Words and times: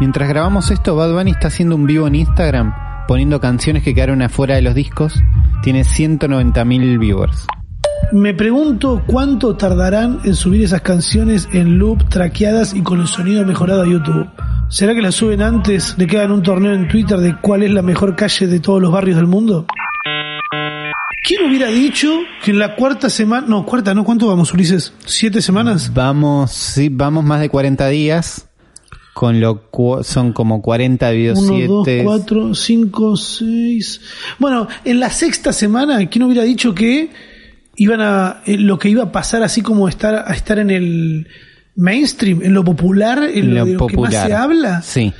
Mientras 0.00 0.28
grabamos 0.28 0.70
esto, 0.70 0.94
Bad 0.94 1.12
Bunny 1.12 1.32
está 1.32 1.48
haciendo 1.48 1.74
un 1.74 1.84
vivo 1.84 2.06
en 2.06 2.14
Instagram, 2.14 2.72
poniendo 3.08 3.40
canciones 3.40 3.82
que 3.82 3.94
quedaron 3.94 4.22
afuera 4.22 4.54
de 4.54 4.62
los 4.62 4.74
discos. 4.74 5.20
Tiene 5.62 5.80
190.000 5.80 6.98
viewers. 7.00 7.46
Me 8.12 8.32
pregunto 8.32 9.02
cuánto 9.06 9.56
tardarán 9.56 10.20
en 10.24 10.36
subir 10.36 10.62
esas 10.62 10.82
canciones 10.82 11.48
en 11.52 11.78
loop, 11.78 12.08
traqueadas 12.08 12.74
y 12.74 12.82
con 12.82 13.00
el 13.00 13.08
sonido 13.08 13.44
mejorado 13.44 13.82
a 13.82 13.86
YouTube. 13.86 14.28
¿Será 14.68 14.94
que 14.94 15.02
las 15.02 15.16
suben 15.16 15.42
antes 15.42 15.96
de 15.96 16.06
que 16.06 16.18
hagan 16.18 16.30
un 16.30 16.42
torneo 16.44 16.74
en 16.74 16.86
Twitter 16.86 17.18
de 17.18 17.36
cuál 17.40 17.64
es 17.64 17.72
la 17.72 17.82
mejor 17.82 18.14
calle 18.14 18.46
de 18.46 18.60
todos 18.60 18.80
los 18.80 18.92
barrios 18.92 19.16
del 19.16 19.26
mundo? 19.26 19.66
¿Quién 21.24 21.44
hubiera 21.44 21.66
dicho 21.66 22.08
que 22.44 22.52
en 22.52 22.60
la 22.60 22.76
cuarta 22.76 23.10
semana, 23.10 23.46
no, 23.48 23.66
cuarta, 23.66 23.92
no, 23.94 24.04
¿cuánto 24.04 24.28
vamos, 24.28 24.54
Ulises? 24.54 24.94
¿Siete 25.04 25.42
semanas? 25.42 25.92
Vamos, 25.92 26.52
sí, 26.52 26.88
vamos 26.88 27.24
más 27.24 27.40
de 27.40 27.48
40 27.48 27.88
días. 27.88 28.47
Con 29.18 29.40
lo 29.40 29.62
cu- 29.68 30.04
son 30.04 30.32
como 30.32 30.62
40 30.62 31.10
videos, 31.10 31.40
Uno, 31.40 31.66
dos, 31.66 31.82
7. 31.86 32.04
cuatro, 32.04 32.54
cinco, 32.54 33.16
seis. 33.16 34.00
Bueno, 34.38 34.68
en 34.84 35.00
la 35.00 35.10
sexta 35.10 35.52
semana, 35.52 36.06
¿quién 36.08 36.22
hubiera 36.22 36.44
dicho 36.44 36.72
que 36.72 37.10
iban 37.74 38.00
a 38.00 38.42
eh, 38.46 38.56
lo 38.56 38.78
que 38.78 38.90
iba 38.90 39.02
a 39.02 39.10
pasar 39.10 39.42
así 39.42 39.60
como 39.60 39.88
estar 39.88 40.14
a 40.14 40.32
estar 40.32 40.60
en 40.60 40.70
el 40.70 41.26
mainstream, 41.74 42.42
en 42.44 42.54
lo 42.54 42.62
popular, 42.64 43.24
en 43.24 43.54
lo, 43.56 43.64
de 43.64 43.72
lo 43.72 43.86
que 43.88 43.96
más 43.96 44.12
se 44.14 44.32
habla? 44.34 44.82
Sí. 44.82 45.12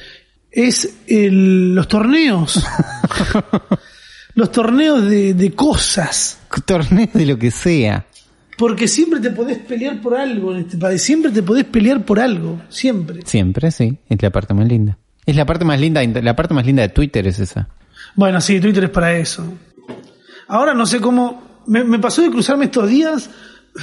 es 0.52 0.94
el- 1.08 1.74
los 1.74 1.88
torneos. 1.88 2.64
los 4.34 4.52
torneos 4.52 5.02
de, 5.10 5.34
de 5.34 5.52
cosas. 5.52 6.38
Torneos 6.64 7.12
de 7.12 7.26
lo 7.26 7.36
que 7.38 7.50
sea. 7.50 8.06
Porque 8.58 8.88
siempre 8.88 9.20
te 9.20 9.30
podés 9.30 9.58
pelear 9.58 10.00
por 10.00 10.16
algo 10.16 10.52
en 10.52 10.62
este 10.62 10.76
país. 10.76 11.00
Siempre 11.00 11.30
te 11.30 11.42
podés 11.42 11.64
pelear 11.64 12.04
por 12.04 12.18
algo. 12.18 12.60
Siempre. 12.68 13.22
Siempre, 13.24 13.70
sí. 13.70 13.96
Es 14.08 14.20
la 14.20 14.30
parte 14.30 14.52
más 14.52 14.66
linda. 14.66 14.98
Es 15.24 15.36
la 15.36 15.46
parte 15.46 15.64
más 15.64 15.80
linda, 15.80 16.02
la 16.04 16.34
parte 16.34 16.54
más 16.54 16.66
linda 16.66 16.82
de 16.82 16.88
Twitter 16.88 17.26
es 17.26 17.38
esa. 17.38 17.68
Bueno, 18.16 18.40
sí, 18.40 18.60
Twitter 18.60 18.84
es 18.84 18.90
para 18.90 19.16
eso. 19.16 19.44
Ahora 20.48 20.74
no 20.74 20.86
sé 20.86 21.00
cómo. 21.00 21.62
Me, 21.66 21.84
me 21.84 21.98
pasó 21.98 22.22
de 22.22 22.30
cruzarme 22.30 22.64
estos 22.64 22.88
días 22.88 23.30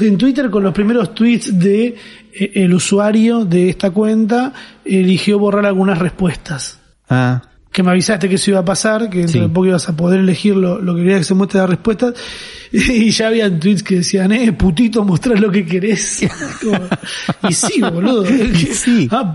en 0.02 0.18
Twitter 0.18 0.50
con 0.50 0.64
los 0.64 0.74
primeros 0.74 1.14
tweets 1.14 1.58
de 1.58 1.96
eh, 2.34 2.52
el 2.56 2.74
usuario 2.74 3.46
de 3.46 3.70
esta 3.70 3.92
cuenta 3.92 4.54
eligió 4.84 5.40
borrar 5.40 5.66
algunas 5.66 6.00
respuestas. 6.00 6.80
Ah, 7.10 7.42
que 7.76 7.84
me 7.84 7.92
avisaste 7.92 8.30
que 8.30 8.36
eso 8.36 8.52
iba 8.52 8.62
a 8.62 8.66
pasar, 8.66 9.10
que 9.10 9.18
dentro 9.18 9.34
Sí. 9.34 9.40
de 9.42 9.50
poco 9.50 9.68
ibas 9.68 9.90
a 9.90 9.98
poder 9.98 10.22
elegir 10.22 10.56
lo, 10.56 10.80
lo 10.82 10.96
que 10.96 11.02
querías 11.02 11.20
que 11.20 11.24
se 11.26 11.34
muestre 11.34 11.60
las 11.60 11.70
respuestas, 11.70 12.14
y 12.72 13.10
ya 13.12 13.28
habían 13.28 13.60
tweets 13.60 13.84
que 13.84 13.96
decían, 13.96 14.32
eh, 14.32 14.54
putito, 14.54 15.04
mostrás 15.04 15.42
lo 15.42 15.52
que 15.52 15.66
querés. 15.66 16.22
Y 17.50 17.54
sí, 17.54 17.82
boludo. 17.82 18.24
Sí. 18.56 19.10
Ah, 19.12 19.34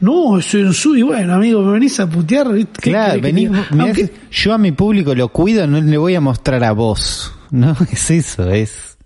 no, 0.00 0.40
censura, 0.40 0.98
y 1.00 1.02
bueno, 1.02 1.34
amigo, 1.34 1.62
me 1.62 1.72
venís 1.72 1.98
a 1.98 2.08
putear, 2.08 2.52
¿viste? 2.52 2.80
¿Qué 2.80 2.90
claro, 2.90 3.14
querés 3.20 3.22
que 3.22 3.32
vení, 3.32 3.46
diga? 3.48 3.66
mirá 3.72 4.10
yo 4.30 4.52
a 4.54 4.58
mi 4.58 4.70
público 4.72 5.12
lo 5.14 5.28
cuido, 5.28 5.66
no 5.66 5.80
le 5.80 5.98
voy 5.98 6.14
a 6.14 6.20
mostrar 6.20 6.62
a 6.62 6.70
vos. 6.72 7.32
No, 7.50 7.76
es 7.90 8.10
eso, 8.10 8.48
es 8.50 8.96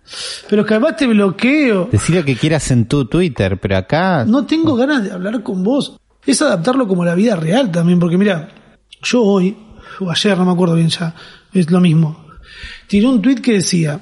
pero 0.51 0.67
que 0.67 0.75
además 0.75 0.97
te 0.99 1.07
bloqueo. 1.07 1.89
decir 1.91 2.17
lo 2.17 2.25
que 2.25 2.37
quieras 2.37 2.71
en 2.71 2.85
tu 2.85 3.07
Twitter, 3.07 3.59
pero 3.59 3.79
acá 3.79 4.27
No 4.27 4.45
tengo 4.45 4.77
ganas 4.77 5.03
de 5.05 5.11
hablar 5.11 5.43
con 5.43 5.65
vos. 5.65 5.97
Es 6.27 6.43
adaptarlo 6.43 6.87
como 6.87 7.03
a 7.05 7.07
la 7.07 7.15
vida 7.15 7.35
real 7.37 7.71
también, 7.73 7.99
porque 7.99 8.19
mira, 8.19 8.51
yo 9.05 9.23
hoy, 9.23 9.57
o 10.01 10.11
ayer, 10.11 10.37
no 10.39 10.45
me 10.45 10.53
acuerdo 10.53 10.75
bien 10.75 10.89
ya, 10.89 11.15
es 11.53 11.71
lo 11.71 11.81
mismo. 11.81 12.25
Tiré 12.89 13.07
un 13.07 13.23
tweet 13.23 13.37
que 13.37 13.53
decía, 13.55 14.01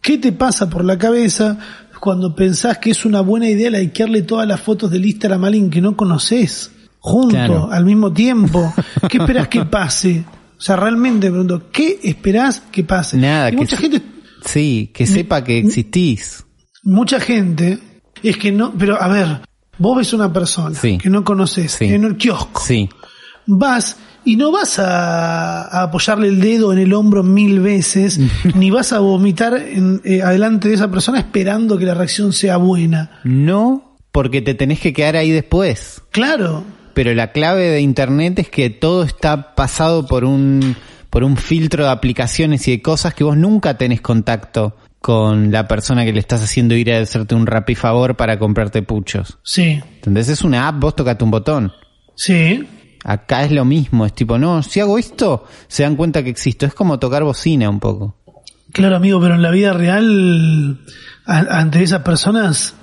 ¿qué 0.00 0.18
te 0.18 0.32
pasa 0.32 0.68
por 0.70 0.84
la 0.84 0.96
cabeza 0.98 1.58
cuando 2.00 2.34
pensás 2.34 2.78
que 2.78 2.90
es 2.90 3.04
una 3.04 3.20
buena 3.20 3.48
idea 3.48 3.70
likearle 3.70 4.22
todas 4.22 4.46
las 4.46 4.60
fotos 4.60 4.90
del 4.90 5.06
Instagram 5.06 5.44
a 5.44 5.46
alguien 5.48 5.70
que 5.70 5.80
no 5.80 5.96
conoces? 5.96 6.70
Junto, 7.00 7.30
Claro. 7.36 7.68
al 7.70 7.84
mismo 7.84 8.12
tiempo. 8.12 8.72
¿Qué 9.10 9.18
esperás 9.18 9.48
que 9.48 9.64
pase? 9.66 10.24
O 10.56 10.60
sea, 10.60 10.76
realmente 10.76 11.26
me 11.30 11.32
pregunto, 11.44 11.70
¿qué 11.70 11.98
esperás 12.02 12.60
que 12.72 12.84
pase? 12.84 13.16
nada, 13.18 13.48
Y 13.48 13.52
que 13.52 13.56
mucha 13.58 13.76
se- 13.76 13.82
gente 13.82 14.02
sí, 14.44 14.90
que 14.94 15.06
sepa 15.06 15.44
que 15.44 15.58
existís. 15.58 16.44
mucha 16.82 17.20
gente 17.20 17.78
es 18.22 18.36
que 18.38 18.52
no, 18.52 18.72
pero 18.72 19.00
a 19.00 19.08
ver, 19.08 19.40
vos 19.78 19.98
ves 19.98 20.12
una 20.14 20.32
persona 20.32 20.74
Sí. 20.78 20.96
que 20.96 21.10
no 21.10 21.24
conoces 21.24 21.72
Sí. 21.72 21.84
en 21.86 22.04
el 22.04 22.16
kiosco, 22.16 22.62
Sí, 22.64 22.88
vas 23.46 23.96
y 24.24 24.36
no 24.36 24.50
vas 24.52 24.78
a, 24.78 25.62
a 25.62 25.82
apoyarle 25.84 26.28
el 26.28 26.40
dedo 26.40 26.72
en 26.72 26.78
el 26.78 26.92
hombro 26.94 27.22
mil 27.22 27.60
veces, 27.60 28.18
ni 28.54 28.70
vas 28.70 28.92
a 28.92 28.98
vomitar 29.00 29.54
en, 29.54 30.00
eh, 30.04 30.22
adelante 30.22 30.68
de 30.68 30.74
esa 30.74 30.90
persona 30.90 31.18
esperando 31.18 31.76
que 31.78 31.84
la 31.84 31.94
reacción 31.94 32.32
sea 32.32 32.56
buena. 32.56 33.20
no 33.24 33.96
porque 34.12 34.40
te 34.42 34.54
tenés 34.54 34.78
que 34.78 34.92
quedar 34.92 35.16
ahí 35.16 35.32
después. 35.32 36.00
Claro, 36.12 36.62
Pero 36.94 37.12
la 37.14 37.32
clave 37.32 37.64
de 37.70 37.80
internet 37.80 38.38
es 38.38 38.48
que 38.48 38.70
todo 38.70 39.02
está 39.02 39.56
pasado 39.56 40.06
por 40.06 40.24
un 40.24 40.76
por 41.10 41.24
un 41.24 41.36
filtro 41.36 41.84
de 41.84 41.90
aplicaciones 41.90 42.66
y 42.68 42.72
de 42.72 42.82
cosas 42.82 43.12
que 43.14 43.24
vos 43.24 43.36
nunca 43.36 43.76
tenés 43.76 44.00
contacto 44.00 44.76
con 45.00 45.50
la 45.52 45.66
persona 45.68 46.04
que 46.04 46.12
le 46.12 46.20
estás 46.20 46.42
haciendo 46.44 46.74
ir 46.76 46.92
a 46.92 47.00
hacerte 47.00 47.34
un 47.34 47.46
rapi 47.46 47.74
favor 47.74 48.14
para 48.16 48.38
comprarte 48.38 48.82
puchos. 48.82 49.38
sí, 49.42 49.80
Entonces 49.96 50.28
es 50.28 50.42
una 50.42 50.68
app, 50.68 50.78
vos 50.80 50.94
tocate 50.96 51.24
un 51.24 51.30
botón. 51.32 51.72
sí, 52.14 52.64
Acá 53.04 53.44
es 53.44 53.52
lo 53.52 53.64
mismo, 53.64 54.06
es 54.06 54.14
tipo, 54.14 54.38
no, 54.38 54.62
si 54.62 54.80
hago 54.80 54.98
esto, 54.98 55.44
se 55.68 55.82
dan 55.82 55.94
cuenta 55.94 56.22
que 56.24 56.30
existo. 56.30 56.64
Es 56.66 56.74
como 56.74 56.98
tocar 56.98 57.22
bocina 57.22 57.68
un 57.70 57.78
poco. 57.78 58.16
claro 58.72 58.96
amigo, 58.96 59.20
pero 59.20 59.34
en 59.34 59.42
la 59.42 59.50
vida 59.50 59.72
real, 59.74 60.80
a- 61.26 61.60
ante 61.60 61.82
esas 61.82 62.00
personas, 62.00 62.74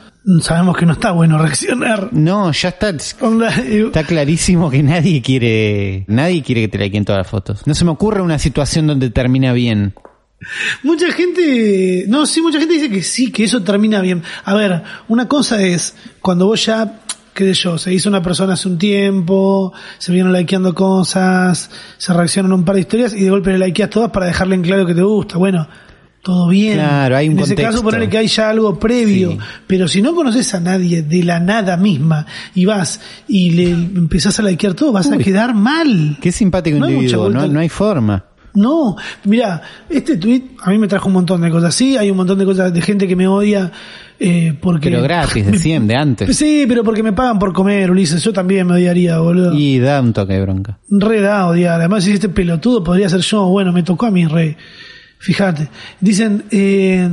sabemos 0.42 0.78
que 0.78 0.86
no 0.86 0.94
está 0.94 1.12
bueno 1.12 1.38
reaccionar. 1.40 2.10
No, 2.14 2.52
ya 2.52 2.70
está. 2.70 2.90
Está 2.92 4.04
clarísimo 4.04 4.70
que 4.70 4.84
nadie 4.84 5.22
quiere, 5.22 6.06
nadie 6.08 6.44
quiere 6.44 6.62
que 6.62 6.68
te 6.68 6.78
likeen 6.78 7.04
todas 7.04 7.20
las 7.22 7.28
fotos. 7.28 7.66
No 7.66 7.74
se 7.74 7.84
me 7.84 7.92
ocurre 7.92 8.22
una 8.22 8.38
situación 8.40 8.86
donde 8.88 9.10
termina 9.10 9.54
bien. 9.54 9.94
Mucha 10.84 11.12
gente, 11.12 12.06
no, 12.08 12.26
sí, 12.26 12.42
mucha 12.42 12.58
gente 12.60 12.74
dice 12.74 12.90
que 12.90 13.04
sí, 13.04 13.32
que 13.32 13.44
eso 13.44 13.62
termina 13.62 14.02
bien. 14.02 14.24
A 14.44 14.54
ver, 14.56 14.82
una 15.08 15.28
cosa 15.28 15.62
es 15.62 15.96
cuando 16.20 16.48
vos 16.48 16.66
ya, 16.66 17.00
qué 17.34 17.54
sé 17.54 17.54
yo, 17.54 17.78
se 17.78 17.94
hizo 17.94 18.10
una 18.10 18.22
persona 18.22 18.54
hace 18.54 18.68
un 18.68 18.78
tiempo, 18.78 19.74
se 19.98 20.12
vieron 20.12 20.34
likeando 20.34 20.74
cosas, 20.74 21.70
se 21.98 22.14
reaccionan 22.14 22.52
a 22.52 22.56
un 22.56 22.66
par 22.66 22.76
de 22.76 22.82
historias 22.82 23.14
y 23.14 23.24
de 23.24 23.30
golpe 23.30 23.58
le 23.58 23.68
likeas 23.68 23.90
todas 23.90 24.12
para 24.12 24.26
dejarle 24.26 24.56
en 24.56 24.62
claro 24.62 24.86
que 24.86 24.94
te 24.94 25.02
gusta. 25.02 25.38
Bueno, 25.38 25.68
todo 26.22 26.50
bien. 26.50 26.76
Claro, 26.76 27.18
hay 27.18 27.28
un 27.28 27.34
En 27.34 27.40
ese 27.40 27.50
contexto. 27.56 27.72
caso 27.72 27.84
ponerle 27.84 28.10
que 28.10 28.18
hay 28.18 28.28
ya 28.28 28.50
algo 28.50 28.78
previo. 28.78 29.32
Sí. 29.32 29.38
Pero 29.66 29.88
si 29.88 30.02
no 30.02 30.14
conoces 30.14 30.54
a 30.54 30.60
nadie 30.60 31.02
de 31.02 31.24
la 31.24 31.40
nada 31.40 31.78
misma 31.78 32.26
y 32.54 32.66
vas 32.66 33.02
y 33.28 33.52
le 33.52 33.72
empezás 33.72 34.40
a 34.40 34.44
likear 34.44 34.74
todo, 34.76 34.92
vas 34.92 35.12
a 35.12 35.18
quedar 35.18 35.56
mal. 35.56 36.18
Qué 36.22 36.32
simpático 36.32 36.78
No 36.78 36.90
individuo, 36.90 37.30
no, 37.30 37.48
no 37.48 37.60
hay 37.60 37.70
forma. 37.70 38.26
No, 38.54 38.96
mira, 39.24 39.62
este 39.90 40.18
tweet 40.18 40.44
a 40.62 40.70
mí 40.70 40.78
me 40.78 40.88
trajo 40.88 41.08
un 41.08 41.14
montón 41.14 41.42
de 41.42 41.50
cosas. 41.50 41.74
Sí, 41.74 41.98
hay 41.98 42.12
un 42.12 42.18
montón 42.18 42.38
de 42.38 42.46
cosas 42.46 42.74
de 42.74 42.82
gente 42.82 43.08
que 43.08 43.16
me 43.16 43.28
odia 43.28 43.72
eh, 44.24 44.56
porque... 44.62 44.92
Pero 44.92 45.02
gratis, 45.02 45.46
de 45.46 45.58
100, 45.58 45.88
de 45.88 45.96
antes. 45.96 46.38
Sí, 46.38 46.66
pero 46.68 46.84
porque 46.84 47.02
me 47.02 47.12
pagan 47.12 47.40
por 47.40 47.52
comer, 47.54 47.90
Ulises. 47.90 48.24
Yo 48.24 48.32
también 48.32 48.68
me 48.68 48.76
odiaría, 48.76 49.18
boludo. 49.18 49.54
Y 49.54 49.80
da 49.80 50.00
un 50.00 50.14
toque 50.14 50.34
de 50.34 50.42
bronca. 50.42 50.78
Re 50.90 51.22
da 51.22 51.48
odiar. 51.48 51.80
Además, 51.80 52.04
si 52.04 52.12
este 52.12 52.30
pelotudo 52.30 52.84
podría 52.84 53.10
ser 53.10 53.22
yo. 53.22 53.48
Bueno, 53.48 53.72
me 53.72 53.82
tocó 53.82 54.06
a 54.06 54.12
mí, 54.12 54.28
rey. 54.28 54.56
Fíjate. 55.18 55.70
Dicen, 56.00 56.44
eh, 56.52 57.10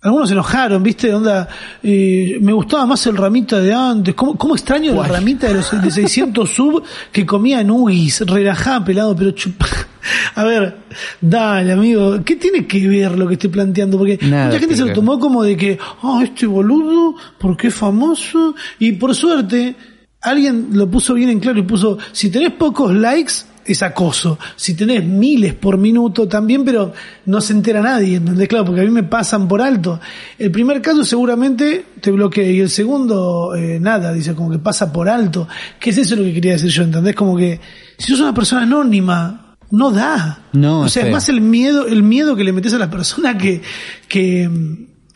algunos 0.00 0.28
se 0.28 0.34
enojaron, 0.34 0.82
¿viste? 0.82 1.14
Onda, 1.14 1.46
eh, 1.80 2.38
me 2.40 2.52
gustaba 2.52 2.86
más 2.86 3.06
el 3.06 3.16
ramita 3.16 3.60
de 3.60 3.72
antes. 3.72 4.12
¿Cómo, 4.16 4.36
cómo 4.36 4.54
extraño 4.56 4.94
la 4.94 5.06
ramita 5.06 5.46
de 5.46 5.54
los 5.54 5.80
de 5.80 5.90
600 5.92 6.50
sub 6.50 6.82
que 7.12 7.24
comía 7.24 7.60
en 7.60 7.70
Ugis? 7.70 8.22
Relajada, 8.26 8.84
pelado, 8.84 9.14
pero 9.14 9.30
chupa. 9.30 9.66
A 10.34 10.44
ver, 10.44 10.76
dale, 11.20 11.72
amigo. 11.72 12.22
¿Qué 12.24 12.36
tiene 12.36 12.66
que 12.66 12.86
ver 12.86 13.18
lo 13.18 13.26
que 13.26 13.34
estoy 13.34 13.50
planteando? 13.50 13.98
Porque 13.98 14.18
Nada 14.22 14.46
mucha 14.46 14.58
gente 14.58 14.76
se 14.76 14.84
lo 14.84 14.92
tomó 14.92 15.18
como 15.18 15.42
de 15.42 15.56
que, 15.56 15.78
ah, 16.02 16.20
este 16.22 16.46
boludo, 16.46 17.14
porque 17.38 17.68
es 17.68 17.74
famoso. 17.74 18.54
Y 18.78 18.92
por 18.92 19.14
suerte, 19.14 19.74
alguien 20.20 20.68
lo 20.72 20.90
puso 20.90 21.14
bien 21.14 21.28
en 21.28 21.40
claro 21.40 21.58
y 21.58 21.62
puso, 21.62 21.98
si 22.12 22.30
tenés 22.30 22.52
pocos 22.52 22.94
likes, 22.94 23.32
es 23.64 23.82
acoso. 23.82 24.38
Si 24.56 24.74
tenés 24.74 25.04
miles 25.04 25.54
por 25.54 25.78
minuto 25.78 26.26
también, 26.26 26.64
pero 26.64 26.92
no 27.26 27.40
se 27.40 27.52
entera 27.52 27.80
nadie, 27.80 28.16
¿entendés? 28.16 28.48
Claro, 28.48 28.64
porque 28.64 28.80
a 28.80 28.84
mí 28.84 28.90
me 28.90 29.04
pasan 29.04 29.46
por 29.46 29.62
alto. 29.62 30.00
El 30.38 30.50
primer 30.50 30.82
caso 30.82 31.04
seguramente 31.04 31.84
te 32.00 32.10
bloquea 32.10 32.50
y 32.50 32.60
el 32.60 32.70
segundo, 32.70 33.54
eh, 33.54 33.78
nada, 33.80 34.12
dice 34.12 34.34
como 34.34 34.50
que 34.50 34.58
pasa 34.58 34.92
por 34.92 35.08
alto. 35.08 35.46
¿Qué 35.78 35.90
es 35.90 35.98
eso 35.98 36.16
lo 36.16 36.24
que 36.24 36.34
quería 36.34 36.52
decir 36.52 36.70
yo? 36.70 36.82
¿Entendés? 36.82 37.14
Como 37.14 37.36
que 37.36 37.60
si 37.96 38.08
sos 38.08 38.20
una 38.20 38.34
persona 38.34 38.62
anónima, 38.62 39.41
no 39.72 39.90
da. 39.90 40.44
No, 40.52 40.82
o 40.82 40.88
sea, 40.88 41.06
es 41.06 41.12
más 41.12 41.28
el 41.28 41.40
miedo, 41.40 41.86
el 41.88 42.04
miedo 42.04 42.36
que 42.36 42.44
le 42.44 42.52
metes 42.52 42.72
a 42.74 42.78
la 42.78 42.88
persona 42.90 43.36
que, 43.36 43.60
que, 44.06 44.48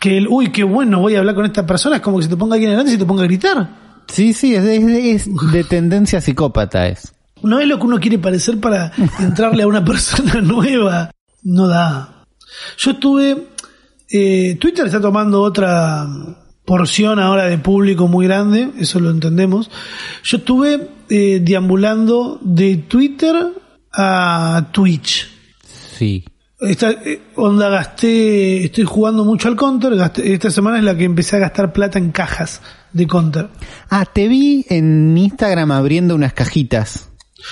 que 0.01 0.17
el, 0.19 0.27
uy, 0.29 0.51
qué 0.51 0.65
bueno, 0.65 0.99
voy 0.99 1.15
a 1.15 1.21
hablar 1.21 1.35
con 1.37 1.45
esta 1.45 1.65
persona, 1.65 1.97
es 1.97 2.03
como 2.03 2.17
que 2.17 2.25
se 2.25 2.31
te 2.31 2.37
ponga 2.37 2.55
alguien 2.55 2.71
delante 2.73 2.91
y 2.91 2.95
se 2.95 2.99
te 2.99 3.07
ponga 3.07 3.23
a 3.23 3.27
gritar. 3.27 3.87
Sí, 4.09 4.33
sí, 4.33 4.55
es 4.55 4.65
de, 4.65 5.11
es 5.13 5.29
de 5.53 5.65
tendencia 5.69 6.21
psicópata 6.21 6.89
es. 6.89 7.13
No 7.43 7.61
es 7.61 7.69
lo 7.69 7.79
que 7.79 7.87
uno 7.87 8.01
quiere 8.01 8.19
parecer 8.19 8.59
para 8.59 8.91
entrarle 9.21 9.63
a 9.63 9.67
una 9.69 9.85
persona 9.85 10.35
nueva. 10.41 11.11
No 11.43 11.69
da. 11.69 12.25
Yo 12.79 12.93
estuve. 12.93 13.49
eh, 14.11 14.57
Twitter 14.59 14.87
está 14.87 15.01
tomando 15.01 15.43
otra 15.43 16.07
porción 16.65 17.19
ahora 17.21 17.45
de 17.45 17.59
público 17.59 18.09
muy 18.09 18.27
grande, 18.27 18.71
eso 18.79 18.99
lo 19.01 19.11
entendemos. 19.11 19.71
Yo 20.25 20.39
estuve 20.39 20.89
eh, 21.09 21.41
deambulando 21.45 22.41
de 22.43 22.77
Twitter 22.79 23.35
a 23.93 24.69
Twitch. 24.73 25.29
Sí. 25.99 26.25
Esta 26.61 26.91
eh, 26.91 27.21
onda 27.37 27.69
gasté, 27.69 28.65
estoy 28.65 28.85
jugando 28.85 29.25
mucho 29.25 29.49
al 29.49 29.57
Counter, 29.57 29.93
gasté- 29.95 30.33
esta 30.33 30.51
semana 30.51 30.79
es 30.79 30.85
la 30.85 30.97
que 30.97 31.05
empecé 31.05 31.37
a 31.37 31.41
gastar 31.41 31.73
plata 31.73 31.99
en 31.99 32.13
cajas 32.13 32.63
de 32.93 33.07
Counter. 33.07 33.49
Ah, 33.91 34.07
te 34.07 34.27
vi 34.27 34.65
en 34.71 35.17
Instagram 35.17 35.71
abriendo 35.71 36.15
unas 36.15 36.33
cajitas. 36.33 37.11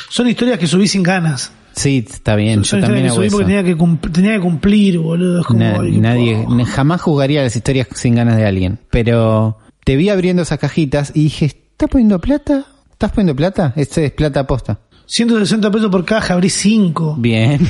Son 0.09 0.27
historias 0.27 0.59
que 0.59 0.67
subí 0.67 0.89
sin 0.89 1.03
ganas. 1.03 1.53
Sí, 1.77 2.05
está 2.09 2.35
bien. 2.37 2.65
Son 2.65 2.81
Yo 2.81 2.87
también 2.87 3.07
hago 3.09 3.17
subí 3.17 3.27
eso. 3.27 3.37
porque 3.37 3.47
tenía 3.47 3.65
que, 3.65 3.77
cum- 3.77 3.99
tenía 3.99 4.35
que 4.35 4.41
cumplir, 4.41 4.99
boludo. 4.99 5.41
Es 5.41 5.47
como, 5.47 5.61
Na- 5.61 5.79
nadie, 5.83 6.47
jamás 6.67 7.03
jugaría 7.03 7.43
las 7.43 7.55
historias 7.57 7.89
sin 7.95 8.15
ganas 8.15 8.37
de 8.37 8.47
alguien. 8.47 8.79
Pero 8.91 9.59
te 9.85 9.97
vi 9.97 10.09
abriendo 10.09 10.43
esas 10.43 10.59
cajitas 10.59 11.13
y 11.15 11.25
dije, 11.25 11.47
¿estás 11.47 11.91
poniendo 11.91 12.19
plata? 12.21 12.65
¿Estás 12.93 13.11
poniendo 13.13 13.37
plata? 13.37 13.73
Este 13.77 14.07
es 14.07 14.13
plata 14.13 14.41
aposta. 14.41 14.79
160 15.07 15.71
pesos 15.71 15.91
por 15.91 16.05
caja, 16.05 16.35
abrí 16.35 16.49
5. 16.51 17.17
Bien. 17.19 17.61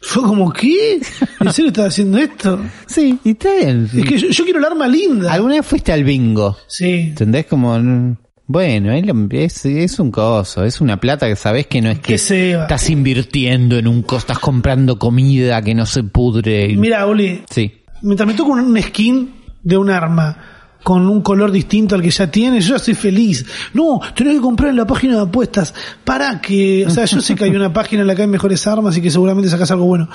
Fue 0.00 0.22
como, 0.22 0.52
¿qué? 0.52 1.00
¿En 1.40 1.52
serio 1.52 1.70
estás 1.70 1.88
haciendo 1.88 2.18
esto? 2.18 2.60
Sí, 2.86 3.18
y 3.24 3.30
está 3.30 3.52
bien. 3.54 3.90
Es 3.92 4.04
que 4.04 4.18
yo, 4.18 4.28
yo 4.28 4.44
quiero 4.44 4.58
el 4.60 4.64
arma 4.64 4.86
linda. 4.86 5.32
¿Alguna 5.32 5.54
vez 5.54 5.66
fuiste 5.66 5.92
al 5.92 6.04
bingo? 6.04 6.56
Sí. 6.68 7.08
¿Entendés? 7.08 7.46
Como, 7.46 7.76
mm, 7.76 8.16
bueno, 8.46 8.92
es, 8.92 9.64
es, 9.66 9.98
un 9.98 10.12
coso, 10.12 10.64
es 10.64 10.80
una 10.80 11.00
plata 11.00 11.26
que 11.26 11.34
sabés 11.34 11.66
que 11.66 11.82
no 11.82 11.90
es 11.90 11.98
que 11.98 12.12
Que 12.12 12.18
se 12.18 12.52
estás 12.52 12.88
invirtiendo 12.90 13.76
en 13.76 13.88
un 13.88 14.02
costo, 14.02 14.32
estás 14.32 14.38
comprando 14.38 14.98
comida 14.98 15.60
que 15.62 15.74
no 15.74 15.86
se 15.86 16.04
pudre. 16.04 16.76
Mira, 16.76 17.06
Oli, 17.06 17.42
Sí. 17.50 17.72
mientras 18.02 18.28
me 18.28 18.34
toco 18.34 18.52
un, 18.52 18.60
un 18.60 18.80
skin 18.82 19.34
de 19.64 19.76
un 19.76 19.90
arma 19.90 20.55
con 20.86 21.08
un 21.08 21.20
color 21.20 21.50
distinto 21.50 21.96
al 21.96 22.00
que 22.00 22.10
ya 22.10 22.30
tiene, 22.30 22.60
yo 22.60 22.68
ya 22.68 22.76
estoy 22.76 22.94
feliz. 22.94 23.44
No, 23.74 24.00
tenés 24.14 24.34
que 24.34 24.40
comprar 24.40 24.70
en 24.70 24.76
la 24.76 24.86
página 24.86 25.16
de 25.16 25.22
apuestas. 25.22 25.74
Para 26.04 26.40
que, 26.40 26.86
o 26.86 26.90
sea, 26.90 27.06
yo 27.06 27.20
sé 27.20 27.34
que 27.34 27.42
hay 27.42 27.50
una 27.50 27.72
página 27.72 28.02
en 28.02 28.06
la 28.06 28.14
que 28.14 28.22
hay 28.22 28.28
mejores 28.28 28.64
armas 28.68 28.96
y 28.96 29.02
que 29.02 29.10
seguramente 29.10 29.50
sacas 29.50 29.68
algo 29.72 29.86
bueno. 29.86 30.08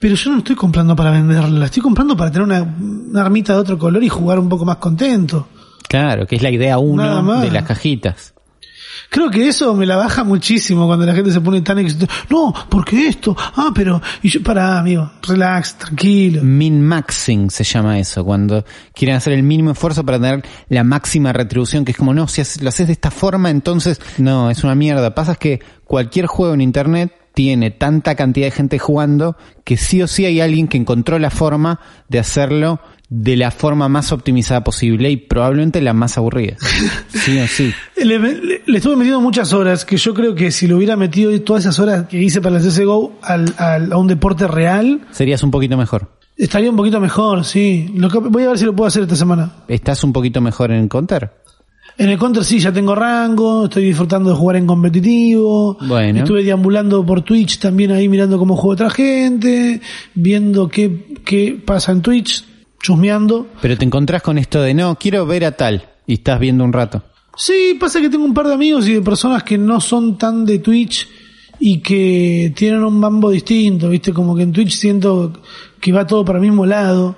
Pero 0.00 0.16
yo 0.16 0.32
no 0.32 0.38
estoy 0.38 0.56
comprando 0.56 0.96
para 0.96 1.12
venderla, 1.12 1.66
estoy 1.66 1.80
comprando 1.80 2.16
para 2.16 2.32
tener 2.32 2.44
una, 2.44 2.60
una 2.60 3.20
armita 3.20 3.52
de 3.52 3.60
otro 3.60 3.78
color 3.78 4.02
y 4.02 4.08
jugar 4.08 4.40
un 4.40 4.48
poco 4.48 4.64
más 4.64 4.78
contento. 4.78 5.46
Claro, 5.88 6.26
que 6.26 6.34
es 6.34 6.42
la 6.42 6.50
idea 6.50 6.78
uno 6.78 7.40
de 7.40 7.52
las 7.52 7.62
cajitas. 7.62 8.34
Creo 9.10 9.28
que 9.28 9.48
eso 9.48 9.74
me 9.74 9.86
la 9.86 9.96
baja 9.96 10.22
muchísimo 10.22 10.86
cuando 10.86 11.04
la 11.04 11.12
gente 11.14 11.32
se 11.32 11.40
pone 11.40 11.60
tan 11.62 11.80
ex- 11.80 11.96
No, 12.28 12.54
porque 12.68 13.08
esto, 13.08 13.36
ah, 13.56 13.70
pero, 13.74 14.00
y 14.22 14.28
yo, 14.28 14.40
para, 14.42 14.78
amigo, 14.78 15.10
relax, 15.22 15.74
tranquilo. 15.74 16.42
Min-maxing 16.44 17.50
se 17.50 17.64
llama 17.64 17.98
eso, 17.98 18.24
cuando 18.24 18.64
quieren 18.94 19.16
hacer 19.16 19.32
el 19.32 19.42
mínimo 19.42 19.72
esfuerzo 19.72 20.04
para 20.04 20.20
tener 20.20 20.44
la 20.68 20.84
máxima 20.84 21.32
retribución, 21.32 21.84
que 21.84 21.90
es 21.90 21.98
como, 21.98 22.14
no, 22.14 22.28
si 22.28 22.40
lo 22.62 22.68
haces 22.68 22.86
de 22.86 22.92
esta 22.92 23.10
forma, 23.10 23.50
entonces, 23.50 24.00
no, 24.18 24.48
es 24.48 24.62
una 24.62 24.76
mierda. 24.76 25.12
Pasa 25.14 25.34
que 25.34 25.60
cualquier 25.84 26.26
juego 26.26 26.54
en 26.54 26.60
Internet 26.60 27.12
tiene 27.34 27.70
tanta 27.70 28.14
cantidad 28.14 28.46
de 28.46 28.52
gente 28.52 28.78
jugando 28.78 29.36
que 29.64 29.76
sí 29.76 30.02
o 30.02 30.06
sí 30.06 30.24
hay 30.24 30.40
alguien 30.40 30.68
que 30.68 30.78
encontró 30.78 31.18
la 31.18 31.30
forma 31.30 31.80
de 32.08 32.18
hacerlo 32.20 32.80
de 33.12 33.36
la 33.36 33.50
forma 33.50 33.88
más 33.88 34.12
optimizada 34.12 34.62
posible 34.62 35.10
y 35.10 35.16
probablemente 35.16 35.80
la 35.82 35.92
más 35.92 36.16
aburrida. 36.16 36.56
Sí 37.12 37.38
o 37.38 37.46
sí. 37.48 37.72
Le, 37.96 38.18
le- 38.18 38.62
le 38.64 38.76
estuve 38.78 38.94
metiendo 38.96 39.20
muchas 39.20 39.52
horas, 39.52 39.84
que 39.84 39.96
yo 39.96 40.14
creo 40.14 40.34
que 40.34 40.50
si 40.52 40.66
lo 40.68 40.76
hubiera 40.76 40.96
metido 40.96 41.38
todas 41.42 41.64
esas 41.64 41.78
horas 41.80 42.06
que 42.08 42.22
hice 42.22 42.40
para 42.40 42.56
el 42.58 42.62
CSGO 42.66 43.18
al, 43.22 43.52
al- 43.58 43.92
a 43.92 43.96
un 43.98 44.06
deporte 44.06 44.46
real, 44.46 45.00
Serías 45.10 45.42
un 45.42 45.50
poquito 45.50 45.76
mejor. 45.76 46.08
estaría 46.36 46.70
un 46.70 46.76
poquito 46.76 46.98
mejor, 47.00 47.44
sí. 47.44 47.90
Lo 47.94 48.08
que, 48.08 48.18
voy 48.18 48.44
a 48.44 48.48
ver 48.50 48.58
si 48.58 48.64
lo 48.64 48.74
puedo 48.74 48.86
hacer 48.88 49.02
esta 49.02 49.16
semana. 49.16 49.52
¿Estás 49.68 50.02
un 50.04 50.12
poquito 50.12 50.40
mejor 50.40 50.70
en 50.70 50.86
Counter? 50.88 51.30
En 51.98 52.08
el 52.08 52.16
Counter 52.18 52.44
sí, 52.44 52.58
ya 52.60 52.72
tengo 52.72 52.94
rango, 52.94 53.64
estoy 53.64 53.84
disfrutando 53.84 54.30
de 54.30 54.36
jugar 54.36 54.56
en 54.56 54.66
competitivo. 54.66 55.76
Bueno. 55.86 56.20
Estuve 56.20 56.42
deambulando 56.44 57.04
por 57.04 57.22
Twitch 57.22 57.58
también 57.58 57.90
ahí 57.90 58.08
mirando 58.08 58.38
cómo 58.38 58.56
juega 58.56 58.86
otra 58.86 58.90
gente, 58.90 59.80
viendo 60.14 60.68
qué, 60.68 61.14
qué 61.24 61.60
pasa 61.62 61.92
en 61.92 62.00
Twitch, 62.00 62.44
chusmeando. 62.80 63.46
Pero 63.60 63.76
te 63.76 63.84
encontrás 63.84 64.22
con 64.22 64.38
esto 64.38 64.62
de, 64.62 64.74
no, 64.74 64.96
quiero 64.98 65.26
ver 65.26 65.44
a 65.44 65.52
tal, 65.52 65.88
y 66.06 66.14
estás 66.14 66.40
viendo 66.40 66.64
un 66.64 66.72
rato. 66.72 67.02
Sí, 67.36 67.76
pasa 67.78 68.00
que 68.00 68.10
tengo 68.10 68.24
un 68.24 68.34
par 68.34 68.48
de 68.48 68.54
amigos 68.54 68.88
y 68.88 68.94
de 68.94 69.02
personas 69.02 69.42
que 69.42 69.56
no 69.56 69.80
son 69.80 70.18
tan 70.18 70.44
de 70.44 70.58
Twitch 70.58 71.08
y 71.58 71.78
que 71.78 72.52
tienen 72.56 72.82
un 72.82 72.98
mambo 72.98 73.30
distinto, 73.30 73.88
¿viste? 73.88 74.12
Como 74.12 74.34
que 74.34 74.42
en 74.42 74.52
Twitch 74.52 74.76
siento 74.76 75.32
que 75.78 75.92
va 75.92 76.06
todo 76.06 76.24
para 76.24 76.38
el 76.38 76.44
mismo 76.44 76.66
lado. 76.66 77.16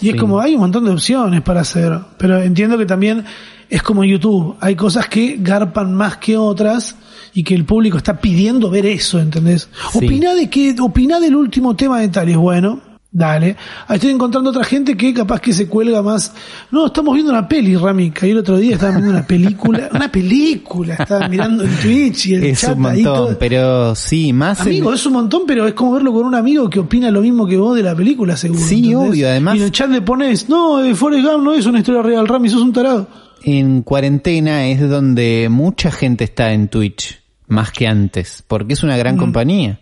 Y 0.00 0.08
es 0.08 0.16
como, 0.16 0.40
hay 0.40 0.54
un 0.54 0.60
montón 0.60 0.84
de 0.84 0.90
opciones 0.90 1.42
para 1.42 1.60
hacer. 1.60 1.96
Pero 2.18 2.42
entiendo 2.42 2.76
que 2.76 2.86
también 2.86 3.24
es 3.68 3.82
como 3.82 4.02
YouTube. 4.02 4.56
Hay 4.60 4.74
cosas 4.74 5.08
que 5.08 5.36
garpan 5.38 5.94
más 5.94 6.16
que 6.16 6.36
otras 6.36 6.96
y 7.34 7.44
que 7.44 7.54
el 7.54 7.64
público 7.64 7.98
está 7.98 8.20
pidiendo 8.20 8.68
ver 8.68 8.86
eso, 8.86 9.20
¿entendés? 9.20 9.68
Sí. 9.92 10.04
Opina 10.04 10.34
de 10.34 10.50
que, 10.50 10.74
opina 10.80 11.20
del 11.20 11.36
último 11.36 11.76
tema 11.76 12.00
de 12.00 12.08
tal 12.08 12.28
es 12.28 12.36
bueno. 12.36 12.91
Dale. 13.14 13.56
Ahí 13.88 13.96
estoy 13.96 14.10
encontrando 14.10 14.48
otra 14.48 14.64
gente 14.64 14.96
que 14.96 15.12
capaz 15.12 15.38
que 15.38 15.52
se 15.52 15.68
cuelga 15.68 16.00
más. 16.00 16.32
No, 16.70 16.86
estamos 16.86 17.12
viendo 17.12 17.30
una 17.30 17.46
peli, 17.46 17.76
Rami. 17.76 18.10
Caí 18.10 18.30
el 18.30 18.38
otro 18.38 18.56
día, 18.56 18.76
estaban 18.76 18.96
viendo 18.96 19.10
una 19.12 19.26
película. 19.26 19.90
Una 19.92 20.10
película. 20.10 20.94
Estaban 20.94 21.30
mirando 21.30 21.62
en 21.62 21.76
Twitch 21.76 22.28
y 22.28 22.34
el 22.36 22.44
Es 22.44 22.60
chat 22.62 22.74
un 22.78 22.86
ahí 22.86 23.02
montón, 23.02 23.26
todo. 23.28 23.38
pero 23.38 23.94
sí, 23.94 24.32
más 24.32 24.60
en- 24.62 24.68
Amigo, 24.68 24.94
es 24.94 25.04
un 25.04 25.12
montón, 25.12 25.42
pero 25.46 25.66
es 25.68 25.74
como 25.74 25.92
verlo 25.92 26.10
con 26.14 26.24
un 26.24 26.34
amigo 26.34 26.70
que 26.70 26.78
opina 26.80 27.10
lo 27.10 27.20
mismo 27.20 27.46
que 27.46 27.58
vos 27.58 27.76
de 27.76 27.82
la 27.82 27.94
película, 27.94 28.34
seguro. 28.34 28.62
Sí, 28.62 28.86
¿entendés? 28.92 29.10
obvio, 29.10 29.28
además- 29.28 29.56
Y 29.56 29.58
en 29.58 29.64
el 29.64 29.72
chat 29.72 29.90
le 29.90 30.00
pones, 30.00 30.48
no, 30.48 30.82
eh, 30.82 30.94
Forrest 30.94 31.26
Gump 31.26 31.44
no 31.44 31.52
es 31.52 31.66
una 31.66 31.80
historia 31.80 32.00
real, 32.00 32.26
Rami, 32.26 32.48
sos 32.48 32.62
un 32.62 32.72
tarado. 32.72 33.08
en 33.44 33.82
cuarentena 33.82 34.68
es 34.68 34.88
donde 34.88 35.48
mucha 35.50 35.90
gente 35.90 36.24
está 36.24 36.52
en 36.54 36.68
Twitch, 36.68 37.20
más 37.46 37.72
que 37.72 37.86
antes, 37.88 38.42
porque 38.48 38.72
es 38.72 38.82
una 38.82 38.94
Mm. 38.94 38.98
gran 38.98 39.16
compañía. 39.18 39.80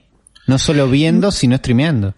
No 0.48 0.58
solo 0.58 0.88
viendo, 0.88 1.30
sino 1.30 1.56
streameando. 1.58 2.14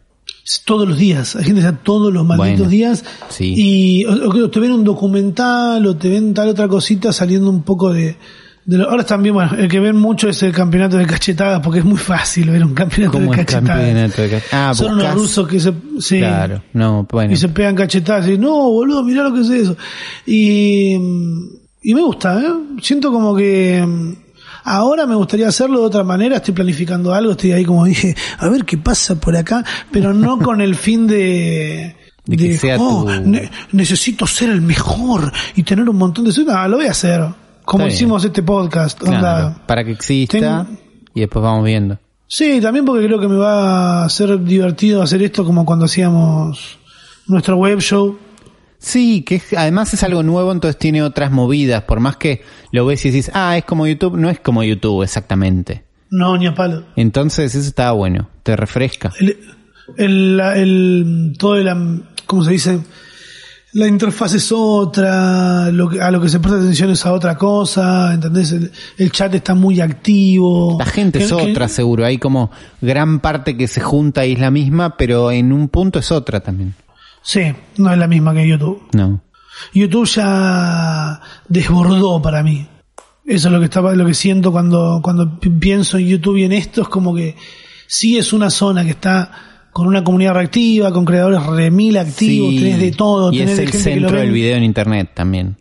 Todos 0.64 0.88
los 0.88 0.98
días, 0.98 1.36
hay 1.36 1.44
gente 1.44 1.60
que 1.60 1.66
está 1.68 1.78
todos 1.82 2.12
los 2.12 2.26
malditos 2.26 2.58
Bueno, 2.58 2.70
días 2.70 3.04
sí. 3.28 3.54
y 3.56 4.04
o, 4.06 4.12
o 4.44 4.50
te 4.50 4.58
ven 4.60 4.72
un 4.72 4.82
documental 4.84 5.86
o 5.86 5.96
te 5.96 6.08
ven 6.08 6.34
tal 6.34 6.48
otra 6.48 6.66
cosita 6.66 7.12
saliendo 7.12 7.48
un 7.48 7.62
poco 7.62 7.92
de, 7.92 8.16
de 8.64 8.78
lo- 8.78 8.90
ahora 8.90 9.04
también 9.06 9.34
bueno 9.36 9.52
el 9.56 9.68
que 9.68 9.78
ven 9.78 9.94
mucho 9.96 10.28
es 10.28 10.42
el 10.42 10.52
campeonato 10.52 10.96
de 10.96 11.06
cachetadas 11.06 11.60
porque 11.60 11.78
es 11.78 11.84
muy 11.84 11.96
fácil 11.98 12.50
ver 12.50 12.64
un 12.64 12.74
campeonato 12.74 13.20
de 13.20 13.28
cachetadas 13.28 13.68
campeonato 13.68 14.22
de 14.22 14.28
ca- 14.30 14.42
Ah, 14.70 14.74
son 14.74 14.94
unos 14.94 15.14
rusos 15.14 15.46
que 15.46 15.60
se 15.60 15.72
sí, 16.00 16.18
Claro, 16.18 16.62
no, 16.72 17.06
bueno. 17.10 17.32
y 17.32 17.36
se 17.36 17.48
pegan 17.48 17.76
cachetadas 17.76 18.28
y 18.28 18.36
no 18.36 18.50
boludo 18.50 19.04
mirá 19.04 19.22
lo 19.22 19.32
que 19.34 19.42
es 19.42 19.48
eso 19.50 19.76
y 20.26 20.94
y 21.84 21.94
me 21.94 22.02
gusta 22.02 22.40
¿eh? 22.40 22.52
siento 22.80 23.12
como 23.12 23.34
que 23.36 23.80
ahora 24.64 25.06
me 25.06 25.14
gustaría 25.14 25.48
hacerlo 25.48 25.80
de 25.80 25.86
otra 25.86 26.04
manera 26.04 26.36
estoy 26.36 26.54
planificando 26.54 27.12
algo 27.14 27.32
estoy 27.32 27.52
ahí 27.52 27.64
como 27.64 27.84
dije 27.84 28.14
a 28.38 28.48
ver 28.48 28.64
qué 28.64 28.76
pasa 28.78 29.14
por 29.16 29.36
acá 29.36 29.64
pero 29.90 30.12
no 30.14 30.38
con 30.42 30.60
el 30.60 30.74
fin 30.76 31.06
de 31.06 31.96
De 32.24 32.36
que 32.36 32.56
sea 32.56 32.76
"Oh, 32.78 33.04
tu- 33.04 33.10
ne- 33.28 33.50
necesito 33.72 34.26
ser 34.26 34.50
el 34.50 34.60
mejor 34.62 35.32
y 35.56 35.62
tener 35.62 35.88
un 35.88 35.96
montón 35.96 36.24
de 36.24 36.44
no, 36.44 36.68
lo 36.68 36.76
voy 36.76 36.86
a 36.86 36.92
hacer 36.92 37.20
como 37.64 37.84
Está 37.84 37.86
bien. 37.86 37.88
hicimos 37.96 38.24
este 38.24 38.42
podcast 38.42 38.98
Claro, 38.98 39.16
onda. 39.16 39.62
para 39.66 39.84
que 39.84 39.92
exista 39.92 40.38
Tengo- 40.38 40.66
y 41.14 41.20
después 41.20 41.42
vamos 41.42 41.64
viendo. 41.64 41.98
Sí, 42.26 42.60
también 42.62 42.84
porque 42.86 43.04
creo 43.06 43.20
que 43.20 43.28
me 43.28 43.36
va 43.36 44.04
a 44.04 44.08
ser 44.08 44.42
divertido 44.42 45.02
hacer 45.02 45.22
esto 45.22 45.44
como 45.44 45.66
cuando 45.66 45.84
hacíamos 45.84 46.78
nuestro 47.26 47.56
web 47.56 47.78
show. 47.80 48.16
Sí, 48.82 49.22
que 49.22 49.36
es- 49.36 49.52
además 49.56 49.94
es 49.94 50.02
algo 50.02 50.22
nuevo, 50.24 50.50
entonces 50.50 50.76
tiene 50.76 51.02
otras 51.02 51.30
movidas. 51.30 51.84
Por 51.84 52.00
más 52.00 52.16
que 52.16 52.42
lo 52.72 52.84
ves 52.84 53.04
y 53.06 53.10
decís, 53.10 53.30
ah, 53.32 53.56
es 53.56 53.64
como 53.64 53.86
YouTube, 53.86 54.16
no 54.18 54.28
es 54.28 54.40
como 54.40 54.64
YouTube 54.64 55.02
exactamente. 55.04 55.84
No, 56.10 56.36
ni 56.36 56.46
a 56.48 56.54
palo. 56.54 56.84
Entonces 56.96 57.54
eso 57.54 57.66
está 57.68 57.92
bueno, 57.92 58.28
te 58.42 58.56
refresca. 58.56 59.12
El, 59.20 59.38
el, 59.96 60.36
la- 60.36 60.56
el- 60.58 61.34
todo 61.38 61.56
el, 61.56 62.02
¿cómo 62.26 62.44
se 62.44 62.50
dice? 62.50 62.80
La 63.74 63.86
interfaz 63.86 64.34
es 64.34 64.52
otra, 64.52 65.70
lo 65.70 65.88
que, 65.88 65.98
a 66.02 66.10
lo 66.10 66.20
que 66.20 66.28
se 66.28 66.40
presta 66.40 66.58
atención 66.60 66.90
es 66.90 67.06
a 67.06 67.12
otra 67.14 67.38
cosa, 67.38 68.12
¿entendés? 68.12 68.52
El, 68.52 68.70
el 68.98 69.10
chat 69.12 69.32
está 69.34 69.54
muy 69.54 69.80
activo. 69.80 70.76
La 70.78 70.84
gente 70.84 71.20
Que- 71.20 71.24
es 71.24 71.32
que- 71.32 71.50
otra, 71.52 71.68
seguro. 71.68 72.04
Hay 72.04 72.18
como 72.18 72.50
gran 72.82 73.20
parte 73.20 73.56
que 73.56 73.68
se 73.68 73.80
junta 73.80 74.26
y 74.26 74.32
es 74.32 74.40
la 74.40 74.50
misma, 74.50 74.96
pero 74.98 75.30
en 75.30 75.52
un 75.52 75.68
punto 75.68 76.00
es 76.00 76.12
otra 76.12 76.40
también. 76.40 76.74
Sí, 77.22 77.40
no 77.78 77.92
es 77.92 77.98
la 77.98 78.06
misma 78.08 78.34
que 78.34 78.46
YouTube. 78.46 78.82
No. 78.92 79.22
YouTube 79.74 80.06
ya 80.08 81.20
desbordó 81.48 82.20
para 82.20 82.42
mí. 82.42 82.66
Eso 83.24 83.48
es 83.48 83.52
lo 83.52 83.58
que 83.60 83.66
estaba, 83.66 83.94
lo 83.94 84.04
que 84.04 84.14
siento 84.14 84.50
cuando, 84.50 85.00
cuando 85.02 85.38
pi- 85.38 85.50
pienso 85.50 85.98
en 85.98 86.08
YouTube 86.08 86.38
y 86.38 86.44
en 86.44 86.52
esto, 86.52 86.82
es 86.82 86.88
como 86.88 87.14
que 87.14 87.36
sí 87.86 88.18
es 88.18 88.32
una 88.32 88.50
zona 88.50 88.82
que 88.84 88.90
está 88.90 89.30
con 89.72 89.86
una 89.86 90.02
comunidad 90.02 90.34
reactiva, 90.34 90.92
con 90.92 91.04
creadores 91.04 91.44
remil 91.46 91.96
activos, 91.98 92.50
Sí, 92.50 92.58
tenés 92.58 92.80
de 92.80 92.90
todo, 92.90 93.32
y 93.32 93.38
tenés 93.38 93.54
es 93.54 93.58
el 93.60 93.66
gente 93.70 93.78
centro 93.78 94.18
del 94.18 94.32
video 94.32 94.56
en 94.56 94.64
internet 94.64 95.10
también. 95.14 95.56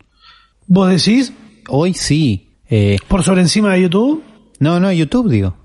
¿Vos 0.66 0.88
decís? 0.90 1.32
Hoy 1.68 1.94
sí. 1.94 2.48
Eh, 2.68 2.98
¿Por 3.08 3.22
sobre 3.22 3.42
encima 3.42 3.72
de 3.74 3.82
YouTube? 3.82 4.22
no, 4.58 4.80
no, 4.80 4.90
YouTube 4.92 5.30
digo. 5.30 5.56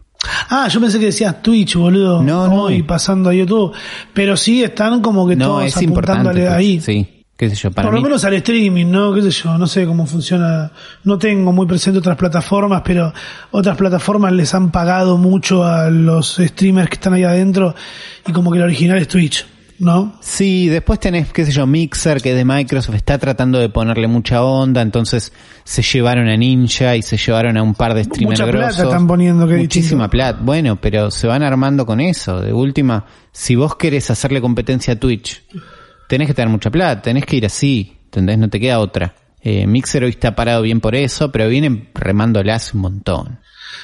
Ah, 0.49 0.67
yo 0.67 0.79
pensé 0.79 0.99
que 0.99 1.05
decías 1.07 1.41
Twitch, 1.41 1.75
boludo. 1.75 2.21
No, 2.21 2.47
no. 2.47 2.63
Hoy 2.63 2.83
pasando 2.83 3.29
a 3.29 3.33
YouTube. 3.33 3.73
Pero 4.13 4.37
sí 4.37 4.63
están 4.63 5.01
como 5.01 5.27
que 5.27 5.35
No, 5.35 5.45
todos 5.45 5.65
es 5.65 5.77
apuntándole 5.77 6.47
ahí. 6.47 6.79
Sí. 6.81 7.23
qué 7.35 7.49
sé 7.49 7.55
yo, 7.55 7.71
para 7.71 7.87
Por 7.87 7.95
lo 7.95 8.01
menos 8.01 8.23
al 8.25 8.33
streaming, 8.33 8.87
¿no? 8.87 9.13
¿Qué 9.13 9.21
sé 9.21 9.31
yo? 9.31 9.57
No 9.57 9.67
sé 9.67 9.85
cómo 9.85 10.05
funciona. 10.05 10.71
No 11.03 11.17
tengo 11.17 11.51
muy 11.51 11.67
presente 11.67 11.99
otras 11.99 12.17
plataformas, 12.17 12.81
pero 12.83 13.13
otras 13.51 13.77
plataformas 13.77 14.31
les 14.33 14.53
han 14.53 14.71
pagado 14.71 15.17
mucho 15.17 15.63
a 15.63 15.89
los 15.89 16.37
streamers 16.37 16.89
que 16.89 16.95
están 16.95 17.13
ahí 17.13 17.23
adentro 17.23 17.75
y 18.25 18.31
como 18.31 18.51
que 18.51 18.57
el 18.57 18.63
original 18.63 18.97
es 18.97 19.07
Twitch, 19.07 19.45
¿no? 19.79 20.17
Sí, 20.21 20.67
después 20.69 20.99
tenés, 20.99 21.31
qué 21.31 21.45
sé 21.45 21.51
yo, 21.51 21.67
Mixer, 21.67 22.21
que 22.21 22.31
es 22.31 22.35
de 22.35 22.45
Microsoft, 22.45 22.95
está 22.95 23.17
tratando 23.17 23.59
de 23.59 23.69
ponerle 23.69 24.07
mucha 24.07 24.43
onda, 24.43 24.81
entonces 24.81 25.31
se 25.63 25.81
llevaron 25.81 26.27
a 26.29 26.35
Ninja 26.37 26.95
y 26.95 27.01
se 27.01 27.17
llevaron 27.17 27.57
a 27.57 27.63
un 27.63 27.73
par 27.75 27.93
de 27.93 28.03
streamers 28.03 28.39
Mucha 28.39 28.51
plata 28.51 28.65
grosos. 28.67 28.83
están 28.85 29.07
poniendo, 29.07 29.47
que 29.47 29.57
Muchísima 29.57 30.05
distinto. 30.05 30.09
plata. 30.09 30.39
Bueno, 30.41 30.75
pero 30.81 31.11
se 31.11 31.27
van 31.27 31.43
armando 31.43 31.85
con 31.85 31.99
eso. 31.99 32.41
De 32.41 32.53
última, 32.53 33.05
si 33.31 33.55
vos 33.55 33.75
querés 33.75 34.09
hacerle 34.09 34.41
competencia 34.41 34.93
a 34.93 34.99
Twitch, 34.99 35.43
tenés 36.07 36.27
que 36.27 36.33
tener 36.33 36.49
mucha 36.49 36.69
plata, 36.71 37.01
tenés 37.01 37.25
que 37.25 37.35
ir 37.37 37.45
así, 37.45 37.97
¿entendés? 38.05 38.37
No 38.37 38.49
te 38.49 38.59
queda 38.59 38.79
otra. 38.79 39.13
Eh, 39.41 39.67
Mixer 39.67 40.03
hoy 40.03 40.09
está 40.09 40.35
parado 40.35 40.61
bien 40.63 40.81
por 40.81 40.95
eso, 40.95 41.31
pero 41.31 41.47
vienen 41.47 41.89
remándola 41.93 42.55
hace 42.55 42.75
un 42.75 42.81
montón. 42.81 43.39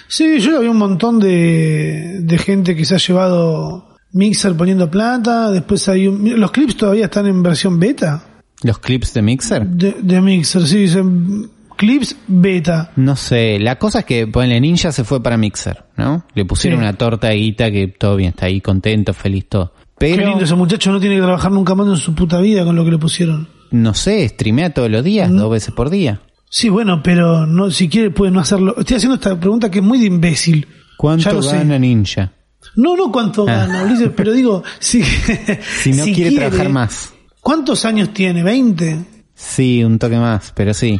Sí, 0.08 0.40
yo 0.40 0.58
había 0.58 0.72
un 0.72 0.78
montón 0.78 1.20
de, 1.20 2.20
de 2.22 2.38
gente 2.38 2.76
que 2.76 2.84
se 2.86 2.96
ha 2.96 2.98
llevado 2.98 3.93
Mixer 4.13 4.55
poniendo 4.55 4.89
plata. 4.89 5.51
Después 5.51 5.88
hay 5.89 6.08
un- 6.08 6.39
los 6.39 6.51
clips 6.51 6.77
todavía 6.77 7.05
están 7.05 7.25
en 7.27 7.41
versión 7.43 7.79
beta 7.79 8.24
¿Los 8.63 8.79
clips 8.79 9.13
de 9.13 9.22
Mixer? 9.22 9.67
de, 9.67 9.96
de 10.01 10.22
Mixer, 10.22 10.65
sí, 10.65 10.77
dicen 10.77 11.50
clips 11.75 12.15
beta. 12.27 12.91
No 12.96 13.15
sé, 13.17 13.60
la 13.60 13.77
cosa 13.77 14.00
es 14.00 14.05
que 14.05 14.25
ponle 14.27 14.60
Ninja 14.62 14.91
se 14.93 15.03
fue 15.03 15.22
para 15.22 15.36
Mixer, 15.38 15.84
¿no? 15.98 16.25
Le 16.34 16.46
pusieron 16.46 16.79
Sí. 16.79 16.84
una 16.84 16.93
torta 16.93 17.27
de 17.29 17.36
guita 17.36 17.72
que 17.72 17.88
todo 17.89 18.15
bien, 18.15 18.29
está 18.29 18.46
ahí 18.46 18.62
contento, 18.62 19.13
feliz 19.13 19.46
todo. 19.50 19.74
Qué 20.00 20.15
Pero, 20.15 20.27
lindo 20.29 20.43
ese 20.46 20.55
muchacho, 20.55 20.91
no 20.91 21.00
tiene 21.00 21.15
que 21.15 21.22
trabajar 21.22 21.51
nunca 21.51 21.75
más 21.75 21.88
en 21.88 21.98
su 21.98 22.13
puta 22.15 22.39
vida 22.39 22.63
con 22.63 22.75
lo 22.75 22.86
que 22.86 22.91
le 22.91 22.98
pusieron. 22.98 23.48
no 23.72 23.93
sé, 23.93 24.27
streamea 24.29 24.74
todos 24.74 24.89
los 24.91 25.03
días, 25.03 25.32
dos 25.32 25.50
veces 25.51 25.74
por 25.74 25.89
día. 25.89 26.22
Sí, 26.50 26.70
bueno, 26.70 27.01
pero 27.03 27.46
no, 27.48 27.72
si 27.72 27.89
quiere 27.89 28.12
puede 28.12 28.32
no 28.32 28.39
hacerlo. 28.39 28.75
Estoy 28.77 28.98
haciendo 28.98 29.15
esta 29.15 29.38
pregunta 29.39 29.72
que 29.72 29.79
es 29.79 29.86
muy 29.86 29.98
de 30.00 30.05
imbécil. 30.05 30.67
¿Cuánto 30.98 31.34
lo 31.34 31.41
sé. 31.41 31.58
gana 31.58 31.79
Ninja? 31.79 32.32
No, 32.75 32.96
no 32.98 33.12
cuánto 33.12 33.43
Ah. 33.48 33.65
gana, 33.67 33.84
Ulises, 33.84 34.12
pero 34.15 34.32
digo, 34.34 34.63
si, 34.79 35.03
Si 35.82 35.91
no 35.93 36.03
quiere, 36.05 36.36
trabajar 36.36 36.70
más. 36.70 37.13
¿Cuántos 37.41 37.86
años 37.86 38.13
tiene? 38.13 38.43
¿20? 38.43 39.05
Sí, 39.36 39.84
un 39.84 40.00
toque 40.00 40.17
más, 40.17 40.51
pero 40.55 40.74
sí. 40.74 41.00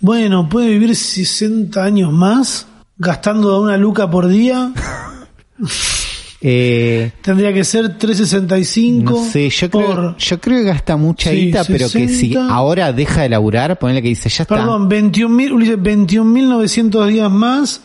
Bueno, 0.00 0.48
puede 0.48 0.68
vivir 0.68 0.94
60 0.94 1.82
años 1.82 2.12
más 2.12 2.66
gastando 2.96 3.60
una 3.60 3.76
luca 3.76 4.10
por 4.10 4.28
día. 4.28 4.72
Eh, 6.40 7.10
Tendría 7.20 7.52
que 7.52 7.64
ser 7.64 7.98
365 7.98 9.10
no 9.10 9.24
sé, 9.28 9.50
yo 9.50 9.68
por... 9.70 9.82
creo, 9.92 10.16
yo 10.16 10.40
creo 10.40 10.58
que 10.58 10.64
gasta 10.66 10.96
mucha 10.96 11.30
Sí, 11.30 11.46
guita, 11.46 11.64
pero 11.64 11.86
que 11.90 12.06
si 12.08 12.28
60. 12.30 12.48
ahora 12.54 12.92
deja 12.92 13.22
de 13.22 13.28
laburar, 13.30 13.76
ponele 13.76 14.02
que 14.02 14.08
dice, 14.10 14.28
ya 14.28 14.44
está. 14.44 14.54
Perdón, 14.54 14.88
21.000, 14.88 15.50
Ulises, 15.52 15.78
21.900 15.78 17.06
días 17.08 17.28
más 17.28 17.82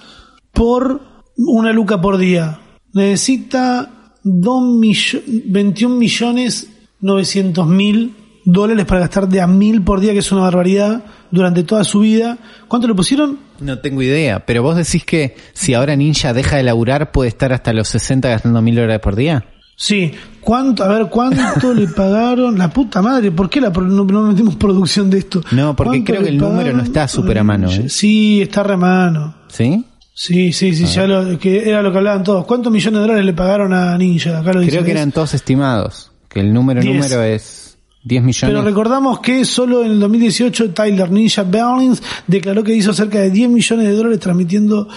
por 0.52 1.02
una 1.36 1.72
luca 1.74 2.00
por 2.00 2.20
día. 2.20 2.60
Necesita 2.94 3.90
2 4.24 4.64
millo- 4.80 5.22
21 5.28 5.96
millones 5.98 6.70
900 7.02 7.68
mil 7.68 8.16
dólares 8.46 8.86
para 8.86 9.02
gastar 9.02 9.28
de 9.28 9.42
a 9.42 9.48
mil 9.48 9.82
por 9.82 10.00
día, 10.00 10.14
que 10.14 10.20
es 10.20 10.32
una 10.32 10.42
barbaridad, 10.44 11.04
durante 11.32 11.64
toda 11.64 11.84
su 11.84 12.00
vida. 12.02 12.38
¿Cuánto 12.68 12.88
le 12.88 12.94
pusieron? 12.94 13.40
No 13.60 13.80
tengo 13.80 14.02
idea, 14.02 14.46
pero 14.46 14.64
vos 14.64 14.76
decís 14.76 15.04
que 15.06 15.36
si 15.54 15.74
ahora 15.74 15.96
Ninja 15.96 16.34
deja 16.34 16.58
de 16.58 16.64
laburar 16.64 17.12
puede 17.12 17.30
estar 17.30 17.52
hasta 17.54 17.74
los 17.74 17.88
60 17.90 18.30
gastando 18.30 18.62
mil 18.62 18.76
dólares 18.76 19.00
por 19.00 19.16
día. 19.16 19.46
Sí. 19.76 20.12
¿Cuánto? 20.40 20.84
A 20.84 20.88
ver, 20.90 21.08
¿cuánto 21.10 21.74
le 21.74 21.88
pagaron? 21.88 22.58
La 22.58 22.70
puta 22.70 23.02
madre, 23.02 23.32
¿por 23.32 23.50
qué 23.50 23.60
la, 23.60 23.70
no, 23.70 24.04
no 24.04 24.22
metimos 24.22 24.56
producción 24.56 25.10
de 25.10 25.18
esto? 25.20 25.42
No, 25.52 25.76
porque 25.76 25.90
¿Cuánto 25.90 26.12
creo 26.12 26.24
que 26.24 26.30
el 26.30 26.38
número 26.38 26.74
no 26.74 26.84
está 26.84 27.08
súper 27.08 27.40
a 27.40 27.44
mano, 27.44 27.72
¿eh? 27.72 27.90
Sí, 27.90 28.42
está 28.42 28.62
re 28.64 28.74
a 28.74 28.78
mano. 28.78 29.36
¿Sí? 29.48 29.84
Sí, 30.16 30.54
sí, 30.54 30.76
sí, 30.76 30.86
ya 30.86 31.08
lo, 31.08 31.40
que 31.40 31.68
era 31.68 31.82
lo 31.82 31.92
que 31.92 31.98
hablaban 31.98 32.24
todos. 32.24 32.46
¿Cuántos 32.46 32.72
millones 32.72 32.94
de 32.94 33.02
dólares 33.02 33.26
le 33.26 33.34
pagaron 33.34 33.74
a 33.74 33.98
Ninja? 33.98 34.40
Acá 34.40 34.54
lo 34.54 34.60
dice. 34.60 34.72
Creo 34.72 34.84
que 34.84 34.92
eran 34.92 35.12
todos 35.12 35.34
estimados, 35.34 36.12
que 36.30 36.40
el 36.40 36.54
número 36.54 36.82
Diez. 36.82 36.94
número 36.94 37.24
es 37.24 37.78
10 38.04 38.24
millones. 38.24 38.54
Pero 38.54 38.64
recordamos 38.64 39.20
que 39.22 39.44
solo 39.44 39.84
en 39.84 39.92
el 39.92 40.00
2018 40.00 40.72
Tyler 40.72 41.10
Ninja 41.10 41.44
Billings 41.44 42.04
declaró 42.28 42.64
que 42.64 42.76
hizo 42.76 42.94
cerca 42.94 43.20
de 43.20 43.32
10 43.32 43.50
millones 43.50 43.88
de 43.88 43.94
dólares 43.94 44.20
transmitiendo 44.20 44.88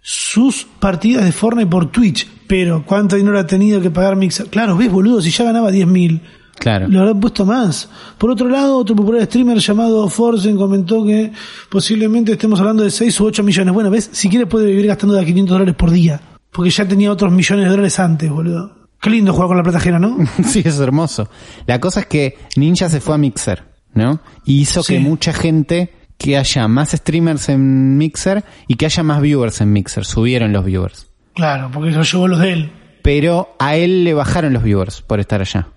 sus 0.00 0.64
partidas 0.78 1.24
de 1.24 1.32
Fortnite 1.32 1.68
por 1.68 1.90
Twitch. 1.90 2.26
Pero 2.46 2.84
¿cuánto 2.86 3.16
dinero 3.16 3.38
ha 3.38 3.46
tenido 3.46 3.80
que 3.80 3.90
pagar 3.90 4.16
Mixer? 4.16 4.46
Claro, 4.46 4.76
ves 4.76 4.90
boludo, 4.90 5.20
si 5.20 5.30
ya 5.30 5.44
ganaba 5.44 5.70
10 5.70 5.86
mil. 5.86 6.20
Claro. 6.58 6.88
Le 6.88 6.98
habrán 6.98 7.20
puesto 7.20 7.44
más. 7.44 7.88
Por 8.18 8.30
otro 8.30 8.48
lado, 8.48 8.78
otro 8.78 8.96
popular 8.96 9.24
streamer 9.24 9.58
llamado 9.58 10.08
Forzen 10.08 10.56
comentó 10.56 11.04
que 11.04 11.30
posiblemente 11.70 12.32
estemos 12.32 12.58
hablando 12.60 12.82
de 12.82 12.90
6 12.90 13.20
u 13.20 13.26
8 13.26 13.42
millones. 13.42 13.74
Bueno, 13.74 13.90
ves, 13.90 14.08
si 14.12 14.28
quiere 14.28 14.46
puede 14.46 14.66
vivir 14.66 14.86
gastando 14.86 15.14
de 15.14 15.22
a 15.22 15.24
500 15.24 15.52
dólares 15.54 15.74
por 15.76 15.90
día. 15.90 16.20
Porque 16.50 16.70
ya 16.70 16.86
tenía 16.88 17.12
otros 17.12 17.30
millones 17.32 17.64
de 17.66 17.70
dólares 17.70 17.98
antes, 18.00 18.30
boludo. 18.30 18.74
Qué 19.00 19.10
lindo 19.10 19.32
jugar 19.32 19.48
con 19.48 19.56
la 19.58 19.62
plata 19.62 19.78
ajena, 19.78 19.98
¿no? 19.98 20.16
sí, 20.44 20.62
es 20.64 20.80
hermoso. 20.80 21.28
La 21.66 21.78
cosa 21.80 22.00
es 22.00 22.06
que 22.06 22.38
Ninja 22.56 22.88
se 22.88 23.00
fue 23.00 23.14
a 23.14 23.18
Mixer, 23.18 23.62
¿no? 23.92 24.20
Y 24.44 24.60
hizo 24.62 24.82
Sí. 24.82 24.94
que 24.94 25.00
mucha 25.00 25.32
gente, 25.34 25.92
que 26.16 26.38
haya 26.38 26.66
más 26.66 26.92
streamers 26.92 27.50
en 27.50 27.98
Mixer 27.98 28.42
y 28.66 28.76
que 28.76 28.86
haya 28.86 29.02
más 29.02 29.20
viewers 29.20 29.60
en 29.60 29.72
Mixer. 29.72 30.06
Subieron 30.06 30.52
los 30.52 30.64
viewers. 30.64 31.08
Claro, 31.34 31.70
porque 31.72 31.90
eso 31.90 32.02
llevó 32.02 32.26
los 32.28 32.40
de 32.40 32.52
él. 32.54 32.72
Pero 33.02 33.54
a 33.58 33.76
él 33.76 34.02
le 34.04 34.14
bajaron 34.14 34.54
los 34.54 34.62
viewers 34.62 35.02
por 35.02 35.20
estar 35.20 35.42
allá. 35.42 35.68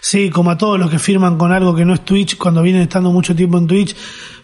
Sí, 0.00 0.30
como 0.30 0.50
a 0.50 0.58
todos 0.58 0.78
los 0.78 0.90
que 0.90 0.98
firman 0.98 1.36
con 1.36 1.52
algo 1.52 1.74
que 1.74 1.84
no 1.84 1.94
es 1.94 2.04
Twitch, 2.04 2.36
cuando 2.36 2.62
vienen 2.62 2.82
estando 2.82 3.10
mucho 3.10 3.34
tiempo 3.34 3.58
en 3.58 3.66
Twitch, 3.66 3.96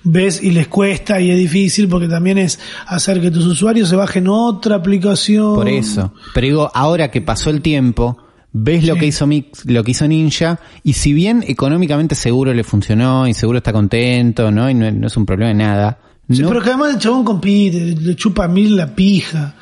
ves 0.03 0.43
y 0.43 0.51
les 0.51 0.69
cuesta 0.69 1.21
y 1.21 1.31
es 1.31 1.37
difícil 1.39 1.89
porque 1.89 2.09
también 2.09 2.39
es 2.39 2.59
hacer 2.87 3.21
que 3.21 3.31
tus 3.31 3.45
usuarios 3.47 3.89
se 3.89 3.97
bajen 3.97 4.27
otra 4.29 4.77
aplicación. 4.77 5.55
Por 5.55 5.69
eso. 5.69 6.13
Pero 6.35 6.47
digo, 6.47 6.71
ahora 6.75 7.11
que 7.11 7.21
pasó 7.21 7.51
el 7.51 7.63
tiempo, 7.63 8.19
ves 8.53 8.85
lo 8.85 8.97
que 8.97 9.07
hizo 9.07 9.27
Mix, 9.27 9.65
lo 9.67 9.85
que 9.85 9.93
hizo 9.93 10.09
Ninja, 10.09 10.59
y 10.83 10.95
si 10.95 11.13
bien 11.13 11.45
económicamente 11.47 12.15
seguro 12.15 12.53
le 12.55 12.65
funcionó 12.65 13.29
y 13.29 13.35
seguro 13.35 13.59
está 13.59 13.73
contento, 13.73 14.51
¿no? 14.51 14.69
Y 14.69 14.75
no, 14.75 14.91
no 14.91 15.07
es 15.07 15.17
un 15.17 15.27
problema 15.27 15.49
de 15.51 15.55
nada. 15.55 15.99
Sí, 16.31 16.43
no- 16.43 16.49
pero 16.49 16.61
que 16.63 16.71
además 16.71 16.95
el 16.95 16.99
chabón 17.01 17.25
compite, 17.25 17.95
le 18.01 18.17
chupa 18.17 18.45
a 18.45 18.49
mil 18.49 18.77
la 18.77 18.95
pija. 18.95 19.55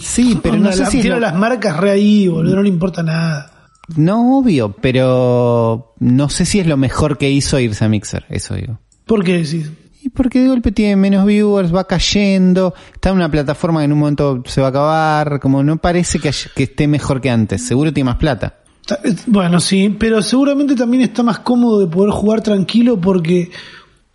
sí, 0.00 0.38
pero 0.42 0.56
no 0.56 0.72
sé 0.72 0.80
la- 0.80 0.86
si 0.90 1.00
tiene 1.00 1.16
lo- 1.16 1.20
las 1.20 1.34
marcas 1.34 1.76
re 1.76 1.90
ahí, 1.90 2.26
boludo, 2.28 2.56
no 2.56 2.62
le 2.62 2.68
importa 2.70 3.02
nada. 3.02 3.51
No, 3.96 4.38
obvio, 4.38 4.74
pero 4.80 5.94
no 5.98 6.28
sé 6.28 6.44
si 6.44 6.60
es 6.60 6.66
lo 6.66 6.76
mejor 6.76 7.18
que 7.18 7.30
hizo 7.30 7.58
irse 7.58 7.84
a 7.84 7.88
Mixer, 7.88 8.24
eso 8.28 8.54
digo. 8.54 8.78
¿Por 9.06 9.24
qué 9.24 9.38
decís? 9.38 9.70
Y 10.04 10.08
porque 10.08 10.40
de 10.40 10.48
golpe 10.48 10.72
tiene 10.72 10.96
menos 10.96 11.24
viewers, 11.24 11.72
va 11.74 11.86
cayendo, 11.86 12.74
está 12.92 13.10
en 13.10 13.16
una 13.16 13.30
plataforma 13.30 13.80
que 13.80 13.84
en 13.84 13.92
un 13.92 13.98
momento 14.00 14.42
se 14.46 14.60
va 14.60 14.66
a 14.68 14.70
acabar, 14.70 15.38
como 15.40 15.62
no 15.62 15.76
parece 15.76 16.18
que, 16.18 16.28
haya- 16.28 16.50
que 16.56 16.64
esté 16.64 16.88
mejor 16.88 17.20
que 17.20 17.30
antes, 17.30 17.62
seguro 17.64 17.92
tiene 17.92 18.10
más 18.10 18.16
plata. 18.18 18.56
Ta- 18.84 18.98
eh, 19.04 19.14
Bueno, 19.26 19.60
sí, 19.60 19.94
pero 19.96 20.20
seguramente 20.22 20.74
también 20.74 21.04
está 21.04 21.22
más 21.22 21.38
cómodo 21.38 21.78
de 21.80 21.86
poder 21.86 22.10
jugar 22.10 22.40
tranquilo 22.40 23.00
porque 23.00 23.50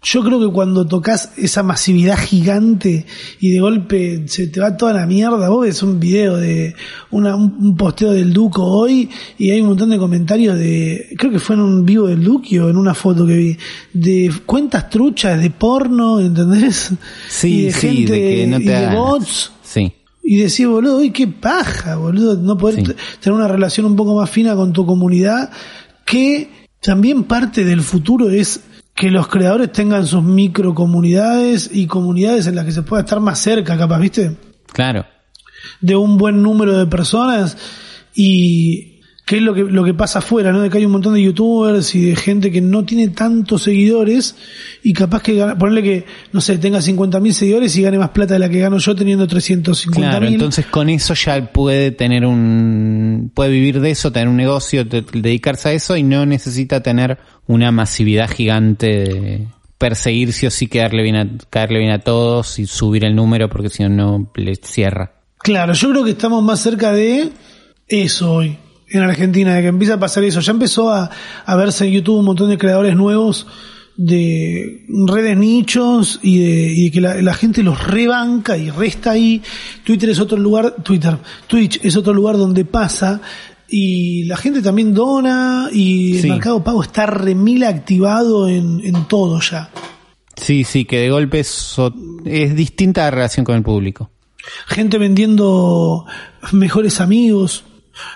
yo 0.04 0.24
creo 0.24 0.40
que 0.40 0.54
cuando 0.54 0.86
tocas 0.86 1.32
esa 1.38 1.64
masividad 1.64 2.18
gigante 2.18 3.06
y 3.40 3.52
de 3.52 3.60
golpe 3.60 4.24
se 4.28 4.48
te 4.48 4.60
va 4.60 4.78
toda 4.78 4.94
la 4.94 5.06
mierda, 5.08 5.50
vos 5.50 5.66
ves 5.66 5.82
un 5.82 6.00
video 6.00 6.38
de 6.38 6.76
una, 7.10 7.36
un, 7.36 7.76
posteo 7.76 8.12
del 8.12 8.32
Duco 8.32 8.64
hoy 8.64 9.10
y 9.38 9.50
hay 9.50 9.60
un 9.62 9.70
montón 9.70 9.90
de 9.90 9.98
comentarios 9.98 10.58
de, 10.58 11.10
creo 11.18 11.32
que 11.32 11.40
fue 11.40 11.56
en 11.56 11.62
un 11.64 11.86
vivo 11.86 12.08
del 12.08 12.24
Duque 12.24 12.60
o 12.62 12.70
en 12.70 12.78
una 12.78 12.94
foto 12.94 13.26
que 13.26 13.36
vi, 13.36 13.58
de 13.92 14.32
cuentas 14.46 14.90
truchas 14.90 15.42
de 15.42 15.50
porno, 15.50 16.20
¿entendés? 16.20 16.92
Sí, 17.28 17.62
y 17.62 17.62
de 17.64 17.72
sí, 17.74 17.88
gente 17.88 18.14
de 18.14 18.36
que 18.36 18.48
no 18.48 18.58
te 18.60 18.64
y 18.64 18.68
de 18.68 18.96
bots. 18.96 19.52
Sí. 19.64 19.92
Y 20.24 20.38
decís, 20.38 20.68
boludo, 20.68 21.00
uy, 21.00 21.12
qué 21.12 21.28
paja, 21.28 21.96
boludo, 21.96 22.38
no 22.38 22.58
poder 22.58 22.86
Sí. 22.86 22.94
tener 23.20 23.36
una 23.36 23.48
relación 23.48 23.86
un 23.88 23.96
poco 23.96 24.16
más 24.16 24.30
fina 24.30 24.56
con 24.56 24.74
tu 24.74 24.86
comunidad, 24.86 25.50
que 26.06 26.68
también 26.82 27.24
parte 27.24 27.64
del 27.66 27.82
futuro 27.82 28.30
es 28.30 28.62
que 28.98 29.12
los 29.12 29.28
creadores 29.28 29.72
tengan 29.72 30.08
sus 30.08 30.24
micro 30.24 30.74
comunidades 30.74 31.70
y 31.72 31.86
comunidades 31.86 32.48
en 32.48 32.56
las 32.56 32.66
que 32.66 32.72
se 32.72 32.82
pueda 32.82 33.04
estar 33.04 33.20
más 33.20 33.38
cerca, 33.38 33.78
capaz, 33.78 34.00
¿viste? 34.00 34.36
Claro. 34.74 35.06
De 35.80 35.96
un 35.96 36.18
buen 36.18 36.42
número 36.42 36.76
de 36.76 36.88
personas 36.88 37.56
y 38.16 38.97
que 39.28 39.36
es 39.36 39.42
lo 39.42 39.54
que, 39.54 39.64
lo 39.64 39.84
que 39.84 39.94
pasa 39.94 40.20
afuera, 40.20 40.54
¿no? 40.54 40.62
De 40.62 40.70
que 40.70 40.78
hay 40.78 40.86
un 40.86 40.94
montón 40.94 41.14
de 41.14 41.22
youtubers 41.22 41.94
y 41.96 42.06
de 42.06 42.16
gente 42.16 42.50
que 42.50 42.62
no 42.62 42.86
tiene 42.86 43.10
tantos 43.10 43.64
seguidores 43.64 44.38
y 44.84 44.94
capaz 44.94 45.22
que 45.22 45.36
gana, 45.36 45.58
ponerle 45.58 45.84
que, 45.84 46.06
no 46.32 46.40
sé, 46.40 46.58
tenga 46.60 46.80
50.000 46.80 47.32
seguidores 47.34 47.76
y 47.76 47.82
gane 47.82 48.00
más 48.00 48.12
plata 48.12 48.36
de 48.36 48.40
la 48.40 48.48
que 48.48 48.60
gano 48.60 48.78
yo 48.78 48.96
teniendo 48.96 49.28
350.000. 49.28 49.92
Claro, 49.92 50.28
entonces 50.28 50.68
con 50.68 50.88
eso 50.88 51.14
ya 51.14 51.52
puede 51.52 51.92
tener 51.92 52.26
un, 52.26 53.30
puede 53.34 53.50
vivir 53.52 53.82
de 53.82 53.92
eso, 53.92 54.14
tener 54.14 54.30
un 54.30 54.38
negocio, 54.38 54.88
te- 54.88 55.02
dedicarse 55.02 55.68
a 55.68 55.74
eso 55.74 55.98
y 55.98 56.04
no 56.04 56.26
necesita 56.26 56.82
tener 56.82 57.18
una 57.48 57.70
masividad 57.74 58.30
gigante 58.30 58.88
de 58.88 59.48
perseguir 59.78 60.32
sí 60.32 60.46
o 60.46 60.52
sí 60.52 60.68
quedarle 60.68 61.04
bien 61.04 61.16
a, 61.18 61.30
caerle 61.50 61.80
bien 61.80 61.92
a 61.92 62.00
todos 62.00 62.60
y 62.60 62.66
subir 62.66 63.04
el 63.04 63.14
número 63.14 63.50
porque 63.50 63.68
si 63.68 63.84
no, 63.84 63.90
no 63.90 64.32
le 64.36 64.56
cierra. 64.56 65.12
Claro, 65.40 65.74
yo 65.74 65.90
creo 65.92 66.06
que 66.06 66.12
estamos 66.12 66.42
más 66.42 66.62
cerca 66.62 66.94
de 66.94 67.30
eso 67.90 68.32
hoy. 68.32 68.58
En 68.90 69.02
Argentina, 69.04 69.56
de 69.56 69.62
que 69.62 69.68
empieza 69.68 69.96
a 69.96 70.00
pasar 70.00 70.24
eso. 70.24 70.40
Ya 70.40 70.52
empezó 70.52 70.90
a, 70.90 71.10
a 71.46 71.56
verse 71.56 71.86
en 71.88 71.94
YouTube 71.94 72.20
un 72.20 72.26
montón 72.26 72.50
de 72.50 72.58
creadores 72.58 72.96
nuevos 72.96 73.48
de 73.96 74.86
redes 75.08 75.36
nichos 75.38 76.20
y 76.22 76.38
de, 76.40 76.74
y 76.74 76.92
que 76.92 77.02
la, 77.02 77.20
la 77.22 77.34
gente 77.34 77.64
los 77.64 77.86
rebanca 77.86 78.56
y 78.58 78.70
resta 78.70 79.12
ahí. 79.12 79.42
Twitter 79.84 80.10
es 80.10 80.20
otro 80.20 80.38
lugar, 80.38 80.76
Twitter, 80.84 81.18
Twitch 81.48 81.80
es 81.84 81.98
otro 81.98 82.14
lugar 82.14 82.38
donde 82.38 82.64
pasa 82.64 83.20
y 83.68 84.24
la 84.26 84.38
gente 84.38 84.62
también 84.62 84.94
dona 84.94 85.70
y 85.74 86.20
Sí. 86.20 86.28
el 86.28 86.34
mercado 86.34 86.64
pago 86.64 86.84
está 86.84 87.08
remil 87.08 87.64
activado 87.64 88.48
en, 88.48 88.82
en 88.86 89.06
todo 89.08 89.42
ya. 89.42 89.70
Sí, 90.36 90.64
sí, 90.64 90.86
que 90.86 91.00
de 91.00 91.10
golpe 91.10 91.40
es 91.40 92.56
distinta 92.56 93.02
la 93.02 93.12
relación 93.12 93.44
con 93.44 93.56
el 93.56 93.64
público. 93.64 94.12
Gente 94.68 95.00
vendiendo 95.00 96.06
mejores 96.52 97.02
amigos. 97.02 97.64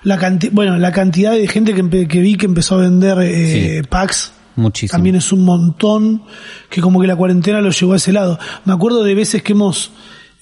La 0.03 0.17
canti- 0.17 0.49
bueno, 0.51 0.77
la 0.77 0.91
cantidad 0.91 1.31
de 1.31 1.47
gente 1.47 1.73
que, 1.73 2.07
que 2.07 2.19
vi 2.19 2.35
que 2.35 2.45
empezó 2.45 2.75
a 2.75 2.79
vender 2.79 3.17
eh, 3.21 3.81
Sí. 3.81 3.87
packs 3.87 4.33
Muchísimo. 4.55 4.95
también 4.97 5.15
es 5.15 5.31
un 5.31 5.43
montón 5.45 6.23
que 6.69 6.81
como 6.81 6.99
que 7.01 7.07
la 7.07 7.15
cuarentena 7.15 7.61
lo 7.61 7.71
llevó 7.71 7.93
a 7.93 7.97
ese 7.97 8.11
lado. 8.11 8.37
Me 8.65 8.73
acuerdo 8.73 9.03
de 9.03 9.15
veces 9.15 9.41
que 9.43 9.53
hemos 9.53 9.91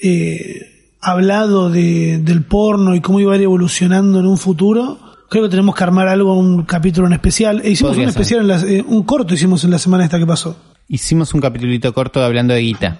eh, 0.01 0.93
hablado 1.01 1.69
de, 1.69 2.19
del 2.19 2.43
porno 2.43 2.95
y 2.95 3.01
cómo 3.01 3.19
iba 3.19 3.33
a 3.33 3.35
ir 3.37 3.43
evolucionando 3.43 4.19
en 4.19 4.25
un 4.25 4.37
futuro. 4.37 4.99
Creo 5.29 5.43
que 5.43 5.49
tenemos 5.49 5.75
que 5.75 5.83
armar 5.83 6.07
algo, 6.07 6.33
un 6.33 6.63
capítulo 6.63 7.05
en 7.07 7.13
especial. 7.13 7.61
E 7.63 7.69
hicimos 7.71 7.91
Podría 7.91 8.05
un 8.05 8.09
especial, 8.09 8.41
en 8.41 8.47
la- 8.47 8.61
eh, 8.61 8.83
un 8.85 9.03
corto 9.03 9.33
hicimos 9.35 9.63
en 9.63 9.71
la 9.71 9.77
semana 9.77 10.03
esta 10.03 10.17
que 10.17 10.25
pasó. 10.25 10.57
Hicimos 10.87 11.33
un 11.35 11.41
capitulito 11.41 11.93
corto 11.93 12.23
hablando 12.23 12.53
de 12.55 12.61
guita. 12.61 12.97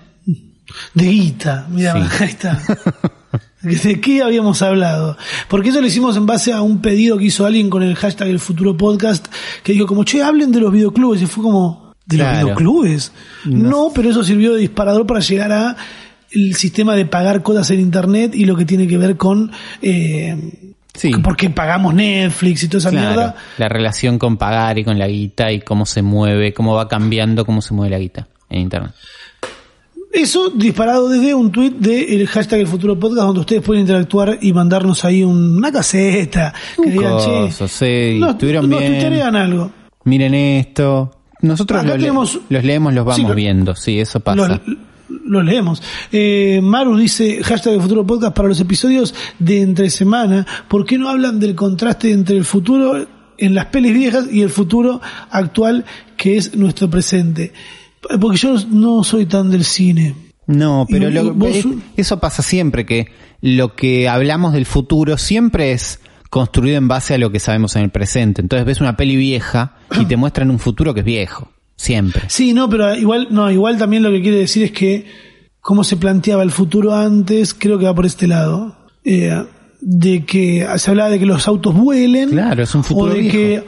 De 0.94 1.06
guita, 1.06 1.66
mira, 1.72 1.94
Sí. 1.94 2.24
ahí 2.24 2.30
está. 2.30 2.60
¿De 3.84 4.00
qué 4.00 4.22
habíamos 4.24 4.62
hablado? 4.62 5.18
Porque 5.48 5.70
eso 5.70 5.82
lo 5.82 5.88
hicimos 5.88 6.16
en 6.18 6.26
base 6.26 6.54
a 6.54 6.62
un 6.62 6.82
pedido 6.82 7.18
que 7.18 7.26
hizo 7.26 7.46
alguien 7.46 7.70
con 7.70 7.84
el 7.84 7.96
hashtag 7.96 8.30
El 8.30 8.40
Futuro 8.40 8.78
Podcast, 8.78 9.28
que 9.64 9.74
dijo 9.74 9.86
como, 9.86 10.04
che, 10.04 10.24
hablen 10.24 10.52
de 10.52 10.60
los 10.62 10.72
videoclubes. 10.72 11.22
Y 11.22 11.26
fue 11.26 11.44
como, 11.44 11.94
¿de 12.06 12.16
Claro. 12.18 12.32
los 12.32 12.44
videoclubes? 12.46 13.12
No. 13.46 13.92
pero 13.94 14.10
eso 14.10 14.24
sirvió 14.24 14.54
de 14.54 14.62
disparador 14.62 15.06
para 15.06 15.20
llegar 15.20 15.52
a 15.52 15.76
el 16.32 16.56
sistema 16.56 16.96
de 16.96 17.06
pagar 17.06 17.42
cosas 17.42 17.70
en 17.72 17.80
Internet 17.80 18.34
y 18.36 18.46
lo 18.46 18.56
que 18.56 18.66
tiene 18.66 18.88
que 18.88 18.98
ver 18.98 19.18
con... 19.18 19.52
Eh, 19.82 20.66
Sí. 20.96 21.12
Porque 21.24 21.50
pagamos 21.50 21.94
Netflix 21.94 22.64
y 22.64 22.68
toda 22.68 22.80
esa 22.80 22.90
Claro, 22.90 23.08
mierda. 23.08 23.36
la 23.58 23.70
relación 23.70 24.20
con 24.20 24.36
pagar 24.36 24.80
y 24.80 24.84
con 24.84 25.00
la 25.00 25.08
guita 25.08 25.50
y 25.50 25.62
cómo 25.62 25.86
se 25.86 26.02
mueve, 26.02 26.52
cómo 26.54 26.74
va 26.74 26.90
cambiando, 26.90 27.46
cómo 27.46 27.62
se 27.62 27.74
mueve 27.74 27.92
la 27.92 28.00
guita 28.00 28.28
en 28.50 28.60
internet. 28.62 28.92
Eso 30.12 30.50
disparado 30.50 31.08
desde 31.08 31.34
un 31.36 31.52
tweet 31.52 31.72
del 31.80 32.26
hashtag 32.28 32.62
El 32.62 32.68
Futuro 32.68 32.98
Podcast, 33.00 33.28
donde 33.28 33.42
ustedes 33.42 33.62
pueden 33.62 33.82
interactuar 33.82 34.40
y 34.42 34.52
mandarnos 34.54 35.06
ahí 35.06 35.24
un- 35.24 35.58
una 35.58 35.72
caseta. 35.72 36.54
Que 36.76 36.82
Un 36.82 36.92
digan, 36.92 37.18
che, 37.20 37.26
coso, 37.42 37.68
sí, 37.68 38.18
nos, 38.20 38.32
estuvieron 38.32 38.70
nos 38.70 38.80
bien. 38.80 39.14
algo. 39.36 39.72
Miren 40.06 40.34
esto. 40.34 41.12
Nosotros 41.42 41.86
lo 41.86 41.94
le- 41.94 42.00
tenemos- 42.00 42.40
los 42.50 42.64
leemos, 42.64 42.94
los 42.94 43.06
vamos 43.06 43.16
Sí, 43.18 43.24
lo- 43.28 43.36
viendo, 43.36 43.76
sí, 43.76 44.00
eso 44.00 44.20
pasa. 44.20 44.48
Los, 44.48 44.60
los 45.26 45.46
leemos. 45.46 45.82
Eh, 46.12 46.60
Maru 46.64 46.98
dice, 46.98 47.44
hashtag 47.44 47.74
El 47.76 47.82
Futuro 47.82 48.06
Podcast 48.06 48.36
para 48.36 48.48
los 48.50 48.60
episodios 48.60 49.14
de 49.38 49.62
entre 49.62 49.90
semana. 49.92 50.46
¿Por 50.68 50.86
qué 50.86 50.98
no 50.98 51.08
hablan 51.08 51.40
del 51.40 51.54
contraste 51.56 52.12
entre 52.12 52.36
el 52.36 52.46
futuro 52.46 53.06
en 53.38 53.54
las 53.56 53.68
pelis 53.68 53.94
viejas 53.94 54.26
y 54.32 54.42
el 54.42 54.50
futuro 54.50 55.00
actual 55.30 55.86
que 56.18 56.36
es 56.38 56.56
nuestro 56.56 56.90
presente? 56.90 57.54
Porque 58.20 58.38
yo 58.38 58.56
no 58.72 59.04
soy 59.04 59.26
tan 59.26 59.50
del 59.52 59.64
cine. 59.64 60.16
No, 60.48 60.86
pero 60.90 61.10
lo- 61.12 61.34
vos- 61.34 61.56
es- 61.56 61.66
eso 61.98 62.20
pasa 62.20 62.42
siempre, 62.42 62.86
que 62.86 63.08
lo 63.42 63.76
que 63.76 64.10
hablamos 64.10 64.54
del 64.54 64.66
futuro 64.66 65.18
siempre 65.18 65.72
es 65.74 66.00
construido 66.30 66.78
en 66.78 66.88
base 66.88 67.14
a 67.14 67.18
lo 67.18 67.32
que 67.32 67.40
sabemos 67.40 67.76
en 67.76 67.84
el 67.84 67.90
presente. 67.92 68.42
Entonces 68.42 68.66
ves 68.66 68.82
una 68.82 68.96
peli 68.98 69.16
vieja 69.16 69.76
y 70.00 70.06
te 70.06 70.16
muestran 70.18 70.50
un 70.50 70.60
futuro 70.60 70.94
que 70.94 71.02
es 71.02 71.06
viejo, 71.06 71.52
siempre. 71.76 72.24
Sí, 72.28 72.54
no, 72.54 72.70
pero 72.70 72.96
igual, 72.96 73.28
no, 73.32 73.50
igual 73.52 73.78
también 73.78 74.02
lo 74.04 74.12
que 74.12 74.22
quiere 74.22 74.38
decir 74.38 74.64
es 74.64 74.72
que 74.72 75.06
cómo 75.62 75.84
se 75.84 75.98
planteaba 75.98 76.42
el 76.44 76.52
futuro 76.52 76.96
antes, 76.96 77.54
creo 77.54 77.78
que 77.78 77.86
va 77.86 77.94
por 77.96 78.06
este 78.06 78.28
lado. 78.28 78.76
Eh, 79.04 79.44
de 79.82 80.26
que 80.26 80.68
se 80.78 80.90
hablaba 80.92 81.10
de 81.10 81.20
que 81.20 81.26
los 81.26 81.48
autos 81.48 81.74
vuelen. 81.74 82.30
Claro, 82.32 82.64
es 82.64 82.76
un 82.76 82.84
futuro 82.84 83.12
O 83.12 83.16
de 83.16 83.22
viejo. 83.22 83.38
que 83.38 83.64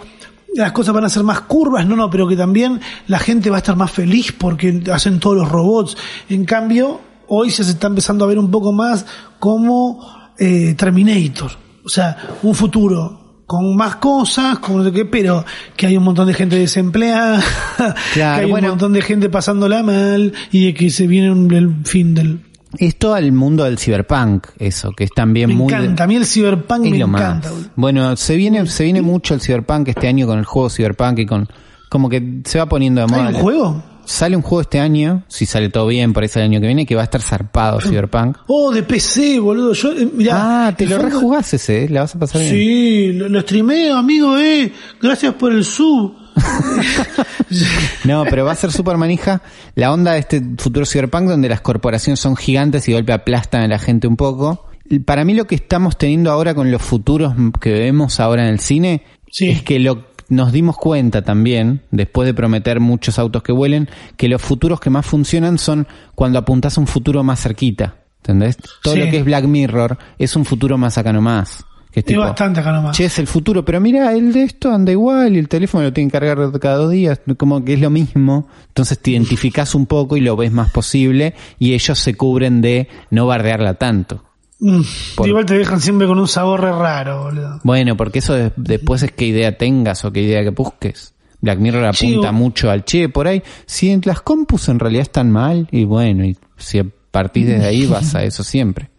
las 0.55 0.71
cosas 0.71 0.93
van 0.93 1.05
a 1.05 1.09
ser 1.09 1.23
más 1.23 1.41
curvas, 1.41 1.85
no, 1.85 1.95
no, 1.95 2.09
pero 2.09 2.27
que 2.27 2.35
también 2.35 2.79
la 3.07 3.19
gente 3.19 3.49
va 3.49 3.57
a 3.57 3.59
estar 3.59 3.75
más 3.75 3.91
feliz 3.91 4.31
porque 4.37 4.81
hacen 4.91 5.19
todos 5.19 5.37
los 5.37 5.49
robots. 5.49 5.95
En 6.29 6.45
cambio, 6.45 6.99
hoy 7.27 7.49
se 7.49 7.61
está 7.61 7.87
empezando 7.87 8.25
a 8.25 8.27
ver 8.27 8.37
un 8.39 8.51
poco 8.51 8.71
más 8.73 9.05
como 9.39 10.05
eh, 10.37 10.73
Terminator. 10.77 11.51
O 11.85 11.89
sea, 11.89 12.17
un 12.43 12.53
futuro 12.55 13.43
con 13.47 13.75
más 13.75 13.97
cosas, 13.97 14.59
con 14.59 14.77
no 14.77 14.83
sé 14.85 14.91
qué, 14.93 15.03
pero 15.05 15.43
que 15.75 15.87
hay 15.87 15.97
un 15.97 16.03
montón 16.03 16.25
de 16.27 16.33
gente 16.33 16.57
desempleada, 16.57 17.41
Claro, 18.13 18.37
que 18.39 18.45
hay 18.45 18.49
bueno. 18.51 18.67
un 18.67 18.71
montón 18.73 18.93
de 18.93 19.01
gente 19.01 19.29
pasándola 19.29 19.83
mal 19.83 20.31
y 20.51 20.71
que 20.73 20.89
se 20.89 21.05
viene 21.07 21.31
un- 21.31 21.53
el 21.53 21.85
fin 21.85 22.13
del... 22.13 22.39
Es 22.77 22.97
todo 22.97 23.17
el 23.17 23.31
mundo 23.31 23.63
del 23.65 23.77
cyberpunk, 23.77 24.47
eso, 24.57 24.91
que 24.91 25.03
es 25.05 25.11
también 25.11 25.49
Me 25.49 25.55
muy... 25.55 25.73
de- 25.73 25.79
encanta, 25.79 26.03
a 26.03 26.07
mí 26.07 26.15
el 26.15 26.25
cyberpunk 26.25 26.85
es 26.85 26.91
me 26.91 26.99
lo 26.99 27.07
encanta. 27.07 27.49
más. 27.51 27.69
Bueno, 27.75 28.15
se 28.15 28.35
viene, 28.35 28.65
se 28.67 28.83
viene 28.83 29.01
mucho 29.01 29.33
el 29.33 29.41
cyberpunk 29.41 29.89
este 29.89 30.07
año 30.07 30.25
con 30.27 30.39
el 30.39 30.45
juego 30.45 30.69
cyberpunk 30.69 31.19
y 31.19 31.25
con... 31.25 31.47
Como 31.89 32.07
que 32.09 32.39
se 32.45 32.57
va 32.57 32.67
poniendo 32.67 33.01
de 33.01 33.07
moda. 33.07 33.27
¿Hay 33.27 33.35
un 33.35 33.41
juego? 33.41 33.83
Sale 34.05 34.35
un 34.35 34.41
juego 34.41 34.61
este 34.61 34.79
año, 34.79 35.23
si 35.27 35.45
sale 35.45 35.69
todo 35.69 35.87
bien, 35.87 36.13
sale 36.13 36.29
el 36.45 36.51
año 36.51 36.59
que 36.61 36.65
viene, 36.67 36.85
que 36.85 36.95
va 36.95 37.01
a 37.01 37.03
estar 37.03 37.21
zarpado 37.21 37.79
Cyberpunk. 37.81 38.37
Oh, 38.47 38.71
de 38.73 38.81
PC, 38.83 39.39
boludo. 39.39 39.73
Yo, 39.73 39.91
eh, 39.91 40.09
mirá, 40.13 40.67
Ah, 40.67 40.75
te 40.75 40.85
lo 40.87 40.97
rejugás 40.97 41.53
ese, 41.53 41.83
¿eh? 41.83 41.89
la 41.89 42.01
vas 42.01 42.15
a 42.15 42.19
pasar 42.19 42.41
bien. 42.41 42.53
Sí, 42.53 43.13
lo, 43.13 43.29
lo 43.29 43.41
streameo, 43.41 43.95
amigo, 43.97 44.37
eh. 44.37 44.71
Gracias 45.01 45.33
por 45.35 45.51
el 45.53 45.63
sub. 45.63 46.13
No, 48.05 48.23
pero 48.29 48.45
va 48.45 48.51
a 48.53 48.55
ser 48.55 48.71
super 48.71 48.97
manija 48.97 49.41
la 49.75 49.91
onda 49.91 50.13
de 50.13 50.19
este 50.19 50.41
futuro 50.57 50.85
cyberpunk 50.85 51.27
donde 51.27 51.49
las 51.49 51.61
corporaciones 51.61 52.19
son 52.19 52.35
gigantes 52.35 52.87
y 52.87 52.91
de 52.91 52.97
golpe 52.97 53.13
aplastan 53.13 53.61
a 53.61 53.67
la 53.67 53.79
gente 53.79 54.07
un 54.07 54.15
poco. 54.17 54.67
Para 55.05 55.23
mí 55.25 55.33
lo 55.33 55.45
que 55.45 55.55
estamos 55.55 55.97
teniendo 55.97 56.31
ahora 56.31 56.53
con 56.53 56.71
los 56.71 56.81
futuros 56.81 57.33
que 57.59 57.71
vemos 57.73 58.19
ahora 58.19 58.43
en 58.43 58.49
el 58.53 58.59
cine 58.59 59.03
Sí. 59.29 59.49
es 59.49 59.63
que 59.63 59.79
lo 59.79 60.09
nos 60.29 60.53
dimos 60.53 60.77
cuenta 60.77 61.23
también, 61.23 61.81
después 61.91 62.25
de 62.25 62.33
prometer 62.33 62.79
muchos 62.79 63.19
autos 63.19 63.43
que 63.43 63.51
vuelen, 63.51 63.89
que 64.15 64.29
los 64.29 64.41
futuros 64.41 64.79
que 64.79 64.89
más 64.89 65.05
funcionan 65.05 65.57
son 65.57 65.87
cuando 66.15 66.39
apuntas 66.39 66.77
a 66.77 66.81
un 66.81 66.87
futuro 66.87 67.21
más 67.21 67.41
cerquita. 67.41 67.95
¿Entendés? 68.19 68.57
Todo 68.81 68.93
Sí. 68.93 68.99
lo 69.01 69.09
que 69.09 69.17
es 69.17 69.25
Black 69.25 69.43
Mirror 69.45 69.97
es 70.17 70.35
un 70.37 70.45
futuro 70.45 70.77
más 70.77 70.97
acá 70.97 71.11
nomás. 71.11 71.65
Que 71.91 71.99
es 71.99 72.05
tipo, 72.05 72.21
bastante 72.21 72.61
acá 72.61 72.71
nomás. 72.71 72.95
Che, 72.95 73.05
es 73.05 73.19
el 73.19 73.27
futuro, 73.27 73.65
pero 73.65 73.81
mira, 73.81 74.13
el 74.13 74.31
de 74.31 74.43
esto 74.43 74.71
anda 74.71 74.91
igual 74.93 75.35
y 75.35 75.39
el 75.39 75.49
teléfono 75.49 75.83
lo 75.83 75.91
tienen 75.91 76.09
que 76.09 76.19
cargar 76.19 76.57
cada 76.59 76.77
dos 76.77 76.91
días, 76.91 77.19
como 77.37 77.65
que 77.65 77.73
es 77.73 77.81
lo 77.81 77.89
mismo. 77.89 78.47
Entonces 78.69 78.97
te 78.99 79.11
identificás 79.11 79.75
un 79.75 79.85
poco 79.87 80.15
y 80.15 80.21
lo 80.21 80.35
ves 80.37 80.51
más 80.53 80.71
posible 80.71 81.33
y 81.59 81.73
ellos 81.73 81.99
se 81.99 82.15
cubren 82.15 82.61
de 82.61 82.87
no 83.09 83.27
bardearla 83.27 83.73
tanto. 83.73 84.23
Mm, 84.59 84.81
Por- 85.15 85.27
Igual 85.27 85.45
te 85.47 85.57
dejan 85.57 85.81
siempre 85.81 86.05
con 86.07 86.19
un 86.19 86.27
sabor 86.27 86.61
raro, 86.61 87.23
boludo. 87.23 87.59
Bueno, 87.63 87.97
porque 87.97 88.19
eso 88.19 88.35
de- 88.35 88.53
después 88.55 89.01
es 89.03 89.11
qué 89.11 89.25
idea 89.25 89.57
tengas 89.57 90.05
o 90.05 90.13
qué 90.13 90.21
idea 90.21 90.43
que 90.43 90.51
busques. 90.51 91.13
Black 91.41 91.57
Mirror 91.57 91.85
apunta 91.85 92.31
mucho 92.31 92.69
al 92.69 92.85
che, 92.85 93.09
por 93.09 93.27
ahí. 93.27 93.41
Si 93.65 93.99
las 94.03 94.21
compus 94.21 94.69
en 94.69 94.77
realidad 94.79 95.01
están 95.01 95.31
mal, 95.31 95.67
y 95.71 95.83
bueno, 95.85 96.23
y 96.23 96.37
si 96.55 96.79
partís 97.09 97.47
desde 97.47 97.65
ahí 97.65 97.87
vas 97.87 98.13
a 98.13 98.23
eso 98.23 98.43
siempre. 98.43 98.90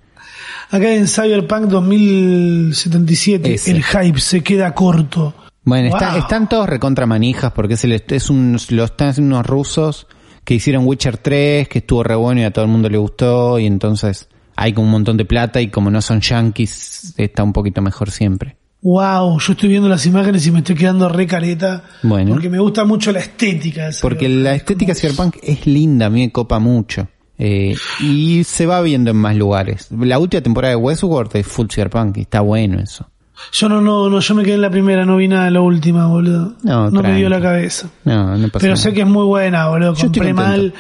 Acá 0.73 0.91
en 0.95 1.07
Cyberpunk 1.07 1.65
2077 1.67 3.55
Ese. 3.55 3.71
el 3.73 3.85
hype 3.85 4.19
se 4.19 4.43
queda 4.43 4.75
corto. 4.75 5.35
Bueno, 5.65 5.89
está- 5.89 6.17
están 6.17 6.49
todos 6.49 6.67
recontra 6.69 7.05
manijas 7.07 7.53
porque 7.53 7.75
es, 7.75 7.85
el, 7.85 7.93
es 7.93 8.31
un, 8.31 8.57
lo 8.71 8.85
están 8.85 9.13
unos 9.19 9.47
rusos 9.47 10.07
que 10.45 10.55
hicieron 10.55 10.87
Witcher 10.87 11.19
3, 11.19 11.69
que 11.69 11.81
estuvo 11.81 12.03
re 12.03 12.15
bueno 12.17 12.41
y 12.41 12.45
a 12.45 12.51
todo 12.53 12.65
el 12.65 12.71
mundo 12.71 12.89
le 12.89 12.97
gustó 12.97 13.59
y 13.59 13.67
entonces 13.67 14.29
hay 14.57 14.73
como 14.73 14.87
un 14.87 14.93
montón 14.93 15.19
de 15.19 15.27
plata 15.27 15.61
y 15.61 15.69
como 15.69 15.91
no 15.91 16.01
son 16.01 16.21
yankees 16.23 17.15
está 17.19 17.45
un 17.45 17.53
poquito 17.53 17.83
mejor 17.83 18.11
siempre. 18.11 18.57
Wow, 18.81 19.39
yo 19.39 19.53
estoy 19.53 19.69
viendo 19.69 19.89
las 19.91 20.07
imágenes 20.07 20.45
y 20.47 20.51
me 20.51 20.59
estoy 20.61 20.75
quedando 20.75 21.09
re 21.09 21.27
careta. 21.27 21.85
Bueno. 22.03 22.33
Porque 22.33 22.49
me 22.49 22.59
gusta 22.59 22.85
mucho 22.85 23.13
la 23.13 23.21
estética. 23.21 23.89
de 23.91 23.97
Porque 24.01 24.29
la 24.29 24.55
estética 24.55 24.95
cyberpunk 24.95 25.37
es 25.43 25.67
linda, 25.67 26.07
a 26.07 26.11
mí 26.11 26.23
me 26.23 26.33
copa 26.33 26.59
mucho. 26.59 27.07
Eh, 27.45 27.75
y 27.99 28.45
se 28.45 28.67
va 28.67 28.81
viendo 28.83 29.11
en 29.11 29.17
más 29.17 29.35
lugares. 29.35 29.89
La 29.91 30.21
última 30.21 30.41
temporada 30.41 30.71
de 30.71 30.77
Westworld 30.77 31.35
es 31.35 31.45
full 31.45 31.67
cyberpunk 31.69 32.19
y 32.19 32.21
está 32.21 32.41
bueno 32.41 32.79
eso. 32.79 33.09
Yo 33.51 33.69
no, 33.69 33.81
no, 33.81 34.09
no, 34.09 34.21
yo 34.21 34.35
me 34.37 34.45
quedé 34.45 34.55
en 34.55 34.63
la 34.63 34.71
primera, 34.71 35.05
no 35.05 35.17
vi 35.17 35.27
nada 35.27 35.47
de 35.47 35.51
la 35.51 35.61
última, 35.61 36.07
boludo. 36.07 36.55
No, 36.63 36.89
me 36.93 37.01
tranqui. 37.01 37.19
dio 37.19 37.29
la 37.29 37.41
cabeza. 37.41 37.89
No, 38.05 38.37
no 38.37 38.47
pasa 38.47 38.61
Pero 38.61 38.75
nada. 38.75 38.77
sé 38.77 38.93
que 38.93 39.01
es 39.01 39.09
muy 39.09 39.25
buena, 39.25 39.67
boludo. 39.67 39.97
Compré 39.97 40.33
mal, 40.33 40.73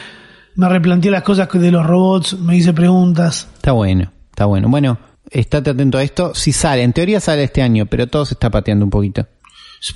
me 0.54 0.68
replanteé 0.68 1.10
las 1.10 1.24
cosas 1.24 1.48
de 1.52 1.72
los 1.72 1.84
robots, 1.84 2.38
me 2.38 2.56
hice 2.56 2.72
preguntas. 2.72 3.48
Está 3.56 3.72
bueno, 3.72 4.12
está 4.30 4.44
bueno. 4.44 4.68
Bueno, 4.68 4.98
estate 5.28 5.70
atento 5.70 5.98
a 5.98 6.04
esto. 6.04 6.32
Si 6.32 6.52
sale, 6.52 6.84
en 6.84 6.92
teoría 6.92 7.18
sale 7.18 7.42
este 7.42 7.60
año, 7.62 7.86
pero 7.86 8.06
todo 8.06 8.24
se 8.24 8.34
está 8.34 8.50
pateando 8.50 8.84
un 8.84 8.90
poquito. 8.90 9.26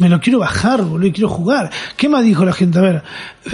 Me 0.00 0.08
lo 0.08 0.18
quiero 0.18 0.40
bajar, 0.40 0.82
boludo, 0.82 1.06
y 1.06 1.12
quiero 1.12 1.28
jugar. 1.28 1.70
¿Qué 1.96 2.08
más 2.08 2.24
dijo 2.24 2.44
la 2.44 2.52
gente? 2.52 2.80
A 2.80 2.82
ver, 2.82 3.02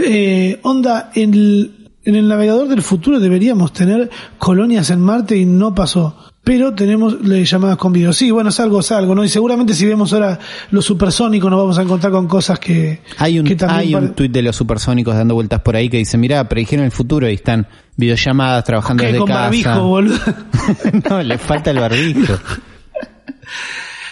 eh, 0.03 0.61
onda, 0.63 1.11
en 1.15 1.35
el, 1.35 1.82
en 2.05 2.17
el 2.17 2.29
navegador 2.29 2.69
del 2.69 2.83
futuro 2.83 3.21
deberíamos 3.21 3.73
tener 3.73 4.11
colonias 4.39 4.91
en 4.91 5.01
Marte 5.01 5.37
y 5.37 5.45
no 5.45 5.75
pasó. 5.75 6.17
pero 6.45 6.75
tenemos 6.75 7.19
llamadas 7.23 7.77
con 7.77 7.93
video. 7.93 8.13
Sí, 8.13 8.31
bueno, 8.33 8.51
es 8.51 8.59
algo, 8.59 8.81
es 8.81 8.91
algo, 8.91 9.15
¿no? 9.15 9.23
Y 9.25 9.29
seguramente 9.29 9.75
si 9.75 9.87
vemos 9.87 10.13
ahora 10.13 10.39
los 10.71 10.85
supersónicos 10.85 11.49
nos 11.51 11.61
vamos 11.61 11.79
a 11.79 11.83
encontrar 11.83 12.13
con 12.13 12.27
cosas 12.27 12.59
que, 12.59 13.01
Hay 13.19 13.39
un, 13.39 13.47
que 13.47 13.57
hay 13.65 13.95
un 13.95 14.15
tuit 14.15 14.33
de 14.33 14.43
los 14.43 14.57
supersónicos 14.57 15.15
dando 15.15 15.35
vueltas 15.35 15.61
por 15.61 15.77
ahí 15.77 15.89
que 15.89 15.99
dice, 15.99 16.19
mira, 16.19 16.49
predijeron 16.49 16.85
el 16.85 16.91
futuro 16.91 17.29
y 17.31 17.35
están 17.35 17.69
videollamadas 17.97 18.65
trabajando 18.65 19.03
que 19.03 19.07
desde 19.07 19.19
con 19.19 19.29
casa. 19.29 19.41
barbijo, 19.43 19.83
boludo. 19.87 20.19
no, 21.11 21.23
le 21.23 21.39
falta 21.39 21.71
el 21.71 21.79
barbijo. 21.79 22.35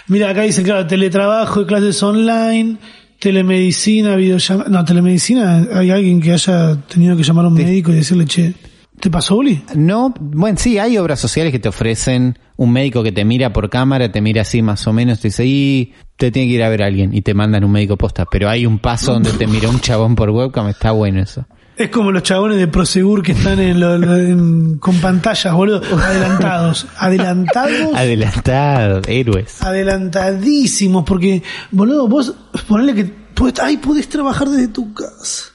Mira, 0.07 0.29
acá 0.29 0.41
dice, 0.41 0.63
claro, 0.63 0.87
teletrabajo 0.87 1.61
y 1.61 1.65
clases 1.65 2.01
online, 2.03 2.77
telemedicina, 3.21 4.15
videollamada. 4.15 4.69
No, 4.69 4.83
telemedicina, 4.83 5.67
hay 5.73 5.91
alguien 5.91 6.19
que 6.19 6.33
haya 6.33 6.75
tenido 6.87 7.15
que 7.15 7.21
llamar 7.21 7.45
a 7.45 7.47
un 7.49 7.53
médico 7.53 7.91
y 7.91 7.95
decirle, 7.95 8.25
che, 8.25 8.55
¿te 8.99 9.11
pasó, 9.11 9.37
Uli? 9.37 9.61
No, 9.75 10.11
bueno, 10.19 10.57
sí, 10.59 10.79
hay 10.79 10.97
obras 10.97 11.19
sociales 11.19 11.51
que 11.51 11.59
te 11.59 11.69
ofrecen 11.69 12.39
un 12.57 12.73
médico 12.73 13.03
que 13.03 13.11
te 13.11 13.23
mira 13.23 13.53
por 13.53 13.69
cámara, 13.69 14.11
te 14.11 14.21
mira 14.21 14.41
así 14.41 14.63
más 14.63 14.87
o 14.87 14.93
menos, 14.93 15.19
te 15.19 15.27
dice, 15.27 15.45
y 15.45 15.93
te 16.17 16.31
tiene 16.31 16.47
que 16.47 16.55
ir 16.55 16.63
a 16.63 16.69
ver 16.69 16.81
a 16.81 16.87
alguien 16.87 17.13
y 17.13 17.21
te 17.21 17.35
mandan 17.35 17.63
un 17.63 17.71
médico 17.71 17.95
posta. 17.95 18.25
Pero 18.25 18.49
hay 18.49 18.65
un 18.65 18.79
paso 18.79 19.13
donde 19.13 19.31
te 19.33 19.45
mira 19.45 19.69
un 19.69 19.79
chabón 19.79 20.15
por 20.15 20.31
webcam, 20.31 20.67
está 20.69 20.91
bueno 20.91 21.21
eso. 21.21 21.45
Es 21.81 21.89
como 21.89 22.11
los 22.11 22.21
chabones 22.23 22.57
de 22.57 22.67
Prosegur 22.67 23.23
que 23.23 23.31
están 23.31 23.59
en 23.59 23.79
lo- 23.79 23.97
lo- 23.97 24.15
en- 24.15 24.77
con 24.77 24.95
pantallas, 24.97 25.53
boludo, 25.53 25.81
adelantados. 25.97 26.85
Adelantados. 26.97 27.95
Adelantado, 27.95 29.01
héroes. 29.07 29.61
adelantadísimos, 29.63 31.03
porque, 31.05 31.41
boludo, 31.71 32.07
vos 32.07 32.33
ponele 32.67 32.93
que 32.93 33.05
podés, 33.33 33.59
ay, 33.59 33.77
podés 33.77 34.07
trabajar 34.09 34.49
desde 34.49 34.67
tu 34.67 34.93
casa. 34.93 35.45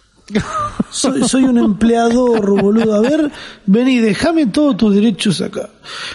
Soy, 0.90 1.22
soy 1.28 1.44
un 1.44 1.58
empleador, 1.58 2.60
boludo. 2.60 2.94
A 2.96 3.00
ver, 3.00 3.30
vení, 3.66 3.98
déjame 4.00 4.46
todos 4.46 4.76
tus 4.76 4.94
derechos 4.94 5.40
acá. 5.40 5.70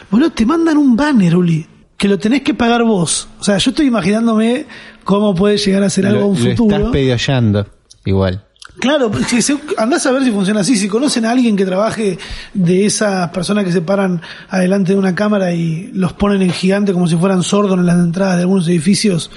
Boludo, 0.10 0.32
te 0.32 0.46
mandan 0.46 0.78
un 0.78 0.98
banner, 0.98 1.36
Uli, 1.38 1.66
que 1.96 2.08
lo 2.10 2.20
tenés 2.20 2.42
que 2.42 2.54
pagar 2.54 2.84
vos. 2.84 3.30
O 3.40 3.44
sea, 3.44 3.58
yo 3.58 3.72
estoy 3.72 3.88
imaginándome 3.88 4.66
cómo 5.06 5.34
puede 5.34 5.58
llegar 5.58 5.84
a 5.84 5.90
ser 5.90 6.08
algo 6.08 6.22
en 6.22 6.28
un 6.28 6.44
lo 6.44 6.50
futuro. 6.58 6.76
estás 6.78 6.92
pediollando, 6.92 7.68
igual. 8.04 8.44
Claro, 8.80 9.12
porque 9.12 9.26
si 9.26 9.42
se- 9.42 9.58
andás 9.78 10.06
a 10.06 10.12
ver 10.12 10.24
si 10.24 10.32
funciona 10.32 10.62
así. 10.62 10.76
Si 10.78 10.88
conocen 10.88 11.26
a 11.26 11.32
alguien 11.32 11.56
que 11.56 11.66
trabaje 11.66 12.18
de 12.54 12.86
esas 12.86 13.30
personas 13.30 13.64
que 13.66 13.72
se 13.72 13.82
paran 13.82 14.22
adelante 14.50 14.94
de 14.94 14.98
una 15.00 15.14
cámara 15.14 15.54
y 15.54 15.92
los 15.94 16.14
ponen 16.14 16.42
en 16.42 16.52
gigante 16.52 16.94
como 16.94 17.08
si 17.08 17.16
fueran 17.16 17.44
sordos 17.44 17.78
en 17.78 17.86
las 17.86 17.98
entradas 17.98 18.38
de 18.38 18.42
algunos 18.44 18.68
edificios. 18.68 19.30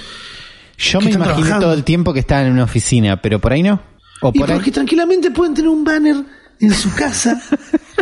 Yo 0.79 1.01
me 1.01 1.11
imaginé 1.11 1.25
trabajando. 1.35 1.67
todo 1.67 1.75
el 1.75 1.85
tiempo 1.85 2.13
que 2.13 2.21
estaban 2.21 2.47
en 2.47 2.53
una 2.53 2.65
oficina, 2.65 3.21
pero 3.21 3.39
por 3.39 3.53
ahí 3.53 3.63
no. 3.63 3.81
O 4.23 4.31
Y 4.33 4.39
por 4.39 4.49
ahí. 4.51 4.57
porque 4.57 4.71
tranquilamente 4.71 5.31
pueden 5.31 5.53
tener 5.55 5.69
un 5.69 5.85
banner 5.85 6.17
en 6.61 6.73
su 6.73 6.93
casa 6.95 7.41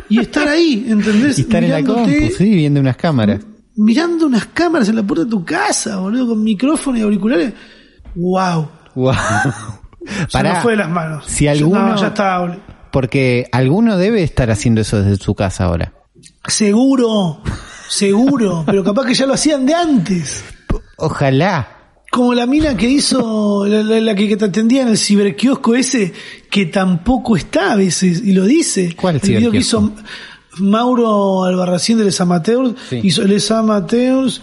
y 0.08 0.20
estar 0.20 0.46
ahí, 0.48 0.86
¿entendés? 0.88 1.38
Y 1.38 1.42
estar 1.42 1.64
en 1.64 1.70
la 1.70 1.82
compu, 1.82 2.10
sí, 2.36 2.50
viendo 2.54 2.78
unas 2.80 2.96
cámaras. 2.96 3.40
Mirando 3.74 4.26
unas 4.26 4.46
cámaras 4.46 4.88
en 4.90 4.96
la 4.96 5.02
puerta 5.02 5.24
de 5.24 5.30
tu 5.30 5.44
casa, 5.44 5.96
boludo, 5.96 6.28
con 6.28 6.44
micrófono 6.44 6.98
y 6.98 7.00
auriculares. 7.02 7.52
¡Wow! 8.14 8.68
Wow. 8.94 9.14
Se 10.06 10.26
Pará, 10.32 10.54
nos 10.54 10.62
fue 10.62 10.72
de 10.72 10.78
las 10.78 10.90
manos. 10.90 11.24
Si 11.26 11.46
alguno, 11.48 11.88
no, 11.88 11.96
ya 12.00 12.08
está, 12.08 12.38
boludo. 12.40 12.60
porque 12.90 13.46
alguno 13.52 13.96
debe 13.96 14.22
estar 14.22 14.50
haciendo 14.50 14.80
eso 14.80 15.02
desde 15.02 15.22
su 15.22 15.34
casa 15.34 15.64
ahora. 15.64 15.92
Seguro, 16.46 17.40
seguro, 17.88 18.62
pero 18.66 18.82
capaz 18.84 19.06
que 19.06 19.14
ya 19.14 19.26
lo 19.26 19.34
hacían 19.34 19.64
de 19.66 19.74
antes. 19.74 20.44
Ojalá. 20.96 21.68
Como 22.10 22.34
la 22.34 22.46
mina 22.46 22.76
que 22.76 22.90
hizo, 22.90 23.64
la, 23.66 23.82
la- 23.82 24.00
la 24.00 24.14
que, 24.14 24.28
que 24.28 24.36
te 24.36 24.44
atendía 24.44 24.82
en 24.82 24.88
el 24.88 24.98
ciberkiosco 24.98 25.74
ese, 25.74 26.12
que 26.50 26.66
tampoco 26.66 27.36
está 27.36 27.72
a 27.72 27.76
veces, 27.76 28.20
y 28.22 28.32
lo 28.32 28.44
dice. 28.44 28.94
¿Cuál 28.94 29.18
El 29.22 29.28
video 29.36 29.50
que 29.50 29.58
hizo? 29.58 29.92
Mauro 30.58 31.44
Albarracín 31.44 31.96
de 31.96 32.04
Les 32.04 32.20
Amateurs, 32.20 32.74
Sí. 32.90 33.00
hizo 33.02 33.22
Les 33.24 33.50
Amateurs, 33.50 34.42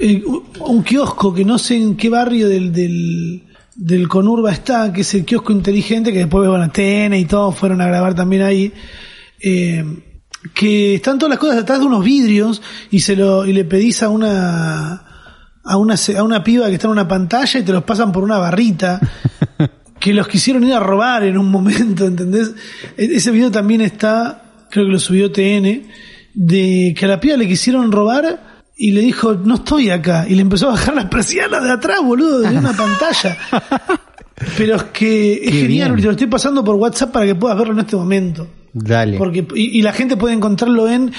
eh, 0.00 0.22
un 0.60 0.82
kiosco 0.82 1.32
que 1.32 1.44
no 1.44 1.58
sé 1.58 1.76
en 1.76 1.96
qué 1.96 2.08
barrio 2.08 2.48
del, 2.48 2.72
del, 2.72 3.44
del 3.82 4.08
Conurba 4.08 4.52
está, 4.52 4.92
que 4.92 5.00
es 5.00 5.14
el 5.14 5.24
kiosco 5.24 5.52
inteligente, 5.52 6.12
que 6.12 6.18
después 6.20 6.48
bueno, 6.48 6.70
TN 6.70 7.14
y 7.14 7.24
todos 7.24 7.56
fueron 7.56 7.80
a 7.80 7.86
grabar 7.86 8.14
también 8.14 8.42
ahí. 8.42 8.72
Eh, 9.42 9.84
que 10.54 10.94
están 10.96 11.18
todas 11.18 11.30
las 11.30 11.38
cosas 11.38 11.56
detrás 11.56 11.80
de 11.80 11.86
unos 11.86 12.04
vidrios 12.04 12.62
y 12.90 13.00
se 13.00 13.14
lo 13.16 13.44
y 13.46 13.52
le 13.52 13.64
pedís 13.64 14.02
a 14.02 14.08
una 14.08 15.04
a 15.64 15.76
una 15.76 15.96
se- 15.98 16.16
a 16.16 16.22
una 16.22 16.42
piba 16.42 16.66
que 16.68 16.74
está 16.74 16.86
en 16.86 16.92
una 16.92 17.06
pantalla 17.08 17.60
y 17.60 17.62
te 17.62 17.72
los 17.72 17.84
pasan 17.84 18.10
por 18.12 18.22
una 18.24 18.38
barrita 18.38 18.98
que 20.00 20.14
los 20.14 20.28
quisieron 20.28 20.64
ir 20.64 20.72
a 20.74 20.80
robar 20.80 21.24
en 21.24 21.36
un 21.36 21.50
momento, 21.50 22.06
¿entendés? 22.06 22.54
E- 22.96 23.16
Ese 23.16 23.30
video 23.30 23.50
también 23.50 23.80
está, 23.82 24.66
creo 24.70 24.86
que 24.86 24.92
lo 24.92 24.98
subió 24.98 25.30
TN, 25.30 25.82
de 26.34 26.94
que 26.96 27.04
a 27.04 27.08
la 27.08 27.20
piba 27.20 27.36
le 27.36 27.46
quisieron 27.48 27.90
robar 27.92 28.49
y 28.80 28.92
le 28.92 29.00
dijo, 29.02 29.34
no 29.34 29.56
estoy 29.56 29.90
acá. 29.90 30.26
Y 30.28 30.34
le 30.34 30.42
empezó 30.42 30.68
a 30.68 30.72
bajar 30.72 30.94
las 30.94 31.06
persianas 31.06 31.62
de 31.62 31.70
atrás, 31.70 31.98
boludo, 32.02 32.40
de 32.40 32.56
una 32.56 32.72
pantalla. 32.76 33.36
Pero 34.56 34.76
es 34.76 34.82
que 34.84 35.34
es 35.34 35.40
Qué 35.40 35.60
genial, 35.62 35.88
bien. 35.90 36.00
Te 36.00 36.06
lo 36.06 36.10
estoy 36.12 36.26
pasando 36.28 36.64
por 36.64 36.76
WhatsApp 36.76 37.12
para 37.12 37.26
que 37.26 37.34
puedas 37.34 37.58
verlo 37.58 37.74
en 37.74 37.80
este 37.80 37.96
momento. 37.96 38.46
Dale. 38.72 39.18
Porque, 39.18 39.46
y, 39.54 39.78
y 39.78 39.82
la 39.82 39.92
gente 39.92 40.16
puede 40.16 40.34
encontrarlo 40.34 40.88
en 40.88 41.12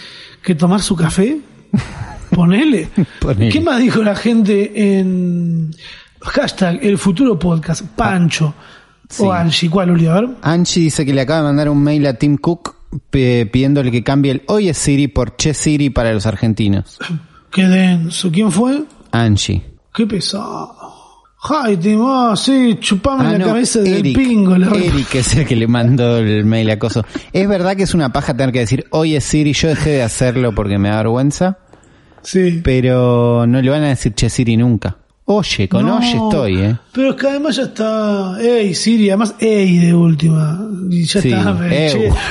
que 0.42 0.54
tomar 0.54 0.80
su 0.82 0.96
café. 0.96 1.38
Ponele. 2.30 2.88
Ponele. 3.20 3.50
¿Qué 3.52 3.60
más 3.60 3.78
dijo 3.80 4.02
la 4.02 4.14
gente 4.14 4.98
en 4.98 5.70
hashtag 6.20 6.78
el 6.82 6.98
futuro 6.98 7.38
podcast? 7.38 7.82
Pancho 7.96 8.54
Sí. 9.08 9.22
o 9.22 9.32
Angie, 9.32 9.70
¿cuál 9.70 9.90
Uli? 9.90 10.06
A 10.06 10.14
ver. 10.14 10.28
Angie 10.42 10.82
dice 10.82 11.04
que 11.06 11.14
le 11.14 11.22
acaba 11.22 11.40
de 11.40 11.46
mandar 11.46 11.68
un 11.70 11.82
mail 11.82 12.06
a 12.06 12.14
Tim 12.14 12.36
Cook 12.36 12.74
pidiéndole 13.10 13.90
que 13.90 14.02
cambie 14.02 14.32
el 14.32 14.42
Oye 14.48 14.74
Siri 14.74 15.08
por 15.08 15.36
Che 15.36 15.54
Siri 15.54 15.90
para 15.90 16.12
los 16.12 16.26
argentinos. 16.26 16.98
Qué 17.50 17.62
denso. 17.66 18.30
¿Quién 18.30 18.52
fue? 18.52 18.84
Angie. 19.12 19.62
Qué 19.94 20.06
pesado. 20.06 20.74
Ay, 21.50 21.76
Timo, 21.76 22.34
sí, 22.36 22.76
chupame 22.80 23.24
Ah, 23.26 23.32
la 23.32 23.38
no, 23.38 23.46
cabeza 23.46 23.78
del 23.78 24.02
pingo. 24.12 24.58
la- 24.58 24.74
Eric 24.76 25.14
es 25.14 25.36
el 25.36 25.46
que 25.46 25.54
le 25.56 25.68
mandó 25.68 26.18
el 26.18 26.44
mail 26.44 26.68
acoso. 26.70 27.04
Es 27.32 27.48
verdad 27.48 27.76
que 27.76 27.84
es 27.84 27.94
una 27.94 28.12
paja 28.12 28.36
tener 28.36 28.52
que 28.52 28.58
decir, 28.58 28.86
oye 28.90 29.20
Siri, 29.20 29.52
yo 29.52 29.68
dejé 29.68 29.90
de 29.90 30.02
hacerlo 30.02 30.52
porque 30.52 30.78
me 30.78 30.88
da 30.90 30.96
vergüenza, 30.96 31.58
Sí. 32.22 32.60
pero 32.64 33.46
no 33.46 33.62
le 33.62 33.70
van 33.70 33.84
a 33.84 33.88
decir 33.88 34.14
Che 34.14 34.28
Siri 34.28 34.56
nunca. 34.56 34.96
Oye, 35.30 35.68
con 35.68 35.84
No, 35.84 35.98
oye 35.98 36.12
estoy, 36.12 36.56
eh. 36.58 36.76
Pero 36.90 37.10
es 37.10 37.16
que 37.16 37.26
además 37.28 37.56
ya 37.56 37.64
está. 37.64 38.36
Ey, 38.40 38.74
Siri, 38.74 39.10
además, 39.10 39.34
ey 39.38 39.76
de 39.76 39.92
última. 39.92 40.58
Y 40.88 41.04
ya 41.04 41.20
Sí, 41.20 41.30
está. 41.30 41.58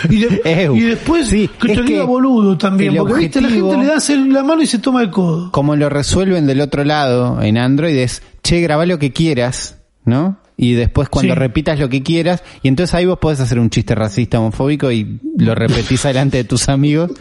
y, 0.10 0.18
de- 0.18 0.72
y 0.76 0.80
después 0.82 1.28
Sí, 1.28 1.48
que 1.62 1.76
te 1.76 1.82
diga 1.84 2.06
boludo 2.06 2.58
también. 2.58 2.96
Porque 2.96 3.14
viste, 3.20 3.40
la 3.40 3.50
objetivo- 3.50 3.72
gente 3.72 4.16
le 4.16 4.24
el- 4.24 4.34
la 4.34 4.44
mano 4.44 4.64
y 4.64 4.66
se 4.68 4.80
toma 4.80 5.04
el 5.04 5.12
codo. 5.12 5.52
Como 5.52 5.76
lo 5.76 5.90
resuelven 5.90 6.48
del 6.48 6.60
otro 6.60 6.84
lado 6.84 7.40
en 7.42 7.60
Android 7.60 7.96
es, 7.96 8.24
che, 8.42 8.62
graba 8.62 8.88
lo 8.88 8.98
que 8.98 9.12
quieras, 9.14 9.78
¿no? 10.04 10.40
Y 10.58 10.74
después 10.74 11.08
cuando 11.08 11.36
Sí. 11.36 11.40
repitas 11.40 11.80
lo 11.80 11.90
que 11.90 12.02
quieras, 12.02 12.42
y 12.64 12.68
entonces 12.68 12.96
ahí 12.96 13.06
vos 13.06 13.20
podés 13.20 13.40
hacer 13.42 13.60
un 13.60 13.70
chiste 13.70 13.94
racista, 13.94 14.40
homofóbico 14.40 14.92
y 14.92 15.20
lo 15.38 15.54
repetís 15.54 16.02
delante 16.04 16.38
de 16.38 16.44
tus 16.46 16.68
amigos. 16.68 17.12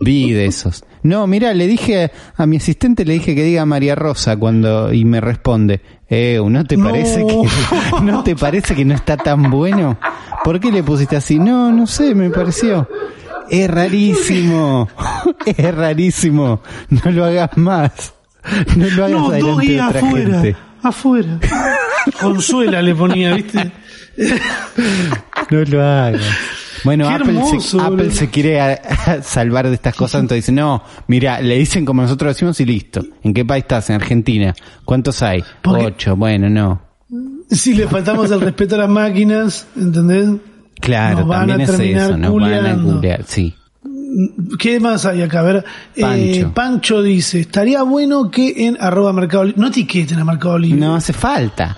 Vi 0.00 0.32
de 0.32 0.46
esos. 0.46 0.84
No, 1.02 1.26
mira, 1.26 1.54
le 1.54 1.66
dije 1.66 2.10
a 2.36 2.46
mi 2.46 2.56
asistente, 2.56 3.04
le 3.04 3.14
dije 3.14 3.34
que 3.34 3.44
diga 3.44 3.64
María 3.66 3.94
Rosa 3.94 4.36
cuando, 4.36 4.92
y 4.92 5.04
me 5.04 5.20
responde, 5.20 5.80
eh, 6.08 6.40
¿no 6.44 6.64
te 6.64 6.76
No. 6.76 6.84
parece 6.90 7.24
que, 7.26 7.42
no 8.02 8.24
te 8.24 8.34
parece 8.36 8.74
que 8.74 8.84
no 8.84 8.94
está 8.94 9.16
tan 9.16 9.50
bueno? 9.50 9.98
¿Por 10.42 10.58
qué 10.60 10.70
le 10.72 10.82
pusiste 10.82 11.16
así? 11.16 11.38
No, 11.38 11.70
no 11.72 11.86
sé, 11.86 12.14
me 12.14 12.30
pareció. 12.30 12.88
Es 13.50 13.70
rarísimo, 13.70 14.88
es 15.46 15.74
rarísimo. 15.74 16.60
No 16.88 17.10
lo 17.10 17.24
hagas 17.26 17.56
más. 17.56 18.14
No 18.76 18.86
lo 18.90 19.04
hagas 19.04 19.20
No, 19.20 19.30
delante 19.30 19.66
de 19.72 19.80
otra 19.82 20.00
afuera. 20.00 20.30
gente. 20.40 20.56
Afuera. 20.82 21.38
Consuela 22.20 22.82
le 22.82 22.94
ponía, 22.94 23.34
¿viste? 23.34 23.70
No 25.50 25.62
lo 25.64 25.82
hagas. 25.82 26.20
Bueno, 26.84 27.08
Qué 27.08 27.14
Apple, 27.14 27.28
hermoso, 27.32 27.60
se, 27.60 27.80
Apple 27.80 28.10
se 28.10 28.28
quiere 28.30 28.60
a- 28.60 28.72
a 29.06 29.22
salvar 29.22 29.68
de 29.68 29.74
estas 29.74 29.94
cosas, 29.94 30.20
entonces 30.20 30.44
dice, 30.44 30.52
no, 30.52 30.82
mira, 31.08 31.40
le 31.40 31.56
dicen 31.58 31.84
como 31.84 32.02
nosotros 32.02 32.34
decimos 32.34 32.60
y 32.60 32.66
listo. 32.66 33.02
¿En 33.22 33.32
qué 33.34 33.44
país 33.44 33.62
estás? 33.64 33.88
En 33.90 33.96
Argentina. 33.96 34.54
¿Cuántos 34.84 35.22
hay? 35.22 35.42
Porque- 35.62 35.86
Ocho. 35.86 36.16
Bueno, 36.16 36.48
no. 36.50 36.82
Si 37.50 37.74
le 37.74 37.86
faltamos 37.88 38.30
el 38.30 38.40
respeto 38.40 38.74
a 38.74 38.78
las 38.78 38.88
máquinas, 38.88 39.66
¿entendés? 39.76 40.28
Claro, 40.80 41.20
Nos 41.20 41.28
van 41.28 41.38
también 41.48 41.60
a 41.60 41.64
es 41.64 41.68
eso, 41.80 42.16
nos 42.18 42.34
van 42.34 42.66
a 42.66 42.82
culear, 42.82 43.24
sí. 43.26 43.54
¿Qué 44.58 44.78
más 44.80 45.06
hay 45.06 45.22
acá? 45.22 45.40
A 45.40 45.42
ver, 45.42 45.64
eh, 45.96 46.00
Pancho. 46.00 46.54
Pancho 46.54 47.02
dice, 47.02 47.40
estaría 47.40 47.82
bueno 47.82 48.30
que 48.30 48.66
en 48.66 48.76
arroba 48.80 49.12
mercado 49.12 49.44
libre, 49.44 49.60
no 49.60 49.68
etiqueten 49.68 50.18
a 50.20 50.24
mercado 50.24 50.56
libre. 50.58 50.80
No 50.80 50.94
hace 50.94 51.12
falta. 51.12 51.76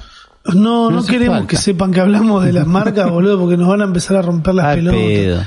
No, 0.55 0.91
no, 0.91 1.05
queremos 1.05 1.39
falta. 1.39 1.49
que 1.49 1.57
sepan 1.57 1.93
que 1.93 2.01
hablamos 2.01 2.45
de 2.45 2.53
las 2.53 2.67
marcas, 2.67 3.11
boludo, 3.11 3.39
porque 3.39 3.57
nos 3.57 3.69
van 3.69 3.81
a 3.81 3.85
empezar 3.85 4.17
a 4.17 4.23
romper 4.23 4.55
las 4.55 4.67
Al 4.67 4.77
pelotas. 4.77 5.01
pedo. 5.01 5.41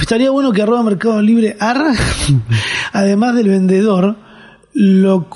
Estaría 0.00 0.30
bueno 0.30 0.52
que 0.52 0.62
arroba 0.62 0.82
Mercado 0.82 1.22
Libre 1.22 1.56
arra, 1.60 1.92
además 2.92 3.36
del 3.36 3.48
vendedor, 3.48 4.16
lo 4.72 5.28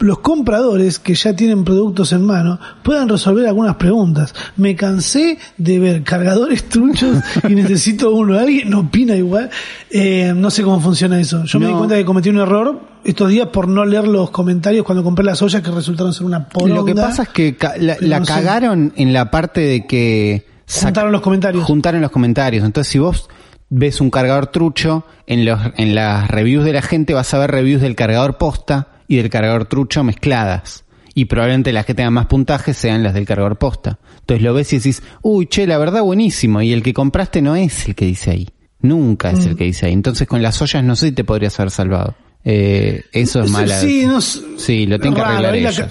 los 0.00 0.18
compradores 0.18 0.98
que 0.98 1.14
ya 1.14 1.34
tienen 1.36 1.62
productos 1.62 2.12
en 2.12 2.26
mano 2.26 2.58
puedan 2.82 3.08
resolver 3.08 3.46
algunas 3.46 3.76
preguntas. 3.76 4.34
Me 4.56 4.74
cansé 4.74 5.38
de 5.56 5.78
ver 5.78 6.02
cargadores 6.02 6.64
truchos 6.68 7.18
y 7.48 7.54
necesito 7.54 8.10
uno. 8.12 8.36
¿Alguien 8.36 8.74
opina 8.74 9.14
igual? 9.14 9.48
Eh, 9.90 10.32
no 10.34 10.50
sé 10.50 10.64
cómo 10.64 10.80
funciona 10.80 11.20
eso. 11.20 11.44
Yo 11.44 11.60
me 11.60 11.68
di 11.68 11.72
cuenta 11.72 11.94
que 11.94 12.04
cometí 12.04 12.30
un 12.30 12.38
error 12.40 12.80
estos 13.04 13.28
días 13.30 13.48
por 13.48 13.68
no 13.68 13.84
leer 13.84 14.06
los 14.06 14.30
comentarios 14.30 14.84
cuando 14.84 15.02
compré 15.04 15.24
las 15.24 15.40
ollas 15.42 15.62
que 15.62 15.70
resultaron 15.70 16.12
ser 16.12 16.26
una 16.26 16.48
poronga. 16.48 16.74
Lo 16.74 16.84
que 16.84 16.94
pasa 16.94 17.22
es 17.24 17.28
que 17.30 17.56
ca- 17.56 17.74
la, 17.78 17.94
pero 17.96 18.06
la 18.08 18.18
no 18.20 18.24
sé. 18.26 18.32
cagaron 18.32 18.92
en 18.96 19.12
la 19.12 19.30
parte 19.30 19.60
de 19.60 19.86
que 19.86 20.46
Juntaron 20.66 21.10
los 21.12 21.20
comentarios. 21.20 21.64
juntaron 21.64 22.00
los 22.00 22.10
comentarios. 22.10 22.64
Entonces, 22.64 22.90
si 22.92 22.98
vos 22.98 23.28
ves 23.70 24.00
un 24.00 24.10
cargador 24.10 24.46
trucho, 24.48 25.04
en, 25.26 25.44
los, 25.44 25.60
en 25.76 25.94
las 25.94 26.28
reviews 26.30 26.64
de 26.64 26.72
la 26.72 26.82
gente 26.82 27.12
vas 27.14 27.32
a 27.34 27.38
ver 27.38 27.50
reviews 27.50 27.80
del 27.82 27.94
cargador 27.96 28.38
posta 28.38 28.88
y 29.08 29.16
del 29.16 29.30
cargador 29.30 29.64
trucho 29.64 30.04
mezcladas. 30.04 30.84
Y 31.12 31.24
probablemente 31.24 31.72
las 31.72 31.86
que 31.86 31.94
tengan 31.94 32.12
más 32.14 32.26
puntaje 32.26 32.72
sean 32.72 33.02
las 33.02 33.14
del 33.14 33.26
cargador 33.26 33.58
posta. 33.58 33.98
Entonces 34.20 34.44
lo 34.44 34.54
ves 34.54 34.72
y 34.72 34.76
decís, 34.76 35.02
uy, 35.22 35.46
che, 35.46 35.66
la 35.66 35.76
verdad 35.76 36.02
buenísimo. 36.02 36.62
Y 36.62 36.72
el 36.72 36.82
que 36.84 36.94
compraste 36.94 37.42
no 37.42 37.56
es 37.56 37.88
el 37.88 37.96
que 37.96 38.04
dice 38.06 38.30
ahí. 38.30 38.48
Nunca 38.82 39.30
es 39.32 39.44
el 39.44 39.56
que 39.56 39.64
dice 39.64 39.86
ahí. 39.86 39.92
Entonces 39.92 40.28
con 40.28 40.40
las 40.40 40.62
ollas 40.62 40.82
no 40.84 40.94
sé 40.96 41.08
si 41.08 41.12
te 41.12 41.24
podrías 41.24 41.58
haber 41.58 41.70
salvado. 41.72 42.14
Eh, 42.44 43.04
eso 43.12 43.42
es 43.42 43.50
mala. 43.50 43.80
Sí, 43.80 44.06
no 44.06 44.20
sé. 44.20 44.40
Sí, 44.56 44.86
lo 44.86 44.98
tienen 44.98 45.14
que 45.14 45.20
arreglar 45.20 45.52
la 45.52 45.70
ellos. 45.70 45.90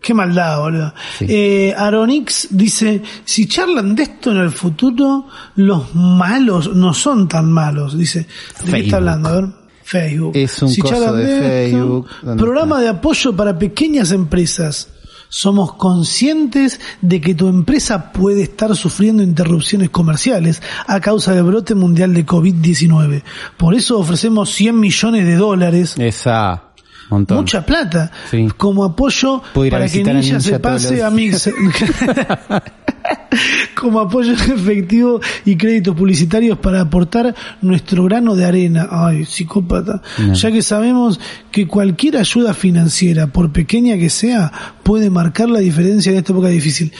Qué 0.00 0.14
maldad, 0.14 0.58
boludo. 0.60 0.94
Sí. 1.18 1.26
Eh, 1.28 1.74
Aronix 1.76 2.48
dice, 2.50 3.02
si 3.24 3.46
charlan 3.46 3.94
de 3.94 4.04
esto 4.04 4.30
en 4.30 4.38
el 4.38 4.50
futuro, 4.50 5.26
los 5.56 5.94
malos 5.94 6.74
no 6.74 6.94
son 6.94 7.28
tan 7.28 7.52
malos. 7.52 7.98
Dice, 7.98 8.26
¿de 8.64 8.70
qué 8.72 8.80
está 8.80 8.96
hablando? 8.96 9.28
A 9.28 9.32
ver. 9.32 9.44
Facebook. 9.82 10.36
Es 10.36 10.62
un 10.62 10.68
si 10.68 10.80
coso 10.80 10.94
charlan 10.94 11.16
de 11.16 11.34
esto, 11.34 11.48
Facebook. 11.48 12.06
¿Dónde 12.22 12.42
programa 12.42 12.80
de 12.80 12.88
apoyo 12.88 13.34
para 13.34 13.58
pequeñas 13.58 14.12
empresas. 14.12 14.88
Somos 15.30 15.74
conscientes 15.74 16.80
de 17.00 17.20
que 17.20 17.34
tu 17.34 17.48
empresa 17.48 18.12
puede 18.12 18.42
estar 18.42 18.74
sufriendo 18.76 19.22
interrupciones 19.22 19.88
comerciales 19.90 20.60
a 20.86 21.00
causa 21.00 21.32
del 21.32 21.44
brote 21.44 21.74
mundial 21.74 22.12
de 22.12 22.26
COVID-19. 22.26 23.22
Por 23.56 23.74
eso 23.74 23.98
ofrecemos 23.98 24.50
100 24.50 24.78
millones 24.78 25.24
de 25.24 25.36
dólares 25.36 25.94
Esa. 25.98 26.64
Montón. 27.10 27.38
mucha 27.38 27.64
plata 27.66 28.12
Sí. 28.30 28.46
como 28.56 28.84
apoyo 28.84 29.42
para 29.70 29.88
que 29.88 30.02
Ninja 30.04 30.40
se 30.40 30.52
Ninja 30.52 30.58
todos 30.60 30.82
pase 30.84 30.96
los 30.98 31.04
a 31.06 31.10
Mixer. 31.10 31.54
como 33.74 34.00
apoyo 34.00 34.32
en 34.32 34.52
efectivo 34.58 35.20
y 35.44 35.56
créditos 35.56 35.94
publicitarios 35.94 36.58
para 36.58 36.80
aportar 36.82 37.34
nuestro 37.62 38.04
grano 38.04 38.36
de 38.36 38.44
arena. 38.44 38.88
Ay, 38.90 39.24
psicópata. 39.24 40.02
No. 40.18 40.34
Ya 40.34 40.50
que 40.50 40.62
sabemos 40.62 41.20
que 41.50 41.66
cualquier 41.66 42.16
ayuda 42.16 42.54
financiera, 42.54 43.26
por 43.28 43.52
pequeña 43.52 43.96
que 43.98 44.10
sea, 44.10 44.52
puede 44.82 45.10
marcar 45.10 45.48
la 45.48 45.60
diferencia 45.60 46.12
en 46.12 46.18
esta 46.18 46.32
época 46.32 46.48
difícil. 46.48 46.92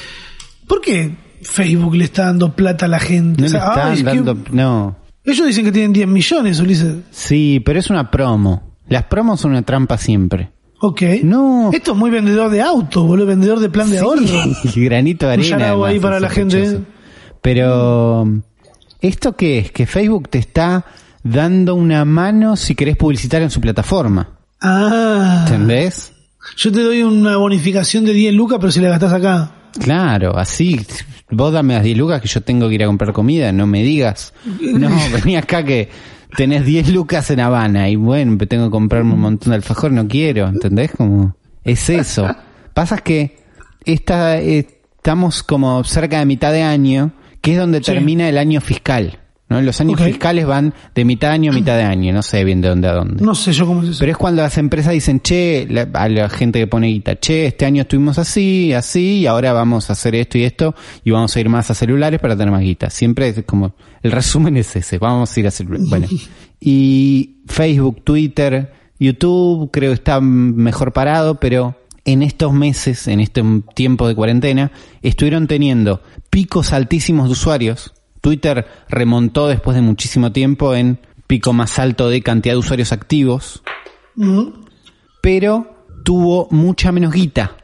¿Por 0.66 0.80
qué 0.80 1.16
Facebook 1.42 1.94
le 1.96 2.04
está 2.04 2.26
dando 2.26 2.54
plata 2.54 2.86
a 2.86 2.88
la 2.88 2.98
gente? 3.00 3.42
No 3.42 3.48
O 3.48 3.50
le 3.50 3.58
están 3.58 3.88
ay, 3.88 3.94
es 3.98 4.04
que 4.04 4.04
dando, 4.04 4.36
no. 4.52 4.96
ellos 5.24 5.46
dicen 5.46 5.64
que 5.64 5.72
tienen 5.72 5.92
10 5.92 6.08
millones, 6.08 6.60
Ulises. 6.60 6.96
Sí, 7.10 7.62
pero 7.64 7.78
es 7.78 7.90
una 7.90 8.10
promo. 8.10 8.62
Las 8.88 9.04
promos 9.04 9.40
son 9.40 9.52
una 9.52 9.62
trampa 9.62 9.96
siempre. 9.98 10.50
Ok. 10.80 11.02
No. 11.24 11.70
Esto 11.72 11.92
es 11.92 11.98
muy 11.98 12.10
vendedor 12.10 12.50
de 12.50 12.62
auto, 12.62 13.02
boludo, 13.04 13.26
vendedor 13.26 13.60
de 13.60 13.68
plan 13.68 13.90
de 13.90 13.98
ahorro. 13.98 14.22
Sí, 14.72 14.84
granito 14.84 15.26
de 15.28 15.34
Un 15.34 15.40
arena. 15.40 15.58
yarao 15.58 15.84
ahí 15.84 15.90
además, 15.96 16.02
para 16.10 16.20
la 16.20 16.28
gente. 16.30 16.64
sospechoso. 16.64 16.86
Pero, 17.42 18.28
¿esto 19.00 19.36
qué 19.36 19.58
es? 19.58 19.72
Que 19.72 19.86
Facebook 19.86 20.28
te 20.28 20.38
está 20.38 20.84
dando 21.22 21.74
una 21.74 22.04
mano 22.04 22.56
si 22.56 22.74
querés 22.74 22.96
publicitar 22.96 23.42
en 23.42 23.50
su 23.50 23.60
plataforma. 23.60 24.28
Ah. 24.60 25.44
¿Entendés? 25.46 26.12
Yo 26.56 26.72
te 26.72 26.82
doy 26.82 27.02
una 27.02 27.36
bonificación 27.36 28.04
de 28.04 28.12
10 28.12 28.34
lucas, 28.34 28.58
pero 28.60 28.72
si 28.72 28.80
la 28.80 28.88
gastás 28.90 29.12
acá. 29.12 29.52
Claro, 29.78 30.36
así. 30.36 30.80
Vos 31.30 31.52
dame 31.52 31.74
las 31.74 31.82
10 31.84 31.96
lucas 31.96 32.20
que 32.20 32.28
yo 32.28 32.40
tengo 32.40 32.68
que 32.68 32.74
ir 32.74 32.82
a 32.82 32.86
comprar 32.86 33.12
comida, 33.12 33.52
no 33.52 33.66
me 33.66 33.82
digas. 33.82 34.32
No, 34.60 34.90
vení 35.12 35.36
acá 35.36 35.62
que 35.62 35.88
tenés 36.36 36.64
10 36.64 36.88
lucas 36.90 37.30
en 37.30 37.40
Habana 37.40 37.88
y 37.88 37.96
bueno, 37.96 38.36
tengo 38.46 38.64
que 38.66 38.70
comprarme 38.70 39.14
un 39.14 39.20
montón 39.20 39.50
de 39.50 39.56
alfajor, 39.56 39.92
no 39.92 40.06
quiero, 40.08 40.48
¿entendés? 40.48 40.90
Como, 40.96 41.36
es 41.64 41.88
eso. 41.90 42.28
Pasa 42.74 42.98
que 42.98 43.38
esta, 43.84 44.38
eh, 44.40 44.66
estamos 44.96 45.42
como 45.42 45.82
cerca 45.84 46.18
de 46.18 46.26
mitad 46.26 46.52
de 46.52 46.62
año, 46.62 47.12
que 47.40 47.52
es 47.52 47.58
donde 47.58 47.78
Sí. 47.78 47.84
termina 47.86 48.28
el 48.28 48.38
año 48.38 48.60
fiscal. 48.60 49.18
¿No? 49.50 49.60
Los 49.60 49.78
años 49.82 50.00
fiscales 50.00 50.46
van 50.46 50.72
de 50.94 51.04
mitad 51.04 51.28
de 51.28 51.34
año 51.34 51.52
a 51.52 51.54
mitad 51.54 51.76
de 51.76 51.82
año, 51.82 52.12
no 52.14 52.22
sé 52.22 52.42
bien 52.44 52.62
de 52.62 52.68
dónde 52.68 52.88
a 52.88 52.92
dónde. 52.94 53.22
No 53.22 53.34
sé 53.34 53.52
yo 53.52 53.66
cómo 53.66 53.82
es 53.82 53.90
eso. 53.90 53.98
Pero 53.98 54.12
es 54.12 54.16
cuando 54.16 54.40
las 54.42 54.56
empresas 54.56 54.92
dicen, 54.94 55.20
che, 55.20 55.66
la- 55.68 55.88
a 55.92 56.08
la 56.08 56.28
gente 56.30 56.58
que 56.58 56.66
pone 56.66 56.86
guita, 56.86 57.20
che, 57.20 57.46
este 57.46 57.66
año 57.66 57.82
estuvimos 57.82 58.18
así, 58.18 58.72
así, 58.72 59.18
y 59.18 59.26
ahora 59.26 59.52
vamos 59.52 59.90
a 59.90 59.92
hacer 59.92 60.14
esto 60.14 60.38
y 60.38 60.44
esto, 60.44 60.74
y 61.04 61.10
vamos 61.10 61.36
a 61.36 61.40
ir 61.40 61.48
más 61.50 61.70
a 61.70 61.74
celulares 61.74 62.18
para 62.20 62.34
tener 62.36 62.50
más 62.50 62.62
guita. 62.62 62.88
Siempre 62.88 63.28
es 63.28 63.42
como, 63.44 63.74
el 64.02 64.12
resumen 64.12 64.56
es 64.56 64.74
ese, 64.76 64.96
vamos 64.98 65.36
a 65.36 65.40
ir 65.40 65.46
a 65.46 65.50
celulares. 65.50 65.88
Bueno. 65.90 66.06
Y 66.62 67.38
Facebook, 67.46 68.04
Twitter, 68.04 68.72
YouTube, 68.98 69.70
creo 69.72 69.90
que 69.90 69.94
está 69.94 70.20
mejor 70.20 70.92
parado, 70.92 71.40
pero 71.40 71.76
en 72.04 72.22
estos 72.22 72.52
meses, 72.52 73.08
en 73.08 73.20
este 73.20 73.42
tiempo 73.74 74.06
de 74.06 74.14
cuarentena, 74.14 74.70
estuvieron 75.00 75.46
teniendo 75.46 76.02
picos 76.28 76.72
altísimos 76.74 77.26
de 77.28 77.32
usuarios. 77.32 77.94
Twitter 78.20 78.66
remontó 78.88 79.48
después 79.48 79.74
de 79.74 79.82
muchísimo 79.82 80.32
tiempo 80.32 80.74
en 80.74 80.98
pico 81.26 81.52
más 81.52 81.78
alto 81.78 82.08
de 82.08 82.22
cantidad 82.22 82.54
de 82.54 82.58
usuarios 82.58 82.92
activos, 82.92 83.62
pero 85.20 85.84
tuvo 86.04 86.48
mucha 86.50 86.92
menos 86.92 87.12
guita. 87.12 87.56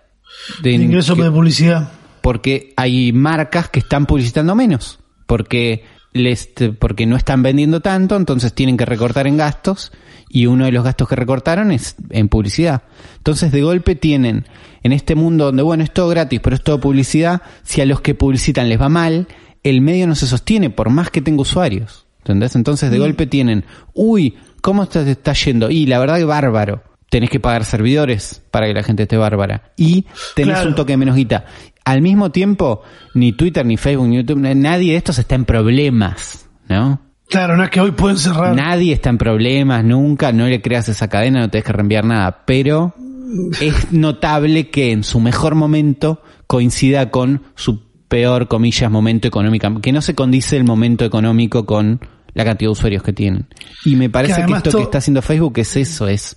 De- 0.63 0.71
De 0.71 0.77
ingreso 0.77 1.17
que- 1.17 1.23
de 1.23 1.31
publicidad. 1.31 1.91
porque 2.21 2.73
hay 2.77 3.13
marcas 3.13 3.69
que 3.69 3.81
están 3.81 4.07
publicitando 4.07 4.55
menos, 4.55 4.99
porque 5.27 5.85
les, 6.13 6.49
porque 6.79 7.07
no 7.07 7.17
están 7.17 7.43
vendiendo 7.43 7.81
tanto, 7.81 8.17
entonces 8.17 8.53
tienen 8.53 8.77
que 8.77 8.85
recortar 8.85 9.27
en 9.27 9.37
gastos 9.37 9.93
y 10.29 10.47
uno 10.47 10.65
de 10.65 10.73
los 10.73 10.83
gastos 10.85 11.09
que 11.09 11.15
recortaron 11.17 11.71
es 11.73 11.95
en 12.11 12.29
publicidad. 12.29 12.83
Entonces 13.19 13.53
de 13.53 13.63
golpe 13.63 13.95
tienen 13.95 14.47
en 14.83 14.93
este 14.93 15.15
mundo 15.15 15.45
donde 15.47 15.63
bueno 15.63 15.85
es 15.85 15.93
todo 15.93 16.09
gratis, 16.09 16.41
pero 16.43 16.57
es 16.57 16.63
todo 16.65 16.81
publicidad, 16.81 17.43
si 17.63 17.81
a 17.81 17.87
los 17.87 18.01
que 18.01 18.15
publicitan 18.15 18.69
les 18.69 18.81
va 18.81 18.89
mal, 18.89 19.29
el 19.69 19.81
medio 19.81 20.07
no 20.07 20.15
se 20.15 20.27
sostiene 20.27 20.71
por 20.71 20.91
más 20.91 21.11
que 21.11 21.21
tenga 21.23 21.43
usuarios. 21.43 22.07
¿Entendés? 22.19 22.57
Entonces 22.57 22.91
de 22.91 22.99
golpe 22.99 23.27
tienen, 23.27 23.65
uy, 23.95 24.35
¿cómo 24.61 24.87
te 24.87 25.09
está 25.11 25.33
yendo? 25.33 25.71
Y 25.71 25.87
la 25.87 25.99
verdad 26.01 26.17
que 26.17 26.25
bárbaro. 26.25 26.83
Tenés 27.09 27.31
que 27.31 27.39
pagar 27.39 27.65
servidores 27.65 28.43
para 28.51 28.67
que 28.67 28.75
la 28.75 28.83
gente 28.83 29.05
esté 29.05 29.17
bárbara. 29.17 29.71
Y 29.77 30.07
tenés 30.35 30.55
Claro. 30.57 30.71
un 30.71 30.75
toque 30.75 30.95
de 30.95 30.97
menos 30.97 31.15
guita. 31.15 31.45
Al 31.85 32.03
mismo 32.03 32.33
tiempo, 32.33 32.83
ni 33.15 33.33
Twitter, 33.33 33.65
ni 33.65 33.77
Facebook, 33.77 34.09
ni 34.09 34.17
YouTube, 34.17 34.41
nadie 34.41 34.91
de 34.93 34.99
estos 34.99 35.21
está 35.21 35.37
en 35.37 35.45
problemas, 35.45 36.49
¿no? 36.69 37.01
Claro, 37.29 37.57
no 37.57 37.63
es 37.63 37.71
que 37.71 37.81
hoy 37.81 37.93
pueden 37.93 38.19
cerrar. 38.19 38.57
Nadie 38.57 38.93
está 38.93 39.11
en 39.11 39.19
problemas, 39.19 39.85
nunca, 39.85 40.33
no 40.33 40.47
le 40.47 40.61
creas 40.61 40.89
esa 40.89 41.09
cadena, 41.09 41.41
no 41.41 41.51
tenés 41.51 41.65
que 41.65 41.73
reenviar 41.73 42.05
nada. 42.05 42.43
Pero 42.45 42.93
es 43.61 43.93
notable 43.93 44.71
que 44.71 44.91
en 44.91 45.05
su 45.05 45.21
mejor 45.21 45.55
momento 45.55 46.23
coincida 46.49 47.11
con 47.11 47.43
su 47.55 47.86
peor, 48.09 48.49
comillas, 48.49 48.91
momento 48.91 49.29
económico, 49.29 49.81
que 49.81 49.93
no 49.93 50.03
se 50.03 50.15
condice 50.15 50.57
el 50.57 50.65
momento 50.65 51.05
económico 51.05 51.67
con 51.67 52.01
la 52.35 52.45
cantidad 52.45 52.69
de 52.69 52.73
usuarios 52.73 53.03
que 53.03 53.13
tienen. 53.13 53.47
Y 53.85 53.97
me 53.97 54.11
parece 54.11 54.45
que, 54.45 54.53
esto 54.53 54.79
que 54.79 54.85
está 54.85 54.99
haciendo 54.99 55.23
Facebook 55.23 55.59
es 55.59 55.77
eso, 55.77 56.07
es, 56.09 56.37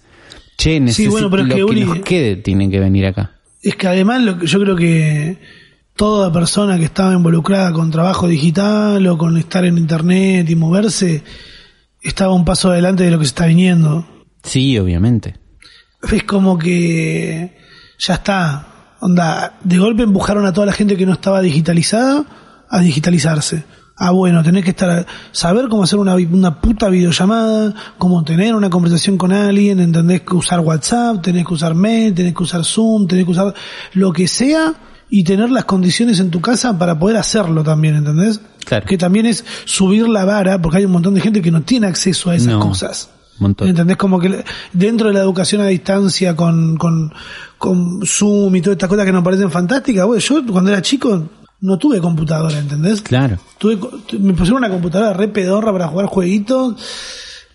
che, 0.58 0.80
necesito 0.80 1.30
lo 1.30 1.46
que, 1.46 1.86
nos 1.86 2.00
quede, 2.00 2.38
tienen 2.38 2.72
que 2.72 2.80
venir 2.80 3.06
acá. 3.06 3.32
Es 3.62 3.76
que 3.76 3.88
además 3.88 4.22
lo, 4.22 4.44
yo 4.44 4.60
creo 4.62 4.76
que 4.76 5.38
toda 5.96 6.32
persona 6.32 6.78
que 6.78 6.86
estaba 6.86 7.14
involucrada 7.14 7.74
con 7.74 7.92
trabajo 7.92 8.28
digital 8.28 9.06
o 9.06 9.18
con 9.18 9.38
estar 9.38 9.66
en 9.66 9.78
internet 9.78 10.50
y 10.50 10.56
moverse, 10.56 11.24
estaba 12.02 12.34
un 12.34 12.46
paso 12.46 12.72
adelante 12.72 13.04
de 13.04 13.12
lo 13.12 13.20
que 13.20 13.26
se 13.26 13.30
está 13.30 13.48
viniendo. 13.48 14.08
Sí, 14.44 14.80
obviamente. 14.80 15.36
Es 16.10 16.24
como 16.24 16.58
que 16.58 17.58
ya 17.98 18.14
está. 18.14 18.69
Onda, 19.02 19.58
de 19.64 19.78
golpe 19.78 20.04
empujaron 20.04 20.46
a 20.46 20.54
toda 20.54 20.68
la 20.68 20.74
gente 20.74 20.98
que 20.98 21.06
no 21.06 21.14
estaba 21.14 21.42
digitalizada 21.42 22.26
a 22.70 22.80
digitalizarse. 22.80 23.64
Ah, 23.96 24.12
bueno, 24.12 24.42
tenés 24.44 24.64
que 24.64 24.70
estar, 24.70 25.06
saber 25.32 25.68
cómo 25.68 25.84
hacer 25.84 26.00
una, 26.00 26.16
una 26.16 26.62
puta 26.62 26.88
videollamada, 26.88 27.74
cómo 27.98 28.24
tener 28.24 28.56
una 28.56 28.70
conversación 28.70 29.18
con 29.18 29.34
alguien, 29.34 29.82
entendés 29.82 30.22
que 30.22 30.36
usar 30.36 30.62
WhatsApp, 30.62 31.22
tenés 31.22 31.46
que 31.46 31.54
usar 31.54 31.76
Mail, 31.76 32.14
tenés 32.14 32.34
que 32.34 32.44
usar 32.44 32.64
Zoom, 32.64 33.08
tenés 33.08 33.26
que 33.26 33.32
usar 33.32 33.54
lo 33.94 34.14
que 34.14 34.28
sea 34.28 34.74
y 35.10 35.26
tener 35.26 35.52
las 35.52 35.66
condiciones 35.66 36.20
en 36.22 36.30
tu 36.30 36.40
casa 36.40 36.78
para 36.78 36.98
poder 36.98 37.18
hacerlo 37.18 37.62
también, 37.62 37.96
¿entendés? 37.96 38.40
Claro. 38.64 38.86
Que 38.86 38.98
también 38.98 39.26
es 39.26 39.44
subir 39.66 40.08
la 40.08 40.24
vara, 40.24 40.62
porque 40.62 40.78
hay 40.78 40.86
un 40.86 40.92
montón 40.92 41.16
de 41.16 41.22
gente 41.22 41.42
que 41.42 41.52
no 41.52 41.64
tiene 41.64 41.88
acceso 41.88 42.30
a 42.30 42.36
esas 42.36 42.56
cosas. 42.56 43.10
Montón. 43.40 43.68
¿Entendés? 43.68 43.98
Como 43.98 44.20
que 44.20 44.44
dentro 44.74 45.08
de 45.08 45.14
la 45.14 45.22
educación 45.22 45.62
a 45.62 45.68
distancia 45.68 46.36
con, 46.36 46.78
con, 46.78 47.14
con 47.58 48.02
Zoom 48.06 48.56
y 48.56 48.62
todas 48.62 48.76
estas 48.76 48.90
cosas 48.90 49.06
que 49.06 49.12
nos 49.12 49.24
parecen 49.24 49.52
fantásticas, 49.52 50.06
bueno, 50.06 50.20
yo 50.20 50.46
cuando 50.48 50.72
era 50.72 50.82
chico 50.82 51.30
no 51.62 51.78
tuve 51.78 52.00
computadora, 52.00 52.58
¿entendés? 52.58 53.02
Claro. 53.02 53.38
Tuve, 53.58 53.78
me 54.20 54.34
pusieron 54.34 54.58
una 54.58 54.70
computadora 54.70 55.14
re 55.14 55.28
pedorra 55.28 55.72
para 55.72 55.88
jugar 55.88 56.06
jueguitos, 56.06 56.76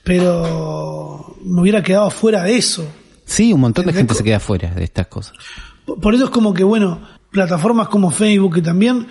pero 0.02 1.36
me 1.44 1.62
hubiera 1.62 1.82
quedado 1.82 2.10
fuera 2.10 2.42
de 2.42 2.56
eso. 2.56 2.86
Sí, 3.24 3.52
un 3.52 3.60
montón 3.60 3.86
de 3.86 3.92
gente 3.92 4.14
se 4.14 4.22
queda 4.22 4.40
fuera 4.40 4.70
de 4.74 4.84
estas 4.84 5.06
cosas. 5.06 5.34
Por 6.00 6.14
eso 6.14 6.24
es 6.24 6.30
como 6.30 6.52
que, 6.52 6.64
bueno, 6.64 7.00
plataformas 7.30 7.88
como 7.88 8.10
Facebook 8.10 8.54
que 8.56 8.62
también 8.62 9.06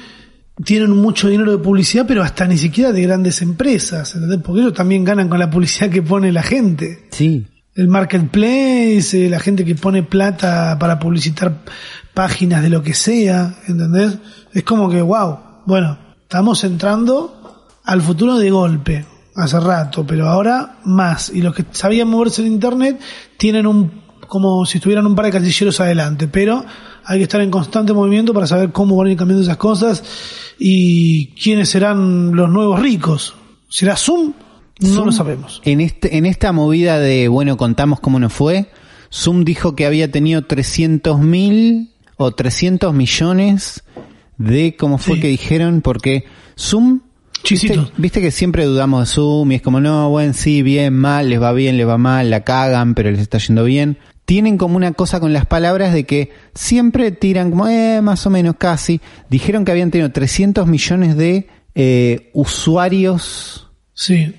tienen 0.63 0.91
mucho 0.91 1.29
dinero 1.29 1.51
de 1.51 1.57
publicidad, 1.57 2.05
pero 2.07 2.23
hasta 2.23 2.45
ni 2.45 2.57
siquiera 2.57 2.91
de 2.91 3.01
grandes 3.01 3.41
empresas, 3.41 4.13
¿entendés? 4.13 4.39
Porque 4.43 4.61
ellos 4.61 4.73
también 4.73 5.03
ganan 5.03 5.29
con 5.29 5.39
la 5.39 5.49
publicidad 5.49 5.89
que 5.89 6.01
pone 6.01 6.31
la 6.31 6.43
gente. 6.43 7.07
Sí. 7.11 7.47
El 7.75 7.87
marketplace, 7.87 9.25
eh, 9.25 9.29
la 9.29 9.39
gente 9.39 9.65
que 9.65 9.73
pone 9.75 10.03
plata 10.03 10.77
para 10.79 10.99
publicitar 10.99 11.63
páginas 12.13 12.61
de 12.61 12.69
lo 12.69 12.83
que 12.83 12.93
sea, 12.93 13.55
¿entendés? 13.67 14.19
Es 14.53 14.63
como 14.63 14.89
que, 14.89 15.01
wow, 15.01 15.39
bueno, 15.65 15.97
estamos 16.21 16.63
entrando 16.63 17.67
al 17.83 18.01
futuro 18.01 18.37
de 18.37 18.51
golpe, 18.51 19.05
hace 19.35 19.59
rato, 19.59 20.05
pero 20.05 20.29
ahora 20.29 20.77
más. 20.85 21.31
Y 21.33 21.41
los 21.41 21.55
que 21.55 21.65
sabían 21.71 22.07
moverse 22.07 22.45
en 22.45 22.53
Internet 22.53 22.99
tienen 23.37 23.65
un, 23.65 24.03
como 24.27 24.65
si 24.67 24.77
estuvieran 24.77 25.07
un 25.07 25.15
par 25.15 25.25
de 25.25 25.31
casilleros 25.31 25.79
adelante, 25.79 26.27
pero 26.27 26.63
hay 27.05 27.19
que 27.19 27.23
estar 27.23 27.41
en 27.41 27.51
constante 27.51 27.93
movimiento 27.93 28.33
para 28.33 28.47
saber 28.47 28.71
cómo 28.71 28.95
van 28.95 29.07
a 29.07 29.11
ir 29.11 29.17
cambiando 29.17 29.43
esas 29.43 29.57
cosas 29.57 30.03
y 30.57 31.27
quiénes 31.27 31.69
serán 31.69 32.35
los 32.35 32.49
nuevos 32.49 32.79
ricos. 32.79 33.35
¿Será 33.69 33.95
Zoom? 33.95 34.33
No 34.79 35.05
lo 35.05 35.11
sabemos. 35.11 35.61
En, 35.65 35.81
este, 35.81 36.17
en 36.17 36.25
esta 36.25 36.51
movida 36.51 36.99
de, 36.99 37.27
bueno, 37.27 37.57
contamos 37.57 37.99
cómo 37.99 38.19
nos 38.19 38.33
fue, 38.33 38.69
Zoom 39.11 39.43
dijo 39.43 39.75
que 39.75 39.85
había 39.85 40.11
tenido 40.11 40.43
300 40.43 41.19
mil 41.19 41.91
o 42.17 42.31
300 42.31 42.93
millones 42.93 43.83
de, 44.37 44.75
¿cómo 44.75 44.97
fue 44.97 45.19
que 45.19 45.27
dijeron? 45.27 45.81
Porque 45.81 46.25
Zoom 46.57 47.01
¿Viste, 47.49 47.77
Viste, 47.97 48.21
que 48.21 48.31
siempre 48.31 48.63
dudamos 48.63 49.01
de 49.01 49.13
Zoom 49.13 49.51
y 49.51 49.55
es 49.55 49.61
como, 49.61 49.81
no, 49.81 50.09
bueno, 50.09 50.33
sí, 50.33 50.61
bien, 50.61 50.95
mal, 50.95 51.29
les 51.29 51.41
va 51.41 51.51
bien, 51.51 51.75
les 51.75 51.85
va 51.85 51.97
mal, 51.97 52.29
la 52.29 52.45
cagan, 52.45 52.95
pero 52.95 53.11
les 53.11 53.19
está 53.19 53.37
yendo 53.37 53.65
bien 53.65 53.97
tienen 54.25 54.57
como 54.57 54.77
una 54.77 54.93
cosa 54.93 55.19
con 55.19 55.33
las 55.33 55.45
palabras 55.45 55.93
de 55.93 56.05
que 56.05 56.31
siempre 56.53 57.11
tiran 57.11 57.51
como, 57.51 57.67
eh, 57.67 58.01
más 58.01 58.25
o 58.25 58.29
menos 58.29 58.55
casi. 58.57 59.01
Dijeron 59.29 59.65
que 59.65 59.71
habían 59.71 59.91
tenido 59.91 60.11
300 60.11 60.67
millones 60.67 61.17
de 61.17 61.47
eh, 61.75 62.29
usuarios. 62.33 63.69
Sí. 63.93 64.33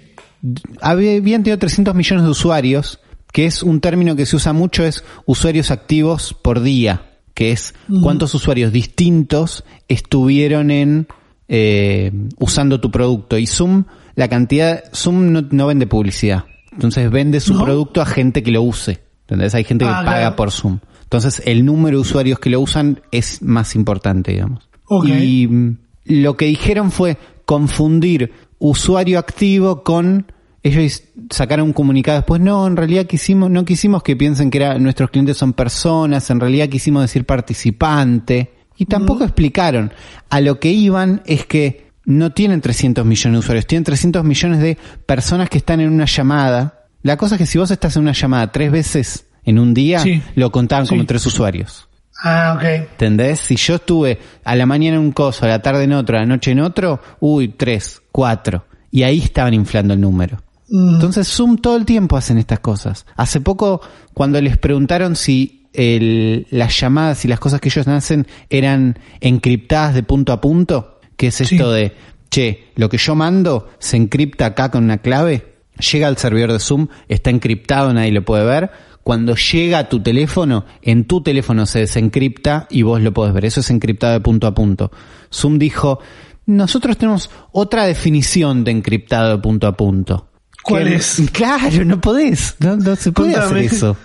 Habían 0.80 1.42
tenido 1.42 1.58
300 1.58 1.94
millones 1.94 2.24
de 2.24 2.30
usuarios, 2.30 3.00
que 3.32 3.46
es 3.46 3.62
un 3.62 3.80
término 3.80 4.14
que 4.16 4.26
se 4.26 4.36
usa 4.36 4.52
mucho, 4.52 4.84
es 4.84 5.04
usuarios 5.26 5.70
activos 5.70 6.34
por 6.34 6.60
día, 6.60 7.18
que 7.34 7.52
es 7.52 7.74
cuántos 8.02 8.34
usuarios 8.34 8.72
distintos 8.72 9.64
estuvieron 9.88 10.70
en 10.70 11.08
eh, 11.48 12.12
usando 12.38 12.80
tu 12.80 12.90
producto. 12.90 13.38
Y 13.38 13.46
Zoom, 13.46 13.84
la 14.14 14.28
cantidad, 14.28 14.84
Zoom 14.94 15.48
no, 15.50 15.66
vende 15.66 15.86
publicidad. 15.86 16.44
Entonces 16.72 17.10
vende 17.10 17.40
su 17.40 17.56
producto 17.58 18.00
a 18.02 18.06
gente 18.06 18.42
que 18.42 18.50
lo 18.50 18.62
use. 18.62 19.00
¿Entendés? 19.24 19.54
Hay 19.54 19.64
gente 19.64 19.84
que 19.84 19.90
ah, 19.90 20.02
paga 20.04 20.36
por 20.36 20.50
Zoom. 20.50 20.78
Entonces, 21.02 21.42
el 21.46 21.64
número 21.64 21.98
de 21.98 22.02
usuarios 22.02 22.38
que 22.38 22.50
lo 22.50 22.60
usan 22.60 23.00
es 23.10 23.42
más 23.42 23.74
importante, 23.74 24.32
digamos. 24.32 24.68
Y 25.04 25.46
mm, 25.46 25.78
lo 26.04 26.36
que 26.36 26.46
dijeron 26.46 26.90
fue 26.90 27.16
confundir 27.44 28.32
usuario 28.58 29.18
activo 29.18 29.82
con 29.82 30.26
ellos 30.64 31.02
sacaron 31.28 31.66
un 31.66 31.72
comunicado 31.74 32.18
después, 32.18 32.40
no, 32.40 32.66
en 32.66 32.74
realidad 32.76 33.04
quisimos, 33.04 33.50
no 33.50 33.66
quisimos 33.66 34.02
que 34.02 34.16
piensen 34.16 34.50
que 34.50 34.58
era, 34.58 34.78
nuestros 34.78 35.10
clientes 35.10 35.36
son 35.36 35.52
personas, 35.52 36.30
en 36.30 36.40
realidad 36.40 36.70
quisimos 36.70 37.02
decir 37.02 37.26
participante. 37.26 38.54
Y 38.76 38.86
tampoco 38.86 39.24
explicaron. 39.24 39.92
A 40.30 40.40
lo 40.40 40.58
que 40.58 40.70
iban 40.70 41.22
es 41.26 41.44
que 41.44 41.90
no 42.06 42.32
tienen 42.32 42.62
300 42.62 43.04
millones 43.04 43.34
de 43.34 43.38
usuarios, 43.40 43.66
tienen 43.66 43.84
300 43.84 44.24
millones 44.24 44.60
de 44.60 44.78
personas 45.04 45.50
que 45.50 45.58
están 45.58 45.80
en 45.80 45.92
una 45.92 46.06
llamada 46.06 46.83
la 47.04 47.18
cosa 47.18 47.34
es 47.34 47.38
que 47.38 47.46
si 47.46 47.58
vos 47.58 47.70
estás 47.70 47.94
en 47.96 48.02
una 48.02 48.12
llamada 48.12 48.50
tres 48.50 48.72
veces 48.72 49.26
en 49.44 49.58
un 49.58 49.74
día, 49.74 50.02
lo 50.34 50.50
contaban 50.50 50.86
como 50.86 51.04
tres 51.04 51.24
usuarios. 51.26 51.86
Ah, 52.22 52.54
ok. 52.56 52.64
¿Entendés? 52.64 53.40
Si 53.40 53.56
yo 53.56 53.74
estuve 53.74 54.18
a 54.42 54.56
la 54.56 54.64
mañana 54.64 54.96
en 54.96 55.02
un 55.02 55.12
coso, 55.12 55.44
a 55.44 55.48
la 55.48 55.60
tarde 55.60 55.84
en 55.84 55.92
otro, 55.92 56.16
a 56.16 56.20
la 56.20 56.26
noche 56.26 56.52
en 56.52 56.60
otro, 56.60 57.00
uy, 57.20 57.48
tres, 57.48 58.00
cuatro. 58.10 58.64
Y 58.90 59.02
ahí 59.02 59.18
estaban 59.18 59.52
inflando 59.52 59.92
el 59.92 60.00
número. 60.00 60.42
Mm. 60.70 60.94
Entonces 60.94 61.28
Zoom 61.28 61.58
todo 61.58 61.76
el 61.76 61.84
tiempo 61.84 62.16
hacen 62.16 62.38
estas 62.38 62.60
cosas. 62.60 63.04
Hace 63.16 63.42
poco, 63.42 63.82
cuando 64.14 64.40
les 64.40 64.56
preguntaron 64.56 65.14
si 65.14 65.66
el, 65.74 66.46
las 66.50 66.80
llamadas 66.80 67.22
y 67.26 67.28
las 67.28 67.38
cosas 67.38 67.60
que 67.60 67.68
ellos 67.68 67.86
hacen 67.86 68.26
eran 68.48 68.98
encriptadas 69.20 69.92
de 69.94 70.02
punto 70.04 70.32
a 70.32 70.40
punto, 70.40 71.00
que 71.18 71.26
es 71.26 71.42
esto 71.42 71.70
de, 71.70 71.92
che, 72.30 72.70
lo 72.76 72.88
que 72.88 72.96
yo 72.96 73.14
mando 73.14 73.68
se 73.78 73.98
encripta 73.98 74.46
acá 74.46 74.70
con 74.70 74.84
una 74.84 74.98
clave, 74.98 75.53
llega 75.78 76.06
al 76.06 76.16
servidor 76.16 76.52
de 76.52 76.58
Zoom, 76.58 76.88
está 77.08 77.30
encriptado, 77.30 77.92
nadie 77.92 78.12
lo 78.12 78.24
puede 78.24 78.44
ver. 78.44 78.70
Cuando 79.02 79.34
llega 79.34 79.80
a 79.80 79.88
tu 79.88 80.02
teléfono, 80.02 80.64
en 80.80 81.04
tu 81.04 81.22
teléfono 81.22 81.66
se 81.66 81.80
desencripta 81.80 82.66
y 82.70 82.82
vos 82.82 83.02
lo 83.02 83.12
podés 83.12 83.34
ver. 83.34 83.44
Eso 83.44 83.60
es 83.60 83.70
encriptado 83.70 84.14
de 84.14 84.20
punto 84.20 84.46
a 84.46 84.54
punto. 84.54 84.90
Zoom 85.30 85.58
dijo, 85.58 86.00
nosotros 86.46 86.96
tenemos 86.96 87.30
otra 87.52 87.86
definición 87.86 88.64
de 88.64 88.70
encriptado 88.70 89.36
de 89.36 89.42
punto 89.42 89.66
a 89.66 89.76
punto. 89.76 90.28
¿Cuál 90.62 90.88
es? 90.88 91.22
Claro, 91.32 91.84
no 91.84 92.00
podés, 92.00 92.56
no, 92.60 92.96
se 92.96 93.12
puede 93.12 93.36
hacer 93.36 93.58
eso. 93.58 93.96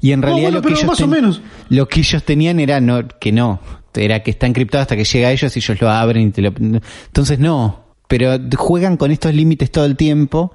Y 0.00 0.12
en 0.12 0.22
realidad 0.22 0.52
lo, 0.52 0.62
que 0.62 0.72
ellos 0.72 1.08
menos. 1.08 1.42
lo 1.68 1.88
que 1.88 2.00
ellos 2.00 2.22
tenían 2.24 2.58
era 2.58 2.80
no, 2.80 3.06
que 3.06 3.32
no, 3.32 3.60
era 3.94 4.22
que 4.22 4.30
está 4.30 4.46
encriptado 4.46 4.82
hasta 4.82 4.96
que 4.96 5.04
llega 5.04 5.28
a 5.28 5.32
ellos 5.32 5.54
y 5.56 5.58
ellos 5.58 5.80
lo 5.80 5.90
abren 5.90 6.28
y 6.28 6.30
te 6.30 6.40
lo... 6.40 6.54
Entonces 6.56 7.38
no, 7.38 7.84
pero 8.08 8.38
juegan 8.56 8.96
con 8.96 9.10
estos 9.10 9.34
límites 9.34 9.70
todo 9.70 9.84
el 9.84 9.96
tiempo 9.96 10.52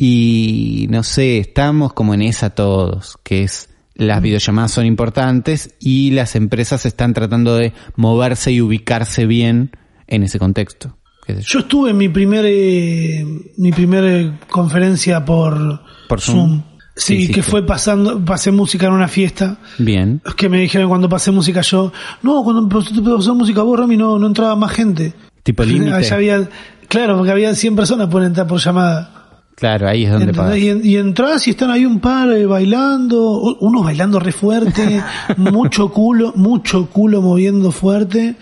y 0.00 0.86
no 0.90 1.02
sé, 1.02 1.38
estamos 1.38 1.92
como 1.92 2.14
en 2.14 2.22
esa 2.22 2.50
todos, 2.50 3.18
que 3.24 3.42
es 3.42 3.68
las 3.96 4.22
videollamadas 4.22 4.70
son 4.70 4.86
importantes 4.86 5.74
y 5.80 6.12
las 6.12 6.36
empresas 6.36 6.86
están 6.86 7.14
tratando 7.14 7.56
de 7.56 7.72
moverse 7.96 8.52
y 8.52 8.60
ubicarse 8.60 9.26
bien 9.26 9.72
en 10.06 10.22
ese 10.22 10.38
contexto. 10.38 10.96
Yo 11.26 11.58
estuve 11.58 11.90
en 11.90 11.96
mi 11.96 12.08
primer 12.08 12.44
eh, 12.46 13.26
mi 13.56 13.72
primer 13.72 14.34
conferencia 14.48 15.24
por, 15.24 15.82
¿Por 16.08 16.20
Zoom. 16.20 16.62
Sí, 16.94 17.28
que 17.28 17.42
fue 17.42 17.66
pasando, 17.66 18.24
pasé 18.24 18.52
música 18.52 18.86
en 18.86 18.92
una 18.92 19.08
fiesta. 19.08 19.58
Bien. 19.78 20.22
Que 20.36 20.48
me 20.48 20.60
dijeron 20.60 20.88
cuando 20.88 21.08
pasé 21.08 21.32
música 21.32 21.60
yo, 21.62 21.92
no, 22.22 22.44
cuando 22.44 22.68
pasé 22.68 23.32
música 23.32 23.62
vos, 23.62 23.78
Rami, 23.78 23.96
no, 23.96 24.16
no 24.16 24.28
entraba 24.28 24.54
más 24.54 24.70
gente. 24.70 25.12
Tipo 25.42 25.64
límite. 25.64 26.14
había, 26.14 26.48
claro, 26.88 27.16
porque 27.16 27.32
había 27.32 27.52
100 27.52 27.74
personas 27.74 28.08
por 28.08 28.22
entrar 28.22 28.46
por 28.46 28.60
llamada. 28.60 29.17
Claro, 29.58 29.88
ahí 29.88 30.04
es 30.04 30.12
donde 30.12 30.32
pasa. 30.32 30.56
Y, 30.56 30.68
y, 30.84 30.96
entras 30.98 31.48
y 31.48 31.50
están 31.50 31.72
ahí 31.72 31.84
un 31.84 31.98
par 31.98 32.30
eh, 32.30 32.46
bailando, 32.46 33.40
unos 33.58 33.82
bailando 33.82 34.20
re 34.20 34.30
fuerte, 34.30 35.02
mucho 35.36 35.88
culo, 35.88 36.32
mucho 36.36 36.88
culo 36.88 37.20
moviendo 37.20 37.72
fuerte. 37.72 38.36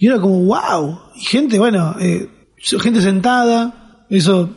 Y 0.00 0.08
era 0.08 0.20
como, 0.20 0.42
wow. 0.46 0.98
Y 1.14 1.20
gente, 1.20 1.56
bueno, 1.56 1.94
eh, 2.00 2.28
gente 2.56 3.00
sentada, 3.00 4.04
eso 4.10 4.50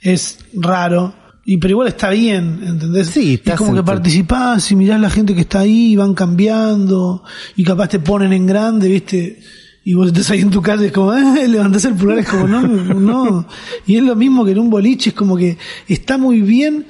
es 0.00 0.38
raro. 0.54 1.12
Y 1.44 1.58
pero 1.58 1.72
igual 1.72 1.88
está 1.88 2.08
bien, 2.08 2.60
¿entendés? 2.66 3.08
Sí, 3.08 3.34
es 3.34 3.40
estás 3.40 3.58
como 3.58 3.72
en 3.72 3.76
que 3.76 3.82
participás 3.82 4.72
y 4.72 4.76
mirás 4.76 5.02
la 5.02 5.10
gente 5.10 5.34
que 5.34 5.42
está 5.42 5.60
ahí, 5.60 5.92
y 5.92 5.96
van 5.96 6.14
cambiando, 6.14 7.24
y 7.56 7.64
capaz 7.64 7.88
te 7.88 7.98
ponen 7.98 8.32
en 8.32 8.46
grande, 8.46 8.88
¿viste? 8.88 9.38
Y 9.82 9.94
vos 9.94 10.08
estás 10.08 10.30
ahí 10.30 10.40
en 10.40 10.50
tu 10.50 10.60
casa, 10.60 10.84
es 10.84 10.92
como, 10.92 11.14
eh, 11.14 11.44
el 11.44 11.94
pulgar, 11.94 12.18
es 12.18 12.28
como, 12.28 12.46
no, 12.46 12.62
no. 12.62 13.46
Y 13.86 13.96
es 13.96 14.02
lo 14.02 14.14
mismo 14.14 14.44
que 14.44 14.52
en 14.52 14.58
un 14.58 14.70
boliche, 14.70 15.10
es 15.10 15.16
como 15.16 15.36
que 15.36 15.56
está 15.88 16.18
muy 16.18 16.42
bien 16.42 16.86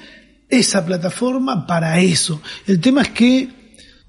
esa 0.48 0.84
plataforma 0.84 1.66
para 1.66 2.00
eso. 2.00 2.40
El 2.66 2.80
tema 2.80 3.02
es 3.02 3.10
que 3.10 3.48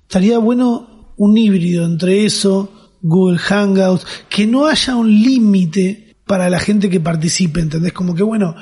estaría 0.02 0.40
bueno 0.40 1.14
un 1.18 1.38
híbrido 1.38 1.86
entre 1.86 2.26
eso, 2.26 2.98
Google 3.02 3.38
Hangouts, 3.38 4.06
que 4.28 4.48
no 4.48 4.66
haya 4.66 4.96
un 4.96 5.10
límite 5.10 6.16
para 6.26 6.50
la 6.50 6.60
gente 6.60 6.90
que 6.90 7.00
participe, 7.00 7.60
¿entendés? 7.60 7.94
Como 7.94 8.16
que 8.16 8.24
bueno, 8.24 8.56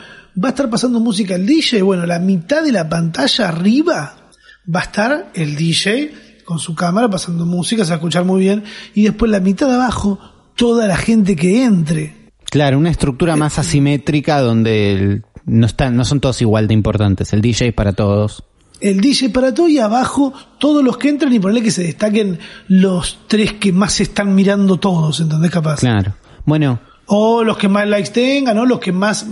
va 0.43 0.49
a 0.49 0.51
estar 0.51 0.69
pasando 0.69 0.99
música 0.99 1.35
el 1.35 1.45
DJ, 1.45 1.81
bueno, 1.81 2.05
la 2.05 2.19
mitad 2.19 2.63
de 2.63 2.71
la 2.71 2.89
pantalla 2.89 3.47
arriba 3.47 4.31
va 4.73 4.79
a 4.79 4.83
estar 4.83 5.31
el 5.33 5.55
DJ 5.55 6.28
con 6.49 6.57
su 6.59 6.73
cámara 6.73 7.07
pasando 7.09 7.45
música, 7.45 7.83
se 7.85 7.91
va 7.91 7.95
a 7.95 7.97
escuchar 7.99 8.25
muy 8.25 8.39
bien, 8.41 8.63
y 8.95 9.03
después 9.03 9.31
la 9.31 9.39
mitad 9.39 9.67
de 9.67 9.75
abajo, 9.75 10.17
toda 10.55 10.87
la 10.87 10.97
gente 10.97 11.35
que 11.35 11.63
entre. 11.63 12.31
Claro, 12.49 12.79
una 12.79 12.89
estructura 12.89 13.35
más 13.35 13.59
asimétrica 13.59 14.41
donde 14.41 14.93
el- 14.93 15.23
no 15.45 15.67
están, 15.67 15.95
no 15.95 16.03
son 16.05 16.19
todos 16.19 16.41
igual 16.41 16.67
de 16.67 16.73
importantes. 16.73 17.31
El 17.33 17.41
DJ 17.41 17.67
es 17.67 17.73
para 17.73 17.93
todos. 17.93 18.43
El 18.81 18.99
DJ 19.01 19.29
para 19.29 19.53
todo 19.53 19.67
y 19.67 19.77
abajo 19.77 20.33
todos 20.57 20.83
los 20.83 20.97
que 20.97 21.09
entran 21.09 21.31
y 21.33 21.39
ponerle 21.39 21.61
que 21.61 21.69
se 21.71 21.83
destaquen 21.83 22.39
los 22.67 23.19
tres 23.27 23.53
que 23.53 23.71
más 23.71 23.93
se 23.93 24.03
están 24.03 24.33
mirando 24.33 24.77
todos, 24.77 25.19
¿entendés 25.19 25.51
capaz? 25.51 25.79
Claro. 25.81 26.13
Bueno, 26.45 26.79
O 27.11 27.43
los 27.43 27.57
que 27.57 27.67
más 27.67 27.87
likes 27.87 28.11
tengan, 28.11 28.57
o 28.57 28.65
los 28.65 28.79
que 28.79 28.91
más 28.91 29.25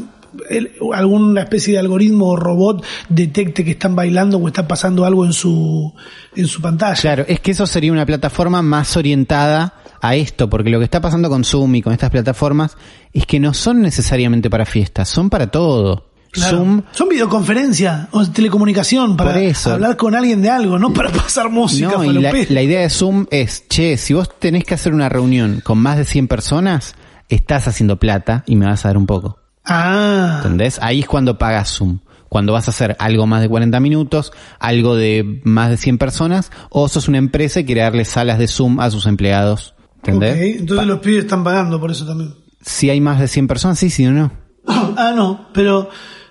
el- 0.49 0.71
alguna 0.93 1.41
especie 1.41 1.73
de 1.73 1.79
algoritmo 1.79 2.27
o 2.27 2.35
robot 2.35 2.83
detecte 3.09 3.63
que 3.65 3.71
están 3.71 3.95
bailando 3.95 4.37
o 4.37 4.47
está 4.47 4.67
pasando 4.67 5.05
algo 5.05 5.25
en 5.25 5.33
su 5.33 5.93
en 6.35 6.47
su 6.47 6.61
pantalla. 6.61 6.99
claro, 6.99 7.25
es 7.27 7.39
que 7.39 7.51
eso 7.51 7.65
sería 7.65 7.91
una 7.91 8.05
plataforma 8.05 8.61
más 8.61 8.95
orientada 8.97 9.73
a 10.01 10.15
esto, 10.15 10.49
porque 10.49 10.69
lo 10.69 10.77
que 10.79 10.85
está 10.85 11.01
pasando 11.01 11.29
con 11.29 11.43
Zoom 11.43 11.75
y 11.75 11.81
con 11.81 11.91
estas 11.93 12.11
plataformas 12.11 12.77
es 13.13 13.25
que 13.25 13.39
no 13.39 13.53
son 13.53 13.81
necesariamente 13.81 14.49
para 14.49 14.65
fiestas, 14.65 15.09
son 15.09 15.29
para 15.29 15.47
todo. 15.47 16.05
Claro. 16.29 16.57
Zoom 16.57 16.81
Son 16.91 17.09
videoconferencias 17.09 18.09
o 18.11 18.23
telecomunicación 18.29 19.15
para 19.17 19.33
hablar 19.71 19.95
con 19.97 20.13
alguien 20.13 20.41
de 20.41 20.49
algo, 20.49 20.77
no 20.77 20.93
para 20.93 21.09
pasar 21.11 21.49
música. 21.49 21.89
No, 21.89 22.03
y 22.03 22.13
la, 22.13 22.31
la 22.49 22.61
idea 22.61 22.81
de 22.81 22.89
Zoom 22.89 23.25
es, 23.31 23.63
che, 23.69 23.97
si 23.97 24.13
vos 24.13 24.29
tenés 24.37 24.63
que 24.65 24.73
hacer 24.75 24.93
una 24.93 25.09
reunión 25.09 25.61
con 25.63 25.79
más 25.79 25.97
de 25.97 26.05
100 26.05 26.27
personas, 26.27 26.93
estás 27.29 27.67
haciendo 27.67 27.97
plata 27.97 28.43
y 28.45 28.55
me 28.55 28.65
vas 28.67 28.85
a 28.85 28.89
dar 28.89 28.97
un 28.97 29.05
poco. 29.07 29.39
Ah, 29.67 30.35
¿Entendés? 30.37 30.79
Ahí 30.81 31.01
es 31.01 31.07
cuando 31.07 31.37
pagas 31.37 31.69
Zoom. 31.69 31.99
Cuando 32.29 32.53
vas 32.53 32.67
a 32.67 32.71
hacer 32.71 32.95
algo 32.99 33.25
más 33.25 33.41
de 33.41 33.49
40 33.49 33.79
minutos, 33.79 34.33
algo 34.59 34.95
de 34.95 35.41
más 35.43 35.69
de 35.69 35.77
100 35.77 35.97
personas, 35.97 36.51
o 36.69 36.89
sos 36.89 37.07
una 37.07 37.17
empresa 37.17 37.61
y 37.61 37.65
quiere 37.65 37.81
darle 37.81 38.03
salas 38.05 38.37
de 38.37 38.47
Zoom 38.47 38.79
a 38.79 38.91
sus 38.91 39.05
empleados. 39.05 39.75
¿Entendés? 39.97 40.59
Entonces 40.59 40.87
los 40.87 40.99
pibes 40.99 41.23
están 41.23 41.43
pagando 41.43 41.79
por 41.79 41.91
eso 41.91 42.05
también. 42.05 42.33
Si 42.61 42.89
hay 42.89 42.99
más 42.99 43.19
de 43.19 43.27
100 43.27 43.47
personas, 43.47 43.79
sí, 43.79 43.89
sí 43.89 44.05
o 44.05 44.11
no. 44.11 44.31
Ah, 44.99 45.13
no, 45.15 45.47
pero 45.53 45.89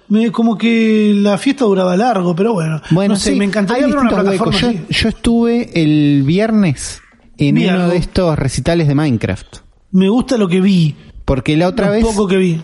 me, 0.09 0.30
como 0.30 0.59
que 0.59 1.12
la 1.14 1.39
fiesta 1.39 1.64
duraba 1.64 1.97
largo, 1.97 2.34
pero 2.34 2.53
bueno. 2.53 2.80
Bueno, 2.91 3.14
no 3.14 3.20
sé, 3.20 3.32
sí, 3.32 3.39
me 3.39 3.45
encantaría 3.45 3.87
ver 3.87 3.97
una 3.97 4.11
plataforma. 4.11 4.59
Yo, 4.91 5.09
estuve 5.09 5.70
el 5.80 6.22
viernes 6.24 7.01
en 7.39 7.59
uno 7.59 7.89
de 7.89 7.97
estos 7.97 8.39
recitales 8.39 8.89
de 8.89 8.95
Minecraft. 8.95 9.59
Me 9.93 10.09
gusta 10.09 10.37
lo 10.37 10.49
que 10.49 10.61
vi, 10.61 10.97
Porque 11.24 11.57
la 11.57 11.68
otra 11.68 11.87
lo 11.87 11.93
vez... 11.93 12.05
poco 12.05 12.26
que 12.26 12.37
vi. 12.37 12.61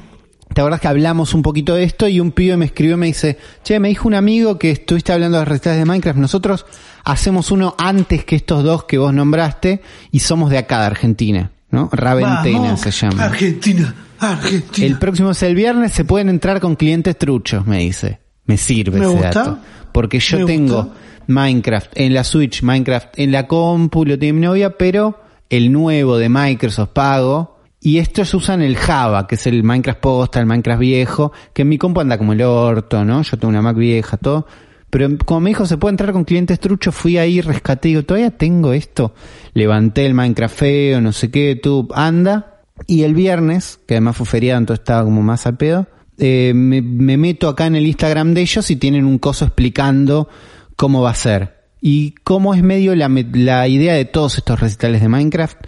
¿Te 0.54 0.60
acuerdas 0.60 0.80
que 0.80 0.88
hablamos 0.88 1.34
un 1.34 1.42
poquito 1.42 1.74
de 1.74 1.84
esto 1.84 2.08
y 2.08 2.20
un 2.20 2.30
pibe 2.32 2.56
me 2.56 2.66
escribió 2.66 2.94
y 2.94 2.98
me 2.98 3.06
dice, 3.06 3.38
che, 3.64 3.78
me 3.80 3.88
dijo 3.88 4.06
un 4.08 4.14
amigo 4.14 4.58
que 4.58 4.70
estuviste 4.70 5.12
hablando 5.12 5.38
de 5.38 5.44
recitales 5.44 5.78
de 5.78 5.84
Minecraft, 5.86 6.18
nosotros 6.18 6.66
hacemos 7.04 7.50
uno 7.50 7.74
antes 7.78 8.24
que 8.24 8.36
estos 8.36 8.62
dos 8.62 8.84
que 8.84 8.98
vos 8.98 9.14
nombraste 9.14 9.80
y 10.10 10.20
somos 10.20 10.50
de 10.50 10.58
acá, 10.58 10.80
de 10.80 10.86
Argentina, 10.86 11.52
¿no? 11.70 11.88
Raventena 11.92 12.58
Vamos, 12.60 12.80
se 12.80 12.90
llama. 12.90 13.24
Argentina, 13.24 13.94
Argentina. 14.18 14.86
El 14.86 14.98
próximo 14.98 15.30
es 15.30 15.42
el 15.42 15.54
viernes, 15.54 15.92
se 15.92 16.04
pueden 16.04 16.28
entrar 16.28 16.60
con 16.60 16.76
clientes 16.76 17.16
truchos, 17.16 17.66
me 17.66 17.78
dice. 17.78 18.20
Me 18.44 18.56
sirve 18.56 18.98
Me 18.98 19.06
ese 19.06 19.14
gusta. 19.14 19.28
dato. 19.30 19.58
Porque 19.92 20.18
yo 20.18 20.40
Me 20.40 20.44
tengo 20.46 20.82
gusta. 20.84 20.98
Minecraft 21.28 21.92
en 21.94 22.12
la 22.14 22.24
Switch, 22.24 22.62
Minecraft 22.62 23.18
en 23.18 23.32
la 23.32 23.46
compu, 23.46 24.04
lo 24.04 24.18
tiene 24.18 24.32
mi 24.40 24.46
novia, 24.46 24.76
pero 24.76 25.20
el 25.48 25.72
nuevo 25.72 26.18
de 26.18 26.28
Microsoft 26.28 26.90
pago. 26.90 27.61
Y 27.84 27.98
estos 27.98 28.32
usan 28.34 28.62
el 28.62 28.76
Java, 28.76 29.26
que 29.26 29.34
es 29.34 29.46
el 29.48 29.64
Minecraft 29.64 30.00
posta, 30.00 30.38
el 30.38 30.46
Minecraft 30.46 30.80
viejo, 30.80 31.32
que 31.52 31.62
en 31.62 31.68
mi 31.68 31.78
compu 31.78 32.00
anda 32.00 32.16
como 32.16 32.32
el 32.32 32.42
orto, 32.42 33.04
¿no? 33.04 33.22
Yo 33.22 33.36
tengo 33.36 33.48
una 33.48 33.60
Mac 33.60 33.76
vieja, 33.76 34.16
todo. 34.16 34.46
Pero 34.88 35.08
como 35.24 35.40
me 35.40 35.50
dijo, 35.50 35.66
se 35.66 35.78
puede 35.78 35.94
entrar 35.94 36.12
con 36.12 36.24
clientes 36.24 36.60
truchos, 36.60 36.94
fui 36.94 37.18
ahí, 37.18 37.40
rescaté, 37.40 37.88
digo, 37.88 38.04
todavía 38.04 38.30
tengo 38.30 38.72
esto. 38.72 39.14
Levanté 39.54 40.06
el 40.06 40.14
Minecraft 40.14 40.56
feo, 40.56 41.00
no 41.00 41.10
sé 41.10 41.32
qué, 41.32 41.58
tú, 41.60 41.88
anda. 41.92 42.60
Y 42.86 43.02
el 43.02 43.14
viernes, 43.14 43.80
que 43.88 43.94
además 43.94 44.16
fue 44.16 44.26
feriado, 44.26 44.60
entonces 44.60 44.82
estaba 44.82 45.02
como 45.02 45.22
más 45.22 45.46
a 45.48 45.52
pedo, 45.52 45.88
eh, 46.18 46.52
me, 46.54 46.82
me 46.82 47.16
meto 47.16 47.48
acá 47.48 47.66
en 47.66 47.74
el 47.74 47.86
Instagram 47.86 48.32
de 48.32 48.42
ellos 48.42 48.70
y 48.70 48.76
tienen 48.76 49.06
un 49.06 49.18
coso 49.18 49.44
explicando 49.44 50.28
cómo 50.76 51.02
va 51.02 51.10
a 51.10 51.14
ser. 51.14 51.62
Y 51.80 52.12
cómo 52.22 52.54
es 52.54 52.62
medio 52.62 52.94
la, 52.94 53.10
la 53.32 53.66
idea 53.66 53.94
de 53.94 54.04
todos 54.04 54.38
estos 54.38 54.60
recitales 54.60 55.00
de 55.00 55.08
Minecraft, 55.08 55.58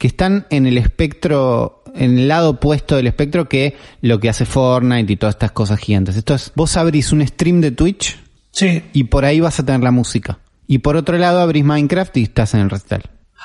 que 0.00 0.06
están 0.06 0.46
en 0.48 0.64
el 0.66 0.78
espectro, 0.78 1.84
en 1.94 2.18
el 2.18 2.26
lado 2.28 2.50
opuesto 2.52 2.96
del 2.96 3.06
espectro 3.06 3.50
que 3.50 3.76
lo 4.00 4.18
que 4.18 4.30
hace 4.30 4.46
Fortnite 4.46 5.12
y 5.12 5.16
todas 5.16 5.34
estas 5.34 5.52
cosas 5.52 5.78
gigantes. 5.78 6.16
Esto 6.16 6.34
es, 6.34 6.52
vos 6.54 6.78
abrís 6.78 7.12
un 7.12 7.26
stream 7.26 7.60
de 7.60 7.70
Twitch 7.72 8.18
Sí. 8.50 8.82
y 8.94 9.04
por 9.04 9.26
ahí 9.26 9.40
vas 9.40 9.60
a 9.60 9.66
tener 9.66 9.82
la 9.82 9.90
música. 9.90 10.38
Y 10.66 10.78
por 10.78 10.96
otro 10.96 11.18
lado 11.18 11.40
abrís 11.40 11.64
Minecraft 11.66 12.16
y 12.16 12.22
estás 12.22 12.54
en 12.54 12.60
el 12.60 12.70
recital. 12.70 13.02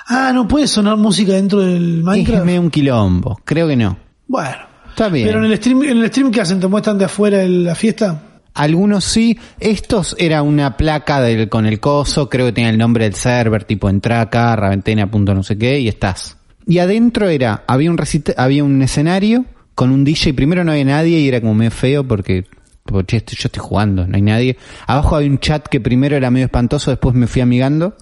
Ah, 0.07 0.31
no 0.33 0.47
puede 0.47 0.67
sonar 0.67 0.95
música 0.95 1.33
dentro 1.33 1.59
del 1.59 2.01
Minecraft. 2.03 2.39
Es 2.39 2.45
medio 2.45 2.61
un 2.61 2.69
quilombo, 2.71 3.37
creo 3.43 3.67
que 3.67 3.75
no. 3.75 3.97
Bueno. 4.25 4.55
Está 4.91 5.09
bien. 5.09 5.27
Pero 5.27 5.39
en 5.43 5.51
el 5.51 5.57
stream, 5.57 5.83
en 5.83 5.97
el 5.97 6.07
stream 6.07 6.31
que 6.31 6.39
hacen, 6.39 6.61
te 6.61 6.67
muestran 6.67 6.97
de 6.97 7.03
afuera 7.03 7.43
el- 7.43 7.65
la 7.65 7.75
fiesta. 7.75 8.21
Algunos 8.53 9.03
sí, 9.03 9.37
estos 9.59 10.15
era 10.17 10.41
una 10.41 10.77
placa 10.77 11.19
del, 11.19 11.49
con 11.49 11.65
el 11.65 11.81
coso, 11.81 12.29
creo 12.29 12.45
que 12.45 12.53
tenía 12.53 12.69
el 12.69 12.77
nombre 12.77 13.03
del 13.03 13.15
server, 13.15 13.65
tipo 13.65 13.89
entra 13.89 14.21
acá, 14.21 14.55
raventena, 14.55 15.11
punto 15.11 15.33
no 15.35 15.43
sé 15.43 15.57
qué, 15.57 15.77
y 15.81 15.89
estás. 15.89 16.37
Y 16.68 16.80
adentro 16.80 17.30
era, 17.30 17.63
había 17.68 17.91
un 17.91 17.97
recita- 17.97 18.34
había 18.38 18.63
un 18.63 18.82
escenario 18.82 19.45
con 19.76 19.91
un 19.91 20.03
DJ, 20.03 20.34
primero 20.34 20.63
no 20.63 20.72
había 20.72 20.86
nadie 20.86 21.20
y 21.20 21.28
era 21.28 21.41
como 21.41 21.53
medio 21.53 21.72
feo 21.72 22.07
porque, 22.07 22.45
porque 22.84 23.20
yo 23.28 23.47
estoy 23.47 23.61
jugando, 23.61 24.07
no 24.07 24.16
hay 24.16 24.22
nadie. 24.22 24.57
Abajo 24.88 25.16
había 25.16 25.30
un 25.30 25.39
chat 25.39 25.68
que 25.68 25.80
primero 25.80 26.16
era 26.16 26.32
medio 26.32 26.45
espantoso, 26.45 26.91
después 26.91 27.13
me 27.16 27.28
fui 27.28 27.41
amigando. 27.41 27.95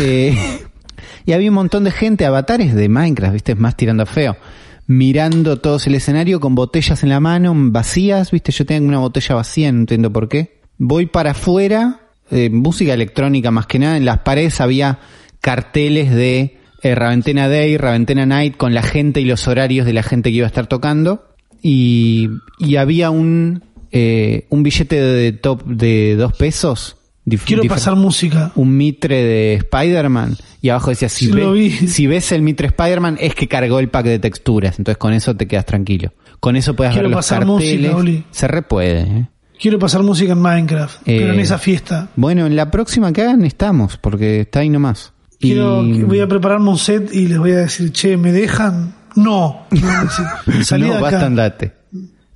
Eh, 0.00 0.36
y 1.26 1.32
había 1.32 1.50
un 1.50 1.54
montón 1.54 1.84
de 1.84 1.90
gente, 1.90 2.24
avatares 2.26 2.74
de 2.74 2.88
Minecraft, 2.88 3.32
viste, 3.32 3.54
más 3.54 3.76
tirando 3.76 4.06
feo. 4.06 4.36
Mirando 4.86 5.60
todos 5.60 5.86
el 5.86 5.94
escenario 5.94 6.40
con 6.40 6.54
botellas 6.54 7.02
en 7.02 7.08
la 7.08 7.20
mano, 7.20 7.54
vacías, 7.56 8.30
viste, 8.30 8.52
yo 8.52 8.66
tengo 8.66 8.88
una 8.88 8.98
botella 8.98 9.34
vacía, 9.34 9.72
no 9.72 9.80
entiendo 9.80 10.12
por 10.12 10.28
qué. 10.28 10.60
Voy 10.78 11.06
para 11.06 11.30
afuera, 11.30 12.00
eh, 12.30 12.50
música 12.50 12.92
electrónica 12.92 13.50
más 13.50 13.66
que 13.66 13.78
nada, 13.78 13.96
en 13.96 14.04
las 14.04 14.18
paredes 14.18 14.60
había 14.60 14.98
carteles 15.40 16.10
de 16.14 16.58
eh, 16.84 16.94
Raventena 16.94 17.48
Day, 17.48 17.76
Raventena 17.76 18.26
Night, 18.26 18.56
con 18.56 18.74
la 18.74 18.82
gente 18.82 19.20
y 19.20 19.24
los 19.24 19.48
horarios 19.48 19.84
de 19.86 19.92
la 19.92 20.02
gente 20.04 20.30
que 20.30 20.36
iba 20.36 20.46
a 20.46 20.48
estar 20.48 20.66
tocando. 20.68 21.24
Y, 21.62 22.28
y 22.58 22.76
había 22.76 23.10
un, 23.10 23.64
eh, 23.90 24.46
un 24.50 24.62
billete 24.62 25.00
de 25.00 25.32
top 25.32 25.64
de 25.64 26.14
dos 26.16 26.34
pesos. 26.34 26.96
Quiero 27.46 27.64
pasar 27.64 27.96
música. 27.96 28.52
un 28.54 28.76
mitre 28.76 29.22
de 29.24 29.54
Spider-Man 29.54 30.36
y 30.60 30.68
abajo 30.68 30.90
decía 30.90 31.08
si, 31.08 31.26
Sí, 31.26 31.32
ve- 31.32 31.70
si 31.88 32.06
ves 32.06 32.32
el 32.32 32.42
mitre 32.42 32.66
Spider-Man 32.66 33.16
es 33.18 33.34
que 33.34 33.48
cargó 33.48 33.78
el 33.78 33.88
pack 33.88 34.04
de 34.04 34.18
texturas, 34.18 34.78
entonces 34.78 34.98
con 34.98 35.14
eso 35.14 35.34
te 35.34 35.46
quedas 35.48 35.64
tranquilo. 35.64 36.12
Con 36.38 36.54
eso 36.56 36.76
puedes 36.76 36.92
Quiero 36.92 37.08
ver 37.08 37.16
los 37.16 37.24
pasar 37.24 37.46
carteles. 37.46 37.80
música, 37.80 37.96
Oli. 37.96 38.24
Se 38.30 38.46
repuede. 38.46 39.00
¿eh? 39.00 39.26
Quiero 39.58 39.78
pasar 39.78 40.02
música 40.02 40.32
en 40.32 40.40
Minecraft, 40.40 41.00
pero 41.06 41.32
en 41.32 41.38
Eh, 41.38 41.42
esa 41.42 41.56
fiesta. 41.56 42.10
Bueno, 42.16 42.44
en 42.44 42.56
la 42.56 42.70
próxima 42.70 43.10
que 43.14 43.22
hagan 43.22 43.42
estamos, 43.46 43.96
porque 43.96 44.40
está 44.40 44.60
ahí 44.60 44.68
nomás. 44.68 45.13
Quiero, 45.48 46.06
voy 46.06 46.20
a 46.20 46.28
prepararme 46.28 46.70
un 46.70 46.78
set 46.78 47.12
y 47.12 47.26
les 47.26 47.38
voy 47.38 47.52
a 47.52 47.58
decir, 47.58 47.92
che, 47.92 48.16
¿me 48.16 48.32
dejan? 48.32 48.94
No. 49.14 49.66
Salí 50.64 50.88
no, 50.88 51.06
acá. 51.06 51.24
andate. 51.24 51.72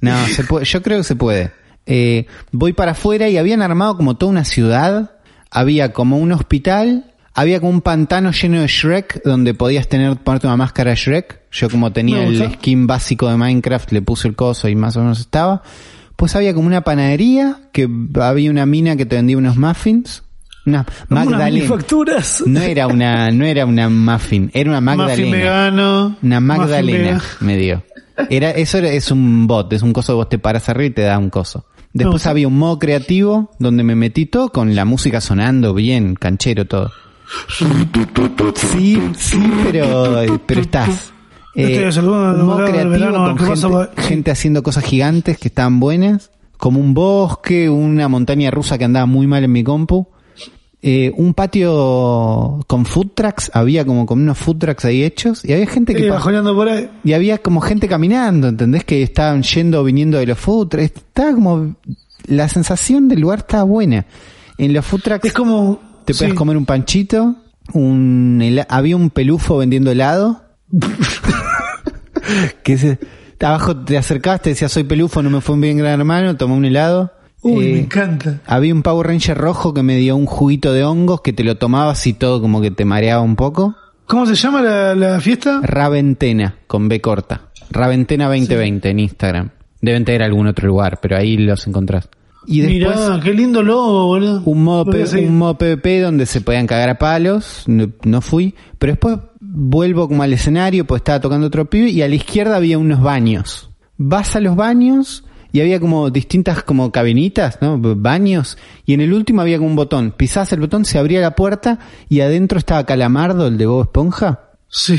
No, 0.00 0.26
se 0.26 0.44
puede, 0.44 0.64
yo 0.64 0.82
creo 0.82 0.98
que 0.98 1.04
se 1.04 1.16
puede. 1.16 1.52
Eh, 1.86 2.26
voy 2.52 2.74
para 2.74 2.92
afuera 2.92 3.28
y 3.28 3.38
habían 3.38 3.62
armado 3.62 3.96
como 3.96 4.16
toda 4.16 4.30
una 4.30 4.44
ciudad. 4.44 5.12
Había 5.50 5.92
como 5.92 6.18
un 6.18 6.32
hospital. 6.32 7.14
Había 7.34 7.60
como 7.60 7.70
un 7.70 7.80
pantano 7.80 8.32
lleno 8.32 8.60
de 8.60 8.66
Shrek 8.66 9.22
donde 9.24 9.54
podías 9.54 9.88
tener, 9.88 10.16
ponerte 10.16 10.46
una 10.46 10.56
máscara 10.56 10.90
de 10.90 10.96
Shrek. 10.96 11.40
Yo 11.50 11.70
como 11.70 11.92
tenía 11.92 12.24
el 12.24 12.52
skin 12.54 12.86
básico 12.86 13.28
de 13.28 13.36
Minecraft 13.36 13.92
le 13.92 14.02
puse 14.02 14.28
el 14.28 14.34
coso 14.34 14.68
y 14.68 14.74
más 14.74 14.96
o 14.96 15.00
menos 15.00 15.20
estaba. 15.20 15.62
Pues 16.16 16.34
había 16.34 16.52
como 16.52 16.66
una 16.66 16.82
panadería 16.82 17.60
que 17.72 17.88
había 18.20 18.50
una 18.50 18.66
mina 18.66 18.96
que 18.96 19.06
te 19.06 19.16
vendía 19.16 19.38
unos 19.38 19.56
muffins. 19.56 20.24
Una 20.68 20.86
Unas 21.10 21.26
Magdalena. 21.26 21.66
manufacturas. 21.68 22.42
No 22.46 22.60
era 22.60 22.86
una, 22.86 23.30
no 23.30 23.44
era 23.44 23.64
una 23.66 23.88
muffin, 23.88 24.50
era 24.54 24.70
una 24.70 24.80
Muffin 24.80 24.96
Magdalena. 24.98 25.36
vegano. 25.36 26.16
Una 26.22 26.40
muffin 26.40 26.58
Magdalena 26.62 27.22
me 27.40 27.56
dio. 27.56 27.82
Era, 28.30 28.50
eso 28.50 28.78
era- 28.78 28.90
es 28.90 29.10
un 29.10 29.46
bot, 29.46 29.72
es 29.72 29.82
un 29.82 29.92
coso 29.92 30.12
que 30.12 30.16
vos 30.16 30.28
te 30.28 30.38
paras 30.38 30.68
arriba 30.68 30.86
y 30.86 30.90
te 30.90 31.02
da 31.02 31.18
un 31.18 31.30
coso. 31.30 31.64
Después 31.92 32.26
había 32.26 32.46
un 32.48 32.56
modo 32.58 32.78
creativo 32.78 33.50
donde 33.58 33.82
me 33.82 33.94
metí 33.94 34.26
todo 34.26 34.50
con 34.50 34.74
la 34.76 34.84
música 34.84 35.20
sonando 35.20 35.72
bien, 35.74 36.14
canchero 36.14 36.64
todo. 36.66 36.90
Sí, 38.54 39.00
sí, 39.16 39.40
pero, 39.70 40.40
pero 40.46 40.60
estás. 40.60 41.12
Estoy 41.54 41.92
saludando 41.92 42.40
un 42.42 42.46
modo 42.46 42.64
creativo 42.66 42.90
verano, 42.90 43.36
con 43.36 43.38
gente, 43.38 44.02
gente 44.02 44.30
haciendo 44.30 44.62
cosas 44.62 44.84
gigantes 44.84 45.38
que 45.38 45.48
estaban 45.48 45.80
buenas, 45.80 46.30
como 46.56 46.78
un 46.80 46.94
bosque, 46.94 47.68
una 47.68 48.08
montaña 48.08 48.50
rusa 48.50 48.78
que 48.78 48.84
andaba 48.84 49.06
muy 49.06 49.26
mal 49.26 49.44
en 49.44 49.52
mi 49.52 49.64
compu. 49.64 50.08
Eh, 50.80 51.12
un 51.16 51.34
patio 51.34 52.60
con 52.68 52.86
food 52.86 53.08
trucks, 53.14 53.50
había 53.52 53.84
como 53.84 54.06
con 54.06 54.20
unos 54.20 54.38
food 54.38 54.58
trucks 54.58 54.84
ahí 54.84 55.02
hechos, 55.02 55.44
y 55.44 55.52
había 55.52 55.66
gente 55.66 55.92
que 55.92 56.08
por 56.08 56.68
ahí. 56.68 56.88
y 57.02 57.14
había 57.14 57.38
como 57.38 57.60
gente 57.60 57.88
caminando, 57.88 58.46
¿entendés? 58.46 58.84
Que 58.84 59.02
estaban 59.02 59.42
yendo 59.42 59.80
o 59.80 59.84
viniendo 59.84 60.18
de 60.18 60.26
los 60.26 60.38
food 60.38 60.68
trucks. 60.68 60.92
Estaba 60.94 61.32
como, 61.32 61.74
la 62.26 62.48
sensación 62.48 63.08
del 63.08 63.20
lugar 63.20 63.40
estaba 63.40 63.64
buena. 63.64 64.06
En 64.56 64.72
los 64.72 64.86
food 64.86 65.00
trucks 65.02 65.24
Es 65.24 65.32
como. 65.32 65.80
te 66.04 66.14
sí. 66.14 66.30
comer 66.32 66.56
un 66.56 66.64
panchito, 66.64 67.34
un 67.72 68.64
había 68.68 68.96
un 68.96 69.10
pelufo 69.10 69.58
vendiendo 69.58 69.90
helado. 69.90 70.44
que 72.62 72.78
se, 72.78 72.98
abajo 73.40 73.76
te 73.76 73.98
acercabas, 73.98 74.42
te 74.42 74.50
decía 74.50 74.68
soy 74.68 74.84
pelufo, 74.84 75.22
no 75.22 75.30
me 75.30 75.40
fue 75.40 75.56
bien 75.58 75.78
gran 75.78 75.98
hermano, 75.98 76.36
tomé 76.36 76.54
un 76.54 76.64
helado. 76.64 77.12
Uy, 77.42 77.64
Eh, 77.66 77.72
me 77.74 77.78
encanta. 77.80 78.40
había 78.46 78.74
un 78.74 78.82
Power 78.82 79.06
Ranger 79.06 79.36
rojo 79.38 79.72
que 79.74 79.82
me 79.82 79.96
dio 79.96 80.16
un 80.16 80.26
juguito 80.26 80.72
de 80.72 80.84
hongos 80.84 81.20
que 81.20 81.32
te 81.32 81.44
lo 81.44 81.56
tomabas 81.56 82.06
y 82.06 82.12
todo 82.12 82.40
como 82.40 82.60
que 82.60 82.70
te 82.70 82.84
mareaba 82.84 83.22
un 83.22 83.36
poco. 83.36 83.76
¿Cómo 84.06 84.26
se 84.26 84.34
llama 84.34 84.62
la, 84.62 84.94
la 84.94 85.20
fiesta? 85.20 85.60
Raventena, 85.62 86.56
con 86.66 86.88
B 86.88 87.00
corta. 87.00 87.42
Raventena 87.70 88.26
2020 88.26 88.88
en 88.90 88.98
Instagram. 89.00 89.50
Deben 89.80 90.04
tener 90.04 90.22
algún 90.22 90.46
otro 90.46 90.66
lugar, 90.66 90.98
pero 91.00 91.16
ahí 91.16 91.36
los 91.36 91.66
encontrás. 91.66 92.08
Y 92.46 92.62
después 92.62 92.96
Mirá, 92.96 93.20
qué 93.22 93.34
lindo 93.34 93.62
logo, 93.62 94.06
boludo. 94.06 94.40
modo, 94.40 94.84
un 95.18 95.36
modo 95.36 95.58
PvP 95.58 96.00
donde 96.00 96.24
se 96.24 96.40
podían 96.40 96.66
cagar 96.66 96.88
a 96.88 96.98
palos, 96.98 97.64
no, 97.66 97.90
no 98.04 98.20
fui. 98.22 98.54
Pero 98.78 98.92
después 98.94 99.18
vuelvo 99.40 100.08
como 100.08 100.22
al 100.22 100.32
escenario, 100.32 100.86
pues 100.86 101.00
estaba 101.00 101.20
tocando 101.20 101.46
otro 101.46 101.66
pibe 101.68 101.90
y 101.90 102.00
a 102.00 102.08
la 102.08 102.14
izquierda 102.14 102.56
había 102.56 102.78
unos 102.78 103.02
baños. 103.02 103.70
Vas 103.98 104.34
a 104.34 104.40
los 104.40 104.56
baños 104.56 105.24
y 105.52 105.60
había 105.60 105.80
como 105.80 106.10
distintas 106.10 106.62
como 106.62 106.92
cabinitas, 106.92 107.58
¿no? 107.60 107.78
Baños. 107.78 108.58
Y 108.84 108.94
en 108.94 109.00
el 109.00 109.12
último 109.12 109.40
había 109.40 109.56
como 109.58 109.70
un 109.70 109.76
botón. 109.76 110.12
Pisabas 110.16 110.52
el 110.52 110.60
botón, 110.60 110.84
se 110.84 110.98
abría 110.98 111.20
la 111.20 111.34
puerta 111.34 111.78
y 112.08 112.20
adentro 112.20 112.58
estaba 112.58 112.84
Calamardo, 112.84 113.46
el 113.46 113.56
de 113.58 113.66
Bob 113.66 113.82
Esponja 113.82 114.40
Sí. 114.68 114.98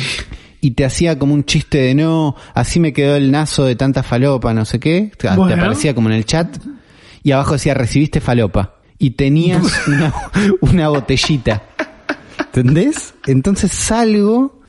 y 0.62 0.72
te 0.72 0.86
hacía 0.86 1.20
como 1.20 1.34
un 1.36 1.44
chiste 1.46 1.78
de 1.78 1.94
no, 1.96 2.36
así 2.56 2.80
me 2.80 2.92
quedó 2.94 3.16
el 3.16 3.30
nazo 3.32 3.66
de 3.66 3.76
tanta 3.76 4.02
falopa, 4.04 4.54
no 4.54 4.66
sé 4.66 4.80
qué. 4.80 5.12
Bueno. 5.36 5.48
te 5.48 5.54
aparecía 5.54 5.94
como 5.94 6.10
en 6.10 6.16
el 6.16 6.26
chat 6.26 6.58
y 7.22 7.32
abajo 7.32 7.54
decía 7.54 7.74
recibiste 7.76 8.20
falopa 8.20 8.76
y 8.98 9.12
tenías 9.12 9.64
una, 9.88 10.14
una 10.62 10.90
botellita. 10.90 11.64
¿Entendés? 12.40 13.14
Entonces 13.28 13.72
salgo 13.72 14.60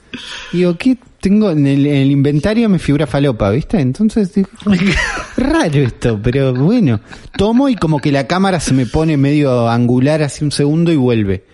y 0.53 0.59
digo, 0.59 0.77
¿qué 0.77 0.99
tengo? 1.21 1.51
En 1.51 1.67
el, 1.67 1.87
en 1.87 1.97
el 1.97 2.11
inventario 2.11 2.69
me 2.69 2.79
figura 2.79 3.07
falopa, 3.07 3.51
¿viste? 3.51 3.81
Entonces 3.81 4.33
raro 5.37 5.75
esto, 5.79 6.19
pero 6.23 6.55
bueno. 6.55 7.01
Tomo 7.37 7.69
y 7.69 7.77
como 7.77 7.99
que 7.99 8.13
la 8.13 8.27
cámara 8.27 8.61
se 8.61 8.75
me 8.75 8.87
pone 8.87 9.17
medio 9.17 9.69
angular 9.69 10.23
hace 10.23 10.45
un 10.45 10.51
segundo 10.53 10.93
y 10.93 10.97
vuelve. 10.97 11.45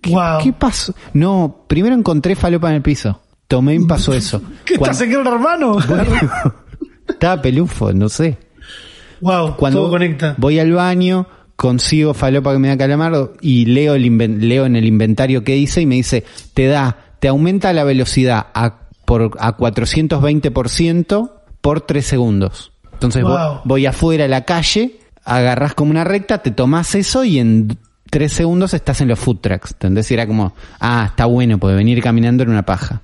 ¿Qué, 0.00 0.10
Wow. 0.10 0.38
¿Qué 0.42 0.52
pasó? 0.52 0.94
No, 1.14 1.64
primero 1.66 1.94
encontré 1.94 2.36
falopa 2.36 2.68
en 2.68 2.76
el 2.76 2.82
piso. 2.82 3.22
Tomé 3.48 3.74
y 3.76 3.80
pasó 3.86 4.12
eso. 4.14 4.42
¿Qué 4.64 4.76
Cuando- 4.76 4.92
estás 4.92 5.06
en 5.06 5.12
gran 5.12 5.26
hermano? 5.26 5.78
Estaba 7.08 7.40
pelufo, 7.42 7.92
no 7.92 8.08
sé. 8.08 8.38
wow, 9.20 9.56
Cuando 9.56 9.80
todo 9.82 9.90
conecta. 9.90 10.34
voy 10.38 10.58
al 10.58 10.72
baño, 10.72 11.26
consigo 11.56 12.14
falopa 12.14 12.52
que 12.52 12.58
me 12.58 12.68
da 12.68 12.76
calamardo 12.78 13.34
y 13.40 13.66
leo, 13.66 13.94
el 13.94 14.48
leo 14.48 14.66
en 14.66 14.76
el 14.76 14.86
inventario 14.86 15.44
que 15.44 15.56
hice 15.56 15.80
y 15.82 15.86
me 15.86 15.96
dice, 15.96 16.24
te 16.54 16.66
da, 16.66 16.96
te 17.20 17.28
aumenta 17.28 17.72
la 17.72 17.84
velocidad 17.84 18.46
a, 18.54 18.83
por, 19.04 19.36
a 19.38 19.56
420% 19.56 21.30
por 21.60 21.80
3 21.80 22.04
segundos. 22.04 22.72
Entonces 22.92 23.22
Wow. 23.22 23.60
voy 23.64 23.86
afuera 23.86 24.24
a 24.24 24.28
la 24.28 24.44
calle, 24.44 24.98
agarras 25.24 25.74
como 25.74 25.90
una 25.90 26.04
recta, 26.04 26.38
te 26.38 26.50
tomás 26.50 26.94
eso 26.94 27.24
y 27.24 27.38
en 27.38 27.78
3 28.10 28.32
segundos 28.32 28.74
estás 28.74 29.00
en 29.00 29.08
los 29.08 29.18
food 29.18 29.38
trucks. 29.40 29.72
¿Entendés? 29.72 30.10
Y 30.10 30.14
era 30.14 30.26
como, 30.26 30.54
ah, 30.80 31.06
está 31.08 31.26
bueno, 31.26 31.58
porque 31.58 31.74
venir 31.76 32.02
caminando 32.02 32.42
en 32.42 32.50
una 32.50 32.62
paja. 32.64 33.02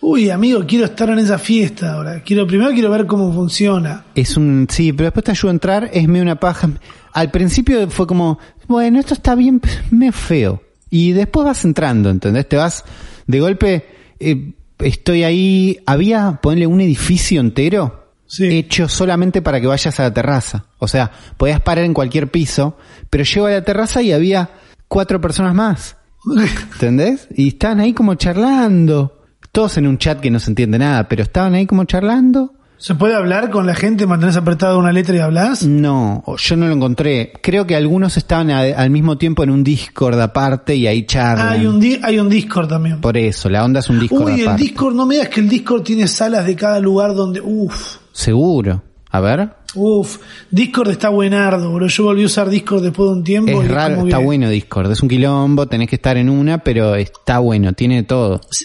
Uy, 0.00 0.30
amigo, 0.30 0.64
quiero 0.66 0.86
estar 0.86 1.08
en 1.10 1.20
esa 1.20 1.38
fiesta 1.38 1.94
ahora. 1.94 2.22
Quiero, 2.24 2.44
primero 2.46 2.72
quiero 2.72 2.90
ver 2.90 3.06
cómo 3.06 3.32
funciona. 3.32 4.04
Es 4.16 4.36
un, 4.36 4.66
sí, 4.68 4.92
pero 4.92 5.06
después 5.06 5.24
te 5.24 5.30
ayuda 5.30 5.50
a 5.50 5.54
entrar, 5.54 5.90
es 5.92 6.08
medio 6.08 6.22
una 6.24 6.40
paja. 6.40 6.70
Al 7.12 7.30
principio 7.30 7.88
fue 7.88 8.06
como, 8.08 8.38
bueno, 8.66 8.98
esto 8.98 9.14
está 9.14 9.36
bien, 9.36 9.60
medio 9.90 10.12
feo. 10.12 10.62
Y 10.90 11.12
después 11.12 11.46
vas 11.46 11.64
entrando, 11.64 12.10
¿entendés? 12.10 12.48
Te 12.48 12.56
vas, 12.56 12.84
de 13.28 13.40
golpe, 13.40 13.86
eh, 14.18 14.52
estoy 14.82 15.24
ahí, 15.24 15.78
había, 15.86 16.40
ponle 16.42 16.66
un 16.66 16.80
edificio 16.80 17.40
entero 17.40 18.00
Sí. 18.26 18.46
hecho 18.46 18.88
solamente 18.88 19.42
para 19.42 19.60
que 19.60 19.66
vayas 19.66 20.00
a 20.00 20.04
la 20.04 20.14
terraza. 20.14 20.64
O 20.78 20.88
sea, 20.88 21.10
podías 21.36 21.60
parar 21.60 21.84
en 21.84 21.92
cualquier 21.92 22.30
piso, 22.30 22.78
pero 23.10 23.24
llego 23.24 23.46
a 23.46 23.50
la 23.50 23.62
terraza 23.62 24.00
y 24.00 24.10
había 24.10 24.48
cuatro 24.88 25.20
personas 25.20 25.54
más. 25.54 25.96
¿Entendés? 26.72 27.28
Y 27.36 27.48
estaban 27.48 27.80
ahí 27.80 27.92
como 27.92 28.14
charlando. 28.14 29.18
Todos 29.52 29.76
en 29.76 29.86
un 29.86 29.98
chat 29.98 30.18
que 30.20 30.30
no 30.30 30.40
se 30.40 30.50
entiende 30.50 30.78
nada, 30.78 31.08
pero 31.08 31.22
estaban 31.24 31.52
ahí 31.52 31.66
como 31.66 31.84
charlando. 31.84 32.54
¿Se 32.84 32.96
puede 32.96 33.14
hablar 33.14 33.50
con 33.50 33.64
la 33.64 33.76
gente, 33.76 34.08
mantenés 34.08 34.36
apretada 34.36 34.76
una 34.76 34.90
letra 34.92 35.14
y 35.14 35.20
hablas? 35.20 35.64
No, 35.64 36.24
yo 36.36 36.56
no 36.56 36.66
lo 36.66 36.72
encontré. 36.74 37.32
Creo 37.40 37.64
que 37.64 37.76
algunos 37.76 38.16
estaban 38.16 38.50
a- 38.50 38.58
al 38.62 38.90
mismo 38.90 39.16
tiempo 39.18 39.44
en 39.44 39.50
un 39.50 39.62
Discord 39.62 40.18
aparte 40.20 40.74
y 40.74 40.88
ahí 40.88 41.06
charlan. 41.06 41.46
Ah, 41.46 41.50
hay 41.52 41.66
un, 41.66 41.78
di- 41.78 42.00
hay 42.02 42.18
un 42.18 42.28
Discord 42.28 42.66
también. 42.68 43.00
Por 43.00 43.16
eso, 43.16 43.48
la 43.48 43.64
onda 43.64 43.78
es 43.78 43.88
un 43.88 44.00
Discord 44.00 44.24
Uy, 44.32 44.40
el 44.40 44.48
aparte. 44.48 44.64
Discord, 44.64 44.94
no 44.96 45.06
me 45.06 45.14
digas 45.14 45.28
que 45.28 45.40
el 45.40 45.48
Discord 45.48 45.82
tiene 45.84 46.08
salas 46.08 46.44
de 46.44 46.56
cada 46.56 46.80
lugar 46.80 47.14
donde... 47.14 47.40
Uf, 47.40 47.98
Seguro. 48.10 48.82
A 49.10 49.20
ver. 49.20 49.50
uf. 49.76 50.18
Discord 50.50 50.90
está 50.90 51.08
buenardo, 51.10 51.72
bro. 51.72 51.86
Yo 51.86 52.02
volví 52.04 52.22
a 52.24 52.26
usar 52.26 52.48
Discord 52.48 52.82
después 52.82 53.10
de 53.10 53.14
un 53.14 53.22
tiempo. 53.22 53.52
y 53.62 53.64
Es 53.64 53.70
raro, 53.70 53.94
como 53.94 54.06
está 54.08 54.18
bueno 54.18 54.48
Discord. 54.48 54.90
Es 54.90 55.02
un 55.02 55.08
quilombo, 55.08 55.66
tenés 55.68 55.88
que 55.88 55.96
estar 55.96 56.16
en 56.16 56.28
una, 56.30 56.58
pero 56.58 56.96
está 56.96 57.38
bueno, 57.38 57.74
tiene 57.74 58.02
todo. 58.02 58.40
Sí, 58.50 58.64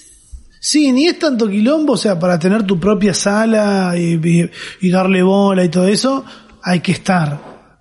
ni 0.75 1.05
es 1.07 1.19
tanto 1.19 1.47
quilombo, 1.49 1.93
o 1.93 1.97
sea, 1.97 2.19
para 2.19 2.37
tener 2.39 2.63
tu 2.63 2.79
propia 2.79 3.13
sala 3.13 3.93
y, 3.97 4.19
y- 4.23 4.49
y 4.81 4.89
darle 4.89 5.21
bola 5.23 5.63
y 5.63 5.69
todo 5.69 5.87
eso, 5.87 6.25
hay 6.63 6.79
que 6.79 6.91
estar. 6.91 7.39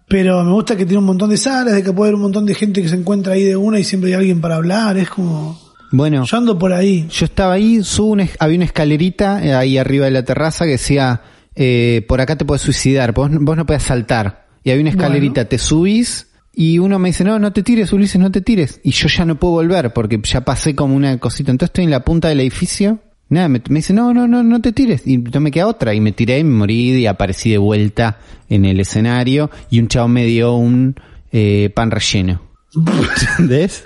Pero 0.08 0.44
me 0.44 0.52
gusta 0.52 0.76
que 0.76 0.84
tiene 0.86 0.98
un 0.98 1.04
montón 1.06 1.30
de 1.30 1.36
salas, 1.36 1.74
de 1.74 1.82
que 1.82 1.92
puede 1.92 2.08
haber 2.10 2.14
un 2.16 2.22
montón 2.22 2.46
de 2.46 2.54
gente 2.54 2.80
que 2.82 2.88
se 2.88 2.94
encuentra 2.94 3.32
ahí 3.32 3.42
de 3.42 3.56
una 3.56 3.78
y 3.80 3.84
siempre 3.84 4.10
hay 4.10 4.14
alguien 4.14 4.40
para 4.40 4.56
hablar, 4.56 4.96
es 4.98 5.08
como... 5.10 5.58
Bueno, 5.90 6.24
Yo 6.24 6.36
ando 6.36 6.58
por 6.58 6.72
ahí. 6.72 7.06
yo 7.10 7.24
estaba 7.26 7.54
ahí, 7.54 7.82
subo 7.82 8.08
una 8.12 8.28
había 8.40 8.56
una 8.56 8.64
escalerita 8.66 9.44
eh, 9.44 9.54
ahí 9.54 9.78
arriba 9.78 10.04
de 10.06 10.10
la 10.12 10.24
terraza 10.24 10.64
que 10.64 10.72
decía, 10.72 11.22
eh, 11.54 12.04
por 12.08 12.20
acá 12.20 12.36
te 12.36 12.44
puedes 12.44 12.62
suicidar, 12.62 13.12
vos, 13.12 13.30
vos 13.32 13.56
no 13.56 13.66
puedes 13.66 13.82
saltar. 13.84 14.46
Y 14.64 14.70
había 14.70 14.82
una 14.82 14.90
escalerita, 14.90 15.44
te 15.44 15.58
subís 15.58 16.25
y 16.58 16.78
uno 16.78 16.98
me 16.98 17.10
dice, 17.10 17.22
no, 17.22 17.38
no 17.38 17.52
te 17.52 17.62
tires, 17.62 17.92
Ulises, 17.92 18.18
no 18.18 18.32
te 18.32 18.40
tires. 18.40 18.80
Y 18.82 18.92
yo 18.92 19.08
ya 19.08 19.26
no 19.26 19.38
puedo 19.38 19.52
volver 19.52 19.92
porque 19.92 20.18
ya 20.22 20.40
pasé 20.40 20.74
como 20.74 20.96
una 20.96 21.18
cosita. 21.18 21.50
Entonces 21.50 21.68
estoy 21.68 21.84
en 21.84 21.90
la 21.90 22.02
punta 22.02 22.28
del 22.28 22.40
edificio. 22.40 22.98
Nada, 23.28 23.48
me, 23.48 23.60
me 23.68 23.80
dice, 23.80 23.92
no, 23.92 24.14
no, 24.14 24.26
no, 24.26 24.42
no 24.42 24.60
te 24.62 24.72
tires. 24.72 25.06
Y 25.06 25.18
no 25.18 25.40
me 25.40 25.50
queda 25.50 25.66
otra. 25.66 25.92
Y 25.92 26.00
me 26.00 26.12
tiré 26.12 26.38
y 26.38 26.44
me 26.44 26.56
morí 26.56 26.94
y 26.94 27.06
aparecí 27.06 27.50
de 27.50 27.58
vuelta 27.58 28.20
en 28.48 28.64
el 28.64 28.80
escenario 28.80 29.50
y 29.68 29.80
un 29.80 29.88
chavo 29.88 30.08
me 30.08 30.24
dio 30.24 30.54
un 30.54 30.96
eh, 31.30 31.70
pan 31.74 31.90
relleno. 31.90 32.40
¿Entendés? 33.28 33.84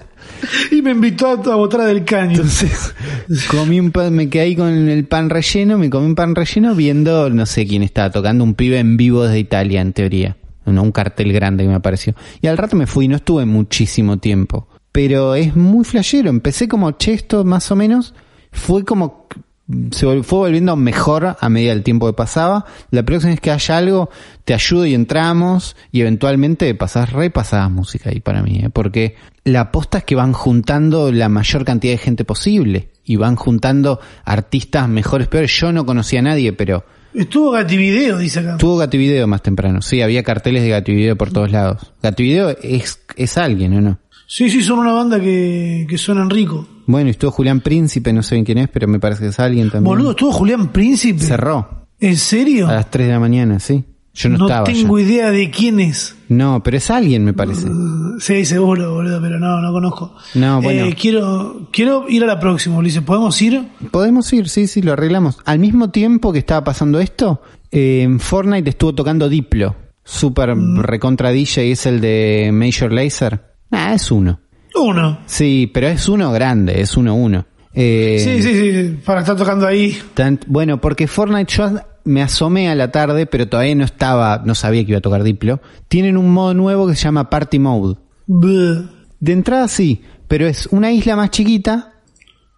Y 0.70 0.80
me 0.80 0.92
invitó 0.92 1.26
a, 1.26 1.32
a 1.32 1.56
botar 1.56 1.80
del 1.82 2.04
caño. 2.04 2.36
Entonces, 2.36 2.94
comí 3.50 3.80
un 3.80 3.90
pan, 3.90 4.14
me 4.14 4.28
quedé 4.28 4.44
ahí 4.44 4.54
con 4.54 4.88
el 4.88 5.04
pan 5.06 5.28
relleno, 5.28 5.76
me 5.76 5.90
comí 5.90 6.06
un 6.06 6.14
pan 6.14 6.36
relleno 6.36 6.76
viendo, 6.76 7.30
no 7.30 7.46
sé 7.46 7.66
quién 7.66 7.82
estaba 7.82 8.12
tocando, 8.12 8.44
un 8.44 8.54
pibe 8.54 8.78
en 8.78 8.96
vivo 8.96 9.24
desde 9.24 9.40
Italia, 9.40 9.80
en 9.80 9.92
teoría. 9.92 10.36
Un 10.66 10.92
cartel 10.92 11.32
grande 11.32 11.64
que 11.64 11.68
me 11.68 11.74
apareció. 11.74 12.14
Y 12.40 12.46
al 12.46 12.58
rato 12.58 12.76
me 12.76 12.86
fui, 12.86 13.08
no 13.08 13.16
estuve 13.16 13.46
muchísimo 13.46 14.18
tiempo. 14.18 14.68
Pero 14.92 15.34
es 15.34 15.56
muy 15.56 15.84
flashero. 15.84 16.30
Empecé 16.30 16.68
como, 16.68 16.92
che, 16.92 17.12
esto 17.12 17.44
más 17.44 17.70
o 17.70 17.76
menos. 17.76 18.14
Fue 18.52 18.84
como, 18.84 19.26
se 19.92 20.22
fue 20.22 20.38
volviendo 20.38 20.74
mejor 20.76 21.36
a 21.38 21.48
medida 21.48 21.70
del 21.70 21.82
tiempo 21.82 22.06
que 22.06 22.12
pasaba. 22.12 22.64
La 22.90 23.04
próxima 23.04 23.30
vez 23.30 23.40
que 23.40 23.50
haya 23.50 23.76
algo, 23.76 24.10
te 24.44 24.54
ayudo 24.54 24.86
y 24.86 24.94
entramos. 24.94 25.76
Y 25.92 26.00
eventualmente 26.00 26.74
pasás 26.74 27.12
re, 27.12 27.30
pasás 27.30 27.70
música 27.70 28.10
ahí 28.10 28.20
para 28.20 28.42
mí. 28.42 28.60
¿eh? 28.64 28.70
Porque 28.70 29.16
la 29.44 29.60
aposta 29.60 29.98
es 29.98 30.04
que 30.04 30.16
van 30.16 30.32
juntando 30.32 31.12
la 31.12 31.28
mayor 31.28 31.64
cantidad 31.64 31.94
de 31.94 31.98
gente 31.98 32.24
posible. 32.24 32.90
Y 33.04 33.16
van 33.16 33.36
juntando 33.36 34.00
artistas 34.24 34.88
mejores, 34.88 35.28
peores. 35.28 35.52
Yo 35.58 35.72
no 35.72 35.86
conocía 35.86 36.20
a 36.20 36.22
nadie, 36.22 36.52
pero 36.52 36.84
Estuvo 37.14 37.50
Gativideo, 37.50 38.18
dice 38.18 38.40
acá. 38.40 38.56
tuvo 38.56 38.76
Gativideo 38.76 39.26
más 39.26 39.42
temprano. 39.42 39.82
Sí, 39.82 40.00
había 40.02 40.22
carteles 40.22 40.62
de 40.62 40.68
Gativideo 40.70 41.16
por 41.16 41.30
todos 41.32 41.50
lados. 41.50 41.92
Gativideo 42.02 42.50
es, 42.62 43.00
es 43.16 43.36
alguien, 43.36 43.74
¿o 43.74 43.80
no? 43.80 43.98
Sí, 44.26 44.48
sí, 44.48 44.62
son 44.62 44.78
una 44.78 44.92
banda 44.92 45.18
que, 45.20 45.86
que 45.88 45.98
suenan 45.98 46.30
rico. 46.30 46.66
Bueno, 46.86 47.08
y 47.08 47.10
estuvo 47.10 47.32
Julián 47.32 47.60
Príncipe, 47.60 48.12
no 48.12 48.22
sé 48.22 48.36
bien 48.36 48.44
quién 48.44 48.58
es, 48.58 48.68
pero 48.68 48.86
me 48.86 49.00
parece 49.00 49.22
que 49.22 49.28
es 49.30 49.40
alguien 49.40 49.70
también. 49.70 49.84
Boludo, 49.92 50.10
estuvo 50.12 50.32
Julián 50.32 50.68
Príncipe. 50.68 51.18
Cerró 51.20 51.86
¿En 51.98 52.16
serio? 52.16 52.68
a 52.68 52.74
las 52.74 52.90
3 52.90 53.08
de 53.08 53.12
la 53.12 53.18
mañana, 53.20 53.58
sí. 53.58 53.84
Yo 54.22 54.28
no, 54.28 54.38
No 54.38 54.46
estaba. 54.46 54.64
tengo 54.64 54.98
ya. 54.98 55.04
idea 55.06 55.30
de 55.30 55.50
quién 55.50 55.80
es. 55.80 56.16
No, 56.28 56.62
pero 56.62 56.76
es 56.76 56.90
alguien, 56.90 57.24
me 57.24 57.32
parece. 57.32 57.66
Sí, 58.18 58.44
seguro, 58.44 58.94
boludo, 58.94 59.20
pero 59.20 59.38
no, 59.38 59.60
no 59.60 59.72
conozco. 59.72 60.14
No, 60.34 60.60
bueno. 60.60 60.84
Eh, 60.86 60.96
quiero, 61.00 61.68
quiero 61.72 62.06
ir 62.08 62.22
a 62.24 62.26
la 62.26 62.38
próxima, 62.38 62.76
Ulises. 62.76 63.02
¿Podemos 63.02 63.40
ir? 63.40 63.62
Podemos 63.90 64.32
ir, 64.32 64.48
sí, 64.48 64.66
sí, 64.66 64.82
lo 64.82 64.92
arreglamos. 64.92 65.38
Al 65.44 65.58
mismo 65.58 65.90
tiempo 65.90 66.32
que 66.32 66.38
estaba 66.40 66.62
pasando 66.64 67.00
esto, 67.00 67.40
eh, 67.70 68.02
en 68.02 68.20
Fortnite 68.20 68.70
estuvo 68.70 68.94
tocando 68.94 69.28
Diplo. 69.28 69.74
Super 70.04 70.54
Mm. 70.56 70.80
recontra 70.80 71.30
DJ, 71.30 71.70
es 71.72 71.86
el 71.86 72.00
de 72.00 72.50
Major 72.52 72.92
Lazer. 72.92 73.40
Ah, 73.70 73.94
es 73.94 74.10
uno. 74.10 74.40
Uno. 74.74 75.20
Sí, 75.26 75.70
pero 75.72 75.88
es 75.88 76.08
uno 76.08 76.30
grande, 76.32 76.80
es 76.80 76.96
uno 76.96 77.14
uno. 77.14 77.46
Eh, 77.72 78.18
Sí, 78.22 78.42
sí, 78.42 78.54
sí, 78.60 78.96
para 79.04 79.20
estar 79.20 79.36
tocando 79.36 79.66
ahí. 79.66 79.96
Tan- 80.14 80.40
bueno, 80.48 80.80
porque 80.80 81.06
Fortnite 81.06 81.52
yo 81.54 81.70
me 82.04 82.22
asomé 82.22 82.68
a 82.68 82.74
la 82.74 82.90
tarde, 82.90 83.26
pero 83.26 83.48
todavía 83.48 83.74
no 83.74 83.84
estaba, 83.84 84.42
no 84.44 84.54
sabía 84.54 84.84
que 84.84 84.90
iba 84.90 84.98
a 84.98 85.02
tocar 85.02 85.22
Diplo. 85.22 85.60
Tienen 85.88 86.16
un 86.16 86.30
modo 86.30 86.54
nuevo 86.54 86.86
que 86.86 86.94
se 86.94 87.04
llama 87.04 87.30
Party 87.30 87.58
Mode. 87.58 87.96
De 88.26 89.32
entrada 89.32 89.68
sí, 89.68 90.02
pero 90.28 90.46
es 90.46 90.66
una 90.70 90.92
isla 90.92 91.16
más 91.16 91.30
chiquita 91.30 91.94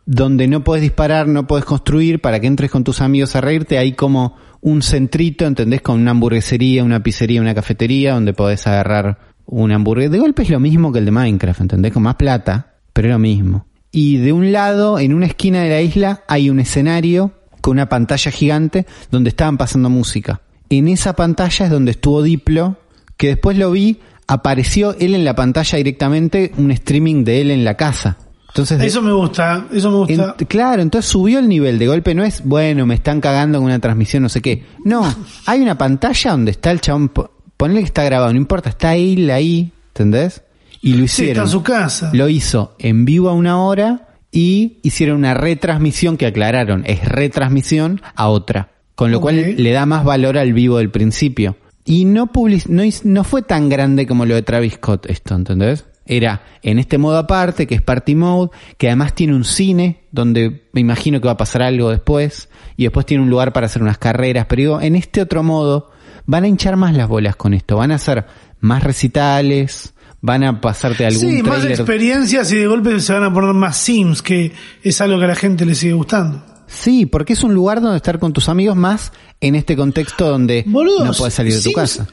donde 0.05 0.49
no 0.49 0.65
puedes 0.65 0.83
disparar, 0.83 1.29
no 1.29 1.47
puedes 1.47 1.65
construir 1.65 2.21
para 2.21 2.41
que 2.41 2.47
entres 2.47 2.71
con 2.71 2.85
tus 2.85 3.01
amigos 3.01 3.35
a 3.37 3.41
reírte. 3.41 3.79
Hay 3.79 3.93
como 3.93 4.37
un 4.61 4.83
centrito, 4.83 5.47
¿entendés? 5.47 5.81
Con 5.83 6.01
una 6.01 6.13
hamburguesería, 6.13 6.85
una 6.85 7.03
pizzería, 7.03 7.41
una 7.41 7.55
cafetería 7.55 8.15
donde 8.15 8.33
podés 8.33 8.67
agarrar 8.67 9.19
una 9.47 9.77
hamburguesa. 9.77 10.13
De 10.13 10.19
golpe 10.19 10.43
es 10.43 10.51
lo 10.51 10.61
mismo 10.61 10.93
que 10.93 10.99
el 11.01 11.05
de 11.05 11.11
Minecraft, 11.11 11.63
¿entendés? 11.63 11.93
Con 11.93 12.03
más 12.03 12.17
plata, 12.17 12.75
pero 12.93 13.09
es 13.09 13.13
lo 13.13 13.19
mismo. 13.19 13.67
Y 13.91 14.19
de 14.19 14.33
un 14.33 14.53
lado, 14.53 14.99
en 14.99 15.13
una 15.13 15.27
esquina 15.27 15.63
de 15.63 15.69
la 15.69 15.81
isla, 15.83 16.23
hay 16.29 16.49
un 16.49 16.61
escenario 16.61 17.33
con 17.63 17.73
una 17.79 17.89
pantalla 17.89 18.31
gigante 18.31 18.85
donde 19.11 19.31
estaban 19.31 19.57
pasando 19.57 19.89
música. 19.89 20.43
En 20.69 20.89
esa 20.89 21.15
pantalla 21.17 21.65
es 21.65 21.71
donde 21.71 21.93
estuvo 21.93 22.23
Diplo, 22.23 22.77
que 23.17 23.29
después 23.29 23.57
lo 23.57 23.71
vi, 23.71 24.01
apareció 24.27 24.95
él 24.99 25.15
en 25.15 25.25
la 25.25 25.35
pantalla 25.35 25.77
directamente, 25.79 26.53
un 26.59 26.71
streaming 26.71 27.25
de 27.25 27.41
él 27.41 27.51
en 27.51 27.65
la 27.65 27.77
casa. 27.77 28.19
Entonces, 28.49 28.83
Eso 28.83 29.01
me 29.01 29.13
gusta, 29.13 29.67
eso 29.73 29.91
me 29.91 29.97
gusta. 29.99 30.37
en- 30.39 30.47
claro, 30.47 30.83
entonces 30.83 31.11
subió 31.11 31.39
el 31.39 31.49
nivel 31.49 31.79
de 31.79 31.87
golpe, 31.87 32.15
no 32.15 32.23
es, 32.23 32.45
bueno, 32.45 32.85
me 32.85 32.95
están 32.95 33.21
cagando 33.21 33.59
con 33.59 33.67
una 33.67 33.79
transmisión, 33.79 34.23
no 34.23 34.29
sé 34.29 34.43
qué. 34.43 34.65
No, 34.85 35.03
hay 35.47 35.61
una 35.61 35.79
pantalla 35.79 36.33
donde 36.33 36.51
está 36.51 36.71
el 36.71 36.81
chabón, 36.81 37.09
po- 37.09 37.31
ponle 37.57 37.81
que 37.81 37.87
está 37.87 38.05
grabado, 38.05 38.33
no 38.33 38.39
importa, 38.39 38.69
está 38.69 38.95
él 38.95 39.31
ahí, 39.31 39.73
¿entendés? 39.89 40.43
Y 40.83 40.93
lo 40.95 40.97
Sí, 40.99 41.05
está 41.05 41.23
hicieron. 41.23 41.45
en 41.45 41.51
su 41.51 41.63
casa. 41.63 42.11
Lo 42.13 42.29
hizo 42.29 42.75
en 42.79 43.05
vivo 43.05 43.29
a 43.31 43.33
una 43.35 43.59
hora 43.63 44.09
y 44.33 44.79
hicieron 44.83 45.19
una 45.19 45.35
retransmisión 45.35 46.17
que 46.17 46.27
aclararon, 46.27 46.83
es 46.87 47.07
retransmisión 47.07 48.01
a 48.17 48.29
otra. 48.29 48.71
Con 48.95 49.11
lo 49.11 49.21
cual 49.21 49.57
le 49.57 49.73
da 49.73 49.87
más 49.87 50.05
valor 50.05 50.37
al 50.37 50.53
vivo 50.53 50.79
del 50.79 50.91
principio. 50.91 51.57
Y 51.85 52.05
no, 52.05 52.27
public- 52.31 52.67
no, 52.67 52.83
no 53.05 53.25
fue 53.25 53.43
tan 53.43 53.69
grande 53.69 54.07
como 54.07 54.27
lo 54.27 54.35
de 54.35 54.43
Travis 54.43 54.75
Scott 54.75 55.07
esto, 55.07 55.35
¿entendés? 55.35 55.87
Era 56.05 56.43
en 56.63 56.79
este 56.79 56.99
modo 56.99 57.17
aparte, 57.17 57.67
que 57.67 57.75
es 57.75 57.83
Party 57.83 58.15
Mode, 58.15 58.51
que 58.77 58.89
además 58.89 59.15
tiene 59.15 59.35
un 59.35 59.45
cine, 59.45 60.03
donde 60.13 60.69
me 60.73 60.81
imagino 60.81 61.21
que 61.21 61.27
va 61.27 61.33
a 61.33 61.37
pasar 61.37 61.63
algo 61.63 61.91
después, 61.91 62.49
y 62.77 62.85
después 62.85 63.07
tiene 63.07 63.23
un 63.23 63.31
lugar 63.31 63.53
para 63.53 63.67
hacer 63.67 63.83
unas 63.83 63.99
carreras, 63.99 64.47
pero 64.49 64.61
digo, 64.61 64.81
en 64.81 64.95
este 64.95 65.21
otro 65.23 65.43
modo, 65.43 65.91
van 66.27 66.45
a 66.45 66.49
hinchar 66.49 66.77
más 66.77 66.95
las 66.95 67.09
bolas 67.09 67.35
con 67.37 67.55
esto, 67.55 67.77
van 67.77 67.93
a 67.93 67.97
hacer 67.97 68.27
más 68.61 68.85
recitales, 68.85 69.95
van 70.23 70.45
a 70.45 70.61
pasarte 70.61 71.05
algún 71.05 71.21
Sí, 71.31 71.43
más 71.43 71.57
trailer. 71.59 71.73
experiencias 71.73 72.51
y 72.53 72.57
de 72.57 72.67
golpe 72.67 72.99
se 73.01 73.13
van 73.13 73.25
a 73.25 73.33
poner 73.35 73.53
más 73.53 73.77
sims, 73.77 74.23
que 74.23 74.53
es 74.83 75.01
algo 75.03 75.19
que 75.19 75.25
a 75.25 75.29
la 75.29 75.35
gente 75.35 75.67
le 75.67 75.75
sigue 75.75 75.93
gustando. 75.93 76.43
Sí, 76.67 77.05
porque 77.05 77.35
es 77.35 77.43
un 77.45 77.53
lugar 77.53 77.83
donde 77.83 77.97
estar 77.99 78.19
con 78.19 78.33
tus 78.33 78.49
amigos 78.49 78.77
más 78.77 79.13
en 79.41 79.57
este 79.57 79.77
contexto 79.77 80.29
donde 80.31 80.65
no 80.67 81.13
puedes 81.13 81.35
salir 81.35 81.53
de 81.53 81.59
tu 81.61 81.69
Sims- 81.71 81.75
casa. 81.75 82.07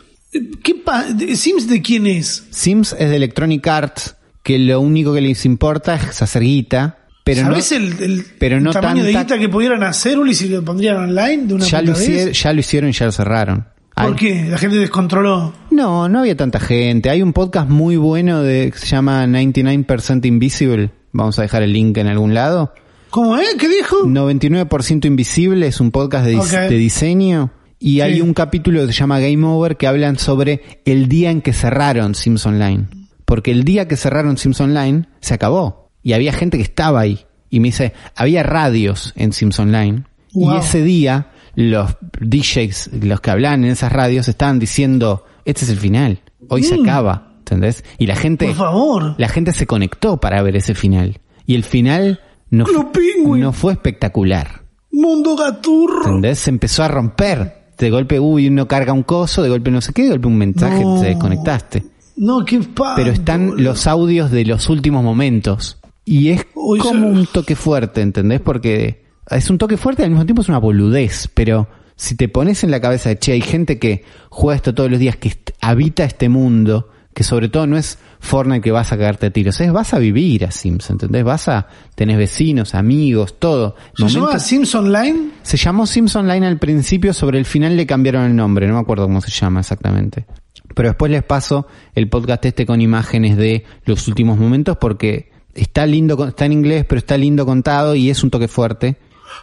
¿Qué 0.63 0.75
pa- 0.75 1.05
de- 1.05 1.35
¿Sims 1.35 1.67
de 1.69 1.81
quién 1.81 2.05
es? 2.07 2.43
Sims 2.49 2.93
es 2.99 3.09
de 3.09 3.15
Electronic 3.15 3.65
Arts, 3.67 4.15
que 4.43 4.59
lo 4.59 4.81
único 4.81 5.13
que 5.13 5.21
les 5.21 5.45
importa 5.45 5.95
es 5.95 6.21
hacer 6.21 6.41
guita, 6.43 6.97
pero 7.23 7.43
no, 7.43 7.49
¿Sabés 7.51 7.71
el, 7.73 8.01
el 8.01 8.25
pero 8.39 8.59
no 8.59 8.71
tamaño 8.71 9.03
de 9.03 9.11
guita 9.13 9.37
que 9.37 9.49
pudieran 9.49 9.83
hacer, 9.83 10.17
Uli, 10.17 10.33
si 10.33 10.49
lo 10.49 10.63
pondrían 10.65 10.97
online 10.97 11.45
de 11.45 11.53
una 11.53 11.65
ya, 11.65 11.81
lo 11.81 11.87
puta 11.93 11.99
vez? 11.99 12.09
hicieron, 12.09 12.33
ya 12.33 12.53
lo 12.53 12.59
hicieron 12.59 12.89
y 12.89 12.93
ya 12.93 13.05
lo 13.05 13.11
cerraron. 13.11 13.67
¿Por 13.95 14.15
qué? 14.15 14.45
La 14.49 14.57
gente 14.57 14.77
descontroló. 14.77 15.53
No, 15.71 16.09
no 16.09 16.19
había 16.19 16.35
tanta 16.35 16.59
gente. 16.59 17.09
Hay 17.09 17.21
un 17.21 17.33
podcast 17.33 17.69
muy 17.69 17.97
bueno 17.97 18.41
de, 18.41 18.71
que 18.71 18.77
se 18.77 18.87
llama 18.87 19.25
99% 19.25 20.25
Invisible. 20.25 20.91
Vamos 21.11 21.39
a 21.39 21.43
dejar 21.43 21.63
el 21.63 21.73
link 21.73 21.97
en 21.97 22.07
algún 22.07 22.33
lado. 22.33 22.73
¿Cómo 23.09 23.37
es? 23.37 23.55
¿Qué 23.55 23.67
dijo? 23.67 24.03
99% 24.05 25.05
Invisible 25.05 25.67
es 25.67 25.79
un 25.79 25.91
podcast 25.91 26.25
de, 26.25 26.77
diseño 26.77 27.51
y 27.79 28.01
hay 28.01 28.21
un 28.21 28.33
capítulo 28.33 28.85
que 28.85 28.93
se 28.93 28.99
llama 28.99 29.19
Game 29.19 29.45
Over 29.45 29.77
que 29.77 29.87
hablan 29.87 30.19
sobre 30.19 30.81
el 30.85 31.07
día 31.07 31.31
en 31.31 31.41
que 31.41 31.53
cerraron 31.53 32.13
Sims 32.13 32.45
Online. 32.45 32.87
Porque 33.25 33.51
el 33.51 33.63
día 33.63 33.87
que 33.87 33.95
cerraron 33.95 34.37
Sims 34.37 34.61
Online 34.61 35.07
se 35.21 35.33
acabó 35.33 35.89
y 36.03 36.13
había 36.13 36.33
gente 36.33 36.57
que 36.57 36.63
estaba 36.63 36.99
ahí. 36.99 37.25
Y 37.49 37.59
me 37.59 37.69
dice, 37.69 37.93
había 38.15 38.43
radios 38.43 39.13
en 39.15 39.33
Sims 39.33 39.59
Online 39.59 40.03
Wow. 40.33 40.55
y 40.55 40.57
ese 40.59 40.83
día 40.83 41.31
los 41.55 41.97
DJs, 42.19 42.91
los 43.01 43.21
que 43.21 43.31
hablaban 43.31 43.63
en 43.63 43.71
esas 43.71 43.91
radios 43.91 44.27
estaban 44.27 44.59
diciendo, 44.59 45.25
este 45.45 45.63
es 45.65 45.69
el 45.69 45.77
final, 45.77 46.21
hoy 46.49 46.63
se 46.63 46.77
Mm. 46.77 46.81
acaba, 46.83 47.33
¿entendés? 47.39 47.83
Y 47.97 48.07
la 48.07 48.15
gente, 48.15 48.47
Por 48.47 48.55
favor. 48.55 49.15
la 49.17 49.29
gente 49.29 49.51
se 49.51 49.65
conectó 49.67 50.17
para 50.17 50.41
ver 50.41 50.55
ese 50.55 50.75
final. 50.75 51.19
Y 51.45 51.55
el 51.55 51.63
final 51.63 52.19
no, 52.49 52.65
fu- 52.65 52.71
Club 52.73 52.91
Penguin. 52.91 53.41
no 53.43 53.53
fue 53.53 53.73
espectacular. 53.73 54.61
Mundo 54.91 55.35
Gaturro. 55.35 56.05
¿Entendés? 56.05 56.39
Se 56.39 56.49
empezó 56.49 56.83
a 56.83 56.87
romper. 56.87 57.57
De 57.77 57.89
golpe, 57.89 58.19
uy, 58.19 58.47
uno 58.49 58.67
carga 58.67 58.91
un 58.91 59.03
coso, 59.03 59.41
de 59.41 59.47
golpe 59.49 59.71
no 59.71 59.79
sé 59.81 59.93
qué, 59.93 60.03
de 60.03 60.09
golpe 60.09 60.27
un 60.27 60.37
mensaje, 60.37 60.83
No. 60.83 60.99
te 60.99 61.07
desconectaste. 61.07 61.83
No, 62.17 62.43
qué 62.43 62.59
pa. 62.59 62.95
Pero 62.97 63.11
están 63.11 63.63
los 63.63 63.87
audios 63.87 64.31
de 64.31 64.43
los 64.45 64.67
últimos 64.69 65.01
momentos. 65.03 65.77
Y 66.03 66.29
es 66.29 66.45
como 66.53 66.83
se- 66.83 66.97
un 66.97 67.25
toque 67.27 67.55
fuerte, 67.55 68.01
¿entendés? 68.01 68.41
Porque 68.41 69.05
es 69.29 69.49
un 69.49 69.57
toque 69.57 69.77
fuerte 69.77 70.01
y 70.01 70.05
al 70.05 70.11
mismo 70.11 70.25
tiempo 70.25 70.41
es 70.41 70.49
una 70.49 70.57
boludez. 70.57 71.29
Pero 71.33 71.67
si 71.99 72.15
te 72.15 72.29
pones 72.29 72.63
en 72.63 72.71
la 72.71 72.79
cabeza 72.79 73.09
de, 73.09 73.19
che, 73.19 73.33
hay 73.33 73.41
gente 73.41 73.77
que 73.77 74.05
juega 74.29 74.55
esto 74.55 74.73
todos 74.73 74.89
los 74.89 74.99
días, 74.99 75.17
que 75.17 75.33
habita 75.59 76.05
este 76.05 76.29
mundo, 76.29 76.89
que 77.13 77.23
sobre 77.23 77.49
todo 77.49 77.67
no 77.67 77.75
es 77.75 77.99
Fortnite 78.21 78.61
que 78.61 78.71
vas 78.71 78.93
a 78.93 78.97
cagarte 78.97 79.25
a 79.25 79.31
tiros, 79.31 79.59
es 79.59 79.71
vas 79.73 79.93
a 79.93 79.99
vivir 79.99 80.45
a 80.45 80.51
Sims, 80.51 80.89
¿entendés? 80.89 81.25
Vas 81.25 81.49
a, 81.49 81.67
tenés 81.95 82.17
vecinos, 82.17 82.73
amigos, 82.73 83.37
todo. 83.37 83.75
¿Se 83.97 84.03
Momentos- 84.03 84.13
llama 84.13 84.39
Sims 84.39 84.75
Online? 84.75 85.29
se 85.41 85.57
llamó 85.57 85.85
Sims 85.85 86.15
Online 86.15 86.47
al 86.47 86.57
principio, 86.57 87.13
sobre 87.13 87.37
el 87.37 87.43
final 87.45 87.75
le 87.75 87.85
cambiaron 87.85 88.23
el 88.23 88.35
nombre, 88.35 88.65
no 88.67 88.75
me 88.75 88.79
acuerdo 88.79 89.03
cómo 89.05 89.19
se 89.19 89.31
llama 89.31 89.59
exactamente. 89.59 90.25
Pero 90.73 90.87
después 90.89 91.11
les 91.11 91.23
paso 91.23 91.67
el 91.95 92.07
podcast 92.07 92.45
este 92.45 92.65
con 92.65 92.79
imágenes 92.79 93.35
de 93.35 93.65
los 93.83 94.07
últimos 94.07 94.37
momentos 94.37 94.77
porque 94.79 95.31
está 95.53 95.85
lindo, 95.85 96.27
está 96.27 96.45
en 96.45 96.53
inglés, 96.53 96.85
pero 96.87 96.99
está 96.99 97.17
lindo 97.17 97.45
contado 97.45 97.95
y 97.95 98.09
es 98.09 98.23
un 98.23 98.29
toque 98.29 98.47
fuerte. 98.47 98.95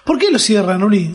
¿Por 0.06 0.18
qué 0.18 0.30
lo 0.30 0.38
cierran, 0.38 0.82
Uli? 0.82 1.14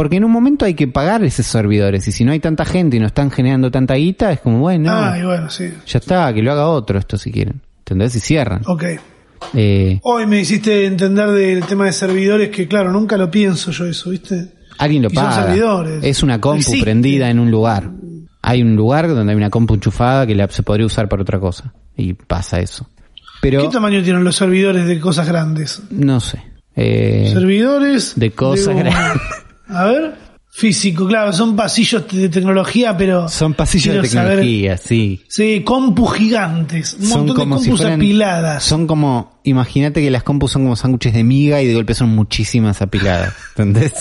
Porque 0.00 0.16
en 0.16 0.24
un 0.24 0.30
momento 0.30 0.64
hay 0.64 0.72
que 0.72 0.88
pagar 0.88 1.22
esos 1.24 1.44
servidores 1.44 2.08
y 2.08 2.12
si 2.12 2.24
no 2.24 2.32
hay 2.32 2.40
tanta 2.40 2.64
gente 2.64 2.96
y 2.96 3.00
no 3.00 3.06
están 3.06 3.30
generando 3.30 3.70
tanta 3.70 3.96
guita, 3.96 4.32
es 4.32 4.40
como, 4.40 4.60
bueno, 4.60 4.90
Ah, 4.90 5.18
y 5.20 5.22
bueno, 5.26 5.50
sí. 5.50 5.70
ya 5.86 5.98
está, 5.98 6.32
que 6.32 6.40
lo 6.42 6.52
haga 6.52 6.68
otro 6.68 6.98
esto 6.98 7.18
si 7.18 7.30
quieren. 7.30 7.60
¿Entendés? 7.80 8.16
Y 8.16 8.20
cierran. 8.20 8.62
Ok. 8.64 8.84
Eh, 9.52 10.00
Hoy 10.02 10.24
me 10.26 10.40
hiciste 10.40 10.86
entender 10.86 11.28
del 11.28 11.64
tema 11.66 11.84
de 11.84 11.92
servidores 11.92 12.48
que, 12.48 12.66
claro, 12.66 12.90
nunca 12.92 13.18
lo 13.18 13.30
pienso 13.30 13.72
yo 13.72 13.84
eso, 13.84 14.08
¿viste? 14.08 14.54
Alguien 14.78 15.02
lo 15.02 15.10
son 15.10 15.16
paga. 15.22 15.44
servidores. 15.44 16.02
Es 16.02 16.22
una 16.22 16.40
compu 16.40 16.60
Existe. 16.60 16.82
prendida 16.82 17.28
en 17.28 17.38
un 17.38 17.50
lugar. 17.50 17.90
Hay 18.40 18.62
un 18.62 18.76
lugar 18.76 19.06
donde 19.06 19.32
hay 19.32 19.36
una 19.36 19.50
compu 19.50 19.74
enchufada 19.74 20.26
que 20.26 20.34
la, 20.34 20.48
se 20.48 20.62
podría 20.62 20.86
usar 20.86 21.10
para 21.10 21.20
otra 21.20 21.38
cosa. 21.38 21.74
Y 21.94 22.14
pasa 22.14 22.58
eso. 22.58 22.88
Pero 23.42 23.60
¿Qué 23.60 23.68
tamaño 23.68 24.02
tienen 24.02 24.24
los 24.24 24.36
servidores 24.36 24.86
de 24.86 24.98
cosas 24.98 25.28
grandes? 25.28 25.82
no 25.90 26.20
sé. 26.20 26.42
Eh, 26.74 27.28
servidores 27.34 28.14
de 28.16 28.30
cosas 28.30 28.74
grandes. 28.76 29.20
A 29.70 29.84
ver. 29.86 30.30
Físico, 30.52 31.06
claro, 31.06 31.32
son 31.32 31.54
pasillos 31.54 32.04
de 32.10 32.28
tecnología, 32.28 32.96
pero... 32.96 33.28
son 33.28 33.54
pasillos 33.54 33.94
de 34.02 34.08
saber- 34.08 34.30
tecnología, 34.40 34.76
sí. 34.76 35.22
Sí, 35.28 35.62
compus 35.64 36.14
gigantes. 36.14 36.94
Un 36.98 37.06
Son 37.06 37.18
montón 37.26 37.36
de 37.36 37.42
si 37.42 37.48
compus 37.68 37.80
fueran, 37.80 38.00
apiladas. 38.00 38.64
Son 38.64 38.86
como, 38.88 39.40
imagínate 39.44 40.02
que 40.02 40.10
las 40.10 40.24
compus 40.24 40.50
son 40.50 40.62
como 40.64 40.74
sándwiches 40.74 41.14
de 41.14 41.22
miga 41.22 41.62
y 41.62 41.68
de 41.68 41.74
golpe 41.74 41.94
son 41.94 42.08
muchísimas 42.10 42.82
apiladas. 42.82 43.32
¿Entendés? 43.56 43.94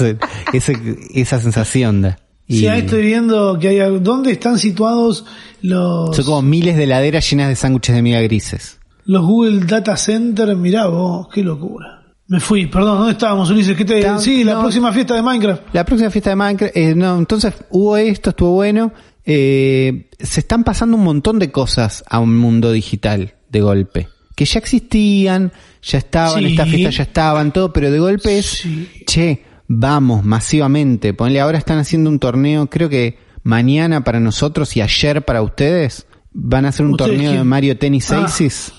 Ese- 0.52 0.98
esa 1.14 1.40
sensación 1.40 2.02
da. 2.02 2.20
Y 2.48 2.62
Sí, 2.62 2.68
ahí 2.68 2.80
estoy 2.80 3.04
viendo 3.04 3.60
que 3.60 3.68
hay... 3.70 4.00
¿Dónde 4.00 4.32
están 4.32 4.58
situados 4.58 5.26
los, 5.62 6.16
son 6.16 6.26
como 6.26 6.42
miles 6.42 6.78
de 6.78 6.88
laderas 6.88 7.30
llenas 7.30 7.48
de 7.50 7.56
sándwiches 7.56 7.94
de 7.96 8.02
miga 8.02 8.22
grises. 8.22 8.80
los 9.06 9.24
Google 9.24 9.66
Data 9.68 9.96
Center? 9.98 10.56
Mirá 10.56 10.88
vos, 10.88 11.28
qué 11.32 11.44
locura. 11.44 11.99
Me 12.30 12.40
fui, 12.40 12.68
perdón, 12.68 13.00
¿dónde 13.00 13.14
estábamos, 13.14 13.50
Ulises? 13.50 13.76
¿Qué 13.76 13.84
te... 13.86 14.00
Está- 14.00 14.20
Sí, 14.20 14.44
la 14.44 14.54
no. 14.54 14.62
próxima 14.62 14.94
fiesta 14.94 15.16
de 15.16 15.22
Minecraft. 15.24 15.64
La 15.74 15.84
próxima 15.84 16.10
fiesta 16.12 16.30
de 16.30 16.36
Minecraft, 16.36 16.78
eh, 16.78 16.94
no, 16.96 17.18
entonces 17.18 17.54
hubo 17.72 17.98
esto, 17.98 18.30
estuvo 18.30 18.52
bueno. 18.54 18.94
Eh, 19.26 20.10
se 20.20 20.40
están 20.42 20.64
pasando 20.64 20.96
un 20.96 21.04
montón 21.04 21.40
de 21.40 21.52
cosas 21.52 22.04
a 22.08 22.20
un 22.20 22.38
mundo 22.38 22.72
digital 22.72 23.34
de 23.50 23.62
golpe. 23.62 24.08
Que 24.36 24.46
ya 24.46 24.60
existían, 24.60 25.52
ya 25.82 25.98
estaban, 25.98 26.40
Sí. 26.44 26.52
estas 26.52 26.70
fiestas 26.70 26.98
ya 26.98 27.04
estaban, 27.04 27.52
todo, 27.52 27.74
pero 27.74 27.92
de 27.92 28.00
golpe 28.00 28.38
es, 28.40 28.64
che, 29.08 29.44
vamos 29.68 30.24
masivamente. 30.24 31.14
Ponle, 31.16 31.40
ahora 31.42 31.58
están 31.58 31.80
haciendo 31.80 32.10
un 32.12 32.20
torneo, 32.20 32.70
creo 32.70 32.90
que 32.90 33.18
mañana 33.44 34.04
para 34.04 34.20
nosotros 34.20 34.78
y 34.78 34.82
ayer 34.82 35.24
para 35.26 35.42
ustedes 35.42 36.06
van 36.32 36.66
a 36.66 36.70
hacer 36.70 36.86
un 36.86 36.92
¿Ustedes 36.94 37.12
torneo 37.12 37.32
de? 37.34 37.44
Mario 37.44 37.78
Tennis 37.78 38.12
Ah. 38.12 38.26
Aces. 38.26 38.72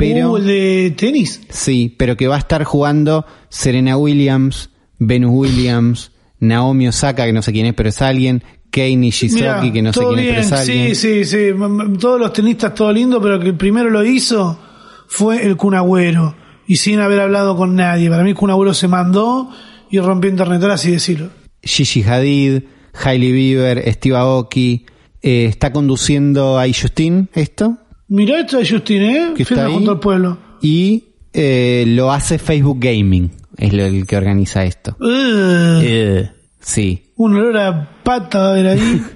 Pero 0.00 0.32
Uh, 0.32 0.36
el 0.38 0.46
de 0.46 0.94
tenis. 0.96 1.42
sí, 1.50 1.94
pero 1.96 2.16
que 2.16 2.26
va 2.26 2.36
a 2.36 2.38
estar 2.38 2.64
jugando 2.64 3.24
Serena 3.48 3.96
Williams, 3.96 4.70
Venus 4.98 5.30
Williams, 5.32 6.12
Naomi 6.40 6.88
Osaka, 6.88 7.26
que 7.26 7.32
no 7.32 7.42
sé 7.42 7.52
quién 7.52 7.66
es, 7.66 7.74
pero 7.74 7.90
es 7.90 8.00
alguien, 8.02 8.42
Kei 8.70 8.96
Nishizoki, 8.96 9.72
que 9.72 9.82
no 9.82 9.92
sé 9.92 10.00
quién 10.00 10.18
es, 10.18 10.26
pero 10.26 10.40
es 10.40 10.52
alguien. 10.52 10.94
Sí, 10.96 11.24
sí, 11.24 11.24
sí. 11.24 11.98
Todos 11.98 12.18
los 12.18 12.32
tenistas, 12.32 12.74
todo 12.74 12.92
lindo, 12.92 13.20
pero 13.20 13.38
que 13.38 13.48
el 13.48 13.56
primero 13.56 13.90
lo 13.90 14.04
hizo 14.04 14.58
fue 15.06 15.44
el 15.44 15.56
Kun 15.56 15.74
Agüero. 15.74 16.34
Y 16.66 16.76
sin 16.76 17.00
haber 17.00 17.20
hablado 17.20 17.56
con 17.56 17.74
nadie. 17.74 18.08
Para 18.08 18.22
mí, 18.22 18.30
el 18.30 18.36
Kun 18.36 18.50
Agüero 18.50 18.72
se 18.74 18.86
mandó 18.88 19.50
y 19.90 19.98
rompió 19.98 20.30
internet, 20.30 20.62
así 20.64 20.92
decirlo. 20.92 21.28
Gigi 21.62 22.02
Hadid, 22.04 22.62
Hailey 23.04 23.32
Bieber, 23.32 23.92
Steve 23.92 24.16
Aoki, 24.16 24.86
eh, 25.20 25.46
está 25.46 25.72
conduciendo 25.72 26.58
a 26.58 26.66
Justin 26.68 27.28
esto 27.34 27.76
Mirá 28.10 28.40
esto 28.40 28.58
de 28.58 28.68
Justin, 28.68 29.02
¿eh? 29.02 29.28
Que 29.36 29.42
está 29.44 29.64
ahí. 29.66 29.72
junto 29.72 29.92
al 29.92 30.00
pueblo. 30.00 30.38
y 30.60 31.04
eh, 31.32 31.84
lo 31.86 32.10
hace 32.12 32.38
Facebook 32.38 32.78
Gaming, 32.80 33.30
es 33.56 33.72
lo, 33.72 33.84
el 33.86 34.06
que 34.06 34.16
organiza 34.16 34.64
esto. 34.64 34.96
Ugh, 35.00 35.80
Eh, 35.82 36.28
sí. 36.60 37.12
un 37.16 37.36
olor 37.36 37.56
a 37.56 37.90
pata 38.02 38.38
va 38.40 38.46
a 38.46 38.50
haber 38.52 38.66
ahí. 38.66 39.02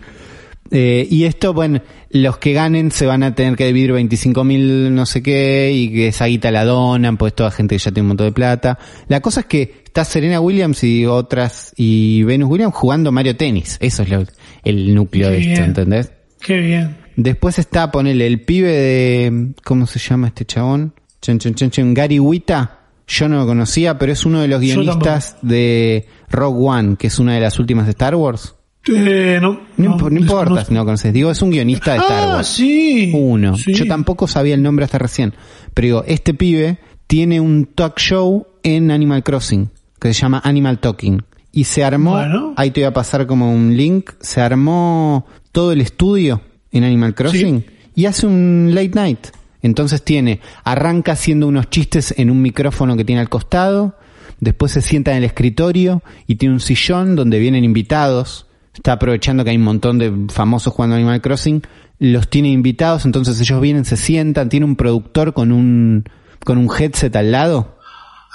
Eh, 0.70 1.07
y 1.09 1.22
esto, 1.24 1.53
bueno, 1.55 1.80
los 2.11 2.38
que 2.38 2.53
ganen 2.53 2.90
se 2.90 3.07
van 3.07 3.22
a 3.22 3.34
tener 3.34 3.55
que 3.55 3.66
dividir 3.66 3.92
25 3.92 4.42
mil 4.42 4.92
no 4.92 5.07
sé 5.07 5.22
qué 5.22 5.70
y 5.72 5.92
que 5.92 6.09
esa 6.09 6.24
guita 6.24 6.51
la 6.51 6.64
donan, 6.64 7.16
pues 7.16 7.32
toda 7.32 7.53
gente 7.53 7.76
que 7.76 7.78
ya 7.78 7.92
tiene 7.92 8.01
un 8.01 8.09
montón 8.09 8.26
de 8.28 8.32
plata. 8.32 8.78
La 9.07 9.20
cosa 9.20 9.40
es 9.40 9.47
que 9.47 9.82
está 9.84 10.05
Serena 10.05 10.40
Williams 10.40 10.82
y 10.82 11.07
otras 11.07 11.72
y 11.76 12.24
Venus 12.24 12.49
Williams 12.51 12.74
jugando 12.74 13.12
Mario 13.12 13.36
Tennis. 13.36 13.76
Eso 13.80 14.03
es 14.03 14.09
lo- 14.09 14.24
el 14.64 14.95
núcleo 14.97 15.30
de 15.30 15.53
esto. 15.53 15.62
¿entendés? 15.62 16.11
Qué 16.40 16.59
bien. 16.59 16.97
Después 17.16 17.58
está, 17.58 17.90
ponele, 17.90 18.26
el 18.26 18.40
pibe 18.42 18.70
de... 18.72 19.52
¿Cómo 19.64 19.86
se 19.86 19.98
llama 19.98 20.28
este 20.28 20.44
chabón? 20.44 20.94
Chon, 21.22 21.38
chon, 21.38 21.54
chon, 21.54 21.70
chon, 21.70 21.94
Gary 21.94 22.18
Wita. 22.18 22.80
Yo 23.06 23.28
no 23.28 23.38
lo 23.38 23.46
conocía, 23.46 23.98
pero 23.98 24.12
es 24.12 24.24
uno 24.26 24.40
de 24.40 24.48
los 24.48 24.60
guionistas 24.60 25.36
de 25.42 26.06
Rogue 26.30 26.58
One, 26.66 26.96
que 26.96 27.06
es 27.08 27.18
una 27.18 27.34
de 27.34 27.40
las 27.40 27.58
últimas 27.58 27.84
de 27.86 27.90
Star 27.90 28.14
Wars. 28.16 28.54
Eh, 28.86 29.38
no, 29.40 29.60
No, 29.76 29.96
imp- 29.96 30.10
no 30.10 30.20
importa 30.20 30.64
si 30.64 30.72
no 30.74 30.80
lo 30.80 30.86
conoces. 30.86 31.12
Digo, 31.12 31.30
es 31.30 31.40
un 31.40 31.50
guionista 31.50 31.92
de 31.92 31.98
Star 31.98 32.28
Ah, 32.28 32.34
Wars. 32.36 32.48
sí. 32.48 33.12
Uno. 33.14 33.56
Sí. 33.56 33.72
Yo 33.74 33.86
tampoco 33.86 34.26
sabía 34.26 34.54
el 34.54 34.62
nombre 34.62 34.84
hasta 34.84 34.98
recién. 34.98 35.34
Pero 35.72 35.86
digo, 35.86 36.04
este 36.06 36.34
pibe 36.34 36.78
tiene 37.06 37.40
un 37.40 37.66
talk 37.66 37.98
show 37.98 38.46
en 38.62 38.90
Animal 38.90 39.22
Crossing, 39.22 39.70
que 40.00 40.12
se 40.12 40.20
llama 40.20 40.40
Animal 40.44 40.80
Talking. 40.80 41.22
Y 41.52 41.64
se 41.64 41.84
armó, 41.84 42.12
Bueno. 42.12 42.52
ahí 42.56 42.70
te 42.72 42.80
voy 42.80 42.88
a 42.88 42.92
pasar 42.92 43.26
como 43.26 43.52
un 43.54 43.76
link, 43.76 44.10
se 44.20 44.40
armó 44.40 45.26
todo 45.52 45.72
el 45.72 45.80
estudio 45.80 46.40
en 46.74 46.84
Animal 46.84 47.14
Crossing 47.14 47.64
y 47.94 48.04
hace 48.04 48.26
un 48.26 48.72
late 48.74 48.92
night. 48.94 49.28
Entonces 49.62 50.02
tiene, 50.02 50.40
arranca 50.64 51.12
haciendo 51.12 51.48
unos 51.48 51.70
chistes 51.70 52.12
en 52.18 52.30
un 52.30 52.42
micrófono 52.42 52.96
que 52.96 53.04
tiene 53.04 53.22
al 53.22 53.30
costado, 53.30 53.96
después 54.40 54.72
se 54.72 54.82
sienta 54.82 55.12
en 55.12 55.18
el 55.18 55.24
escritorio 55.24 56.02
y 56.26 56.34
tiene 56.34 56.54
un 56.54 56.60
sillón 56.60 57.16
donde 57.16 57.38
vienen 57.38 57.64
invitados. 57.64 58.46
Está 58.74 58.92
aprovechando 58.92 59.42
que 59.42 59.50
hay 59.50 59.56
un 59.56 59.62
montón 59.62 59.98
de 59.98 60.12
famosos 60.28 60.74
jugando 60.74 60.96
Animal 60.96 61.22
Crossing, 61.22 61.62
los 62.00 62.28
tiene 62.28 62.48
invitados, 62.50 63.06
entonces 63.06 63.40
ellos 63.40 63.60
vienen, 63.60 63.86
se 63.86 63.96
sientan, 63.96 64.50
tiene 64.50 64.66
un 64.66 64.76
productor 64.76 65.32
con 65.32 65.50
un 65.52 66.04
con 66.44 66.58
un 66.58 66.68
headset 66.78 67.14
al 67.16 67.32
lado, 67.32 67.78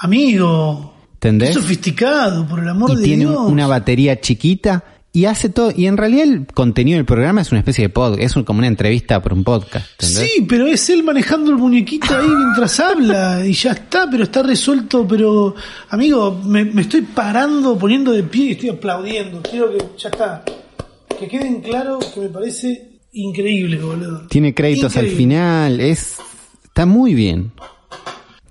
Amigo. 0.02 0.96
¿entendés? 1.16 1.50
Qué 1.50 1.62
sofisticado, 1.62 2.48
por 2.48 2.60
el 2.60 2.70
amor 2.70 2.92
y 2.92 2.96
de 2.96 3.04
tiene 3.04 3.26
Dios. 3.26 3.38
una 3.46 3.68
batería 3.68 4.20
chiquita 4.22 4.84
y 5.12 5.26
hace 5.26 5.50
todo 5.50 5.72
y 5.76 5.88
en 5.88 5.98
realidad 5.98 6.24
el 6.26 6.46
contenido 6.48 6.98
del 6.98 7.06
programa 7.06 7.42
es 7.42 7.52
una 7.52 7.60
especie 7.60 7.84
de 7.86 7.90
podcast 7.90 8.22
es 8.22 8.36
un- 8.36 8.44
como 8.44 8.60
una 8.60 8.68
entrevista 8.68 9.22
por 9.22 9.34
un 9.34 9.44
podcast 9.44 9.88
¿entendés? 10.02 10.32
Sí, 10.32 10.46
pero 10.48 10.68
es 10.68 10.88
él 10.92 11.02
manejando 11.04 11.50
el 11.52 11.58
muñequito 11.58 12.16
ahí 12.16 12.28
mientras 12.28 12.80
habla 12.80 13.44
y 13.46 13.54
ya 13.54 13.72
está, 13.72 14.08
pero 14.10 14.24
está 14.26 14.44
resuelto, 14.44 15.08
pero 15.08 15.56
amigo, 15.90 16.40
me, 16.46 16.64
me 16.66 16.84
estoy 16.84 17.02
parando, 17.02 17.78
poniendo 17.78 18.12
de 18.12 18.22
pie 18.24 18.46
y 18.46 18.52
estoy 18.52 18.70
aplaudiendo. 18.70 19.42
Quiero 19.42 19.72
que 19.72 19.84
ya 19.98 20.10
está. 20.10 20.44
Que 21.20 21.28
queden 21.28 21.62
claros 21.62 22.06
que 22.14 22.20
me 22.22 22.30
parece 22.30 23.00
increíble, 23.14 23.78
boludo. 23.82 24.28
tiene 24.28 24.54
créditos 24.54 24.96
al 24.96 25.08
final 25.08 25.80
es 25.80 26.18
está 26.64 26.86
muy 26.86 27.16
bien 27.16 27.52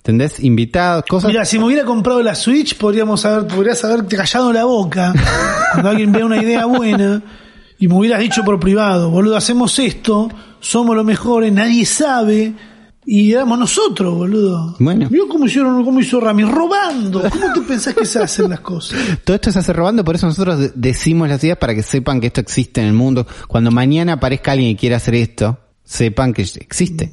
¿entendés? 0.09 0.41
invitados 0.41 1.05
cosas 1.07 1.29
Mira, 1.29 1.45
si 1.45 1.59
me 1.59 1.67
hubiera 1.67 1.85
comprado 1.85 2.23
la 2.23 2.35
Switch, 2.35 2.77
podríamos 2.79 3.25
haber, 3.27 3.47
podrías 3.47 3.85
haberte 3.85 4.17
callado 4.17 4.53
la 4.53 4.65
boca 4.65 5.13
cuando 5.73 5.91
alguien 5.91 6.11
vea 6.13 6.25
una 6.25 6.43
idea 6.43 6.65
buena 6.65 7.23
y 7.79 7.87
me 7.89 7.95
hubieras 7.95 8.21
dicho 8.21 8.43
por 8.43 8.59
privado, 8.59 9.11
boludo, 9.11 9.37
hacemos 9.37 9.79
esto, 9.79 10.31
somos 10.61 10.97
los 10.97 11.05
mejores, 11.05 11.53
nadie 11.53 11.85
sabe 11.85 12.55
y 13.05 13.33
éramos 13.33 13.59
nosotros, 13.59 14.15
boludo. 14.17 14.77
Bueno. 14.81 15.09
Mirá 15.11 15.25
cómo 15.29 15.45
hicieron, 15.47 15.85
cómo 15.85 16.01
hizo 16.01 16.21
Rami, 16.21 16.43
robando. 16.45 17.23
¿Cómo 17.31 17.53
te 17.55 17.61
pensás 17.63 17.95
que 17.95 18.05
se 18.05 18.19
hacen 18.19 18.51
las 18.51 18.61
cosas? 18.61 18.99
todo 19.25 19.37
esto 19.37 19.53
se 19.53 19.59
hace 19.59 19.73
robando 19.73 20.05
por 20.05 20.15
eso 20.17 20.27
nosotros 20.27 20.59
de- 20.59 20.73
decimos 20.75 21.29
las 21.29 21.43
ideas 21.45 21.59
para 21.59 21.75
que 21.75 21.83
sepan 21.83 22.21
que 22.21 22.29
esto 22.29 22.41
existe 22.41 22.81
en 22.81 22.89
el 22.89 22.95
mundo 22.95 23.27
cuando 23.47 23.71
mañana 23.71 24.15
aparezca 24.15 24.53
alguien 24.53 24.71
y 24.71 24.77
quiera 24.77 24.97
hacer 24.97 25.15
esto 25.15 25.59
sepan 25.85 26.33
que 26.33 26.43
existe 26.43 27.13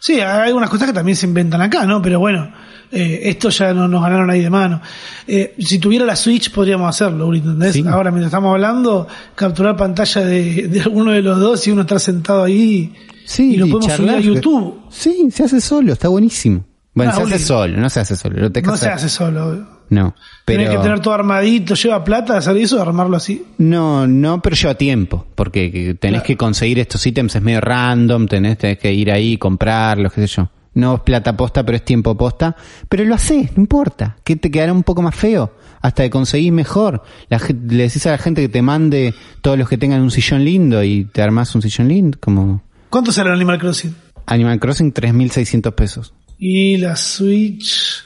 Sí, 0.00 0.14
hay 0.14 0.48
algunas 0.48 0.70
cosas 0.70 0.88
que 0.88 0.94
también 0.94 1.14
se 1.14 1.26
inventan 1.26 1.60
acá, 1.60 1.84
¿no? 1.84 2.00
Pero 2.00 2.18
bueno, 2.18 2.50
eh, 2.90 3.20
esto 3.24 3.50
ya 3.50 3.72
no 3.72 3.86
nos 3.86 4.02
ganaron 4.02 4.30
ahí 4.30 4.40
de 4.40 4.50
mano. 4.50 4.80
Eh, 5.26 5.54
si 5.58 5.78
tuviera 5.78 6.04
la 6.04 6.16
Switch 6.16 6.50
podríamos 6.50 6.88
hacerlo, 6.88 7.32
¿entendés? 7.32 7.74
Sí. 7.74 7.84
Ahora, 7.86 8.10
mientras 8.10 8.30
estamos 8.30 8.52
hablando, 8.52 9.06
capturar 9.34 9.76
pantalla 9.76 10.22
de, 10.22 10.68
de 10.68 10.80
alguno 10.80 11.12
de 11.12 11.22
los 11.22 11.38
dos 11.38 11.66
y 11.66 11.70
uno 11.70 11.82
estar 11.82 12.00
sentado 12.00 12.42
ahí 12.42 12.92
Sí, 13.30 13.54
y 13.54 13.56
lo 13.58 13.68
podemos 13.68 13.92
subir 13.92 14.10
a. 14.10 14.18
YouTube. 14.20 14.80
Sí, 14.90 15.28
se 15.30 15.44
hace 15.44 15.60
solo, 15.60 15.92
está 15.92 16.08
buenísimo. 16.08 16.64
Bueno, 16.94 17.12
Ah, 17.12 17.14
se 17.16 17.22
hace 17.22 17.34
Uli. 17.34 17.42
solo, 17.44 17.76
no 17.78 17.88
se 17.90 18.00
hace 18.00 18.16
solo. 18.16 18.52
Que 18.52 18.62
No 18.62 18.76
se 18.76 18.88
hace 18.88 19.08
solo. 19.08 19.80
No, 19.90 20.14
pero 20.44 20.60
Tenés 20.62 20.76
que 20.76 20.82
tener 20.82 21.00
todo 21.00 21.14
armadito, 21.14 21.74
lleva 21.74 22.02
plata, 22.04 22.36
hacer 22.36 22.56
eso, 22.56 22.80
armarlo 22.80 23.16
así. 23.16 23.44
no, 23.58 24.06
no, 24.06 24.40
pero 24.40 24.54
lleva 24.56 24.74
tiempo, 24.74 25.26
porque 25.34 25.70
que 25.72 25.94
tenés 25.94 26.20
Claro. 26.20 26.26
que 26.26 26.36
conseguir 26.36 26.78
estos 26.78 27.04
ítems 27.06 27.34
es 27.34 27.42
medio 27.42 27.60
random, 27.60 28.26
tenés, 28.28 28.58
tenés 28.58 28.78
que 28.78 28.92
ir 28.92 29.10
ahí 29.10 29.36
comprarlos, 29.36 30.12
qué 30.12 30.26
sé 30.28 30.34
yo. 30.36 30.48
No 30.74 30.94
es 30.94 31.00
plata 31.00 31.36
posta, 31.36 31.64
pero 31.64 31.74
es 31.76 31.84
tiempo 31.84 32.16
posta, 32.16 32.54
pero 32.88 33.04
lo 33.04 33.16
haces, 33.16 33.56
no 33.56 33.62
importa, 33.62 34.16
que 34.22 34.36
te 34.36 34.48
quedará 34.52 34.72
un 34.72 34.84
poco 34.84 35.02
más 35.02 35.16
feo, 35.16 35.52
hasta 35.80 36.04
que 36.04 36.10
conseguís 36.10 36.52
mejor. 36.52 37.02
La, 37.28 37.40
le 37.68 37.82
decís 37.82 38.06
a 38.06 38.12
la 38.12 38.18
gente 38.18 38.42
que 38.42 38.48
te 38.48 38.62
mande 38.62 39.12
todos 39.40 39.58
los 39.58 39.68
que 39.68 39.76
tengan 39.76 40.00
un 40.02 40.12
sillón 40.12 40.44
lindo 40.44 40.84
y 40.84 41.04
te 41.06 41.20
armás 41.22 41.52
un 41.56 41.62
sillón 41.62 41.88
lindo, 41.88 42.18
como 42.20 42.62
¿Cuánto 42.90 43.10
sale 43.10 43.30
el 43.30 43.34
Animal 43.36 43.58
Crossing? 43.58 43.92
Animal 44.26 44.60
Crossing 44.60 44.92
3.600 44.94 45.72
pesos. 45.74 46.14
Y 46.40 46.78
la 46.78 46.96
Switch. 46.96 48.02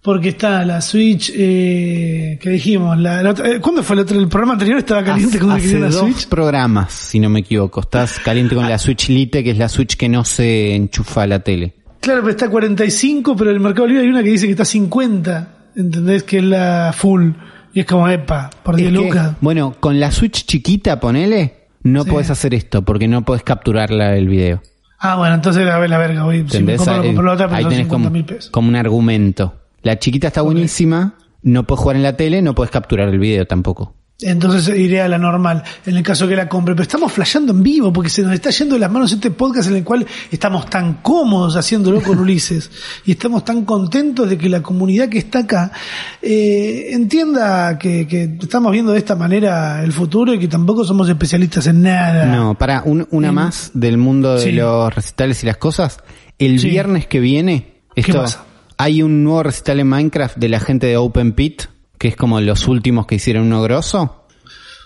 Porque 0.00 0.30
está 0.30 0.64
la 0.64 0.80
Switch 0.80 1.30
eh, 1.34 2.38
que 2.40 2.50
dijimos. 2.50 2.98
La, 2.98 3.22
la 3.22 3.30
eh, 3.30 3.60
¿Cuándo 3.60 3.82
fue 3.82 3.94
el 3.96 4.00
otro? 4.02 4.18
El 4.18 4.28
programa 4.28 4.54
anterior 4.54 4.78
estaba 4.78 5.04
caliente 5.04 5.36
Hace, 5.36 5.44
cuando 5.46 5.64
hace 5.64 5.78
la 5.78 5.88
dos 5.90 6.00
Switch. 6.00 6.26
programas, 6.28 6.92
si 6.92 7.20
no 7.20 7.28
me 7.28 7.40
equivoco. 7.40 7.80
Estás 7.80 8.18
caliente 8.18 8.54
con 8.54 8.68
la 8.68 8.78
Switch 8.78 9.08
Lite, 9.08 9.44
que 9.44 9.50
es 9.50 9.58
la 9.58 9.68
Switch 9.68 9.96
que 9.96 10.08
no 10.08 10.24
se 10.24 10.74
enchufa 10.74 11.22
a 11.22 11.26
la 11.26 11.40
tele. 11.40 11.74
Claro, 12.00 12.20
pero 12.22 12.30
está 12.32 12.48
45, 12.50 13.36
pero 13.36 13.50
en 13.50 13.56
el 13.56 13.62
Mercado 13.62 13.86
Libre 13.86 14.02
hay 14.02 14.08
una 14.08 14.22
que 14.24 14.30
dice 14.30 14.46
que 14.46 14.52
está 14.52 14.64
50. 14.64 15.48
¿Entendés? 15.76 16.24
Que 16.24 16.38
es 16.38 16.44
la 16.44 16.92
full. 16.96 17.30
Y 17.72 17.80
es 17.80 17.86
como, 17.86 18.08
epa, 18.08 18.50
por 18.64 18.74
10 18.76 18.90
Es 18.92 18.98
que, 18.98 19.04
lucas. 19.04 19.36
bueno, 19.40 19.76
con 19.78 19.98
la 20.00 20.10
Switch 20.10 20.44
chiquita, 20.46 20.98
ponele, 20.98 21.68
no 21.84 22.02
Sí. 22.02 22.10
podés 22.10 22.28
hacer 22.30 22.54
esto, 22.54 22.82
porque 22.82 23.06
no 23.08 23.24
podés 23.24 23.44
capturarla 23.44 24.16
el 24.16 24.28
video. 24.28 24.60
Ah, 25.04 25.16
bueno, 25.16 25.34
entonces 25.34 25.66
la, 25.66 25.78
la 25.86 25.98
verga, 25.98 26.22
voy. 26.22 26.46
Si 26.48 26.62
me 26.62 26.76
compro, 26.76 26.94
Ahí- 26.94 27.06
compro 27.08 27.24
la 27.24 27.32
otra, 27.32 27.46
pero 27.48 27.56
ahí 27.56 27.62
son 27.64 27.70
tenés 27.70 27.86
50 27.86 28.08
como, 28.10 28.26
pesos. 28.26 28.50
como 28.50 28.68
un 28.68 28.76
argumento. 28.76 29.54
La 29.82 29.98
chiquita 29.98 30.28
está 30.28 30.42
buenísima, 30.42 31.14
no 31.42 31.64
puedes 31.64 31.80
jugar 31.82 31.96
en 31.96 32.04
la 32.04 32.16
tele, 32.16 32.40
no 32.40 32.54
puedes 32.54 32.70
capturar 32.70 33.08
el 33.08 33.18
video 33.18 33.44
tampoco. 33.46 33.94
Entonces 34.22 34.76
iré 34.76 35.00
a 35.00 35.08
la 35.08 35.18
normal, 35.18 35.62
en 35.86 35.96
el 35.96 36.02
caso 36.02 36.26
que 36.28 36.36
la 36.36 36.48
compre. 36.48 36.74
Pero 36.74 36.82
estamos 36.82 37.12
flasheando 37.12 37.52
en 37.52 37.62
vivo, 37.62 37.92
porque 37.92 38.10
se 38.10 38.22
nos 38.22 38.32
está 38.32 38.50
yendo 38.50 38.74
de 38.76 38.80
las 38.80 38.90
manos 38.90 39.12
este 39.12 39.30
podcast 39.30 39.68
en 39.70 39.76
el 39.76 39.84
cual 39.84 40.06
estamos 40.30 40.68
tan 40.70 40.94
cómodos 41.02 41.56
haciéndolo 41.56 42.00
con 42.02 42.18
Ulises. 42.22 42.70
y 43.04 43.12
estamos 43.12 43.44
tan 43.44 43.64
contentos 43.64 44.28
de 44.28 44.38
que 44.38 44.48
la 44.48 44.62
comunidad 44.62 45.08
que 45.08 45.18
está 45.18 45.40
acá 45.40 45.72
eh, 46.20 46.88
entienda 46.92 47.78
que, 47.78 48.06
que 48.06 48.36
estamos 48.40 48.72
viendo 48.72 48.92
de 48.92 48.98
esta 48.98 49.16
manera 49.16 49.82
el 49.82 49.92
futuro 49.92 50.32
y 50.34 50.38
que 50.38 50.48
tampoco 50.48 50.84
somos 50.84 51.08
especialistas 51.08 51.66
en 51.66 51.82
nada. 51.82 52.26
No, 52.26 52.56
para 52.56 52.82
un- 52.84 53.06
una 53.10 53.32
más 53.32 53.70
del 53.74 53.98
mundo 53.98 54.34
de 54.34 54.40
Sí. 54.40 54.52
los 54.52 54.94
recitales 54.94 55.42
y 55.42 55.46
las 55.46 55.56
cosas. 55.56 55.98
El 56.38 56.58
Sí. 56.60 56.68
viernes 56.70 57.06
que 57.06 57.20
viene, 57.20 57.80
esto, 57.94 58.20
pasa? 58.22 58.44
hay 58.78 59.02
un 59.02 59.22
nuevo 59.24 59.42
recital 59.44 59.80
en 59.80 59.88
Minecraft 59.88 60.36
de 60.36 60.48
la 60.48 60.60
gente 60.60 60.86
de 60.86 60.96
Open 60.96 61.32
Pit, 61.32 61.62
que 62.02 62.08
es 62.08 62.16
como 62.16 62.40
los 62.40 62.66
últimos 62.66 63.06
que 63.06 63.14
hicieron 63.14 63.44
uno 63.44 63.62
grosso. 63.62 64.26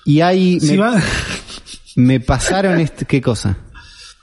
Y 0.04 0.20
hay, 0.20 0.60
Si 0.60 0.72
me, 0.72 0.76
van, 0.76 1.02
me 1.96 2.20
pasaron 2.20 2.78
este, 2.78 3.06
¿qué 3.06 3.22
cosa? 3.22 3.56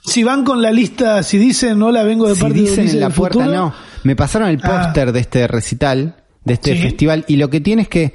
si 0.06 0.22
van 0.22 0.44
con 0.46 0.62
la 0.62 0.72
lista, 0.72 1.24
si 1.24 1.40
dicen 1.40 1.82
hola, 1.82 2.04
vengo 2.04 2.28
de 2.30 2.36
Si 2.36 2.42
parte 2.42 2.54
de 2.54 2.62
dicen 2.62 2.80
Ulises 2.82 2.94
en 2.94 3.00
la 3.02 3.10
puerta, 3.10 3.40
futuro", 3.40 3.56
no. 3.56 3.74
Me 4.04 4.16
pasaron 4.16 4.50
el 4.50 4.60
Ah. 4.62 4.84
póster 4.84 5.12
de 5.12 5.20
este 5.22 5.48
recital, 5.48 6.18
de 6.46 6.54
este 6.54 6.76
Sí. 6.76 6.84
festival, 6.84 7.26
y 7.28 7.38
lo 7.38 7.50
que 7.50 7.62
tiene 7.62 7.82
es 7.82 7.88
que 7.88 8.14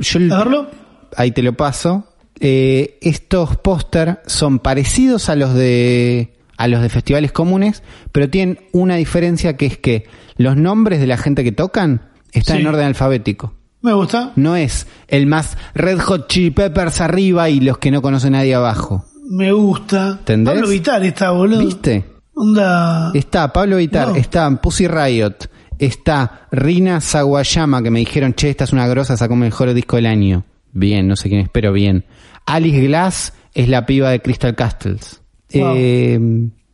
yo 0.00 0.18
A 0.34 0.38
verlo. 0.38 0.68
ahí 1.16 1.30
te 1.30 1.42
lo 1.42 1.52
paso. 1.56 2.04
eh, 2.40 2.98
estos 3.02 3.56
póster 3.56 4.20
son 4.26 4.58
parecidos 4.58 5.28
a 5.28 5.36
los 5.36 5.54
de 5.54 6.34
a 6.56 6.66
los 6.66 6.82
de 6.82 6.88
festivales 6.88 7.30
comunes, 7.30 7.84
pero 8.10 8.28
tienen 8.30 8.58
una 8.72 8.96
diferencia 8.96 9.56
que 9.56 9.66
es 9.66 9.78
que 9.78 10.08
los 10.36 10.56
nombres 10.56 10.98
de 11.00 11.06
la 11.06 11.16
gente 11.18 11.44
que 11.44 11.52
tocan 11.52 12.10
están 12.32 12.56
Sí. 12.56 12.62
en 12.62 12.68
orden 12.68 12.86
alfabético. 12.86 13.54
Me 13.80 13.92
gusta. 13.92 14.32
No 14.36 14.56
es 14.56 14.86
el 15.06 15.26
más 15.26 15.56
Red 15.74 16.00
Hot 16.00 16.28
Chili 16.28 16.50
Peppers 16.50 17.00
arriba 17.00 17.48
y 17.48 17.60
los 17.60 17.78
que 17.78 17.90
no 17.90 18.02
conoce 18.02 18.30
nadie 18.30 18.54
abajo. 18.54 19.04
Me 19.30 19.52
gusta. 19.52 20.16
¿Entendés? 20.18 20.54
Pablo 20.54 20.68
Vitar 20.68 21.04
está, 21.04 21.30
boludo. 21.30 21.60
¿Viste? 21.60 22.04
Onda. 22.34 23.10
Está 23.14 23.52
Pablo 23.52 23.76
Vitar, 23.76 24.08
No. 24.08 24.16
está 24.16 24.50
Pussy 24.60 24.86
Riot, 24.88 25.34
está 25.78 26.46
Rina 26.50 27.00
Sawayama, 27.00 27.82
que 27.82 27.90
me 27.90 27.98
dijeron, 28.00 28.32
che, 28.34 28.50
esta 28.50 28.64
es 28.64 28.72
una 28.72 28.86
grosa, 28.86 29.16
sacó 29.16 29.34
el 29.34 29.40
mejor 29.40 29.74
disco 29.74 29.96
del 29.96 30.06
año. 30.06 30.44
Bien, 30.72 31.06
no 31.08 31.16
sé 31.16 31.28
quién 31.28 31.40
es, 31.42 31.48
pero 31.48 31.72
bien. 31.72 32.04
Alice 32.46 32.80
Glass 32.86 33.32
es 33.54 33.68
la 33.68 33.86
piba 33.86 34.10
de 34.10 34.20
Crystal 34.20 34.54
Castles. 34.54 35.20
Wow. 35.52 35.74
Eh, 35.76 36.20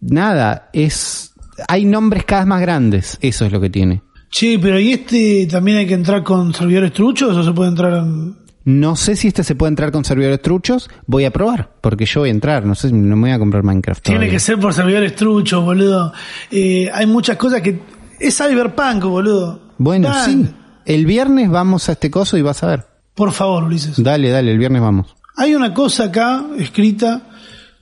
nada, 0.01 0.69
es... 0.73 1.33
Hay 1.69 1.85
nombres 1.85 2.25
cada 2.25 2.43
vez 2.43 2.49
más 2.49 2.61
grandes, 2.61 3.19
eso 3.21 3.45
es 3.47 3.53
lo 3.53 3.61
que 3.61 3.71
tiene. 3.71 4.03
Che, 4.35 4.59
pero 4.59 4.80
¿y 4.80 4.91
este 4.91 5.47
también 5.49 5.78
hay 5.78 5.87
que 5.87 5.95
entrar 5.95 6.24
con 6.24 6.53
servidores 6.53 6.93
truchos 6.93 7.37
o 7.37 7.45
se 7.45 7.53
puede 7.53 7.68
entrar 7.70 7.93
en... 7.93 8.35
No 8.64 8.97
sé 8.97 9.14
si 9.14 9.28
este 9.28 9.45
se 9.45 9.55
puede 9.55 9.68
entrar 9.68 9.93
con 9.93 10.05
servidores 10.05 10.43
truchos, 10.43 10.91
voy 11.07 11.24
a 11.24 11.30
probar, 11.30 11.70
porque 11.80 12.05
yo 12.05 12.22
voy 12.22 12.30
a 12.30 12.32
entrar, 12.32 12.66
no 12.66 12.74
sé, 12.74 12.89
si 12.89 12.95
no 12.95 13.14
me 13.14 13.28
voy 13.28 13.30
a 13.30 13.39
comprar 13.39 13.62
Minecraft. 13.62 14.03
Tiene 14.03 14.18
todavía. 14.18 14.32
que 14.32 14.41
ser 14.41 14.59
por 14.59 14.74
servidores 14.74 15.14
truchos, 15.14 15.62
boludo. 15.62 16.12
Eh, 16.51 16.91
hay 16.93 17.07
muchas 17.07 17.37
cosas 17.37 17.61
que... 17.61 17.78
Es 18.18 18.37
cyberpunk, 18.37 19.05
boludo. 19.05 19.61
Bueno, 19.78 20.12
sí, 20.24 20.49
el 20.85 21.07
viernes 21.07 21.49
vamos 21.49 21.89
a 21.89 21.93
este 21.93 22.11
coso 22.11 22.37
y 22.37 22.43
vas 22.43 22.61
a 22.64 22.66
ver. 22.66 22.87
Por 23.14 23.30
favor, 23.30 23.62
Ulises. 23.62 24.03
Dale, 24.03 24.30
dale, 24.30 24.51
el 24.51 24.59
viernes 24.59 24.82
vamos. 24.82 25.14
Hay 25.37 25.55
una 25.55 25.72
cosa 25.72 26.07
acá 26.07 26.45
escrita 26.59 27.22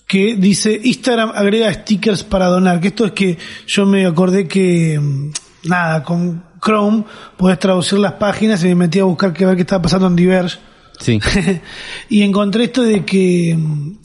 que 0.06 0.36
dice 0.36 0.78
Instagram 0.84 1.32
agrega 1.34 1.72
stickers 1.72 2.24
para 2.24 2.48
donar. 2.48 2.78
Que 2.78 2.88
esto 2.88 3.06
es 3.06 3.12
que 3.12 3.38
yo 3.66 3.86
me 3.86 4.04
acordé 4.04 4.46
que 4.46 5.00
mm, 5.00 5.30
nada, 5.64 6.02
con 6.02 6.44
Chrome 6.64 7.04
podés 7.36 7.58
traducir 7.58 7.98
las 7.98 8.12
páginas 8.12 8.62
y 8.64 8.68
me 8.68 8.74
metí 8.74 8.98
a 9.00 9.04
buscar 9.04 9.32
que 9.32 9.44
ver 9.46 9.56
qué 9.56 9.62
estaba 9.62 9.82
pasando 9.82 10.06
en 10.06 10.16
Diverge. 10.16 10.58
Sí. 11.00 11.18
y 12.08 12.22
encontré 12.22 12.64
esto 12.64 12.82
de 12.82 13.04
que 13.04 13.56
mm, 13.58 13.98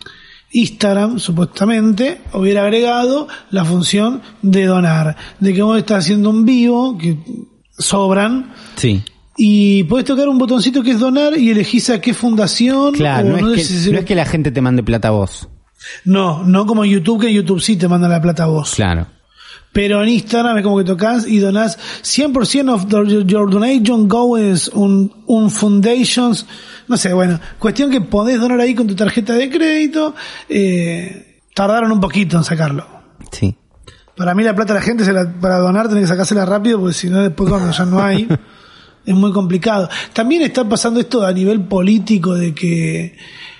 Instagram 0.53 1.19
supuestamente 1.19 2.21
hubiera 2.33 2.61
agregado 2.63 3.27
la 3.51 3.63
función 3.65 4.21
de 4.41 4.65
donar. 4.65 5.15
De 5.39 5.53
que 5.53 5.61
vos 5.61 5.77
estás 5.77 5.99
haciendo 6.05 6.29
un 6.29 6.45
vivo, 6.45 6.97
que 6.97 7.17
sobran, 7.77 8.53
Sí. 8.75 9.03
y 9.37 9.83
podés 9.83 10.05
tocar 10.05 10.27
un 10.27 10.37
botoncito 10.39 10.81
que 10.81 10.91
es 10.91 10.99
donar 10.99 11.37
y 11.37 11.51
elegís 11.51 11.89
a 11.91 12.01
qué 12.01 12.13
fundación. 12.13 12.93
Claro, 12.93 13.35
o 13.35 13.41
no, 13.41 13.49
sé 13.49 13.61
es, 13.61 13.67
que, 13.67 13.73
si 13.75 13.91
no 13.91 13.99
es 13.99 14.05
que 14.05 14.15
la 14.15 14.25
gente 14.25 14.51
te 14.51 14.61
mande 14.61 14.81
plata 14.81 15.09
a 15.09 15.11
vos. 15.11 15.47
no, 16.05 16.43
no 16.43 16.65
como 16.65 16.85
YouTube, 16.85 17.21
que 17.21 17.27
en 17.27 17.33
YouTube 17.35 17.61
sí 17.61 17.75
te 17.75 17.87
manda 17.87 18.07
la 18.07 18.19
plata 18.21 18.45
a 18.45 18.47
vos. 18.47 18.73
Claro. 18.73 19.05
Pero 19.77 20.01
en 20.01 20.09
Instagram 20.09 20.57
es 20.57 20.63
como 20.63 20.79
que 20.79 20.85
tocas 20.85 21.27
y 21.27 21.37
donás 21.37 21.77
100% 22.01 22.73
of 22.73 22.87
the- 22.87 23.23
your 23.31 23.47
donation 23.47 24.07
goes 24.07 24.69
un, 24.69 25.13
un 25.27 25.51
foundations. 25.51 26.47
No 26.87 26.97
sé, 26.97 27.13
bueno, 27.13 27.39
cuestión 27.59 27.91
que 27.91 28.01
podés 28.01 28.39
donar 28.39 28.59
ahí 28.59 28.73
con 28.73 28.87
tu 28.87 28.95
tarjeta 28.95 29.33
de 29.33 29.51
crédito. 29.51 30.15
Eh, 30.49 31.41
tardaron 31.53 31.91
un 31.91 31.99
poquito 31.99 32.37
en 32.37 32.43
sacarlo. 32.43 32.87
Sí. 33.31 33.55
Para 34.15 34.33
mí 34.33 34.41
la 34.41 34.55
plata 34.55 34.73
de 34.73 34.79
la 34.79 34.83
gente 34.83 35.05
se 35.05 35.13
la- 35.13 35.31
para 35.39 35.59
donar 35.59 35.87
tenés 35.89 36.05
que 36.05 36.07
sacársela 36.07 36.43
rápido 36.43 36.79
porque 36.79 36.95
si 36.95 37.07
no 37.07 37.21
después 37.21 37.47
cuando 37.47 37.69
ya 37.71 37.85
no 37.85 38.01
hay 38.01 38.27
es 39.05 39.13
muy 39.13 39.31
complicado. 39.31 39.87
También 40.11 40.41
está 40.41 40.67
pasando 40.67 40.99
esto 40.99 41.23
a 41.23 41.31
nivel 41.31 41.61
político 41.65 42.33
de 42.33 42.55
que 42.55 43.15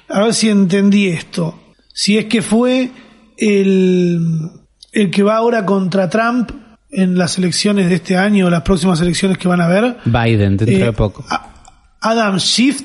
a 0.09 0.21
ver 0.21 0.33
si 0.33 0.49
entendí 0.49 1.09
esto. 1.09 1.59
Si 1.93 2.17
es 2.17 2.25
que 2.25 2.41
fue 2.41 2.89
el 3.37 4.19
el 5.01 5.11
que 5.11 5.23
va 5.23 5.37
ahora 5.37 5.65
contra 5.65 6.09
Trump 6.09 6.51
en 6.89 7.17
las 7.17 7.37
elecciones 7.37 7.89
de 7.89 7.95
este 7.95 8.17
año 8.17 8.47
o 8.47 8.49
las 8.49 8.61
próximas 8.61 8.99
elecciones 9.01 9.37
que 9.37 9.47
van 9.47 9.61
a 9.61 9.65
haber. 9.65 9.97
Biden, 10.05 10.57
dentro 10.57 10.67
eh, 10.67 10.85
de 10.85 10.93
poco. 10.93 11.25
Adam 12.01 12.37
Schiff 12.39 12.81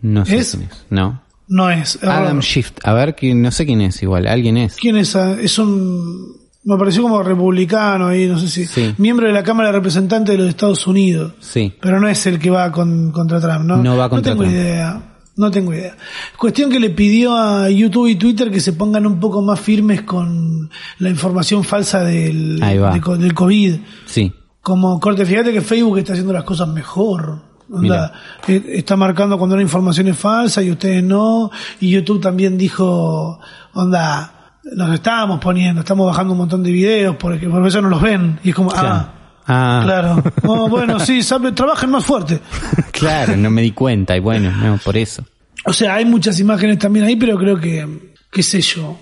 No 0.00 0.24
sé 0.24 0.38
¿es? 0.38 0.50
quién 0.52 0.62
es. 0.70 0.86
No. 0.90 1.22
no 1.48 1.70
es. 1.70 2.02
Adam. 2.02 2.40
Shift. 2.40 2.78
A 2.84 2.92
ver, 2.94 3.14
no 3.34 3.50
sé 3.50 3.66
quién 3.66 3.80
es 3.82 4.02
igual. 4.02 4.26
Alguien 4.26 4.56
es. 4.56 4.76
¿Quién 4.76 4.96
es? 4.96 5.14
ah, 5.16 5.36
Es 5.40 5.58
un. 5.58 6.40
Me 6.64 6.76
pareció 6.76 7.02
como 7.02 7.20
republicano 7.24 8.06
ahí, 8.08 8.28
no 8.28 8.38
sé 8.38 8.48
si. 8.48 8.66
Sí. 8.66 8.94
Miembro 8.98 9.26
de 9.26 9.32
la 9.32 9.42
Cámara 9.42 9.68
de 9.70 9.72
Representantes 9.74 10.32
de 10.32 10.38
los 10.38 10.48
Estados 10.48 10.86
Unidos. 10.86 11.34
Sí. 11.40 11.74
Pero 11.80 11.98
no 12.00 12.08
es 12.08 12.24
el 12.26 12.38
que 12.38 12.50
va 12.50 12.70
con, 12.70 13.10
contra 13.10 13.40
Trump, 13.40 13.64
¿no? 13.64 13.76
No 13.82 13.96
va 13.96 14.08
contra 14.08 14.32
tengo 14.32 14.44
Trump. 14.44 14.56
idea. 14.56 15.02
No 15.36 15.50
tengo 15.50 15.72
idea. 15.72 15.96
Cuestión 16.36 16.70
que 16.70 16.78
le 16.78 16.90
pidió 16.90 17.34
a 17.36 17.70
YouTube 17.70 18.08
y 18.08 18.16
Twitter 18.16 18.50
que 18.50 18.60
se 18.60 18.74
pongan 18.74 19.06
un 19.06 19.18
poco 19.18 19.40
más 19.40 19.58
firmes 19.60 20.02
con 20.02 20.70
la 20.98 21.08
información 21.08 21.64
falsa 21.64 22.04
del, 22.04 22.60
de 22.60 23.32
COVID. 23.34 23.76
Sí. 24.04 24.32
Como 24.60 25.00
corte, 25.00 25.24
fíjate 25.24 25.52
que 25.52 25.62
Facebook 25.62 25.98
está 25.98 26.12
haciendo 26.12 26.32
las 26.32 26.44
cosas 26.44 26.68
mejor. 26.68 27.50
Onda, 27.70 28.12
eh, 28.46 28.62
está 28.74 28.96
marcando 28.96 29.38
cuando 29.38 29.54
una 29.54 29.62
información 29.62 30.08
es 30.08 30.18
falsa 30.18 30.62
y 30.62 30.70
ustedes 30.70 31.02
no. 31.02 31.50
Y 31.80 31.90
YouTube 31.90 32.20
también 32.20 32.58
dijo, 32.58 33.40
onda, 33.72 34.58
nos 34.76 34.92
estamos 34.92 35.40
poniendo, 35.40 35.80
estamos 35.80 36.06
bajando 36.06 36.32
un 36.32 36.38
montón 36.38 36.62
de 36.62 36.70
videos 36.70 37.16
porque 37.16 37.48
por 37.48 37.66
eso 37.66 37.80
no 37.80 37.88
los 37.88 38.02
ven. 38.02 38.38
Y 38.44 38.50
es 38.50 38.54
como, 38.54 38.70
ah, 38.74 39.12
Ah. 39.46 39.82
claro. 39.84 40.22
Oh, 40.44 40.68
bueno, 40.70 41.00
sí, 41.00 41.22
sabe, 41.22 41.52
trabajen 41.52 41.90
más 41.90 42.04
fuerte. 42.04 42.40
claro, 42.92 43.36
no 43.36 43.50
me 43.50 43.62
di 43.62 43.72
cuenta. 43.72 44.16
Y 44.16 44.20
bueno, 44.20 44.50
no, 44.50 44.78
por 44.78 44.96
eso. 44.96 45.24
O 45.64 45.72
sea, 45.72 45.94
hay 45.94 46.04
muchas 46.04 46.38
imágenes 46.40 46.78
también 46.78 47.04
ahí, 47.04 47.16
pero 47.16 47.38
creo 47.38 47.58
que, 47.60 47.86
qué 48.30 48.42
sé 48.42 48.60
yo. 48.60 48.98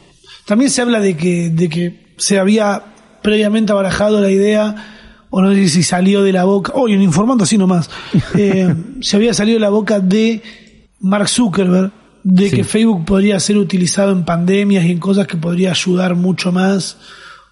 También 0.46 0.70
se 0.70 0.82
habla 0.82 1.00
de 1.00 1.16
que, 1.16 1.50
de 1.50 1.68
que 1.68 2.14
se 2.16 2.38
había 2.38 2.82
previamente 3.22 3.72
barajado 3.72 4.20
la 4.20 4.30
idea, 4.30 4.74
o 5.30 5.40
no 5.42 5.54
sé 5.54 5.68
si 5.68 5.82
salió 5.82 6.22
de 6.22 6.32
la 6.32 6.44
boca, 6.44 6.72
oye, 6.74 6.94
informando 6.96 7.44
así 7.44 7.56
nomás, 7.56 7.88
eh, 8.34 8.74
se 9.00 9.16
había 9.16 9.32
salido 9.34 9.56
de 9.56 9.60
la 9.60 9.70
boca 9.70 10.00
de 10.00 10.42
Mark 11.00 11.28
Zuckerberg, 11.28 11.92
de 12.22 12.50
Sí. 12.50 12.56
que 12.56 12.64
Facebook 12.64 13.04
podría 13.06 13.40
ser 13.40 13.56
utilizado 13.56 14.12
en 14.12 14.24
pandemias 14.24 14.84
y 14.84 14.90
en 14.90 14.98
cosas 14.98 15.26
que 15.26 15.36
podría 15.38 15.70
ayudar 15.70 16.14
mucho 16.16 16.52
más, 16.52 16.98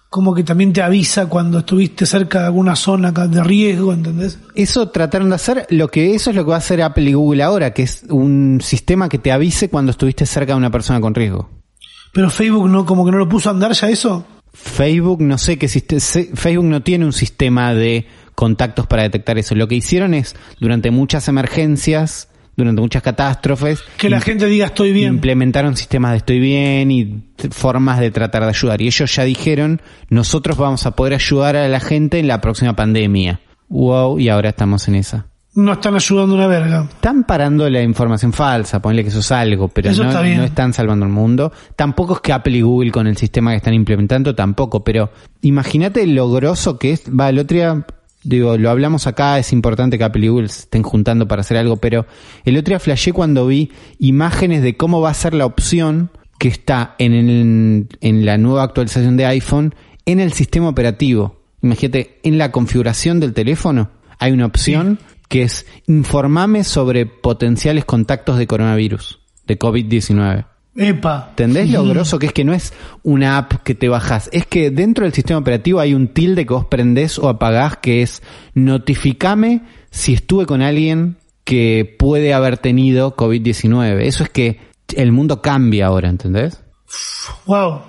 como 0.09 0.33
que 0.33 0.43
también 0.43 0.73
te 0.73 0.81
avisa 0.81 1.27
cuando 1.27 1.59
estuviste 1.59 2.05
cerca 2.05 2.39
de 2.39 2.45
alguna 2.47 2.75
zona 2.75 3.11
de 3.11 3.43
riesgo, 3.43 3.93
¿entendés? 3.93 4.39
Eso 4.55 4.89
trataron 4.89 5.29
de 5.29 5.35
hacer, 5.35 5.67
lo 5.69 5.87
que 5.89 6.15
eso 6.15 6.31
es 6.31 6.35
lo 6.35 6.43
que 6.43 6.49
va 6.49 6.55
a 6.55 6.59
hacer 6.59 6.81
Apple 6.81 7.09
y 7.09 7.13
Google 7.13 7.43
ahora, 7.43 7.73
que 7.73 7.83
es 7.83 8.03
un 8.09 8.59
sistema 8.61 9.07
que 9.07 9.19
te 9.19 9.31
avise 9.31 9.69
cuando 9.69 9.91
estuviste 9.91 10.25
cerca 10.25 10.53
de 10.53 10.57
una 10.57 10.71
persona 10.71 10.99
con 10.99 11.13
riesgo. 11.13 11.49
Pero 12.11 12.31
Facebook 12.31 12.67
no, 12.69 12.85
como 12.85 13.05
que 13.05 13.11
no 13.11 13.19
lo 13.19 13.29
puso 13.29 13.49
a 13.49 13.51
andar 13.51 13.73
ya 13.73 13.87
eso. 13.89 14.25
Facebook 14.51 15.21
no 15.21 15.37
sé 15.37 15.59
qué 15.59 15.67
Facebook 15.67 16.65
no 16.65 16.81
tiene 16.81 17.05
un 17.05 17.13
sistema 17.13 17.75
de 17.75 18.07
contactos 18.33 18.87
para 18.87 19.03
detectar 19.03 19.37
eso. 19.37 19.53
Lo 19.53 19.67
que 19.67 19.75
hicieron 19.75 20.15
es 20.15 20.35
durante 20.59 20.89
muchas 20.89 21.27
emergencias, 21.27 22.29
durante 22.63 22.81
muchas 22.81 23.01
catástrofes, 23.01 23.81
Que 23.97 24.09
la 24.09 24.21
gente 24.21 24.45
diga 24.45 24.67
estoy 24.67 24.91
bien. 24.91 25.15
implementaron 25.15 25.75
sistemas 25.75 26.11
de 26.11 26.17
estoy 26.17 26.39
bien 26.39 26.91
y 26.91 27.23
formas 27.51 27.99
de 27.99 28.11
tratar 28.11 28.43
de 28.43 28.49
ayudar. 28.49 28.81
Y 28.81 28.87
ellos 28.87 29.15
ya 29.15 29.23
dijeron, 29.23 29.81
nosotros 30.09 30.57
vamos 30.57 30.85
a 30.85 30.91
poder 30.91 31.13
ayudar 31.13 31.55
a 31.55 31.67
la 31.67 31.79
gente 31.79 32.19
en 32.19 32.27
la 32.27 32.41
próxima 32.41 32.75
pandemia. 32.75 33.39
Wow, 33.69 34.19
y 34.19 34.29
ahora 34.29 34.49
estamos 34.49 34.87
en 34.87 34.95
esa. 34.95 35.27
No 35.55 35.73
están 35.73 35.95
ayudando 35.95 36.35
una 36.35 36.47
verga. 36.47 36.83
Están 36.89 37.23
parando 37.23 37.67
la 37.69 37.81
información 37.81 38.31
falsa, 38.33 38.81
ponle 38.81 39.01
que 39.01 39.09
eso 39.09 39.19
es 39.19 39.31
algo, 39.31 39.67
pero 39.67 39.91
no, 39.91 40.03
no 40.23 40.43
están 40.43 40.73
salvando 40.73 41.05
el 41.05 41.11
mundo. 41.11 41.51
Tampoco 41.75 42.13
es 42.13 42.19
que 42.21 42.31
Apple 42.31 42.55
y 42.57 42.61
Google 42.61 42.91
con 42.91 43.07
el 43.07 43.17
sistema 43.17 43.51
que 43.51 43.57
están 43.57 43.73
implementando, 43.73 44.35
tampoco, 44.35 44.83
pero 44.83 45.11
imagínate 45.41 46.05
lo 46.05 46.29
grosso 46.31 46.77
que 46.77 46.91
es. 46.91 47.03
Va, 47.09 47.29
el 47.29 47.39
otro 47.39 47.57
día, 47.57 47.85
digo, 48.23 48.57
lo 48.57 48.69
hablamos 48.69 49.07
acá, 49.07 49.39
es 49.39 49.53
importante 49.53 49.97
que 49.97 50.03
Apple 50.03 50.25
y 50.25 50.29
Google 50.29 50.49
se 50.49 50.61
estén 50.61 50.83
juntando 50.83 51.27
para 51.27 51.41
hacer 51.41 51.57
algo, 51.57 51.77
pero 51.77 52.05
el 52.45 52.57
otro 52.57 52.71
día 52.71 52.79
flashé 52.79 53.13
cuando 53.13 53.47
vi 53.47 53.71
imágenes 53.99 54.61
de 54.61 54.75
cómo 54.77 55.01
va 55.01 55.09
a 55.09 55.13
ser 55.13 55.33
la 55.33 55.45
opción 55.45 56.11
que 56.37 56.47
está 56.47 56.95
en, 56.99 57.13
el- 57.13 57.87
en 58.01 58.25
la 58.25 58.37
nueva 58.37 58.63
actualización 58.63 59.17
de 59.17 59.25
iPhone 59.25 59.75
en 60.05 60.19
el 60.19 60.33
sistema 60.33 60.69
operativo. 60.69 61.41
Imagínate, 61.61 62.19
en 62.23 62.37
la 62.37 62.51
configuración 62.51 63.19
del 63.19 63.33
teléfono 63.33 63.89
hay 64.19 64.31
una 64.31 64.45
opción 64.45 64.99
que 65.27 65.43
es 65.43 65.65
informame 65.87 66.63
sobre 66.63 67.05
potenciales 67.05 67.85
contactos 67.85 68.37
de 68.37 68.47
coronavirus, 68.47 69.19
de 69.45 69.59
COVID-19. 69.59 70.45
Epa. 70.75 71.27
¿Entendés 71.31 71.69
lo 71.71 71.83
grosso 71.83 72.19
que 72.19 72.27
es 72.27 72.33
que 72.33 72.45
no 72.45 72.53
es 72.53 72.73
una 73.03 73.37
app 73.37 73.63
que 73.63 73.75
te 73.75 73.89
bajas? 73.89 74.29
Es 74.31 74.45
que 74.45 74.71
dentro 74.71 75.03
del 75.03 75.13
sistema 75.13 75.39
operativo 75.39 75.79
hay 75.79 75.93
un 75.93 76.09
tilde 76.09 76.45
que 76.45 76.53
vos 76.53 76.65
prendés 76.65 77.19
o 77.19 77.27
apagás 77.27 77.77
que 77.77 78.01
es 78.01 78.21
notificame 78.53 79.63
si 79.91 80.13
estuve 80.13 80.45
con 80.45 80.61
alguien 80.61 81.17
que 81.43 81.95
puede 81.97 82.33
haber 82.33 82.57
tenido 82.57 83.15
COVID-19. 83.15 84.01
Eso 84.03 84.23
es 84.23 84.29
que 84.29 84.59
el 84.95 85.11
mundo 85.11 85.41
cambia 85.41 85.87
ahora, 85.87 86.09
¿entendés? 86.09 86.61
Wow. 87.45 87.81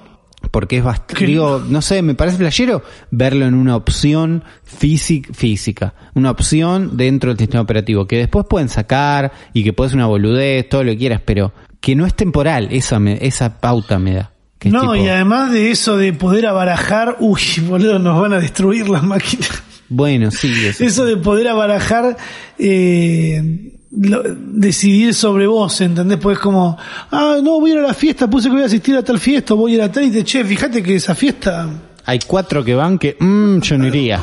Porque 0.50 0.78
es 0.78 0.84
bastante, 0.84 1.26
digo, 1.26 1.62
no 1.68 1.82
sé, 1.82 2.00
me 2.02 2.14
parece 2.14 2.38
flashero 2.38 2.82
verlo 3.10 3.44
en 3.44 3.54
una 3.54 3.76
opción 3.76 4.42
físic- 4.66 5.32
física, 5.34 5.94
una 6.14 6.30
opción 6.30 6.96
dentro 6.96 7.30
del 7.30 7.38
sistema 7.38 7.62
operativo, 7.62 8.06
que 8.08 8.16
después 8.16 8.46
pueden 8.48 8.70
sacar 8.70 9.32
y 9.52 9.62
que 9.62 9.74
puedes 9.74 9.92
una 9.92 10.06
boludez, 10.06 10.68
todo 10.68 10.82
lo 10.82 10.92
que 10.92 10.98
quieras, 10.98 11.20
pero 11.24 11.52
que 11.80 11.94
no 11.96 12.06
es 12.06 12.14
temporal, 12.14 12.68
esa, 12.70 12.98
me, 12.98 13.18
esa 13.26 13.60
pauta 13.60 13.98
me 13.98 14.14
da. 14.14 14.32
No, 14.64 14.80
tipo, 14.92 14.96
y 14.96 15.08
además 15.08 15.50
de 15.52 15.70
eso 15.70 15.96
de 15.96 16.12
poder 16.12 16.46
abarajar, 16.46 17.16
uy, 17.20 17.40
boludo, 17.68 17.98
nos 17.98 18.20
van 18.20 18.34
a 18.34 18.38
destruir 18.40 18.88
las 18.88 19.02
máquinas. 19.02 19.62
Bueno, 19.88 20.30
sí, 20.30 20.52
eso. 20.66 20.84
Eso 20.84 21.04
de 21.06 21.16
poder 21.16 21.48
abarajar, 21.48 22.16
eh, 22.58 23.72
lo- 23.90 24.22
decidir 24.22 25.14
sobre 25.14 25.46
vos, 25.46 25.80
¿entendés? 25.80 26.18
Pues 26.18 26.38
como, 26.38 26.76
ah, 27.10 27.38
no, 27.42 27.58
voy 27.60 27.70
a 27.70 27.74
ir 27.74 27.80
a 27.80 27.86
la 27.88 27.94
fiesta, 27.94 28.28
puse 28.28 28.48
que 28.48 28.54
voy 28.54 28.62
a 28.62 28.66
asistir 28.66 28.94
a 28.96 29.02
tal 29.02 29.18
fiesta, 29.18 29.54
voy 29.54 29.72
a 29.72 29.74
ir 29.76 29.82
a 29.82 29.90
tal 29.90 30.04
y 30.04 30.10
te, 30.10 30.22
che, 30.24 30.44
fíjate 30.44 30.82
que 30.82 30.96
esa 30.96 31.14
fiesta, 31.14 31.68
Hay 32.04 32.18
cuatro 32.26 32.62
que 32.62 32.74
van 32.74 32.98
que, 32.98 33.16
mmm, 33.18 33.58
yo 33.60 33.78
no 33.78 33.86
iría. 33.86 34.22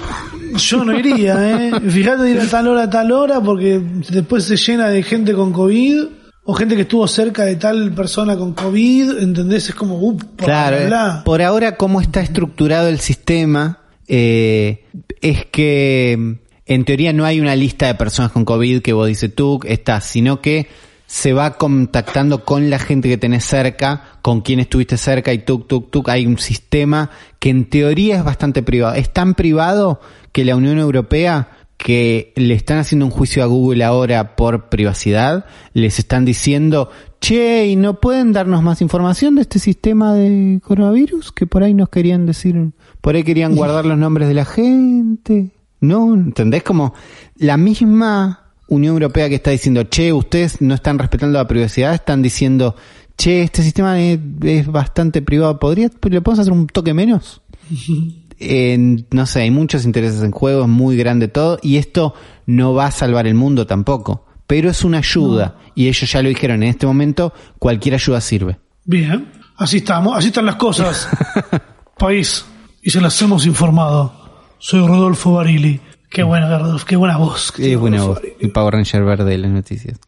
yo 0.56 0.86
no 0.86 0.98
iría, 0.98 1.36
¿eh? 1.68 1.72
Fíjate 1.90 2.24
de 2.24 2.32
ir 2.32 2.40
a 2.40 2.48
tal 2.48 2.68
hora 2.68 2.84
a 2.84 2.90
tal 2.90 3.12
hora 3.12 3.42
porque 3.42 3.82
después 4.10 4.44
se 4.46 4.56
llena 4.56 4.88
de 4.90 5.02
gente 5.04 5.34
con 5.34 5.52
COVID 5.52 6.04
o 6.50 6.54
gente 6.54 6.76
que 6.76 6.84
estuvo 6.84 7.06
cerca 7.10 7.44
de 7.44 7.58
tal 7.58 7.92
persona 7.92 8.38
con 8.38 8.54
COVID, 8.54 9.20
¿entendés? 9.20 9.68
Es 9.68 9.76
como, 9.76 9.98
uh, 9.98 10.14
bla, 10.14 10.46
Claro, 10.46 10.78
eh, 10.78 10.86
bla. 10.88 11.22
por 11.26 11.42
ahora 11.42 11.76
cómo 11.76 12.00
está 12.00 12.22
estructurado 12.22 12.88
el 12.88 13.02
sistema 13.02 13.80
eh, 14.08 14.86
es 15.20 15.46
que 15.48 16.38
en 16.66 16.86
teoría 16.86 17.12
no 17.12 17.26
hay 17.26 17.42
una 17.42 17.54
lista 17.54 17.88
de 17.88 17.96
personas 17.96 18.32
con 18.32 18.46
COVID 18.46 18.82
que 18.82 18.94
vos 18.94 19.10
dices 19.10 19.36
tú 19.36 19.60
estás, 19.66 20.06
sino 20.06 20.40
que 20.40 20.70
se 21.06 21.34
va 21.34 21.58
contactando 21.58 22.46
con 22.46 22.70
la 22.70 22.80
gente 22.80 23.10
que 23.10 23.18
tenés 23.18 23.44
cerca, 23.44 24.20
con 24.22 24.40
quien 24.40 24.62
estuviste 24.62 24.96
cerca 24.96 25.34
y 25.34 25.40
tuk, 25.40 25.68
tuk, 25.68 25.92
tuk. 25.92 26.08
Hay 26.08 26.26
un 26.26 26.38
sistema 26.38 27.10
que 27.40 27.50
en 27.50 27.70
teoría 27.70 28.18
es 28.18 28.24
bastante 28.24 28.64
privado. 28.64 28.96
Es 28.96 29.12
tan 29.12 29.34
privado 29.34 30.00
que 30.32 30.46
la 30.46 30.56
Unión 30.56 30.80
Europea 30.80 31.57
que 31.78 32.34
le 32.36 32.56
están 32.56 32.80
haciendo 32.80 33.06
un 33.06 33.12
juicio 33.12 33.44
a 33.44 33.46
Google 33.46 33.84
ahora 33.84 34.36
por 34.36 34.70
privacidad, 34.70 35.46
les 35.74 36.00
están 36.00 36.26
diciendo, 36.26 36.90
che, 37.22 37.68
¿y 37.68 37.76
no 37.76 38.00
pueden 38.00 38.34
darnos 38.34 38.64
más 38.64 38.82
información 38.82 39.36
de 39.36 39.42
este 39.42 39.60
sistema 39.60 40.14
de 40.14 40.60
coronavirus? 40.64 41.32
Que 41.32 41.46
por 41.46 41.64
ahí 41.64 41.76
nos 41.76 41.90
querían 41.90 42.26
decir, 42.26 42.72
por 43.00 43.16
ahí 43.16 43.24
querían 43.24 43.56
guardar 43.56 43.86
los 43.86 43.98
nombres 43.98 44.28
de 44.28 44.34
la 44.34 44.46
gente. 44.46 45.52
No, 45.80 46.16
¿entendés? 46.16 46.64
Como 46.64 46.96
la 47.36 47.58
misma 47.58 48.52
Unión 48.68 48.94
Europea 48.94 49.30
que 49.30 49.36
está 49.36 49.52
diciendo, 49.52 49.84
che, 49.84 50.12
ustedes 50.12 50.62
no 50.62 50.74
están 50.74 50.98
respetando 50.98 51.38
la 51.38 51.48
privacidad, 51.48 51.94
están 51.94 52.24
diciendo, 52.24 52.76
che, 53.16 53.44
este 53.44 53.62
sistema 53.62 54.02
es, 54.02 54.20
es 54.42 54.66
bastante 54.66 55.22
privado, 55.22 55.60
¿podría, 55.60 55.92
le 56.10 56.22
podemos 56.22 56.40
hacer 56.40 56.54
un 56.54 56.66
toque 56.66 56.96
menos? 56.96 57.44
no 58.40 59.26
sé, 59.26 59.42
hay 59.42 59.52
muchos 59.52 59.86
intereses 59.86 60.22
en 60.22 60.32
juego, 60.32 60.64
es 60.64 60.68
muy 60.68 60.96
grande 60.98 61.28
todo, 61.28 61.60
y 61.62 61.78
esto 61.78 62.14
no 62.46 62.74
va 62.74 62.88
a 62.88 62.92
salvar 62.92 63.28
el 63.28 63.34
mundo 63.34 63.66
tampoco, 63.66 64.26
pero 64.46 64.70
es 64.70 64.84
una 64.84 65.00
ayuda, 65.00 65.58
y 65.76 65.88
ellos 65.88 66.12
ya 66.12 66.22
lo 66.22 66.30
dijeron, 66.30 66.64
en 66.64 66.70
este 66.70 66.86
momento 66.86 67.34
cualquier 67.60 67.96
ayuda 67.96 68.22
sirve. 68.22 68.60
Bien, 68.86 69.32
así 69.58 69.78
estamos, 69.78 70.16
así 70.18 70.28
están 70.28 70.46
las 70.46 70.56
cosas. 70.56 71.10
País, 71.98 72.46
y 72.82 72.92
se 72.92 73.02
las 73.02 73.20
hemos 73.22 73.46
informado. 73.46 74.14
Soy 74.60 74.86
Rodolfo 74.86 75.34
Barili. 75.34 75.82
Qué 76.10 76.24
buena, 76.24 76.58
Rodolfo, 76.58 76.86
qué 76.86 76.96
buena 76.96 77.18
voz. 77.18 77.54
Es 77.58 77.80
buena 77.80 78.04
voz, 78.04 78.16
Barili. 78.16 78.36
el 78.40 78.52
Power 78.52 78.74
Ranger 78.74 79.04
verde 79.04 79.32
de 79.32 79.38
las 79.38 79.52
noticias. 79.52 80.00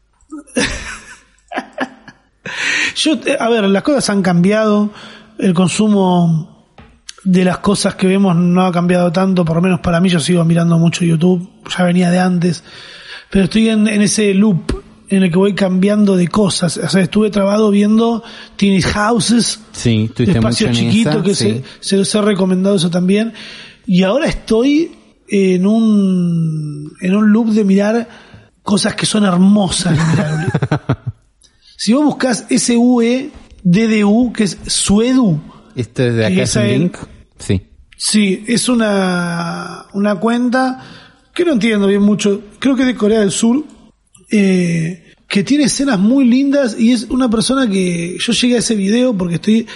Yo, 2.96 3.14
eh, 3.26 3.38
a 3.40 3.50
ver, 3.50 3.64
las 3.66 3.84
cosas 3.84 4.10
han 4.10 4.22
cambiado. 4.22 4.92
El 5.38 5.54
consumo 5.54 6.59
de 7.24 7.44
las 7.44 7.60
cosas 7.60 7.96
que 7.96 8.08
vemos 8.08 8.36
no 8.36 8.66
ha 8.66 8.72
cambiado 8.72 9.12
tanto, 9.12 9.44
por 9.46 9.58
lo 9.58 9.62
menos 9.62 9.80
para 9.82 10.00
mí. 10.00 10.10
Yo 10.10 10.20
sigo 10.20 10.44
mirando 10.46 10.78
mucho 10.78 11.06
YouTube, 11.06 11.50
ya 11.78 11.84
venía 11.84 12.10
de 12.10 12.20
antes. 12.20 12.64
Pero 13.30 13.46
estoy 13.46 13.70
en, 13.70 13.88
en 13.88 14.02
ese 14.02 14.34
loop 14.34 14.84
en 15.10 15.24
el 15.24 15.32
que 15.32 15.38
voy 15.38 15.54
cambiando 15.54 16.16
de 16.16 16.28
cosas. 16.28 16.78
O 16.78 16.88
sea, 16.90 17.02
estuve 17.02 17.30
trabado 17.30 17.72
viendo 17.72 18.24
Tiny 18.56 18.82
Houses, 18.82 19.60
Sí, 19.72 19.98
de 19.98 20.04
estuviste 20.06 20.36
mucho 20.36 20.48
espacio 20.50 20.68
en 20.68 20.74
chiquito 20.74 21.10
esa, 21.10 21.24
que 21.24 21.36
sí. 21.36 21.64
se, 21.80 21.90
se 21.90 21.98
los 21.98 22.16
he 22.16 22.22
recomendado 22.22 22.76
eso 22.76 22.90
también 22.90 23.34
y 23.86 24.04
ahora 24.04 24.28
estoy 24.28 24.92
en 25.28 25.66
un 25.66 26.94
en 27.02 27.16
un 27.16 27.32
loop 27.32 27.50
de 27.50 27.64
mirar 27.64 28.08
cosas 28.62 28.94
que 28.94 29.06
son 29.08 29.26
hermosas 29.26 29.98
si 31.76 31.94
vos 31.94 32.04
buscas 32.04 32.46
SUE 32.56 33.32
DDU 33.64 34.32
que 34.34 34.44
es 34.44 34.58
Suedu 34.68 35.40
¿Esto 35.80 36.04
es 36.04 36.16
de 36.16 36.26
acá 36.26 36.42
es 36.44 36.56
un 36.56 36.62
es- 36.64 36.80
link? 36.80 36.98
Sí. 37.38 37.62
sí 37.98 38.44
es 38.48 38.68
una 38.70 39.86
una 39.94 40.16
cuenta 40.16 40.84
que 41.34 41.46
no 41.46 41.54
entiendo 41.54 41.88
bien 41.88 42.02
mucho 42.02 42.42
creo 42.60 42.76
que 42.76 42.82
es 42.82 42.88
de 42.88 42.96
Corea 42.96 43.22
del 43.22 43.32
Sur 43.32 43.64
eh, 44.32 45.14
que 45.28 45.44
tiene 45.44 45.66
escenas 45.66 46.00
muy 46.00 46.26
lindas 46.26 46.76
y 46.80 46.92
es 46.92 47.04
una 47.10 47.30
persona 47.30 47.70
que 47.70 48.18
yo 48.20 48.34
llegué 48.34 48.56
a 48.56 48.60
ese 48.60 48.76
video 48.76 49.14
porque 49.16 49.36
estoy 49.36 49.68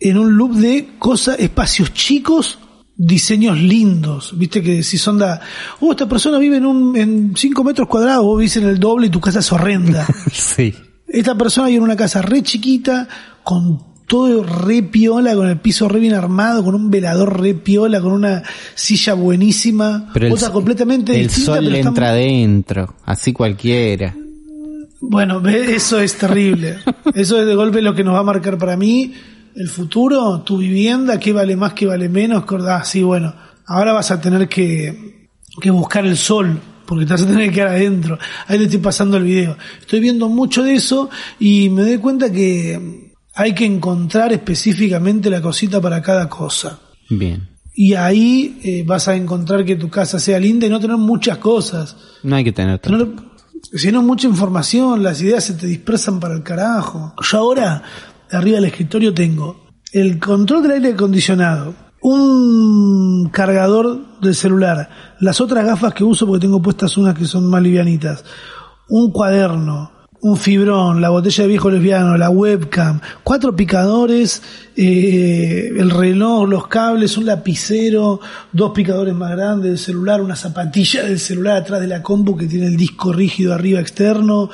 en 0.00 0.18
un 0.18 0.36
loop 0.36 0.52
de 0.54 0.90
cosas, 0.98 1.38
espacios 1.40 1.92
chicos, 1.94 2.58
diseños 2.96 3.58
lindos. 3.58 4.36
Viste 4.38 4.62
que 4.62 4.82
si 4.82 4.98
son 4.98 5.18
da, 5.18 5.40
oh, 5.80 5.92
esta 5.92 6.08
persona 6.08 6.38
vive 6.38 6.58
en 6.58 6.66
un, 6.66 6.96
en 6.96 7.32
5 7.36 7.64
metros 7.64 7.88
cuadrados, 7.88 8.24
vos 8.24 8.38
vivís 8.38 8.56
en 8.56 8.68
el 8.68 8.78
doble 8.78 9.06
y 9.06 9.10
tu 9.10 9.20
casa 9.20 9.38
es 9.40 9.50
horrenda. 9.52 10.06
Sí. 10.32 10.74
Esta 11.08 11.36
persona 11.36 11.68
vive 11.68 11.78
en 11.78 11.84
una 11.84 11.96
casa 11.96 12.22
re 12.22 12.42
chiquita, 12.42 13.08
con 13.44 13.93
todo 14.06 14.42
re 14.42 14.82
piola, 14.82 15.34
con 15.34 15.48
el 15.48 15.58
piso 15.58 15.88
re 15.88 16.00
bien 16.00 16.14
armado, 16.14 16.62
con 16.64 16.74
un 16.74 16.90
velador 16.90 17.40
re 17.40 17.54
piola, 17.54 18.00
con 18.00 18.12
una 18.12 18.42
silla 18.74 19.14
buenísima. 19.14 20.10
Pero 20.12 20.26
el, 20.26 20.52
completamente 20.52 21.14
el 21.14 21.28
distinta, 21.28 21.46
sol 21.46 21.58
pero 21.60 21.70
le 21.70 21.78
está 21.78 21.88
entra 21.88 22.08
adentro, 22.10 22.94
así 23.04 23.32
cualquiera. 23.32 24.14
Bueno, 25.00 25.40
ve, 25.40 25.74
eso 25.74 26.00
es 26.00 26.14
terrible. 26.16 26.78
Eso 27.14 27.38
es 27.38 27.46
de 27.46 27.54
golpe 27.54 27.82
lo 27.82 27.94
que 27.94 28.02
nos 28.02 28.14
va 28.14 28.20
a 28.20 28.24
marcar 28.24 28.56
para 28.56 28.76
mí 28.76 29.12
el 29.54 29.68
futuro, 29.68 30.40
tu 30.40 30.58
vivienda, 30.58 31.18
qué 31.18 31.32
vale 31.32 31.56
más, 31.56 31.74
qué 31.74 31.86
vale 31.86 32.08
menos. 32.08 32.44
Ah, 32.68 32.82
sí, 32.84 33.02
bueno, 33.02 33.34
ahora 33.66 33.92
vas 33.92 34.10
a 34.10 34.20
tener 34.20 34.48
que, 34.48 35.28
que 35.60 35.70
buscar 35.70 36.04
el 36.06 36.16
sol, 36.16 36.58
porque 36.86 37.06
te 37.06 37.12
vas 37.12 37.22
a 37.22 37.26
tener 37.26 37.48
que 37.48 37.54
quedar 37.54 37.68
adentro. 37.68 38.18
Ahí 38.48 38.58
le 38.58 38.64
estoy 38.64 38.80
pasando 38.80 39.16
el 39.16 39.24
video. 39.24 39.56
Estoy 39.80 40.00
viendo 40.00 40.28
mucho 40.28 40.62
de 40.62 40.74
eso 40.74 41.08
y 41.38 41.68
me 41.70 41.82
doy 41.82 41.98
cuenta 41.98 42.32
que 42.32 43.03
hay 43.34 43.54
que 43.54 43.64
encontrar 43.64 44.32
específicamente 44.32 45.30
la 45.30 45.40
cosita 45.40 45.80
para 45.80 46.00
cada 46.00 46.28
cosa. 46.28 46.78
Bien. 47.10 47.48
Y 47.74 47.94
ahí 47.94 48.60
eh, 48.62 48.84
vas 48.86 49.08
a 49.08 49.16
encontrar 49.16 49.64
que 49.64 49.76
tu 49.76 49.90
casa 49.90 50.20
sea 50.20 50.38
linda 50.38 50.66
y 50.66 50.70
no 50.70 50.78
tener 50.78 50.96
muchas 50.96 51.38
cosas. 51.38 51.96
No 52.22 52.36
hay 52.36 52.44
que 52.44 52.52
tener 52.52 52.78
todo. 52.78 52.96
No, 52.96 53.34
si 53.72 53.90
no 53.90 54.02
mucha 54.02 54.28
información, 54.28 55.02
las 55.02 55.20
ideas 55.20 55.44
se 55.44 55.54
te 55.54 55.66
dispersan 55.66 56.20
para 56.20 56.34
el 56.34 56.42
carajo. 56.44 57.14
Yo 57.20 57.38
ahora, 57.38 57.82
arriba 58.30 58.56
del 58.56 58.66
escritorio, 58.66 59.12
tengo 59.12 59.64
el 59.92 60.18
control 60.18 60.62
del 60.62 60.72
aire 60.72 60.92
acondicionado, 60.92 61.74
un 62.00 63.30
cargador 63.32 64.20
del 64.20 64.34
celular, 64.34 65.16
las 65.20 65.40
otras 65.40 65.64
gafas 65.64 65.94
que 65.94 66.04
uso 66.04 66.26
porque 66.26 66.46
tengo 66.46 66.60
puestas 66.60 66.96
unas 66.96 67.16
que 67.16 67.24
son 67.24 67.46
más 67.46 67.62
livianitas, 67.62 68.24
un 68.88 69.10
cuaderno, 69.10 69.92
un 70.24 70.38
fibrón, 70.38 71.02
la 71.02 71.10
botella 71.10 71.42
de 71.42 71.48
viejo 71.48 71.70
lesbiano, 71.70 72.16
la 72.16 72.30
webcam, 72.30 72.98
cuatro 73.22 73.54
picadores, 73.54 74.40
eh, 74.74 75.68
el 75.76 75.90
reloj, 75.90 76.48
los 76.48 76.66
cables, 76.66 77.18
un 77.18 77.26
lapicero, 77.26 78.20
dos 78.50 78.70
picadores 78.70 79.14
más 79.14 79.32
grandes 79.32 79.70
del 79.72 79.78
celular, 79.78 80.22
una 80.22 80.34
zapatilla 80.34 81.02
del 81.02 81.18
celular 81.18 81.58
atrás 81.58 81.82
de 81.82 81.88
la 81.88 82.02
compu 82.02 82.38
que 82.38 82.46
tiene 82.46 82.68
el 82.68 82.76
disco 82.78 83.12
rígido 83.12 83.52
arriba 83.52 83.80
externo, 83.80 84.48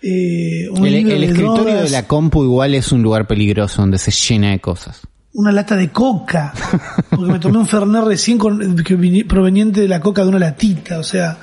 eh, 0.00 0.70
un 0.70 0.86
El, 0.86 0.94
libro 0.94 1.12
el 1.12 1.20
de 1.20 1.26
escritorio 1.26 1.62
drogas, 1.62 1.82
de 1.82 1.90
la 1.90 2.06
compu 2.06 2.44
igual 2.44 2.74
es 2.74 2.90
un 2.90 3.02
lugar 3.02 3.26
peligroso 3.26 3.82
donde 3.82 3.98
se 3.98 4.10
llena 4.12 4.52
de 4.52 4.60
cosas. 4.60 5.02
una 5.34 5.52
lata 5.52 5.76
de 5.76 5.90
coca, 5.90 6.54
porque 7.10 7.32
me 7.32 7.38
tomé 7.38 7.58
un 7.58 7.66
Fernet 7.66 8.04
recién 8.04 8.38
con, 8.38 8.76
que 8.76 9.26
proveniente 9.28 9.82
de 9.82 9.88
la 9.88 10.00
coca 10.00 10.22
de 10.22 10.30
una 10.30 10.38
latita, 10.38 10.98
o 10.98 11.04
sea, 11.04 11.36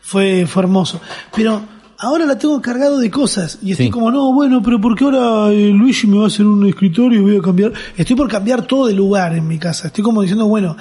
fue, 0.00 0.46
fue 0.46 0.62
hermoso. 0.62 1.02
Pero 1.36 1.79
ahora 2.00 2.24
la 2.26 2.36
tengo 2.38 2.60
cargado 2.60 2.98
de 2.98 3.10
cosas 3.10 3.58
y 3.62 3.72
estoy 3.72 3.86
Sí. 3.86 3.90
como, 3.92 4.10
no, 4.10 4.32
bueno, 4.32 4.62
pero 4.62 4.80
¿por 4.80 4.96
qué 4.96 5.04
ahora 5.04 5.52
eh, 5.52 5.68
Luigi 5.70 6.06
me 6.06 6.18
va 6.18 6.24
a 6.24 6.26
hacer 6.28 6.46
un 6.46 6.66
escritorio 6.66 7.20
y 7.20 7.22
voy 7.22 7.36
a 7.36 7.40
cambiar? 7.42 7.72
Estoy 7.96 8.16
por 8.16 8.28
cambiar 8.28 8.62
todo 8.66 8.86
de 8.86 8.94
lugar 8.94 9.34
en 9.34 9.46
mi 9.46 9.58
casa. 9.58 9.88
Estoy 9.88 10.02
como 10.04 10.22
diciendo, 10.22 10.46
bueno, 10.46 10.76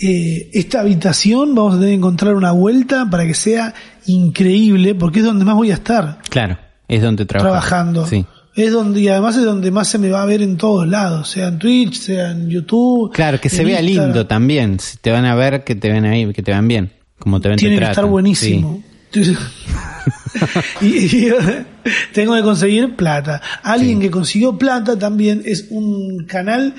eh, 0.00 0.50
esta 0.52 0.80
habitación 0.80 1.54
vamos 1.54 1.74
a 1.74 1.76
tener 1.76 1.90
que 1.90 1.96
encontrar 1.96 2.34
una 2.34 2.52
vuelta 2.52 3.08
para 3.10 3.26
que 3.26 3.34
sea 3.34 3.72
increíble, 4.06 4.94
porque 4.94 5.20
es 5.20 5.24
donde 5.24 5.44
más 5.44 5.54
voy 5.54 5.70
a 5.70 5.74
estar 5.74 6.18
Claro, 6.28 6.58
es 6.88 7.02
donde 7.02 7.24
trabajas. 7.24 7.50
trabajando. 7.68 8.06
Sí. 8.06 8.24
Es 8.54 8.70
donde, 8.72 9.00
y 9.00 9.08
además 9.08 9.36
es 9.36 9.44
donde 9.44 9.70
más 9.70 9.88
se 9.88 9.98
me 9.98 10.10
va 10.10 10.22
a 10.22 10.26
ver 10.26 10.42
en 10.42 10.58
todos 10.58 10.86
lados, 10.86 11.28
sea 11.30 11.48
en 11.48 11.58
Twitch, 11.58 11.94
sea 11.98 12.32
en 12.32 12.50
YouTube. 12.50 13.10
Claro, 13.14 13.40
que 13.40 13.48
se 13.48 13.64
vea 13.64 13.80
Instagram. 13.80 14.06
lindo 14.12 14.26
también. 14.26 14.78
Si 14.78 14.98
te 14.98 15.10
van 15.10 15.24
a 15.24 15.34
ver, 15.34 15.64
que 15.64 15.74
te 15.74 15.90
ven 15.90 16.04
ahí, 16.04 16.30
que 16.34 16.42
te 16.42 16.50
vean 16.50 16.68
bien. 16.68 16.92
Como 17.18 17.40
te 17.40 17.48
ven, 17.48 17.56
te 17.56 17.60
Tiene 17.66 17.78
que 17.78 17.84
estar 17.84 18.04
buenísimo. 18.04 18.82
y, 20.80 20.86
y 21.26 21.32
tengo 22.12 22.34
que 22.34 22.42
conseguir 22.42 22.96
plata. 22.96 23.40
Alguien 23.62 24.00
que 24.00 24.10
consiguió 24.10 24.56
plata 24.58 24.98
también 24.98 25.42
es 25.44 25.66
un 25.70 26.24
canal 26.26 26.74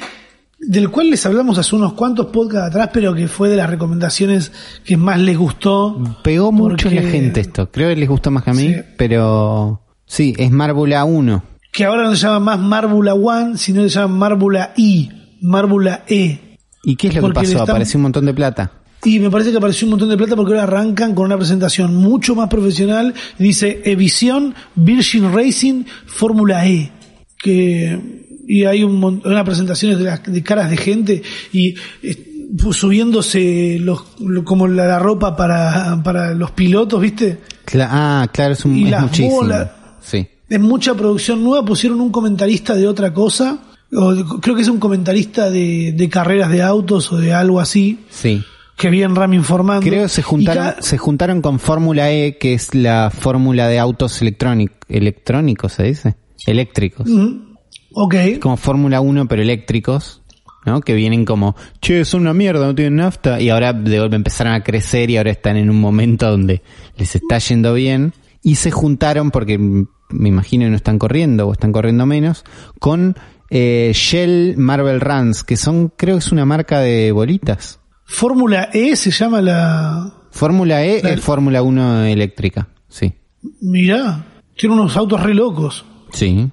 del 0.60 0.90
cual 0.90 1.10
les 1.10 1.26
hablamos 1.26 1.58
hace 1.58 1.76
unos 1.76 1.94
cuantos 1.94 2.28
podcasts 2.28 2.70
atrás, 2.70 2.90
pero 2.94 3.14
que 3.14 3.28
fue 3.28 3.50
de 3.50 3.58
las 3.58 3.70
recomendaciones 3.70 4.52
que 4.86 4.96
más 4.98 5.20
les 5.20 5.38
gustó. 5.38 6.02
Pegó 6.24 6.52
mucho 6.52 6.88
Porque- 6.90 7.02
la 7.02 7.10
gente 7.10 7.42
esto. 7.42 7.70
Creo 7.70 7.90
que 7.90 7.96
les 7.98 8.08
gustó 8.10 8.32
más 8.32 8.44
que 8.44 8.52
a 8.52 8.54
mí, 8.54 8.74
Sí. 8.74 8.82
pero 8.98 9.82
sí, 10.06 10.34
es 10.38 10.52
Marvel 10.52 10.94
A1. 10.94 11.42
que 11.72 11.86
ahora 11.86 12.04
no 12.04 12.16
se 12.16 12.22
llama 12.28 12.40
más 12.40 12.60
Márbula 12.60 13.14
One, 13.14 13.58
sino 13.58 13.82
se 13.84 13.90
llama 13.90 14.16
Márbula 14.16 14.74
I, 14.78 15.10
Márbula 15.42 16.04
E. 16.08 16.58
¿Y 16.84 16.96
qué 16.96 17.08
es 17.10 17.16
lo 17.16 17.22
Porque 17.22 17.40
que 17.42 17.46
pasó? 17.48 17.58
están- 17.58 17.70
Apareció 17.70 17.98
un 17.98 18.04
montón 18.04 18.26
de 18.26 18.34
plata. 18.34 18.72
Y 19.06 19.20
me 19.20 19.30
parece 19.30 19.52
que 19.52 19.58
apareció 19.58 19.86
un 19.86 19.92
montón 19.92 20.10
de 20.10 20.18
plata 20.18 20.36
porque 20.36 20.52
ahora 20.54 20.64
arrancan 20.64 21.14
con 21.14 21.26
una 21.26 21.38
presentación 21.38 21.96
mucho 21.96 22.36
más 22.36 22.48
profesional. 22.50 23.14
Dice 23.38 23.82
Evisión 23.86 24.56
Virgin 24.76 25.34
Racing 25.34 25.84
Fórmula 26.06 26.66
E. 26.68 26.92
Que, 27.38 28.00
y 28.48 28.64
hay 28.64 28.84
un, 28.84 28.96
mon- 29.00 29.22
una 29.26 29.44
presentaciones 29.44 29.98
de, 30.00 30.06
las- 30.06 30.24
de 30.24 30.42
caras 30.44 30.70
de 30.70 30.78
gente 30.78 31.22
y 31.52 31.76
eh, 32.02 32.48
subiéndose 32.72 33.78
los, 33.80 34.04
lo- 34.20 34.44
como 34.46 34.68
la, 34.68 34.86
la 34.86 35.00
ropa 35.00 35.36
para, 35.36 36.02
para 36.04 36.34
los 36.34 36.52
pilotos, 36.52 37.02
¿viste? 37.02 37.40
Cla- 37.66 37.88
ah, 37.92 38.28
claro, 38.32 38.54
es, 38.54 38.64
un, 38.66 38.76
Y 38.78 38.86
es 38.86 38.92
las 38.92 39.02
muchísimo. 39.04 39.36
bolas. 39.36 39.72
Sí. 40.02 40.28
Es 40.50 40.60
mucha 40.60 40.94
producción 40.96 41.44
nueva. 41.44 41.66
Pusieron 41.66 42.00
un 42.02 42.12
comentarista 42.12 42.76
de 42.76 42.88
otra 42.88 43.14
cosa. 43.14 43.60
o 43.94 44.14
de- 44.14 44.24
creo 44.42 44.56
que 44.56 44.62
es 44.62 44.68
un 44.70 44.80
comentarista 44.80 45.50
de, 45.50 45.94
de 45.94 46.10
carreras 46.10 46.50
de 46.52 46.62
autos 46.62 47.12
o 47.12 47.18
de 47.18 47.34
algo 47.34 47.60
así. 47.60 48.00
Sí. 48.10 48.44
Que 48.78 48.90
bien 48.90 49.16
Ram 49.16 49.34
informando. 49.34 49.82
Creo 49.88 50.04
que 50.04 50.10
se 50.10 50.22
juntaron, 50.22 50.64
cada- 50.66 50.82
se 50.82 50.98
juntaron 50.98 51.42
con 51.42 51.60
Fórmula 51.60 52.12
E, 52.12 52.38
que 52.38 52.54
es 52.54 52.74
la 52.74 53.12
fórmula 53.12 53.68
de 53.68 53.80
autos 53.80 54.22
electrónicos, 54.22 54.78
electrónicos 54.90 55.74
se 55.74 55.84
dice, 55.84 56.16
eléctricos. 56.48 57.08
Mm, 57.08 57.54
Ok. 57.96 58.16
Como 58.42 58.58
Fórmula 58.58 59.02
1 59.02 59.28
pero 59.28 59.44
eléctricos, 59.44 60.24
¿no? 60.66 60.82
Que 60.82 60.96
vienen 60.96 61.26
como, 61.26 61.56
che, 61.80 62.04
son 62.06 62.22
una 62.22 62.34
mierda, 62.34 62.66
no 62.66 62.74
tienen 62.74 62.96
nafta. 62.96 63.40
Y 63.40 63.50
ahora 63.50 63.72
de 63.74 64.00
golpe 64.00 64.16
empezaron 64.16 64.54
a 64.54 64.64
crecer 64.64 65.12
y 65.12 65.18
ahora 65.18 65.30
están 65.30 65.58
en 65.58 65.70
un 65.70 65.80
momento 65.80 66.30
donde 66.32 66.64
les 66.98 67.16
está 67.16 67.38
yendo 67.38 67.76
bien. 67.76 68.14
Y 68.42 68.56
se 68.56 68.72
juntaron 68.72 69.30
porque 69.30 69.60
me 69.60 70.30
imagino 70.30 70.66
que 70.66 70.72
no 70.72 70.76
están 70.76 70.98
corriendo 70.98 71.48
o 71.48 71.54
están 71.54 71.72
corriendo 71.72 72.06
menos, 72.08 72.44
con 72.80 73.16
eh, 73.52 73.92
Shell 73.94 74.56
Marvel 74.58 75.00
Runs, 75.00 75.44
que 75.44 75.56
son, 75.56 75.94
creo 75.96 76.16
que 76.16 76.20
es 76.26 76.32
una 76.32 76.46
marca 76.46 76.80
de 76.80 77.12
bolitas. 77.12 77.80
Fórmula 78.06 78.70
E 78.74 78.96
se 78.96 79.12
llama 79.12 79.42
la. 79.42 80.14
Fórmula 80.32 80.84
E 80.84 81.02
es 81.04 81.22
Fórmula 81.22 81.62
1 81.62 82.06
eléctrica, 82.06 82.68
sí. 82.90 83.14
Mirá, 83.62 84.26
tiene 84.56 84.76
unos 84.76 84.96
autos 84.98 85.22
re 85.22 85.34
locos. 85.34 85.86
Sí. 86.12 86.50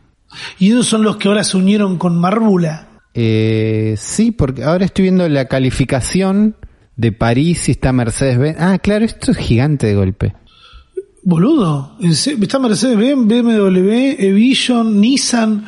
Y 0.59 0.71
esos 0.71 0.87
son 0.87 1.03
los 1.03 1.17
que 1.17 1.29
ahora 1.29 1.45
se 1.45 1.57
unieron 1.57 1.99
con 1.99 2.19
Márbula. 2.19 2.89
Eh, 3.15 3.95
sí, 3.99 4.31
porque 4.31 4.63
ahora 4.63 4.85
estoy 4.85 5.05
viendo 5.05 5.29
la 5.29 5.47
calificación 5.47 6.57
de 6.97 7.13
París 7.13 7.69
y 7.69 7.73
está 7.73 7.93
Mercedes-Benz. 7.93 8.57
Ah, 8.61 8.79
claro, 8.79 9.05
esto 9.05 9.33
es 9.33 9.37
gigante 9.39 9.87
de 9.87 9.95
golpe. 9.95 10.35
Boludo, 11.23 11.97
está 12.01 12.59
Mercedes 12.59 12.97
Benz, 12.97 13.27
BMW, 13.27 14.17
Evision, 14.19 15.01
Nissan, 15.01 15.65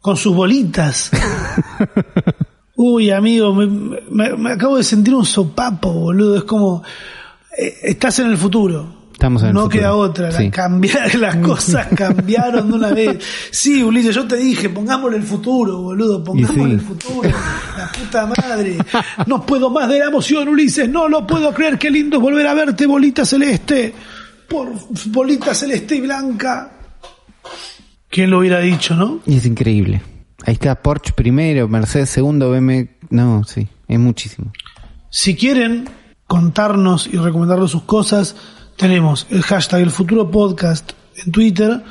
con 0.00 0.16
sus 0.16 0.34
bolitas. 0.34 1.10
Uy, 2.76 3.10
amigo, 3.10 3.54
me, 3.54 3.66
me- 3.66 4.36
me 4.36 4.52
acabo 4.52 4.76
de 4.78 4.84
sentir 4.84 5.14
un 5.14 5.24
sopapo, 5.26 5.92
boludo. 5.92 6.36
Es 6.38 6.44
como, 6.44 6.82
eh, 7.56 7.74
estás 7.82 8.18
en 8.20 8.28
el 8.28 8.36
futuro. 8.38 9.02
Estamos 9.12 9.42
en 9.42 9.48
el 9.48 9.54
no 9.54 9.60
futuro. 9.64 9.78
queda 9.80 9.94
otra, 9.94 10.30
la 10.30 10.38
Sí. 10.38 10.50
cambiar, 10.50 11.14
las 11.20 11.36
cosas 11.36 11.86
cambiaron 11.94 12.68
de 12.68 12.74
una 12.74 12.90
vez. 12.92 13.22
Sí, 13.52 13.82
Ulises, 13.82 14.14
yo 14.16 14.26
te 14.26 14.36
dije, 14.36 14.68
pongámosle 14.70 15.18
el 15.18 15.22
futuro, 15.22 15.80
boludo, 15.82 16.24
pongámosle 16.24 16.64
sí. 16.64 16.70
el 16.70 16.80
futuro. 16.80 17.30
La 17.78 17.92
puta 17.92 18.26
madre. 18.26 18.78
No 19.26 19.44
puedo 19.46 19.70
más 19.70 19.88
de 19.88 20.00
la 20.00 20.06
emoción, 20.06 20.48
Ulises, 20.48 20.88
no 20.88 21.08
lo 21.08 21.24
puedo 21.26 21.52
creer, 21.54 21.78
qué 21.78 21.90
lindo 21.90 22.16
es 22.16 22.22
volver 22.22 22.46
a 22.48 22.54
verte, 22.54 22.86
bolita 22.86 23.24
celeste. 23.24 23.94
Por 24.48 24.72
bolita 25.06 25.54
celeste 25.54 25.96
y 25.96 26.00
blanca. 26.00 26.72
¿Quién 28.08 28.30
lo 28.30 28.40
hubiera 28.40 28.58
dicho, 28.60 28.94
no? 28.94 29.20
Y 29.24 29.36
es 29.36 29.46
increíble. 29.46 30.02
Ahí 30.44 30.54
está 30.54 30.74
Porsche 30.74 31.12
primero, 31.12 31.68
Mercedes 31.68 32.10
segundo, 32.10 32.50
BMW. 32.50 32.88
No, 33.10 33.44
sí, 33.44 33.68
es 33.88 33.98
muchísimo. 33.98 34.52
Si 35.10 35.36
quieren 35.36 35.88
contarnos 36.26 37.06
y 37.06 37.16
recomendarnos 37.16 37.70
sus 37.70 37.82
cosas, 37.82 38.34
tenemos 38.76 39.26
el 39.30 39.42
hashtag 39.42 39.82
El 39.82 39.90
Futuro 39.90 40.30
Podcast 40.30 40.92
en 41.24 41.30
Twitter 41.30 41.82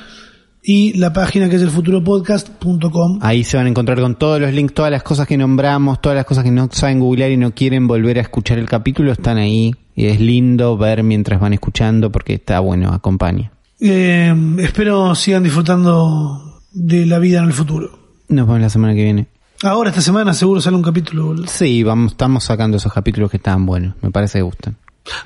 y 0.64 0.98
la 0.98 1.14
página 1.14 1.50
que 1.50 1.56
es 1.56 1.62
elfuturopodcast.com. 1.62 3.20
Ahí 3.22 3.44
se 3.44 3.58
van 3.58 3.68
a 3.68 3.70
encontrar 3.70 4.00
con 4.00 4.16
todos 4.16 4.40
los 4.40 4.54
links, 4.54 4.74
todas 4.74 4.92
las 4.92 5.04
cosas 5.04 5.28
que 5.28 5.38
nombramos, 5.38 6.02
todas 6.02 6.16
las 6.16 6.26
cosas 6.26 6.44
que 6.44 6.52
no 6.52 6.70
saben 6.72 7.00
googlear 7.00 7.32
y 7.32 7.38
no 7.38 7.54
quieren 7.54 7.88
volver 7.88 8.18
a 8.18 8.22
escuchar 8.22 8.60
el 8.60 8.68
capítulo, 8.68 9.12
están 9.12 9.38
ahí. 9.38 9.76
Y 9.96 10.06
es 10.06 10.20
lindo 10.20 10.78
ver 10.78 11.04
mientras 11.04 11.40
van 11.40 11.54
escuchando 11.54 12.12
porque 12.12 12.36
está 12.36 12.60
bueno, 12.60 12.90
acompaña. 12.94 13.52
Eh, 13.80 14.34
espero 14.60 15.16
sigan 15.16 15.44
disfrutando 15.44 16.62
de 16.72 17.06
la 17.06 17.20
vida 17.20 17.40
en 17.40 17.46
el 17.46 17.54
futuro. 17.54 18.01
Nos 18.32 18.48
vemos 18.48 18.62
la 18.62 18.70
semana 18.70 18.96
que 18.96 19.04
viene. 19.04 19.28
Ahora, 19.62 19.90
esta 19.90 20.02
semana, 20.02 20.34
seguro 20.34 20.62
sale 20.62 20.78
un 20.78 20.82
capítulo. 20.82 21.26
boludo. 21.28 21.48
Sí, 21.48 21.84
vamos, 21.84 22.14
estamos 22.14 22.44
sacando 22.46 22.78
esos 22.78 22.92
capítulos 22.92 23.30
que 23.30 23.38
estaban 23.38 23.66
buenos. 23.66 23.94
Me 24.02 24.10
parece 24.10 24.40
que 24.40 24.44
gustan. 24.44 24.78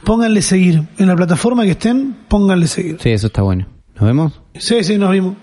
Pónganle 0.03 0.41
seguir. 0.41 0.83
En 0.97 1.07
la 1.07 1.15
plataforma 1.15 1.63
que 1.63 1.71
estén, 1.71 2.17
pónganle 2.27 2.67
seguir. 2.67 2.97
Sí, 2.99 3.09
eso 3.11 3.27
está 3.27 3.43
bueno. 3.43 3.67
¿Nos 3.95 4.03
vemos? 4.03 4.41
Sí, 4.55 4.83
sí, 4.83 4.97
nos 4.97 5.11
vimos. 5.11 5.35